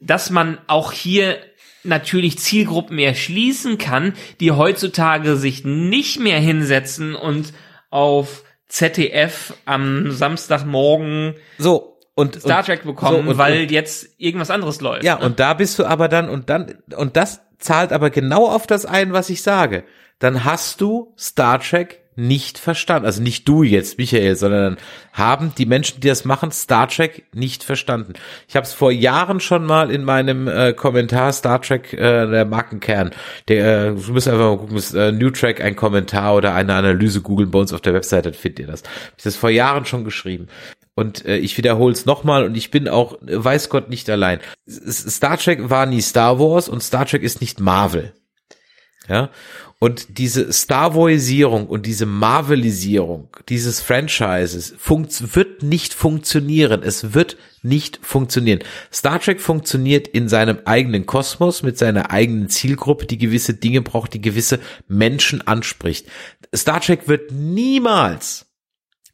dass 0.00 0.30
man 0.30 0.58
auch 0.66 0.92
hier 0.92 1.38
natürlich 1.84 2.38
Zielgruppen 2.38 2.98
erschließen 2.98 3.78
kann, 3.78 4.14
die 4.40 4.52
heutzutage 4.52 5.36
sich 5.36 5.64
nicht 5.64 6.20
mehr 6.20 6.38
hinsetzen 6.38 7.14
und 7.14 7.52
auf 7.90 8.44
ZDF 8.68 9.54
am 9.64 10.10
Samstagmorgen 10.10 11.34
so 11.58 11.98
und 12.14 12.40
Star 12.40 12.64
Trek 12.64 12.84
bekommen, 12.84 13.24
so, 13.24 13.30
und, 13.30 13.38
weil 13.38 13.62
und, 13.62 13.70
jetzt 13.70 14.08
irgendwas 14.18 14.50
anderes 14.50 14.80
läuft. 14.80 15.04
Ja, 15.04 15.18
ne? 15.18 15.24
und 15.24 15.40
da 15.40 15.54
bist 15.54 15.78
du 15.78 15.84
aber 15.84 16.08
dann 16.08 16.28
und 16.28 16.50
dann 16.50 16.78
und 16.96 17.16
das 17.16 17.40
zahlt 17.58 17.92
aber 17.92 18.10
genau 18.10 18.48
auf 18.48 18.66
das 18.66 18.86
ein, 18.86 19.12
was 19.12 19.30
ich 19.30 19.42
sage. 19.42 19.84
Dann 20.18 20.44
hast 20.44 20.80
du 20.80 21.14
Star 21.18 21.60
Trek 21.60 22.01
nicht 22.14 22.58
verstanden. 22.58 23.06
Also 23.06 23.22
nicht 23.22 23.48
du 23.48 23.62
jetzt, 23.62 23.98
Michael, 23.98 24.36
sondern 24.36 24.76
haben 25.12 25.52
die 25.56 25.66
Menschen, 25.66 26.00
die 26.00 26.08
das 26.08 26.24
machen, 26.24 26.50
Star 26.50 26.88
Trek 26.88 27.24
nicht 27.34 27.64
verstanden. 27.64 28.14
Ich 28.48 28.56
habe 28.56 28.66
es 28.66 28.72
vor 28.72 28.92
Jahren 28.92 29.40
schon 29.40 29.64
mal 29.64 29.90
in 29.90 30.04
meinem 30.04 30.48
äh, 30.48 30.72
Kommentar 30.72 31.32
Star 31.32 31.60
Trek, 31.62 31.92
äh, 31.94 32.26
der 32.26 32.44
Markenkern, 32.44 33.12
der, 33.48 33.86
äh, 33.86 33.94
du 33.94 34.12
musst 34.12 34.28
einfach 34.28 34.50
mal 34.50 34.58
gucken, 34.58 34.76
ist, 34.76 34.94
äh, 34.94 35.12
New 35.12 35.30
Track 35.30 35.60
ein 35.60 35.76
Kommentar 35.76 36.34
oder 36.34 36.54
eine 36.54 36.74
Analyse 36.74 37.22
googeln 37.22 37.50
bei 37.50 37.58
uns 37.58 37.72
auf 37.72 37.80
der 37.80 37.94
Webseite, 37.94 38.30
dann 38.30 38.38
findet 38.38 38.60
ihr 38.60 38.66
das. 38.66 38.82
Ich 39.16 39.24
das 39.24 39.36
vor 39.36 39.50
Jahren 39.50 39.86
schon 39.86 40.04
geschrieben. 40.04 40.48
Und 40.94 41.24
äh, 41.24 41.38
ich 41.38 41.56
wiederhole 41.56 41.92
es 41.92 42.04
nochmal 42.04 42.44
und 42.44 42.54
ich 42.54 42.70
bin 42.70 42.88
auch, 42.88 43.16
weiß 43.22 43.70
Gott, 43.70 43.88
nicht 43.88 44.10
allein. 44.10 44.40
Star 44.68 45.38
Trek 45.38 45.70
war 45.70 45.86
nie 45.86 46.02
Star 46.02 46.38
Wars 46.38 46.68
und 46.68 46.82
Star 46.82 47.06
Trek 47.06 47.22
ist 47.22 47.40
nicht 47.40 47.60
Marvel. 47.60 48.12
Ja. 49.08 49.30
Und 49.82 50.16
diese 50.18 50.52
Star 50.52 50.94
Warsierung 50.94 51.66
und 51.66 51.86
diese 51.86 52.06
Marvelisierung 52.06 53.36
dieses 53.48 53.80
Franchises 53.80 54.76
wird 54.78 55.64
nicht 55.64 55.92
funktionieren. 55.92 56.84
Es 56.84 57.14
wird 57.14 57.36
nicht 57.62 57.98
funktionieren. 58.00 58.60
Star 58.92 59.18
Trek 59.18 59.40
funktioniert 59.40 60.06
in 60.06 60.28
seinem 60.28 60.60
eigenen 60.66 61.04
Kosmos 61.04 61.64
mit 61.64 61.78
seiner 61.78 62.12
eigenen 62.12 62.48
Zielgruppe, 62.48 63.06
die 63.06 63.18
gewisse 63.18 63.54
Dinge 63.54 63.82
braucht, 63.82 64.14
die 64.14 64.20
gewisse 64.20 64.60
Menschen 64.86 65.44
anspricht. 65.48 66.06
Star 66.54 66.80
Trek 66.80 67.08
wird 67.08 67.32
niemals 67.32 68.46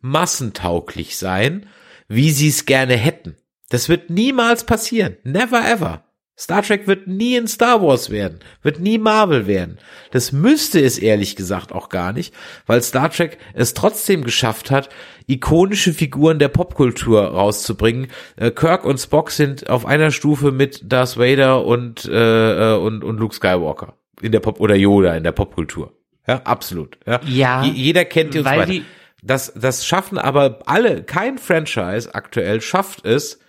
massentauglich 0.03 1.17
sein, 1.17 1.65
wie 2.09 2.31
sie 2.31 2.49
es 2.49 2.67
gerne 2.67 2.95
hätten. 2.95 3.39
Das 3.71 3.89
wird 3.89 4.11
niemals 4.11 4.65
passieren. 4.65 5.17
Never 5.25 5.67
ever. 5.67 6.05
Star 6.39 6.63
Trek 6.63 6.87
wird 6.87 7.09
nie 7.09 7.35
in 7.37 7.49
Star 7.49 7.83
Wars 7.83 8.11
werden, 8.11 8.39
wird 8.63 8.79
nie 8.79 8.99
Marvel 8.99 9.49
werden. 9.49 9.79
Das 10.13 10.31
müsste 10.31 10.81
es 10.81 10.97
ehrlich 10.99 11.35
gesagt 11.35 11.73
auch 11.73 11.89
gar 11.89 12.13
nicht, 12.13 12.33
weil 12.67 12.81
Star 12.81 13.11
Trek 13.11 13.39
es 13.55 13.75
trotzdem 13.75 14.23
geschafft 14.23 14.71
hat, 14.71 14.89
ikonische 15.27 15.93
Figuren 15.93 16.39
der 16.39 16.49
Popkultur 16.49 17.23
rauszubringen. 17.23 18.07
Äh, 18.37 18.53
Kirk 18.53 18.85
und 18.85 18.99
Spock 18.99 19.33
sind 19.33 19.69
auf 19.69 19.85
einer 19.85 20.13
Stufe 20.13 20.53
mit 20.53 20.93
Darth 20.93 21.19
Vader 21.19 21.65
und 21.65 22.05
äh, 22.05 22.75
äh 22.75 22.79
und, 22.79 23.03
und 23.03 23.19
Luke 23.19 23.35
Skywalker 23.35 23.95
in 24.23 24.31
der 24.33 24.41
Pop 24.41 24.61
oder 24.61 24.77
Yoda 24.77 25.17
in 25.17 25.25
der 25.25 25.33
Popkultur. 25.33 25.93
Ja, 26.27 26.43
absolut. 26.45 26.99
Ja, 27.05 27.21
ja 27.27 27.65
jeder 27.65 28.05
kennt 28.05 28.35
die 28.35 28.39
uns 28.39 28.45
beide. 28.45 28.73
Die 28.73 28.85
das, 29.23 29.53
das 29.57 29.85
schaffen 29.85 30.19
aber 30.19 30.61
alle, 30.67 31.03
kein 31.03 31.39
Franchise 31.39 32.15
aktuell 32.15 32.61
schafft 32.61 33.05
es, 33.05 33.41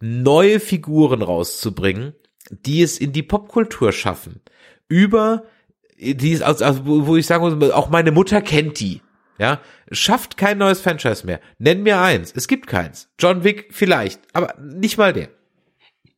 neue 0.00 0.58
Figuren 0.58 1.22
rauszubringen, 1.22 2.14
die 2.66 2.82
es 2.82 2.98
in 2.98 3.12
die 3.12 3.22
Popkultur 3.22 3.92
schaffen. 3.92 4.40
Über, 4.88 5.44
die 5.98 6.32
ist, 6.32 6.42
also, 6.42 6.64
also, 6.64 6.82
wo 6.84 7.16
ich 7.16 7.26
sagen 7.26 7.58
muss, 7.58 7.70
auch 7.70 7.90
meine 7.90 8.12
Mutter 8.12 8.42
kennt 8.42 8.80
die. 8.80 9.00
Ja, 9.38 9.60
schafft 9.90 10.36
kein 10.36 10.58
neues 10.58 10.80
Franchise 10.80 11.26
mehr. 11.26 11.40
Nenn 11.58 11.82
mir 11.82 12.00
eins. 12.00 12.32
Es 12.36 12.46
gibt 12.46 12.68
keins. 12.68 13.08
John 13.18 13.42
Wick 13.42 13.68
vielleicht, 13.70 14.20
aber 14.32 14.54
nicht 14.60 14.96
mal 14.96 15.12
der. 15.12 15.28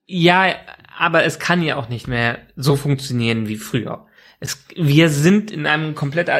Ja, 0.06 0.54
aber 0.98 1.24
es 1.24 1.38
kann 1.38 1.62
ja 1.62 1.76
auch 1.76 1.88
nicht 1.88 2.08
mehr 2.08 2.38
so 2.56 2.76
funktionieren 2.76 3.48
wie 3.48 3.56
früher. 3.56 4.06
Es, 4.38 4.66
wir 4.76 5.08
sind 5.08 5.50
in 5.50 5.66
einem 5.66 5.94
komplett 5.94 6.30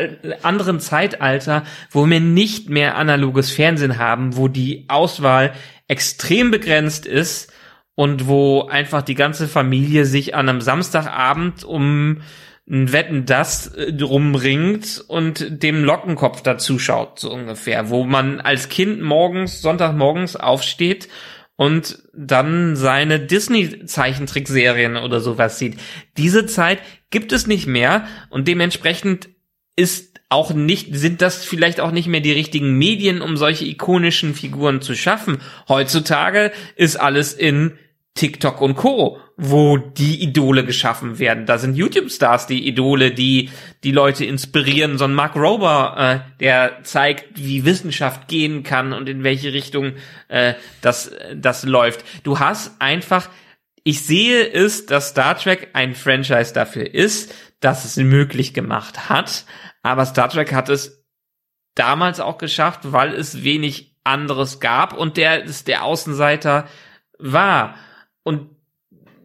anderen 0.45 0.81
Zeitalter, 0.81 1.65
wo 1.91 2.09
wir 2.09 2.21
nicht 2.21 2.69
mehr 2.69 2.97
analoges 2.97 3.51
Fernsehen 3.51 3.99
haben, 3.99 4.37
wo 4.37 4.49
die 4.49 4.85
Auswahl 4.89 5.55
extrem 5.89 6.51
begrenzt 6.51 7.07
ist 7.07 7.53
und 7.97 8.29
wo 8.29 8.63
einfach 8.63 9.03
die 9.03 9.17
ganze 9.17 9.49
Familie 9.49 10.05
sich 10.05 10.37
an 10.37 10.49
einem 10.49 10.61
Samstagabend 10.61 11.65
um 11.65 12.19
ein 12.69 12.93
Wetten 12.93 13.27
das 13.27 13.69
äh, 13.69 13.93
rumringt 14.01 15.05
und 15.09 15.63
dem 15.63 15.83
Lockenkopf 15.83 16.43
dazu 16.43 16.79
schaut, 16.79 17.19
so 17.19 17.33
ungefähr, 17.33 17.91
wo 17.91 18.05
man 18.05 18.41
als 18.41 18.69
Kind 18.69 19.01
morgens, 19.03 19.63
Sonntagmorgens 19.63 20.37
aufsteht 20.37 21.09
und 21.57 22.03
dann 22.13 22.77
seine 22.77 23.19
Disney-Zeichentrickserien 23.19 24.97
oder 24.97 25.21
sowas 25.21 25.59
sieht. 25.59 25.79
Diese 26.17 26.47
Zeit 26.47 26.81
gibt 27.11 27.33
es 27.33 27.47
nicht 27.47 27.67
mehr 27.67 28.07
und 28.31 28.47
dementsprechend 28.47 29.29
ist 29.77 30.21
auch 30.29 30.53
nicht, 30.53 30.95
sind 30.97 31.23
das 31.23 31.45
vielleicht 31.45 31.81
auch 31.81 31.93
nicht 31.93 32.09
mehr 32.09 32.21
die 32.21 32.33
richtigen 32.33 32.77
Medien, 32.77 33.23
um 33.23 33.37
solche 33.37 33.65
ikonischen 33.65 34.35
Figuren 34.35 34.83
zu 34.83 34.95
schaffen. 34.95 35.39
Heutzutage 35.69 36.51
ist 36.75 36.97
alles 36.97 37.33
in 37.33 37.79
TikTok 38.17 38.61
und 38.61 38.75
Co., 38.75 39.21
wo 39.37 39.77
die 39.77 40.23
Idole 40.23 40.65
geschaffen 40.65 41.19
werden. 41.19 41.45
Da 41.45 41.59
sind 41.59 41.77
YouTube-Stars 41.77 42.47
die 42.47 42.67
Idole, 42.67 43.13
die 43.13 43.51
die 43.85 43.93
Leute 43.93 44.25
inspirieren. 44.25 44.97
So 44.97 45.05
ein 45.05 45.15
Mark 45.15 45.37
Rober, 45.37 46.23
äh, 46.27 46.41
der 46.41 46.83
zeigt, 46.83 47.27
wie 47.35 47.67
Wissenschaft 47.67 48.27
gehen 48.29 48.63
kann 48.63 48.95
und 48.95 49.09
in 49.09 49.23
welche 49.23 49.53
Richtung 49.53 49.93
äh, 50.29 50.55
das, 50.81 51.13
das 51.35 51.65
läuft. 51.65 52.05
Du 52.25 52.39
hast 52.39 52.81
einfach, 52.81 53.29
ich 53.85 54.05
sehe 54.05 54.51
es, 54.51 54.87
dass 54.87 55.11
Star 55.11 55.37
Trek 55.37 55.69
ein 55.75 55.95
Franchise 55.95 56.55
dafür 56.55 56.93
ist, 56.93 57.35
dass 57.61 57.85
es 57.85 57.97
möglich 57.97 58.55
gemacht 58.55 59.11
hat. 59.11 59.45
Aber 59.83 60.07
Star 60.07 60.31
Trek 60.31 60.55
hat 60.55 60.71
es 60.71 61.05
damals 61.75 62.21
auch 62.21 62.39
geschafft, 62.39 62.81
weil 62.85 63.13
es 63.13 63.45
wenig 63.45 63.97
anderes 64.03 64.61
gab 64.61 64.97
und 64.97 65.19
der 65.19 65.45
ist 65.45 65.69
der 65.69 65.85
Außenseiter 65.85 66.67
war. 67.19 67.75
Und 68.27 68.51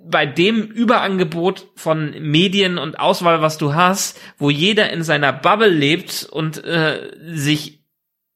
bei 0.05 0.27
dem 0.27 0.61
Überangebot 0.61 1.69
von 1.75 2.11
Medien 2.21 2.77
und 2.77 2.99
Auswahl, 2.99 3.41
was 3.41 3.57
du 3.57 3.73
hast, 3.73 4.19
wo 4.37 4.51
jeder 4.51 4.91
in 4.91 5.01
seiner 5.01 5.33
Bubble 5.33 5.69
lebt 5.69 6.27
und 6.31 6.63
äh, 6.63 7.09
sich 7.25 7.83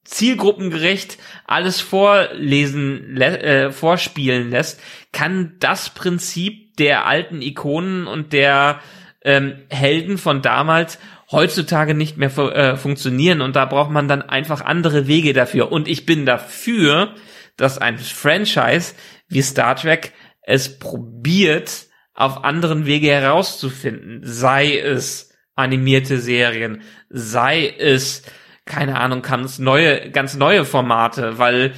zielgruppengerecht 0.05 1.19
alles 1.45 1.81
vorlesen, 1.81 3.15
äh, 3.21 3.71
vorspielen 3.71 4.49
lässt, 4.49 4.81
kann 5.11 5.53
das 5.59 5.91
Prinzip 5.91 6.77
der 6.77 7.05
alten 7.05 7.43
Ikonen 7.43 8.07
und 8.07 8.33
der 8.33 8.79
ähm, 9.21 9.53
Helden 9.69 10.17
von 10.17 10.41
damals 10.41 10.97
heutzutage 11.31 11.93
nicht 11.93 12.17
mehr 12.17 12.35
äh, 12.37 12.75
funktionieren 12.75 13.41
und 13.41 13.55
da 13.55 13.65
braucht 13.65 13.91
man 13.91 14.07
dann 14.07 14.23
einfach 14.23 14.61
andere 14.61 15.05
Wege 15.05 15.33
dafür. 15.33 15.71
Und 15.71 15.87
ich 15.87 16.07
bin 16.07 16.25
dafür, 16.25 17.13
dass 17.55 17.77
ein 17.77 17.99
Franchise 17.99 18.95
wie 19.27 19.41
Star 19.41 19.75
Trek 19.75 20.13
es 20.45 20.79
probiert, 20.79 21.87
auf 22.13 22.43
anderen 22.43 22.85
Wege 22.85 23.09
herauszufinden. 23.09 24.21
Sei 24.23 24.77
es 24.77 25.33
animierte 25.55 26.19
Serien, 26.19 26.81
sei 27.09 27.67
es, 27.67 28.23
keine 28.65 28.99
Ahnung, 28.99 29.21
ganz 29.21 29.59
neue, 29.59 30.09
ganz 30.11 30.35
neue 30.35 30.65
Formate, 30.65 31.37
weil 31.37 31.73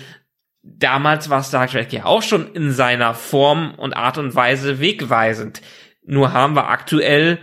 damals 0.64 1.30
war 1.30 1.44
Star 1.44 1.68
Trek 1.68 1.94
ja 1.94 2.06
auch 2.06 2.22
schon 2.22 2.54
in 2.54 2.72
seiner 2.72 3.14
Form 3.14 3.74
und 3.76 3.96
Art 3.96 4.18
und 4.18 4.36
Weise 4.36 4.80
wegweisend. 4.80 5.62
Nur 6.06 6.34
haben 6.34 6.56
wir 6.56 6.70
aktuell, 6.70 7.40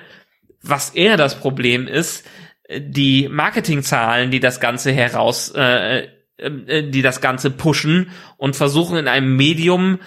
was 0.63 0.91
eher 0.91 1.17
das 1.17 1.39
Problem 1.39 1.87
ist, 1.87 2.27
die 2.71 3.29
Marketingzahlen, 3.29 4.31
die 4.31 4.41
das 4.41 4.61
Ganze 4.61 4.93
heraus, 4.93 5.53
äh, 5.55 6.09
äh, 6.39 6.91
die 6.91 7.03
das 7.03 7.21
Ganze 7.21 7.51
pushen 7.51 8.11
und 8.37 8.57
versuchen 8.57 8.97
in 8.97 9.09
einem 9.09 9.37
Medium 9.37 9.99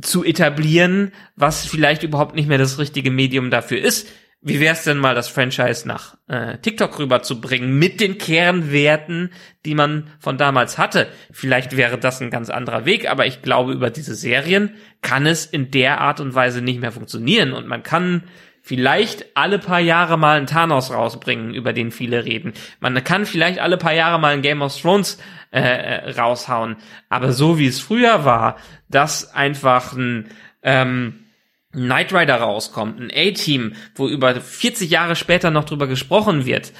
zu 0.00 0.24
etablieren, 0.24 1.12
was 1.36 1.66
vielleicht 1.66 2.02
überhaupt 2.02 2.34
nicht 2.34 2.48
mehr 2.48 2.58
das 2.58 2.78
richtige 2.78 3.10
Medium 3.10 3.50
dafür 3.50 3.80
ist. 3.80 4.08
Wie 4.40 4.60
wär's 4.60 4.84
denn 4.84 4.98
mal, 4.98 5.16
das 5.16 5.26
Franchise 5.26 5.86
nach 5.88 6.16
äh, 6.28 6.58
TikTok 6.58 6.96
rüberzubringen 7.00 7.76
mit 7.76 8.00
den 8.00 8.18
Kernwerten, 8.18 9.32
die 9.64 9.74
man 9.74 10.10
von 10.20 10.38
damals 10.38 10.78
hatte? 10.78 11.08
Vielleicht 11.32 11.76
wäre 11.76 11.98
das 11.98 12.20
ein 12.20 12.30
ganz 12.30 12.48
anderer 12.48 12.84
Weg, 12.84 13.10
aber 13.10 13.26
ich 13.26 13.42
glaube, 13.42 13.72
über 13.72 13.90
diese 13.90 14.14
Serien 14.14 14.74
kann 15.02 15.26
es 15.26 15.44
in 15.44 15.72
der 15.72 16.00
Art 16.00 16.20
und 16.20 16.36
Weise 16.36 16.62
nicht 16.62 16.80
mehr 16.80 16.92
funktionieren 16.92 17.52
und 17.52 17.66
man 17.66 17.82
kann 17.82 18.22
vielleicht 18.68 19.34
alle 19.34 19.58
paar 19.58 19.80
Jahre 19.80 20.18
mal 20.18 20.36
einen 20.36 20.46
Thanos 20.46 20.92
rausbringen, 20.92 21.54
über 21.54 21.72
den 21.72 21.90
viele 21.90 22.26
reden. 22.26 22.52
Man 22.80 23.02
kann 23.02 23.24
vielleicht 23.24 23.60
alle 23.60 23.78
paar 23.78 23.94
Jahre 23.94 24.20
mal 24.20 24.34
ein 24.34 24.42
Game 24.42 24.60
of 24.60 24.78
Thrones 24.78 25.16
äh, 25.50 25.60
äh 25.60 26.10
raushauen, 26.10 26.76
aber 27.08 27.32
so 27.32 27.58
wie 27.58 27.66
es 27.66 27.80
früher 27.80 28.26
war, 28.26 28.58
dass 28.90 29.32
einfach 29.34 29.94
ein 29.94 30.28
ähm, 30.62 31.24
Knight 31.72 32.12
Rider 32.12 32.36
rauskommt, 32.36 33.00
ein 33.00 33.10
A-Team, 33.10 33.72
wo 33.94 34.06
über 34.06 34.38
40 34.38 34.90
Jahre 34.90 35.16
später 35.16 35.50
noch 35.50 35.64
drüber 35.64 35.86
gesprochen 35.86 36.44
wird, 36.44 36.74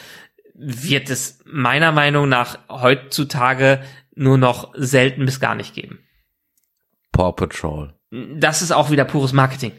wird 0.55 1.09
es 1.09 1.43
meiner 1.47 1.93
Meinung 1.93 2.29
nach 2.29 2.59
heutzutage 2.69 3.81
nur 4.15 4.37
noch 4.37 4.75
selten 4.75 5.25
bis 5.25 5.41
gar 5.41 5.55
nicht 5.55 5.75
geben. 5.75 6.01
Paw 7.13 7.33
Patrol. 7.33 7.95
Das 8.11 8.61
ist 8.61 8.73
auch 8.73 8.91
wieder 8.91 9.07
pures 9.07 9.33
Marketing. 9.33 9.73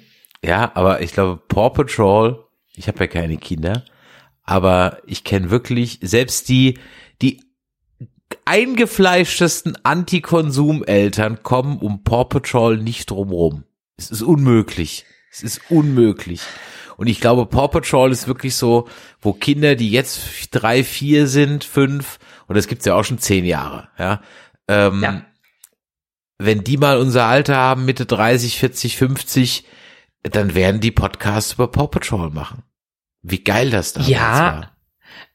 Ja, 0.44 0.72
aber 0.76 1.02
ich 1.02 1.14
glaube, 1.14 1.42
Paw 1.48 1.70
Patrol, 1.70 2.46
ich 2.76 2.88
habe 2.88 3.00
ja 3.00 3.08
keine 3.08 3.38
Kinder, 3.38 3.84
aber 4.44 5.00
ich 5.06 5.24
kenne 5.24 5.52
wirklich 5.52 6.00
selbst 6.02 6.50
die, 6.50 6.80
die 7.22 7.42
eingefleischtesten 8.46 9.78
Antikonsum-Eltern 9.84 11.44
kommen 11.44 11.78
um 11.80 12.04
Paw 12.04 12.26
Patrol 12.26 12.78
nicht 12.78 13.10
drumrum. 13.10 13.64
Es 13.98 14.12
ist 14.12 14.22
unmöglich. 14.22 15.06
Es 15.32 15.44
ist 15.44 15.62
unmöglich. 15.70 16.42
Und 16.98 17.08
ich 17.08 17.22
glaube, 17.22 17.46
Paw 17.46 17.68
Patrol 17.68 18.12
ist 18.12 18.28
wirklich 18.28 18.56
so, 18.56 18.88
wo 19.22 19.34
Kinder, 19.34 19.76
die 19.76 19.92
jetzt 19.92 20.20
drei, 20.52 20.84
vier 20.84 21.28
sind, 21.28 21.64
fünf, 21.64 22.20
und 22.48 22.58
das 22.58 22.68
gibt's 22.68 22.86
ja 22.86 22.96
auch 22.96 23.04
schon 23.04 23.20
zehn 23.20 23.46
Jahre, 23.46 23.88
ja, 23.98 24.22
ähm, 24.68 25.02
ja. 25.02 25.26
wenn 26.40 26.64
die 26.64 26.78
mal 26.78 26.98
unser 26.98 27.26
Alter 27.26 27.56
haben, 27.56 27.86
Mitte 27.86 28.06
30, 28.06 28.60
40, 28.60 28.98
50, 28.98 29.66
dann 30.24 30.56
werden 30.56 30.82
die 30.82 30.92
Podcasts 30.92 31.54
über 31.54 31.70
Paw 31.70 31.88
Patrol 31.88 32.30
machen. 32.30 32.64
Wie 33.22 33.44
geil 33.44 33.70
das 33.70 33.94
da 33.94 34.02
ja, 34.02 34.20
war. 34.20 34.78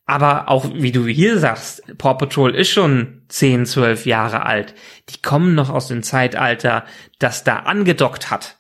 Aber 0.07 0.49
auch, 0.49 0.71
wie 0.75 0.93
du 0.93 1.07
hier 1.07 1.39
sagst, 1.39 1.83
Paw 1.99 2.15
Patrol 2.15 2.55
ist 2.55 2.71
schon 2.71 3.23
10, 3.29 3.67
12 3.67 4.07
Jahre 4.07 4.45
alt. 4.45 4.75
Die 5.09 5.23
kommen 5.23 5.55
noch 5.55 5.71
aus 5.71 5.89
dem 5.89 6.03
Zeitalter, 6.03 6.85
das 7.19 7.45
da 7.45 7.61
angedockt 7.61 8.31
hat. 8.31 8.59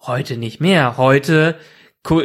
Heute 0.00 0.36
nicht 0.36 0.60
mehr. 0.60 0.96
Heute 0.96 1.58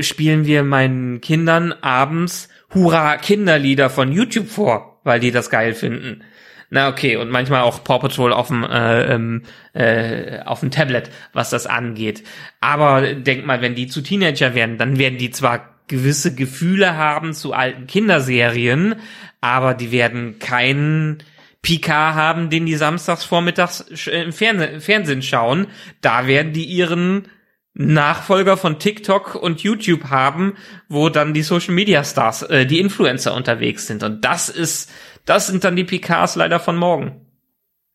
spielen 0.02 0.46
wir 0.46 0.64
meinen 0.64 1.22
Kindern 1.22 1.74
abends 1.74 2.50
Hurra 2.74 3.18
Kinderlieder 3.18 3.90
von 3.90 4.12
YouTube 4.12 4.48
vor, 4.48 5.00
weil 5.04 5.20
die 5.20 5.32
das 5.32 5.50
geil 5.50 5.74
finden. 5.74 6.24
Na 6.70 6.88
okay, 6.88 7.16
und 7.16 7.30
manchmal 7.30 7.62
auch 7.62 7.84
Paw 7.84 8.00
Patrol 8.00 8.32
auf 8.32 8.48
dem 8.48 8.64
äh, 8.64 9.14
ähm, 9.14 9.44
äh, 9.74 10.40
auf 10.46 10.60
dem 10.60 10.70
Tablet, 10.70 11.10
was 11.34 11.50
das 11.50 11.66
angeht. 11.66 12.24
Aber 12.62 13.14
denk 13.14 13.46
mal, 13.46 13.62
wenn 13.62 13.76
die 13.76 13.88
zu 13.88 14.02
Teenager 14.02 14.54
werden, 14.54 14.78
dann 14.78 15.00
werden 15.00 15.18
die 15.18 15.32
zwar 15.32 15.80
gewisse 15.88 16.36
Gefühle 16.36 16.96
haben 16.96 17.34
zu 17.34 17.54
alten 17.54 17.88
Kinderserien, 17.88 18.96
aber 19.42 19.74
die 19.74 19.92
werden 19.92 20.38
keinen 20.38 21.24
Picard 21.62 22.16
haben, 22.16 22.50
den 22.50 22.66
die 22.66 22.76
samstags 22.76 23.26
vormittags 23.26 23.82
im 24.08 24.32
Fernseh 24.32 24.80
Fernsehen 24.80 25.22
schauen. 25.22 25.68
Da 26.02 26.28
werden 26.28 26.54
die 26.54 26.66
ihren 26.66 27.28
Nachfolger 27.74 28.58
von 28.58 28.80
TikTok 28.80 29.36
und 29.36 29.62
YouTube 29.62 30.06
haben, 30.10 30.56
wo 30.88 31.10
dann 31.10 31.34
die 31.34 31.44
Social 31.44 31.74
Media 31.74 32.04
Stars, 32.04 32.44
äh, 32.44 32.66
die 32.66 32.80
Influencer 32.80 33.34
unterwegs 33.34 33.88
sind. 33.88 34.04
Und 34.04 34.26
das 34.26 34.50
ist, 34.50 34.92
das 35.30 35.48
sind 35.48 35.64
dann 35.64 35.76
die 35.76 35.84
Picards 35.84 36.36
leider 36.36 36.60
von 36.60 36.76
morgen. 36.76 37.26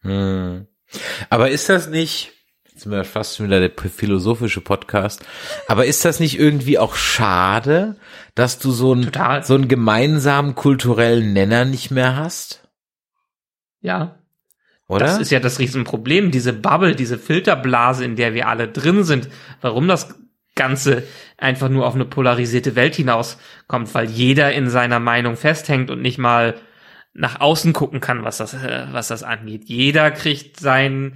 Hm. 0.02 0.66
Aber 1.30 1.50
ist 1.50 1.68
das 1.68 1.88
nicht, 1.88 2.32
Jetzt 2.74 2.82
sind 2.82 2.92
wir 2.92 3.04
fast 3.04 3.36
schon 3.36 3.46
wieder 3.46 3.60
der 3.60 3.70
philosophische 3.70 4.60
Podcast. 4.60 5.24
Aber 5.68 5.86
ist 5.86 6.04
das 6.04 6.18
nicht 6.18 6.36
irgendwie 6.36 6.76
auch 6.76 6.96
schade, 6.96 7.94
dass 8.34 8.58
du 8.58 8.72
so 8.72 8.92
einen, 8.92 9.12
so 9.42 9.54
einen 9.54 9.68
gemeinsamen 9.68 10.56
kulturellen 10.56 11.32
Nenner 11.32 11.64
nicht 11.64 11.92
mehr 11.92 12.16
hast? 12.16 12.68
Ja. 13.80 14.16
Oder? 14.88 15.06
Das 15.06 15.18
ist 15.18 15.30
ja 15.30 15.38
das 15.38 15.60
Riesenproblem, 15.60 16.32
diese 16.32 16.52
Bubble, 16.52 16.96
diese 16.96 17.16
Filterblase, 17.16 18.04
in 18.04 18.16
der 18.16 18.34
wir 18.34 18.48
alle 18.48 18.66
drin 18.66 19.04
sind. 19.04 19.28
Warum 19.60 19.86
das 19.86 20.12
Ganze 20.56 21.04
einfach 21.38 21.68
nur 21.68 21.86
auf 21.86 21.94
eine 21.94 22.06
polarisierte 22.06 22.74
Welt 22.74 22.96
hinauskommt, 22.96 23.94
weil 23.94 24.10
jeder 24.10 24.52
in 24.52 24.68
seiner 24.68 24.98
Meinung 24.98 25.36
festhängt 25.36 25.92
und 25.92 26.02
nicht 26.02 26.18
mal 26.18 26.54
nach 27.14 27.40
außen 27.40 27.72
gucken 27.72 28.00
kann, 28.00 28.24
was 28.24 28.38
das, 28.38 28.54
äh, 28.54 28.86
was 28.90 29.08
das 29.08 29.22
angeht. 29.22 29.64
Jeder 29.66 30.10
kriegt 30.10 30.60
sein, 30.60 31.14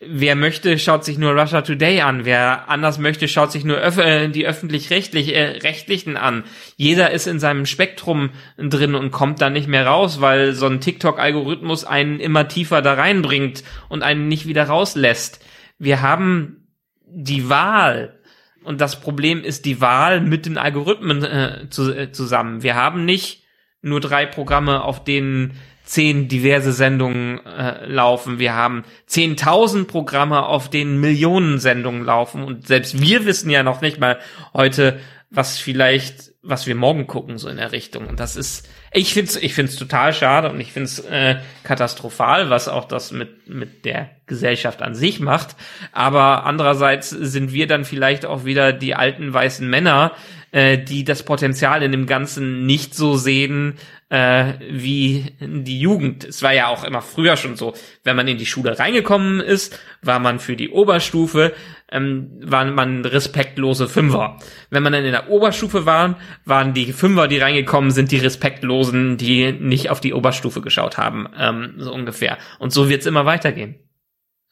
Wer 0.00 0.36
möchte, 0.36 0.78
schaut 0.78 1.04
sich 1.04 1.18
nur 1.18 1.32
Russia 1.32 1.62
Today 1.62 2.02
an. 2.02 2.24
Wer 2.24 2.68
anders 2.68 2.98
möchte, 2.98 3.26
schaut 3.26 3.50
sich 3.50 3.64
nur 3.64 3.78
öf 3.78 3.98
äh, 3.98 4.28
die 4.28 4.46
öffentlich-rechtlichen 4.46 6.14
äh, 6.14 6.18
an. 6.18 6.44
Jeder 6.76 7.10
ist 7.10 7.26
in 7.26 7.40
seinem 7.40 7.66
Spektrum 7.66 8.30
drin 8.56 8.94
und 8.94 9.10
kommt 9.10 9.42
da 9.42 9.50
nicht 9.50 9.66
mehr 9.66 9.88
raus, 9.88 10.20
weil 10.20 10.52
so 10.52 10.66
ein 10.66 10.80
TikTok-Algorithmus 10.80 11.84
einen 11.84 12.20
immer 12.20 12.46
tiefer 12.46 12.80
da 12.80 12.94
reinbringt 12.94 13.64
und 13.88 14.04
einen 14.04 14.28
nicht 14.28 14.46
wieder 14.46 14.68
rauslässt. 14.68 15.44
Wir 15.80 16.00
haben 16.00 16.68
die 17.04 17.48
Wahl. 17.48 18.20
Und 18.62 18.80
das 18.80 19.00
Problem 19.00 19.42
ist 19.42 19.64
die 19.64 19.80
Wahl 19.80 20.20
mit 20.20 20.46
den 20.46 20.58
Algorithmen 20.58 21.24
äh, 21.24 21.66
zu, 21.70 21.92
äh, 21.92 22.12
zusammen. 22.12 22.62
Wir 22.62 22.76
haben 22.76 23.04
nicht 23.04 23.47
nur 23.88 24.00
drei 24.00 24.26
Programme, 24.26 24.82
auf 24.82 25.04
denen 25.04 25.54
zehn 25.88 26.28
diverse 26.28 26.72
Sendungen 26.72 27.44
äh, 27.46 27.86
laufen. 27.86 28.38
Wir 28.38 28.54
haben 28.54 28.84
zehntausend 29.06 29.88
Programme, 29.88 30.44
auf 30.44 30.68
denen 30.68 31.00
Millionen 31.00 31.58
Sendungen 31.58 32.04
laufen. 32.04 32.44
Und 32.44 32.66
selbst 32.66 33.00
wir 33.00 33.24
wissen 33.24 33.48
ja 33.48 33.62
noch 33.62 33.80
nicht 33.80 33.98
mal 33.98 34.18
heute, 34.52 35.00
was 35.30 35.58
vielleicht, 35.58 36.32
was 36.42 36.66
wir 36.66 36.74
morgen 36.74 37.06
gucken, 37.06 37.38
so 37.38 37.48
in 37.48 37.56
der 37.56 37.72
Richtung. 37.72 38.06
Und 38.06 38.20
das 38.20 38.36
ist, 38.36 38.68
ich 38.92 39.14
find's, 39.14 39.36
ich 39.36 39.54
find's 39.54 39.76
total 39.76 40.12
schade 40.12 40.50
und 40.50 40.60
ich 40.60 40.72
find's 40.72 40.98
äh, 41.00 41.36
katastrophal, 41.64 42.50
was 42.50 42.68
auch 42.68 42.84
das 42.86 43.10
mit, 43.10 43.48
mit 43.48 43.84
der 43.86 44.10
Gesellschaft 44.26 44.82
an 44.82 44.94
sich 44.94 45.20
macht. 45.20 45.56
Aber 45.92 46.44
andererseits 46.44 47.10
sind 47.10 47.52
wir 47.52 47.66
dann 47.66 47.84
vielleicht 47.84 48.26
auch 48.26 48.44
wieder 48.44 48.72
die 48.72 48.94
alten 48.94 49.32
weißen 49.32 49.68
Männer, 49.68 50.12
äh, 50.52 50.78
die 50.78 51.04
das 51.04 51.22
Potenzial 51.22 51.82
in 51.82 51.92
dem 51.92 52.06
Ganzen 52.06 52.66
nicht 52.66 52.94
so 52.94 53.16
sehen 53.16 53.74
äh, 54.08 54.54
wie 54.70 55.34
die 55.40 55.80
Jugend. 55.80 56.24
Es 56.24 56.42
war 56.42 56.54
ja 56.54 56.68
auch 56.68 56.84
immer 56.84 57.02
früher 57.02 57.36
schon 57.36 57.56
so, 57.56 57.74
wenn 58.04 58.16
man 58.16 58.28
in 58.28 58.38
die 58.38 58.46
Schule 58.46 58.78
reingekommen 58.78 59.40
ist, 59.40 59.78
war 60.02 60.18
man 60.18 60.38
für 60.38 60.56
die 60.56 60.70
Oberstufe, 60.70 61.52
ähm, 61.90 62.30
waren 62.42 62.74
man 62.74 63.04
respektlose 63.04 63.88
Fünfer. 63.88 64.38
Wenn 64.70 64.82
man 64.82 64.92
dann 64.92 65.04
in 65.04 65.12
der 65.12 65.28
Oberstufe 65.28 65.84
war, 65.84 66.18
waren 66.44 66.74
die 66.74 66.92
Fünfer, 66.92 67.28
die 67.28 67.38
reingekommen 67.38 67.90
sind, 67.90 68.10
die 68.10 68.18
Respektlosen, 68.18 69.18
die 69.18 69.52
nicht 69.52 69.90
auf 69.90 70.00
die 70.00 70.14
Oberstufe 70.14 70.62
geschaut 70.62 70.96
haben, 70.96 71.28
ähm, 71.38 71.74
so 71.78 71.92
ungefähr. 71.92 72.38
Und 72.58 72.72
so 72.72 72.88
wird's 72.88 73.06
immer 73.06 73.26
weitergehen. 73.26 73.76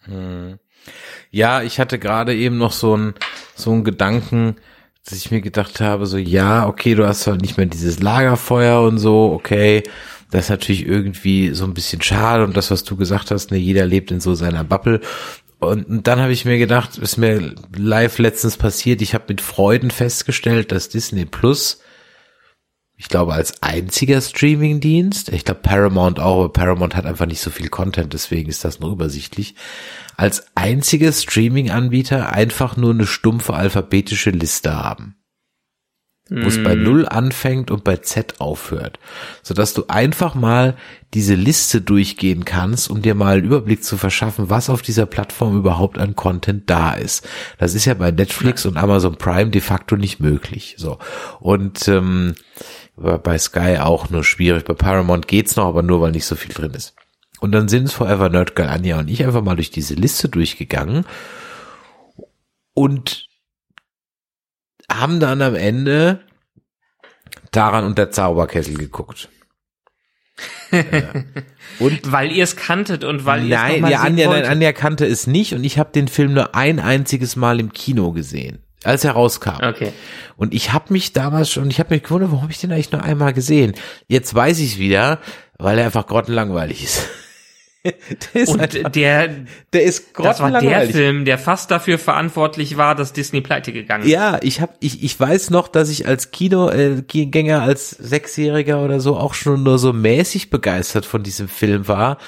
Hm. 0.05 0.59
Ja, 1.31 1.63
ich 1.63 1.81
hatte 1.81 1.99
gerade 1.99 2.35
eben 2.35 2.59
noch 2.59 2.73
so 2.73 2.97
ein 2.97 3.15
so 3.55 3.73
ein 3.73 3.85
Gedanken, 3.85 4.57
dass 5.09 5.19
ich 5.19 5.31
mir 5.31 5.41
gedacht 5.41 5.81
habe, 5.81 6.07
so 6.07 6.19
ja, 6.19 6.67
okay, 6.67 6.95
du 6.95 7.07
hast 7.07 7.21
zwar 7.21 7.37
nicht 7.37 7.57
mehr 7.57 7.67
dieses 7.67 8.01
Lagerfeuer 8.01 8.83
und 8.83 8.99
so, 8.99 9.33
okay, 9.33 9.85
das 10.33 10.47
ist 10.47 10.51
natürlich 10.51 10.87
irgendwie 10.87 11.55
so 11.55 11.65
ein 11.65 11.75
bisschen 11.75 12.03
schade 12.03 12.43
und 12.43 12.57
das, 12.57 12.73
was 12.73 12.83
du 12.83 12.97
gesagt 12.97 13.31
hast, 13.31 13.53
ne, 13.53 13.57
jeder 13.57 13.87
lebt 13.87 14.11
in 14.11 14.21
so 14.21 14.35
seiner 14.35 14.65
Bubble. 14.65 15.01
Und, 15.61 15.89
und 15.89 16.07
dann 16.09 16.21
habe 16.21 16.33
ich 16.33 16.45
mir 16.45 16.59
gedacht, 16.59 16.99
ist 16.99 17.17
mir 17.19 17.55
live 17.77 18.19
letztens 18.19 18.57
passiert, 18.57 19.01
ich 19.01 19.15
habe 19.15 19.27
mit 19.29 19.41
Freuden 19.41 19.93
festgestellt, 19.93 20.73
dass 20.73 20.89
Disney 20.89 21.25
Plus 21.25 21.81
ich 22.99 23.09
glaube, 23.09 23.35
als 23.35 23.63
einziger 23.63 24.21
Streamingdienst, 24.21 25.29
ich 25.29 25.45
glaube 25.45 25.61
Paramount 25.61 26.19
auch, 26.19 26.45
aber 26.45 26.53
Paramount 26.53 26.97
hat 26.97 27.05
einfach 27.05 27.27
nicht 27.27 27.41
so 27.41 27.51
viel 27.51 27.69
Content, 27.69 28.15
deswegen 28.15 28.49
ist 28.49 28.65
das 28.65 28.81
nur 28.81 28.93
übersichtlich, 28.93 29.55
als 30.17 30.47
einziger 30.55 31.13
Streaming-Anbieter 31.13 32.33
einfach 32.33 32.77
nur 32.77 32.93
eine 32.93 33.07
stumpfe 33.07 33.53
alphabetische 33.53 34.31
Liste 34.31 34.75
haben. 34.75 35.17
Wo 36.29 36.49
es 36.49 36.61
bei 36.61 36.73
hm. 36.73 36.83
Null 36.83 37.07
anfängt 37.07 37.71
und 37.71 37.85
bei 37.85 37.99
Z 37.99 38.41
aufhört. 38.41 38.99
Sodass 39.45 39.75
du 39.75 39.85
einfach 39.87 40.35
mal 40.35 40.77
diese 41.15 41.37
Liste 41.37 41.81
durchgehen 41.81 42.45
kannst, 42.45 42.91
um 42.91 43.01
dir 43.01 43.15
mal 43.15 43.37
einen 43.37 43.47
Überblick 43.47 43.85
zu 43.85 43.97
verschaffen, 43.97 44.51
was 44.51 44.69
auf 44.69 44.83
dieser 44.83 45.07
Plattform 45.07 45.57
überhaupt 45.57 45.99
an 45.99 46.17
Content 46.17 46.69
da 46.69 46.95
ist. 46.95 47.29
Das 47.59 47.75
ist 47.75 47.85
ja 47.85 47.95
bei 47.95 48.11
Netflix 48.11 48.67
und 48.67 48.77
Amazon 48.77 49.15
Prime 49.15 49.51
de 49.51 49.61
facto 49.61 49.97
nicht 49.97 50.19
möglich. 50.19 50.75
So. 50.79 50.99
Und 51.39 51.87
ähm, 51.87 52.35
bei 52.97 53.39
Sky 53.39 53.79
auch 53.79 54.11
nur 54.11 54.25
schwierig. 54.25 54.65
Bei 54.65 54.75
Paramount 54.75 55.29
geht's 55.29 55.57
noch, 55.57 55.67
aber 55.67 55.83
nur 55.83 56.01
weil 56.01 56.13
nicht 56.13 56.25
so 56.25 56.35
viel 56.35 56.55
drin 56.55 56.73
ist. 56.73 56.95
Und 57.41 57.53
dann 57.53 57.69
sind 57.69 57.85
es 57.85 57.93
Forever 57.93 58.31
Nerd 58.31 58.57
Girl 58.57 58.69
Anja 58.69 58.99
und 58.99 59.09
ich 59.09 59.25
einfach 59.25 59.43
mal 59.43 59.57
durch 59.57 59.71
diese 59.71 59.95
Liste 59.95 60.29
durchgegangen 60.29 61.05
und 62.73 63.29
haben 64.91 65.21
dann 65.21 65.43
am 65.43 65.55
Ende 65.55 66.21
daran 67.51 67.85
und 67.85 67.99
der 67.99 68.11
Zauberkessel 68.11 68.77
geguckt. 68.77 69.29
und 71.79 72.13
weil 72.13 72.31
ihr 72.31 72.45
es 72.45 72.57
kanntet 72.57 73.05
und 73.05 73.25
weil 73.25 73.45
ihr 73.45 73.57
Nein, 73.57 73.87
ja, 73.87 74.01
Anja, 74.01 74.29
nein, 74.29 74.45
Anja 74.45 74.73
kannte 74.73 75.07
es 75.07 75.27
nicht 75.27 75.55
und 75.55 75.65
ich 75.65 75.79
habe 75.79 75.93
den 75.93 76.09
Film 76.09 76.35
nur 76.35 76.55
ein 76.55 76.79
einziges 76.79 77.37
Mal 77.37 77.59
im 77.61 77.73
Kino 77.73 78.13
gesehen, 78.13 78.66
als 78.87 79.05
er 79.05 79.13
rauskam. 79.13 79.63
Okay. 79.63 79.93
Und 80.37 80.55
ich 80.55 80.73
habe 80.73 80.93
mich 80.93 81.13
damals 81.13 81.51
schon, 81.51 81.71
ich 81.71 81.79
habe 81.79 81.95
mich 81.95 82.03
gewundert, 82.03 82.31
warum 82.31 82.43
habe 82.43 82.53
ich 82.53 82.61
den 82.61 82.73
eigentlich 82.73 82.93
nur 82.93 83.03
einmal 83.03 83.33
gesehen? 83.33 83.75
Jetzt 84.09 84.35
weiß 84.35 84.59
ich 84.61 84.75
es 84.75 84.79
wieder, 84.79 85.19
weil 85.59 85.79
er 85.79 85.87
einfach 85.87 86.07
grottenlangweilig 86.07 86.85
ist. 86.85 87.09
der 88.35 88.49
und 88.49 88.61
einfach, 88.61 88.91
der, 88.91 89.31
der 89.73 89.83
ist 89.83 90.07
Das 90.17 90.41
war 90.41 90.61
der 90.61 90.89
Film, 90.89 91.25
der 91.25 91.39
fast 91.39 91.71
dafür 91.71 91.99
verantwortlich 91.99 92.77
war, 92.77 92.95
dass 92.95 93.13
Disney 93.13 93.41
pleite 93.41 93.73
gegangen 93.73 94.05
ist. 94.05 94.11
Ja, 94.11 94.39
ich 94.43 94.61
hab, 94.61 94.77
ich, 94.81 95.03
ich 95.03 95.19
weiß 95.19 95.51
noch, 95.51 95.69
dass 95.69 95.89
ich 95.89 96.07
als 96.07 96.31
Kinogänger, 96.31 97.59
äh, 97.59 97.61
als 97.61 97.91
Sechsjähriger 97.91 98.85
oder 98.85 99.01
so 99.01 99.17
auch 99.17 99.35
schon 99.35 99.63
nur 99.63 99.79
so 99.79 99.93
mäßig 99.93 100.51
begeistert 100.51 101.07
von 101.07 101.23
diesem 101.23 101.49
Film 101.49 101.87
war 101.89 102.19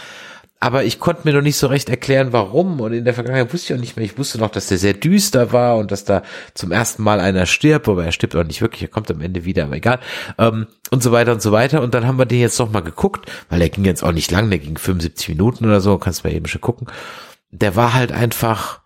aber 0.60 0.84
ich 0.84 0.98
konnte 0.98 1.22
mir 1.24 1.34
noch 1.34 1.42
nicht 1.42 1.56
so 1.56 1.68
recht 1.68 1.88
erklären, 1.88 2.32
warum. 2.32 2.80
Und 2.80 2.92
in 2.92 3.04
der 3.04 3.14
Vergangenheit 3.14 3.52
wusste 3.52 3.72
ich 3.72 3.78
auch 3.78 3.80
nicht 3.80 3.96
mehr. 3.96 4.04
Ich 4.04 4.18
wusste 4.18 4.38
noch, 4.38 4.50
dass 4.50 4.66
der 4.66 4.78
sehr 4.78 4.94
düster 4.94 5.52
war 5.52 5.76
und 5.76 5.92
dass 5.92 6.04
da 6.04 6.22
zum 6.54 6.72
ersten 6.72 7.02
Mal 7.02 7.20
einer 7.20 7.46
stirbt, 7.46 7.86
wobei 7.86 8.04
er 8.04 8.12
stirbt 8.12 8.34
auch 8.34 8.44
nicht 8.44 8.60
wirklich, 8.60 8.82
er 8.82 8.88
kommt 8.88 9.10
am 9.10 9.20
Ende 9.20 9.44
wieder, 9.44 9.64
aber 9.64 9.76
egal. 9.76 10.00
Ähm, 10.36 10.66
und 10.90 11.02
so 11.02 11.12
weiter 11.12 11.32
und 11.32 11.42
so 11.42 11.52
weiter. 11.52 11.80
Und 11.80 11.94
dann 11.94 12.06
haben 12.06 12.18
wir 12.18 12.26
den 12.26 12.40
jetzt 12.40 12.58
noch 12.58 12.72
mal 12.72 12.80
geguckt, 12.80 13.30
weil 13.50 13.60
der 13.60 13.68
ging 13.68 13.84
jetzt 13.84 14.02
auch 14.02 14.12
nicht 14.12 14.30
lang, 14.30 14.50
der 14.50 14.58
ging 14.58 14.76
75 14.76 15.28
Minuten 15.28 15.64
oder 15.64 15.80
so, 15.80 15.96
kannst 15.98 16.24
du 16.24 16.28
mal 16.28 16.34
eben 16.34 16.46
schon 16.46 16.60
gucken. 16.60 16.88
Der 17.50 17.76
war 17.76 17.94
halt 17.94 18.10
einfach 18.10 18.80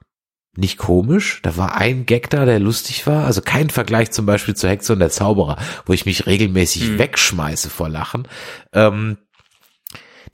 nicht 0.54 0.76
komisch. 0.76 1.40
Da 1.42 1.56
war 1.56 1.76
ein 1.76 2.04
Gag 2.04 2.28
da, 2.28 2.44
der 2.44 2.60
lustig 2.60 3.06
war. 3.06 3.24
Also 3.24 3.40
kein 3.40 3.70
Vergleich 3.70 4.10
zum 4.10 4.26
Beispiel 4.26 4.54
zu 4.54 4.68
Hexe 4.68 4.92
und 4.92 4.98
der 4.98 5.10
Zauberer, 5.10 5.56
wo 5.86 5.94
ich 5.94 6.04
mich 6.04 6.26
regelmäßig 6.26 6.82
hm. 6.82 6.98
wegschmeiße 6.98 7.70
vor 7.70 7.88
Lachen. 7.88 8.28
Ähm, 8.74 9.16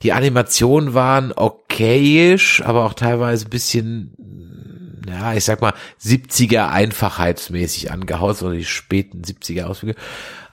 die 0.01 0.13
Animationen 0.13 0.93
waren 0.93 1.33
okayisch, 1.33 2.61
aber 2.63 2.85
auch 2.85 2.93
teilweise 2.93 3.45
ein 3.45 3.49
bisschen, 3.49 5.03
ja, 5.07 5.33
ich 5.33 5.43
sag 5.43 5.61
mal, 5.61 5.73
70er 6.01 6.69
einfachheitsmäßig 6.69 7.91
angehaut, 7.91 8.41
oder 8.41 8.53
die 8.53 8.65
späten 8.65 9.21
70er 9.21 9.65
Ausflüge. 9.65 9.95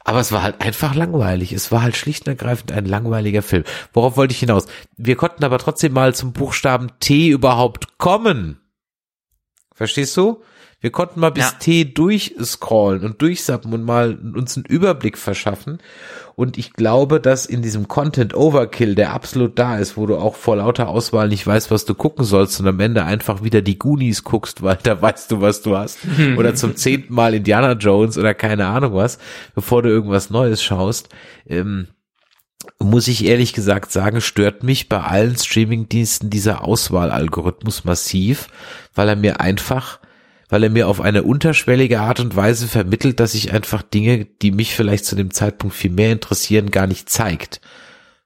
Aber 0.05 0.21
es 0.21 0.31
war 0.31 0.43
halt 0.43 0.61
einfach 0.61 0.95
langweilig. 0.95 1.53
Es 1.53 1.73
war 1.73 1.83
halt 1.83 1.97
schlicht 1.97 2.27
und 2.27 2.29
ergreifend 2.29 2.71
ein 2.71 2.87
langweiliger 2.87 3.43
Film. 3.43 3.65
Worauf 3.93 4.17
wollte 4.17 4.33
ich 4.33 4.39
hinaus? 4.39 4.67
Wir 4.97 5.17
konnten 5.17 5.45
aber 5.45 5.59
trotzdem 5.59 5.93
mal 5.93 6.15
zum 6.15 6.33
Buchstaben 6.33 6.93
T 7.01 7.29
überhaupt 7.29 7.99
kommen. 7.99 8.61
Verstehst 9.75 10.17
du? 10.17 10.43
Wir 10.81 10.91
konnten 10.91 11.21
mal 11.21 11.31
bis 11.31 11.53
ja. 11.53 11.57
T 11.59 11.85
durchscrollen 11.85 13.03
und 13.03 13.23
durchsappen 13.23 13.73
und 13.73 13.83
mal 13.83 14.19
uns 14.35 14.57
einen 14.57 14.67
Überblick 14.67 15.17
verschaffen. 15.17 15.79
Und 16.35 16.59
ich 16.59 16.75
glaube, 16.75 17.19
dass 17.19 17.47
in 17.47 17.63
diesem 17.63 17.89
Content 17.89 18.35
Overkill, 18.35 18.95
der 18.95 19.15
absolut 19.15 19.59
da 19.59 19.79
ist, 19.79 19.97
wo 19.97 20.05
du 20.05 20.17
auch 20.19 20.37
vor 20.37 20.57
lauter 20.57 20.89
Auswahl 20.89 21.29
nicht 21.29 21.47
weißt, 21.47 21.71
was 21.71 21.87
du 21.87 21.95
gucken 21.95 22.27
sollst 22.27 22.61
und 22.61 22.69
am 22.69 22.79
Ende 22.79 23.05
einfach 23.05 23.43
wieder 23.43 23.63
die 23.63 23.79
Goonies 23.79 24.23
guckst, 24.23 24.63
weil 24.63 24.79
da 24.83 25.01
weißt 25.01 25.33
du, 25.33 25.41
was 25.41 25.63
du 25.63 25.79
hast. 25.79 26.01
oder 26.37 26.55
zum 26.55 26.77
zehnten 26.77 27.15
Mal 27.15 27.33
Indiana 27.33 27.73
Jones 27.73 28.19
oder 28.19 28.35
keine 28.35 28.67
Ahnung 28.67 28.95
was, 28.95 29.19
bevor 29.55 29.83
du 29.83 29.89
irgendwas 29.89 30.29
Neues 30.29 30.63
schaust. 30.63 31.09
Ähm, 31.47 31.89
muss 32.79 33.09
ich 33.09 33.25
ehrlich 33.25 33.55
gesagt 33.55 33.93
sagen, 33.93 34.21
stört 34.21 34.63
mich 34.63 34.91
bei 34.91 35.01
allen 35.01 35.37
Streamingdiensten 35.37 36.29
dieser 36.29 36.65
Auswahlalgorithmus 36.65 37.85
massiv, 37.85 38.49
weil 38.95 39.09
er 39.09 39.17
mir 39.17 39.41
einfach 39.41 40.01
weil 40.49 40.63
er 40.63 40.71
mir 40.71 40.89
auf 40.89 41.01
eine 41.01 41.23
unterschwellige 41.23 42.01
Art 42.01 42.21
und 42.21 42.37
Weise 42.37 42.69
vermittelt, 42.69 43.21
dass 43.21 43.35
ich 43.35 43.53
einfach 43.53 43.83
Dinge, 43.83 44.25
die 44.25 44.53
mich 44.53 44.75
vielleicht 44.75 45.05
zu 45.05 45.17
dem 45.17 45.33
Zeitpunkt 45.33 45.75
viel 45.75 45.91
mehr 45.91 46.13
interessieren, 46.13 46.71
gar 46.71 46.87
nicht 46.87 47.09
zeigt. 47.11 47.61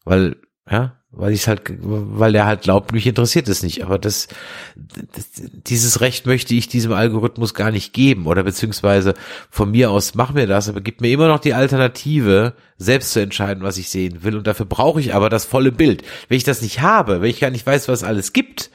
Weil, 0.04 0.36
ja, 0.70 1.00
weil 1.12 1.32
ich 1.32 1.48
halt, 1.48 1.62
weil 1.80 2.34
er 2.34 2.46
halt 2.46 2.62
glaubt, 2.62 2.92
mich 2.92 3.06
interessiert 3.06 3.48
es 3.48 3.62
nicht. 3.62 3.84
Aber 3.84 3.98
das, 3.98 4.28
das, 4.76 5.30
dieses 5.34 6.00
Recht 6.00 6.26
möchte 6.26 6.54
ich 6.54 6.68
diesem 6.68 6.92
Algorithmus 6.92 7.54
gar 7.54 7.72
nicht 7.72 7.92
geben 7.92 8.26
oder 8.26 8.44
beziehungsweise 8.44 9.14
von 9.50 9.70
mir 9.72 9.90
aus 9.90 10.14
mach 10.14 10.32
mir 10.32 10.46
das, 10.46 10.68
aber 10.68 10.80
gib 10.80 11.00
mir 11.00 11.10
immer 11.10 11.26
noch 11.26 11.40
die 11.40 11.54
Alternative, 11.54 12.54
selbst 12.76 13.12
zu 13.12 13.20
entscheiden, 13.20 13.64
was 13.64 13.76
ich 13.78 13.88
sehen 13.88 14.22
will. 14.22 14.36
Und 14.36 14.46
dafür 14.46 14.66
brauche 14.66 15.00
ich 15.00 15.14
aber 15.14 15.30
das 15.30 15.44
volle 15.44 15.72
Bild. 15.72 16.02
Wenn 16.28 16.36
ich 16.36 16.44
das 16.44 16.62
nicht 16.62 16.80
habe, 16.80 17.20
wenn 17.20 17.30
ich 17.30 17.40
gar 17.40 17.50
nicht 17.50 17.66
weiß, 17.66 17.88
was 17.88 18.04
alles 18.04 18.32
gibt, 18.32 18.70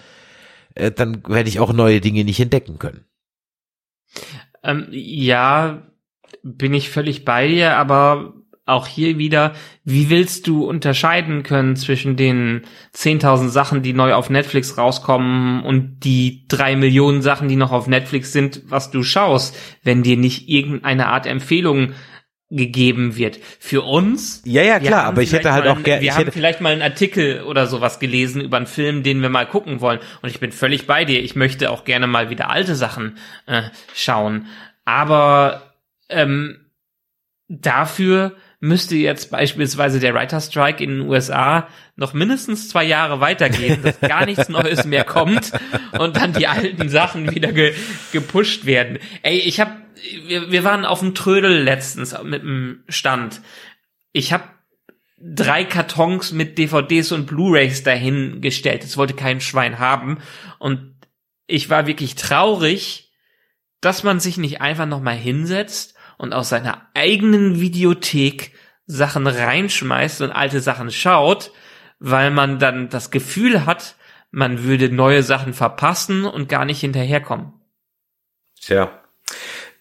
äh, 0.73 0.91
dann 0.91 1.23
werde 1.27 1.49
ich 1.49 1.59
auch 1.59 1.71
neue 1.71 2.01
Dinge 2.01 2.25
nicht 2.25 2.39
entdecken 2.41 2.79
können. 2.79 3.05
Ähm, 4.63 4.87
ja, 4.91 5.83
bin 6.43 6.73
ich 6.73 6.89
völlig 6.89 7.25
bei 7.25 7.47
dir, 7.47 7.77
aber 7.77 8.33
auch 8.67 8.87
hier 8.87 9.19
wieder, 9.19 9.53
wie 9.83 10.09
willst 10.09 10.47
du 10.47 10.65
unterscheiden 10.65 11.43
können 11.43 11.75
zwischen 11.75 12.15
den 12.15 12.61
10.000 12.95 13.49
Sachen, 13.49 13.83
die 13.83 13.93
neu 13.93 14.13
auf 14.15 14.31
Netflix 14.31 14.77
rauskommen 14.77 15.63
und 15.63 15.99
die 15.99 16.47
drei 16.47 16.75
Millionen 16.75 17.21
Sachen, 17.21 17.47
die 17.47 17.57
noch 17.57 17.71
auf 17.71 17.87
Netflix 17.87 18.33
sind, 18.33 18.63
was 18.67 18.89
du 18.89 19.03
schaust, 19.03 19.55
wenn 19.83 20.01
dir 20.01 20.17
nicht 20.17 20.49
irgendeine 20.49 21.07
Art 21.07 21.27
Empfehlung 21.27 21.91
gegeben 22.51 23.15
wird. 23.15 23.39
Für 23.59 23.81
uns. 23.81 24.41
Ja, 24.45 24.61
ja, 24.61 24.79
klar, 24.79 25.05
aber 25.05 25.21
ich 25.21 25.33
hätte 25.33 25.51
halt 25.51 25.67
auch 25.67 25.81
gerne. 25.81 26.01
Wir 26.01 26.15
haben 26.15 26.31
vielleicht 26.31 26.61
mal 26.61 26.73
einen 26.73 26.83
Artikel 26.83 27.41
oder 27.43 27.65
sowas 27.65 27.99
gelesen 27.99 28.41
über 28.41 28.57
einen 28.57 28.67
Film, 28.67 29.03
den 29.03 29.21
wir 29.21 29.29
mal 29.29 29.47
gucken 29.47 29.81
wollen. 29.81 29.99
Und 30.21 30.29
ich 30.29 30.39
bin 30.39 30.51
völlig 30.51 30.85
bei 30.85 31.05
dir. 31.05 31.23
Ich 31.23 31.35
möchte 31.35 31.71
auch 31.71 31.85
gerne 31.85 32.07
mal 32.07 32.29
wieder 32.29 32.49
alte 32.49 32.75
Sachen 32.75 33.17
äh, 33.47 33.63
schauen. 33.95 34.47
Aber 34.85 35.73
ähm, 36.09 36.69
dafür 37.47 38.35
müsste 38.59 38.95
jetzt 38.95 39.31
beispielsweise 39.31 39.99
der 39.99 40.13
Writer 40.13 40.39
Strike 40.39 40.83
in 40.83 40.91
den 40.91 41.01
USA 41.01 41.67
noch 41.95 42.13
mindestens 42.13 42.69
zwei 42.69 42.83
Jahre 42.83 43.19
weitergehen, 43.19 43.81
dass 43.83 43.99
gar 43.99 44.25
nichts 44.25 44.49
Neues 44.49 44.85
mehr 44.85 45.03
kommt 45.03 45.51
und 45.97 46.15
dann 46.15 46.33
die 46.33 46.47
alten 46.47 46.89
Sachen 46.89 47.33
wieder 47.33 47.51
ge 47.51 47.73
gepusht 48.11 48.65
werden. 48.65 48.99
Ey, 49.21 49.37
ich 49.37 49.59
habe 49.59 49.84
wir, 50.25 50.51
wir 50.51 50.63
waren 50.63 50.85
auf 50.85 50.99
dem 50.99 51.15
Trödel 51.15 51.63
letztens 51.63 52.15
mit 52.23 52.43
dem 52.43 52.83
Stand. 52.89 53.41
Ich 54.11 54.33
habe 54.33 54.43
drei 55.17 55.63
Kartons 55.63 56.31
mit 56.31 56.57
DVDs 56.57 57.11
und 57.11 57.25
Blu-rays 57.25 57.83
dahingestellt. 57.83 58.83
Das 58.83 58.97
wollte 58.97 59.13
kein 59.13 59.41
Schwein 59.41 59.79
haben. 59.79 60.19
Und 60.59 60.95
ich 61.47 61.69
war 61.69 61.87
wirklich 61.87 62.15
traurig, 62.15 63.11
dass 63.81 64.03
man 64.03 64.19
sich 64.19 64.37
nicht 64.37 64.61
einfach 64.61 64.85
nochmal 64.85 65.15
hinsetzt 65.15 65.95
und 66.17 66.33
aus 66.33 66.49
seiner 66.49 66.89
eigenen 66.93 67.59
Videothek 67.59 68.53
Sachen 68.87 69.27
reinschmeißt 69.27 70.21
und 70.21 70.31
alte 70.31 70.61
Sachen 70.61 70.91
schaut, 70.91 71.51
weil 71.99 72.31
man 72.31 72.59
dann 72.59 72.89
das 72.89 73.09
Gefühl 73.09 73.65
hat, 73.65 73.95
man 74.31 74.63
würde 74.63 74.89
neue 74.89 75.23
Sachen 75.23 75.53
verpassen 75.53 76.25
und 76.25 76.49
gar 76.49 76.65
nicht 76.65 76.81
hinterherkommen. 76.81 77.53
Tja, 78.59 79.04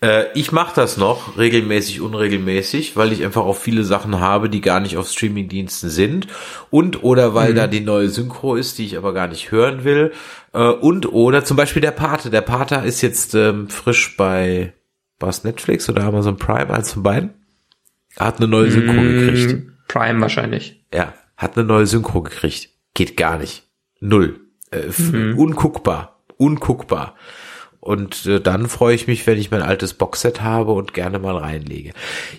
äh, 0.04 0.26
ich 0.34 0.52
mache 0.52 0.74
das 0.74 0.98
noch 0.98 1.38
regelmäßig, 1.38 2.02
unregelmäßig, 2.02 2.94
weil 2.94 3.10
ich 3.12 3.24
einfach 3.24 3.42
auch 3.42 3.56
viele 3.56 3.84
Sachen 3.84 4.20
habe, 4.20 4.50
die 4.50 4.60
gar 4.60 4.80
nicht 4.80 4.98
auf 4.98 5.08
Streamingdiensten 5.08 5.88
sind 5.88 6.26
und 6.70 7.02
oder 7.02 7.34
weil 7.34 7.52
mhm. 7.52 7.56
da 7.56 7.66
die 7.66 7.80
neue 7.80 8.10
Synchro 8.10 8.54
ist, 8.54 8.76
die 8.76 8.84
ich 8.84 8.98
aber 8.98 9.14
gar 9.14 9.28
nicht 9.28 9.50
hören 9.50 9.84
will 9.84 10.12
äh, 10.52 10.68
und 10.68 11.10
oder 11.10 11.44
zum 11.44 11.56
Beispiel 11.56 11.80
der 11.80 11.92
Pate. 11.92 12.28
Der 12.28 12.42
Pate 12.42 12.76
ist 12.86 13.00
jetzt 13.00 13.34
ähm, 13.34 13.70
frisch 13.70 14.14
bei 14.18 14.74
was 15.18 15.42
Netflix 15.42 15.88
oder 15.88 16.04
Amazon 16.04 16.36
Prime, 16.36 16.68
eins 16.68 16.92
von 16.92 17.02
beiden. 17.02 17.30
Hat 18.18 18.36
eine 18.38 18.48
neue 18.48 18.70
Synchro 18.70 18.92
mhm, 18.92 19.18
gekriegt. 19.20 19.66
Prime 19.88 20.20
wahrscheinlich. 20.20 20.84
Ja, 20.92 21.14
hat 21.36 21.56
eine 21.56 21.66
neue 21.66 21.86
Synchro 21.86 22.20
gekriegt. 22.20 22.68
Geht 22.92 23.16
gar 23.16 23.38
nicht. 23.38 23.64
Null. 24.00 24.38
Äh, 24.70 24.82
mhm. 24.98 25.38
Unguckbar. 25.38 26.20
Unguckbar. 26.36 27.14
Und 27.84 28.24
äh, 28.24 28.40
dann 28.40 28.66
freue 28.66 28.94
ich 28.94 29.08
mich, 29.08 29.26
wenn 29.26 29.36
ich 29.36 29.50
mein 29.50 29.60
altes 29.60 29.92
Boxset 29.92 30.40
habe 30.40 30.72
und 30.72 30.94
gerne 30.94 31.18
mal 31.18 31.36
reinlege. 31.36 31.90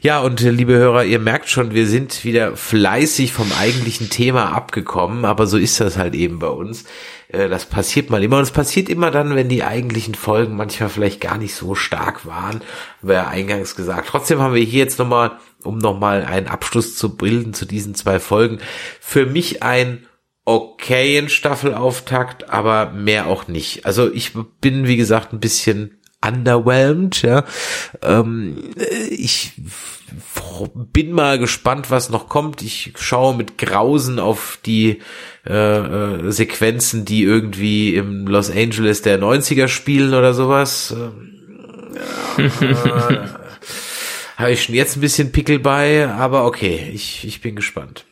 Ja, 0.02 0.20
und 0.22 0.42
äh, 0.42 0.50
liebe 0.50 0.74
Hörer, 0.74 1.04
ihr 1.04 1.20
merkt 1.20 1.50
schon, 1.50 1.72
wir 1.72 1.86
sind 1.86 2.24
wieder 2.24 2.58
fleißig 2.58 3.32
vom 3.32 3.52
eigentlichen 3.52 4.10
Thema 4.10 4.54
abgekommen, 4.54 5.24
aber 5.24 5.46
so 5.46 5.60
ist 5.60 5.80
das 5.80 6.00
halt 6.00 6.16
eben 6.16 6.40
bei 6.40 6.48
uns. 6.48 6.86
Äh, 7.28 7.48
das 7.48 7.68
passiert 7.68 8.10
mal 8.10 8.24
immer 8.24 8.38
und 8.38 8.42
es 8.42 8.50
passiert 8.50 8.90
immer 8.90 9.12
dann, 9.12 9.36
wenn 9.36 9.48
die 9.48 9.64
eigentlichen 9.64 10.16
Folgen 10.16 10.56
manchmal 10.56 10.90
vielleicht 10.90 11.22
gar 11.22 11.38
nicht 11.38 11.54
so 11.54 11.76
stark 11.76 12.26
waren, 12.26 12.62
haben 13.04 13.28
eingangs 13.28 13.76
gesagt. 13.76 14.08
Trotzdem 14.10 14.40
haben 14.40 14.56
wir 14.56 14.64
hier 14.64 14.80
jetzt 14.80 14.98
nochmal, 14.98 15.34
um 15.64 15.78
nochmal 15.78 16.26
einen 16.26 16.48
Abschluss 16.48 16.96
zu 16.96 17.16
bilden 17.18 17.54
zu 17.54 17.68
diesen 17.68 17.94
zwei 17.94 18.20
Folgen, 18.20 18.58
für 19.00 19.28
mich 19.28 19.62
ein 19.62 20.08
okayen 20.46 21.28
Staffelauftakt, 21.30 22.50
aber 22.50 22.92
mehr 22.92 23.28
auch 23.28 23.48
nicht. 23.48 23.86
Also 23.86 24.12
ich 24.12 24.34
bin, 24.62 24.88
wie 24.88 24.98
gesagt, 24.98 25.34
ein 25.34 25.40
bisschen 25.40 25.98
underwhelmed, 26.26 27.22
ja. 27.24 27.44
Ähm, 28.02 28.72
ich 29.10 29.54
bin 30.94 31.12
mal 31.12 31.40
gespannt, 31.40 31.92
was 31.92 32.10
noch 32.10 32.30
kommt. 32.30 32.62
Ich 32.62 32.94
schaue 32.98 33.36
mit 33.36 33.58
Grausen 33.58 34.20
auf 34.20 34.60
die 34.66 35.02
äh, 35.48 35.54
äh, 35.54 36.32
Sequenzen, 36.32 37.06
die 37.06 37.24
irgendwie 37.24 37.96
im 37.96 38.28
Los 38.28 38.50
Angeles 38.50 39.02
der 39.02 39.20
90er 39.20 39.68
spielen 39.68 40.14
oder 40.14 40.34
sowas. 40.34 40.96
Ähm, 40.96 41.32
Habe 44.38 44.52
ich 44.52 44.64
schon 44.64 44.76
jetzt 44.76 44.98
ein 44.98 45.02
bisschen 45.02 45.32
Pickel 45.32 45.60
bei, 45.60 46.10
aber 46.10 46.46
okay, 46.46 46.92
ich, 46.94 47.26
ich 47.26 47.42
bin 47.42 47.56
gespannt. 47.56 48.06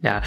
Ja, 0.00 0.22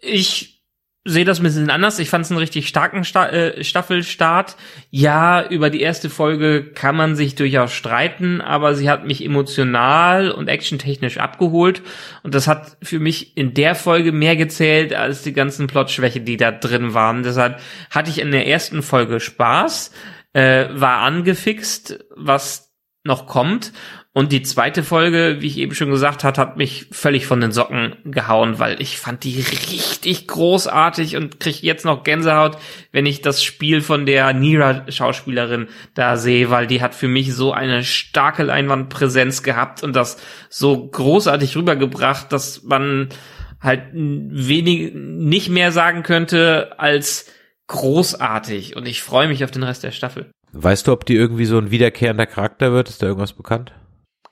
ich 0.00 0.58
sehe 1.04 1.24
das 1.24 1.40
ein 1.40 1.44
bisschen 1.44 1.70
anders. 1.70 1.98
Ich 1.98 2.10
fand 2.10 2.24
es 2.24 2.30
einen 2.30 2.38
richtig 2.38 2.68
starken 2.68 3.02
Sta 3.04 3.28
äh, 3.28 3.64
Staffelstart. 3.64 4.56
Ja, 4.90 5.46
über 5.48 5.70
die 5.70 5.80
erste 5.80 6.10
Folge 6.10 6.64
kann 6.74 6.96
man 6.96 7.16
sich 7.16 7.34
durchaus 7.34 7.72
streiten, 7.72 8.40
aber 8.40 8.74
sie 8.74 8.90
hat 8.90 9.06
mich 9.06 9.24
emotional 9.24 10.30
und 10.30 10.48
actiontechnisch 10.48 11.18
abgeholt. 11.18 11.82
Und 12.22 12.34
das 12.34 12.46
hat 12.46 12.76
für 12.82 12.98
mich 12.98 13.36
in 13.36 13.54
der 13.54 13.74
Folge 13.74 14.12
mehr 14.12 14.36
gezählt 14.36 14.92
als 14.94 15.22
die 15.22 15.32
ganzen 15.32 15.66
Plotschwäche, 15.66 16.20
die 16.20 16.36
da 16.36 16.52
drin 16.52 16.94
waren. 16.94 17.22
Deshalb 17.22 17.60
hatte 17.90 18.10
ich 18.10 18.20
in 18.20 18.30
der 18.30 18.46
ersten 18.46 18.82
Folge 18.82 19.20
Spaß, 19.20 19.92
äh, 20.34 20.66
war 20.72 20.98
angefixt, 20.98 22.04
was 22.14 22.68
noch 23.04 23.26
kommt. 23.26 23.72
Und 24.18 24.32
die 24.32 24.42
zweite 24.42 24.82
Folge, 24.82 25.36
wie 25.38 25.46
ich 25.46 25.58
eben 25.58 25.76
schon 25.76 25.90
gesagt 25.90 26.24
hat, 26.24 26.38
hat 26.38 26.56
mich 26.56 26.88
völlig 26.90 27.28
von 27.28 27.40
den 27.40 27.52
Socken 27.52 27.94
gehauen, 28.04 28.58
weil 28.58 28.82
ich 28.82 28.98
fand 28.98 29.22
die 29.22 29.36
richtig 29.36 30.26
großartig 30.26 31.14
und 31.14 31.38
krieg 31.38 31.62
jetzt 31.62 31.84
noch 31.84 32.02
Gänsehaut, 32.02 32.58
wenn 32.90 33.06
ich 33.06 33.22
das 33.22 33.44
Spiel 33.44 33.80
von 33.80 34.06
der 34.06 34.32
Nira-Schauspielerin 34.32 35.68
da 35.94 36.16
sehe, 36.16 36.50
weil 36.50 36.66
die 36.66 36.82
hat 36.82 36.96
für 36.96 37.06
mich 37.06 37.32
so 37.32 37.52
eine 37.52 37.84
starke 37.84 38.42
Leinwandpräsenz 38.42 39.44
gehabt 39.44 39.84
und 39.84 39.94
das 39.94 40.16
so 40.48 40.88
großartig 40.88 41.56
rübergebracht, 41.56 42.32
dass 42.32 42.64
man 42.64 43.10
halt 43.60 43.82
wenig, 43.92 44.94
nicht 44.94 45.48
mehr 45.48 45.70
sagen 45.70 46.02
könnte 46.02 46.72
als 46.76 47.26
großartig. 47.68 48.74
Und 48.74 48.88
ich 48.88 49.00
freue 49.00 49.28
mich 49.28 49.44
auf 49.44 49.52
den 49.52 49.62
Rest 49.62 49.84
der 49.84 49.92
Staffel. 49.92 50.28
Weißt 50.50 50.88
du, 50.88 50.92
ob 50.92 51.06
die 51.06 51.14
irgendwie 51.14 51.44
so 51.44 51.56
ein 51.56 51.70
wiederkehrender 51.70 52.26
Charakter 52.26 52.72
wird? 52.72 52.88
Ist 52.88 53.00
da 53.00 53.06
irgendwas 53.06 53.34
bekannt? 53.34 53.72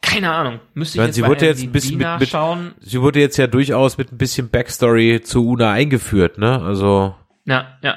Keine 0.06 0.30
Ahnung. 0.30 0.60
Müsste 0.74 0.96
ich, 0.96 0.98
meine, 0.98 1.08
jetzt 1.08 1.16
sie 1.16 1.24
wurde 1.24 1.46
jetzt 1.46 1.62
ein 1.62 1.72
bisschen 1.72 1.98
mit, 1.98 2.20
mit, 2.20 2.30
sie 2.80 3.02
wurde 3.02 3.20
jetzt 3.20 3.36
ja 3.36 3.48
durchaus 3.48 3.98
mit 3.98 4.12
ein 4.12 4.18
bisschen 4.18 4.50
Backstory 4.50 5.20
zu 5.22 5.46
Una 5.46 5.72
eingeführt, 5.72 6.38
ne? 6.38 6.62
Also. 6.62 7.14
Ja, 7.44 7.76
ja. 7.82 7.96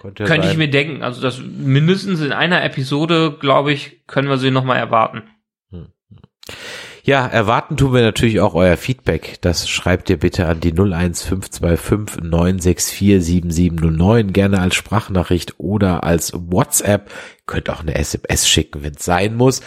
Könnte, 0.00 0.24
Könnte 0.24 0.48
ich 0.48 0.56
mir 0.56 0.70
denken. 0.70 1.02
Also 1.02 1.20
das 1.20 1.40
mindestens 1.40 2.20
in 2.20 2.32
einer 2.32 2.64
Episode, 2.64 3.36
glaube 3.38 3.72
ich, 3.72 4.06
können 4.06 4.28
wir 4.28 4.38
sie 4.38 4.50
nochmal 4.50 4.78
erwarten. 4.78 5.22
Hm. 5.70 5.88
Ja, 7.04 7.26
erwarten 7.26 7.76
tun 7.76 7.92
wir 7.92 8.02
natürlich 8.02 8.40
auch 8.40 8.54
euer 8.54 8.76
Feedback. 8.76 9.38
Das 9.40 9.68
schreibt 9.68 10.10
ihr 10.10 10.18
bitte 10.18 10.46
an 10.46 10.60
die 10.60 10.72
01525 10.72 12.22
964 12.22 13.24
7709, 13.24 14.32
gerne 14.32 14.60
als 14.60 14.76
Sprachnachricht 14.76 15.54
oder 15.58 16.04
als 16.04 16.32
WhatsApp. 16.34 17.10
Ihr 17.10 17.42
könnt 17.46 17.70
auch 17.70 17.80
eine 17.80 17.96
SMS 17.96 18.48
schicken, 18.48 18.84
wenn 18.84 18.94
es 18.94 19.04
sein 19.04 19.36
muss. 19.36 19.60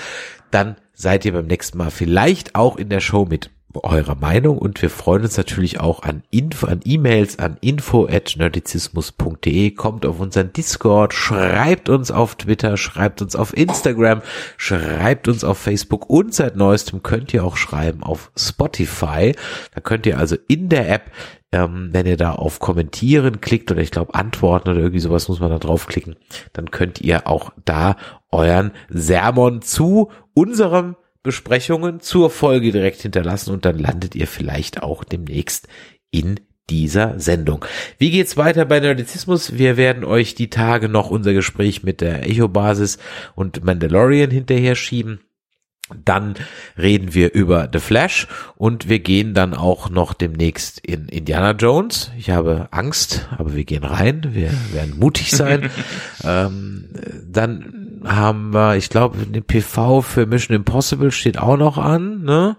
Dann 0.52 0.77
seid 0.95 1.26
ihr 1.26 1.34
beim 1.34 1.45
nächsten 1.45 1.77
Mal 1.77 1.91
vielleicht 1.91 2.55
auch 2.55 2.77
in 2.77 2.89
der 2.89 3.01
Show 3.01 3.26
mit 3.26 3.51
eurer 3.73 4.15
Meinung? 4.15 4.57
Und 4.57 4.81
wir 4.81 4.89
freuen 4.89 5.23
uns 5.23 5.38
natürlich 5.38 5.80
auch 5.80 6.03
an 6.03 6.23
Info, 6.31 6.67
an 6.67 6.80
E-Mails 6.84 7.38
an 7.39 7.57
info 7.61 8.07
at 8.07 8.35
nerdizismus.de, 8.38 9.72
kommt 9.72 10.05
auf 10.05 10.19
unseren 10.19 10.53
Discord, 10.53 11.13
schreibt 11.13 11.89
uns 11.89 12.11
auf 12.11 12.35
Twitter, 12.35 12.77
schreibt 12.77 13.22
uns 13.22 13.35
auf 13.35 13.55
Instagram, 13.55 14.22
schreibt 14.57 15.27
uns 15.27 15.43
auf 15.43 15.57
Facebook. 15.57 16.09
Und 16.09 16.34
seit 16.34 16.55
neuestem 16.55 17.03
könnt 17.03 17.34
ihr 17.34 17.43
auch 17.43 17.57
schreiben 17.57 18.03
auf 18.03 18.31
Spotify. 18.38 19.35
Da 19.73 19.81
könnt 19.81 20.05
ihr 20.05 20.17
also 20.17 20.38
in 20.47 20.69
der 20.69 20.89
App 20.89 21.11
ähm, 21.56 21.90
wenn 21.91 22.06
ihr 22.06 22.18
da 22.18 22.34
auf 22.34 22.60
Kommentieren 22.60 23.40
klickt 23.40 23.72
oder 23.72 23.82
ich 23.82 23.91
glaube 23.91 24.14
Antworten 24.14 24.69
oder 24.69 24.80
irgendwie 24.80 24.99
sowas 24.99 25.30
muss 25.30 25.40
man 25.40 25.49
da 25.49 25.57
draufklicken, 25.57 26.18
dann 26.53 26.69
könnt 26.69 26.99
ihr 26.99 27.27
auch 27.27 27.52
da 27.64 27.95
euren 28.32 28.72
Sermon 28.90 29.61
zu 29.61 30.11
unserem 30.34 30.98
Besprechungen 31.23 32.02
zur 32.02 32.30
Folge 32.30 32.72
direkt 32.72 33.02
hinterlassen 33.02 33.52
und 33.52 33.65
dann 33.65 33.80
landet 33.80 34.15
ihr 34.15 34.27
vielleicht 34.27 34.84
auch 34.84 35.03
demnächst 35.03 35.68
in 36.11 36.40
dieser 36.69 37.19
Sendung. 37.19 37.64
Wie 37.98 38.11
geht's 38.11 38.38
weiter 38.38 38.65
bei 38.65 38.80
Nerdizismus? 38.80 39.57
Wir 39.57 39.77
werden 39.77 40.03
euch 40.03 40.36
die 40.36 40.49
Tage 40.49 40.90
noch 40.90 41.10
unser 41.10 41.34
Gespräch 41.34 41.84
mit 41.84 42.02
der 42.02 42.27
Echo-Basis 42.27 42.98
und 43.36 43.64
Mandalorian 43.64 44.32
hinterher 44.32 44.76
schieben. 44.76 45.22
Dann 46.03 46.33
reden 46.79 47.13
wir 47.13 47.33
über 47.33 47.69
The 47.71 47.79
Flash 47.79 48.27
und 48.55 48.89
wir 48.89 48.99
gehen 48.99 49.35
dann 49.35 49.53
auch 49.53 49.89
noch 49.91 50.15
demnächst 50.15 50.79
in 50.79 51.07
Indiana 51.07 51.51
Jones. 51.51 52.11
Ich 52.17 52.31
habe 52.31 52.69
Angst, 52.71 53.27
aber 53.37 53.53
wir 53.53 53.65
gehen 53.65 53.83
rein. 53.83 54.29
Wir 54.31 54.51
werden 54.73 54.97
mutig 54.97 55.29
sein. 55.29 55.69
ähm, 56.23 56.89
dann 57.31 58.01
haben 58.03 58.51
wir, 58.51 58.77
ich 58.77 58.89
glaube, 58.89 59.25
den 59.27 59.43
PV 59.43 60.01
für 60.01 60.25
Mission 60.25 60.55
Impossible 60.55 61.11
steht 61.11 61.37
auch 61.37 61.57
noch 61.57 61.77
an. 61.77 62.23
Ne? 62.23 62.57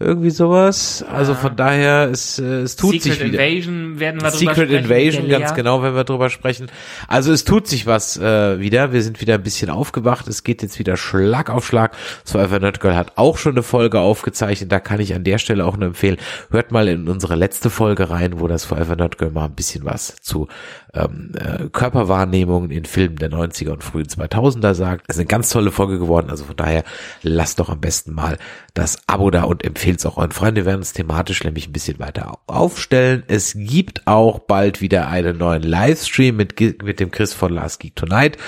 Irgendwie 0.00 0.30
sowas. 0.30 1.04
Also 1.12 1.34
von 1.34 1.56
daher, 1.56 2.08
es, 2.10 2.38
äh, 2.38 2.60
es 2.60 2.76
tut 2.76 2.92
Secret 2.92 3.02
sich 3.02 3.24
wieder. 3.24 3.44
Invasion 3.44 3.98
werden 3.98 4.22
wir 4.22 4.30
Secret 4.30 4.68
sprechen, 4.68 4.84
Invasion, 4.84 5.28
ganz 5.28 5.54
genau, 5.54 5.82
wenn 5.82 5.94
wir 5.94 6.04
drüber 6.04 6.30
sprechen. 6.30 6.70
Also 7.08 7.32
es 7.32 7.44
tut 7.44 7.66
sich 7.66 7.86
was 7.86 8.16
äh, 8.16 8.60
wieder. 8.60 8.92
Wir 8.92 9.02
sind 9.02 9.20
wieder 9.20 9.34
ein 9.34 9.42
bisschen 9.42 9.70
aufgewacht. 9.70 10.28
Es 10.28 10.44
geht 10.44 10.62
jetzt 10.62 10.78
wieder 10.78 10.96
Schlag 10.96 11.50
auf 11.50 11.66
Schlag. 11.66 11.96
Survivor 12.24 12.60
Nerd 12.60 12.80
Girl 12.80 12.96
hat 12.96 13.12
auch 13.16 13.38
schon 13.38 13.52
eine 13.52 13.64
Folge 13.64 13.98
aufgezeichnet. 13.98 14.70
Da 14.70 14.78
kann 14.78 15.00
ich 15.00 15.14
an 15.14 15.24
der 15.24 15.38
Stelle 15.38 15.64
auch 15.64 15.76
nur 15.76 15.88
empfehlen. 15.88 16.16
Hört 16.50 16.70
mal 16.70 16.86
in 16.86 17.08
unsere 17.08 17.34
letzte 17.34 17.68
Folge 17.68 18.08
rein, 18.08 18.38
wo 18.38 18.46
das 18.46 18.64
Forever 18.64 18.94
Nerd 18.94 19.18
Girl 19.18 19.32
mal 19.32 19.46
ein 19.46 19.54
bisschen 19.54 19.84
was 19.84 20.14
zu 20.22 20.46
ähm, 20.94 21.32
äh, 21.34 21.68
Körperwahrnehmungen 21.70 22.70
in 22.70 22.84
Filmen 22.84 23.16
der 23.16 23.30
90er 23.30 23.70
und 23.70 23.84
frühen 23.84 24.06
2000er 24.06 24.74
sagt. 24.74 25.04
Es 25.08 25.16
ist 25.16 25.20
eine 25.20 25.26
ganz 25.26 25.50
tolle 25.50 25.70
Folge 25.70 25.98
geworden. 25.98 26.30
Also 26.30 26.44
von 26.44 26.56
daher 26.56 26.84
lasst 27.22 27.58
doch 27.58 27.68
am 27.68 27.80
besten 27.80 28.14
mal 28.14 28.38
das 28.78 28.96
Abo 29.08 29.30
da 29.32 29.42
und 29.42 29.64
empfehlt 29.64 29.98
es 29.98 30.06
auch 30.06 30.18
euren 30.18 30.30
Freunden. 30.30 30.56
Wir 30.56 30.64
werden 30.64 30.82
es 30.82 30.92
thematisch 30.92 31.42
nämlich 31.42 31.66
ein 31.66 31.72
bisschen 31.72 31.98
weiter 31.98 32.38
aufstellen. 32.46 33.24
Es 33.26 33.54
gibt 33.56 34.06
auch 34.06 34.38
bald 34.38 34.80
wieder 34.80 35.08
einen 35.08 35.36
neuen 35.36 35.64
Livestream 35.64 36.36
mit, 36.36 36.60
mit 36.60 37.00
dem 37.00 37.10
Chris 37.10 37.34
von 37.34 37.52
Last 37.52 37.80
Geek 37.80 37.96
Tonight. 37.96 38.38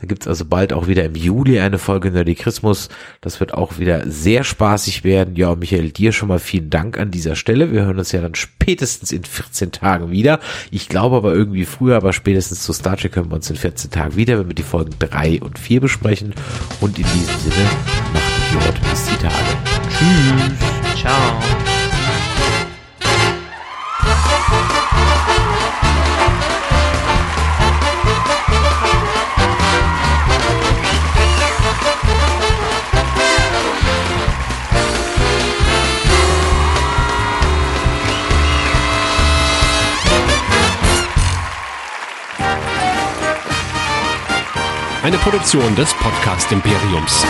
Da 0.00 0.06
gibt 0.06 0.22
es 0.22 0.28
also 0.28 0.44
bald 0.44 0.72
auch 0.72 0.86
wieder 0.86 1.04
im 1.04 1.16
Juli 1.16 1.58
eine 1.58 1.78
Folge 1.78 2.12
Nerdy 2.12 2.36
Christmas. 2.36 2.88
Das 3.20 3.40
wird 3.40 3.52
auch 3.52 3.78
wieder 3.80 4.08
sehr 4.08 4.44
spaßig 4.44 5.02
werden. 5.02 5.34
Ja, 5.34 5.56
Michael, 5.56 5.90
dir 5.90 6.12
schon 6.12 6.28
mal 6.28 6.38
vielen 6.38 6.70
Dank 6.70 6.96
an 6.96 7.10
dieser 7.10 7.34
Stelle. 7.34 7.72
Wir 7.72 7.84
hören 7.84 7.98
uns 7.98 8.12
ja 8.12 8.20
dann 8.20 8.36
spätestens 8.36 9.10
in 9.10 9.24
14 9.24 9.72
Tagen 9.72 10.12
wieder. 10.12 10.38
Ich 10.70 10.88
glaube 10.88 11.16
aber 11.16 11.34
irgendwie 11.34 11.64
früher, 11.64 11.96
aber 11.96 12.12
spätestens 12.12 12.62
zu 12.62 12.72
Star 12.72 12.96
Trek 12.96 13.16
hören 13.16 13.30
wir 13.30 13.34
uns 13.34 13.50
in 13.50 13.56
14 13.56 13.90
Tagen 13.90 14.14
wieder, 14.14 14.38
wenn 14.38 14.46
wir 14.46 14.54
die 14.54 14.62
Folgen 14.62 14.94
3 15.00 15.40
und 15.42 15.58
4 15.58 15.80
besprechen. 15.80 16.32
Und 16.80 16.96
in 16.96 17.04
diesem 17.06 17.38
Sinne, 17.40 17.68
macht 18.12 18.52
Jod 18.52 18.90
bis 18.90 19.04
die 19.06 19.16
Tage. 19.16 19.79
Tschüss. 20.00 20.98
Ciao. 20.98 21.12
Eine 45.02 45.18
Produktion 45.18 45.74
des 45.76 45.92
Podcast 45.94 46.50
Imperiums. 46.52 47.26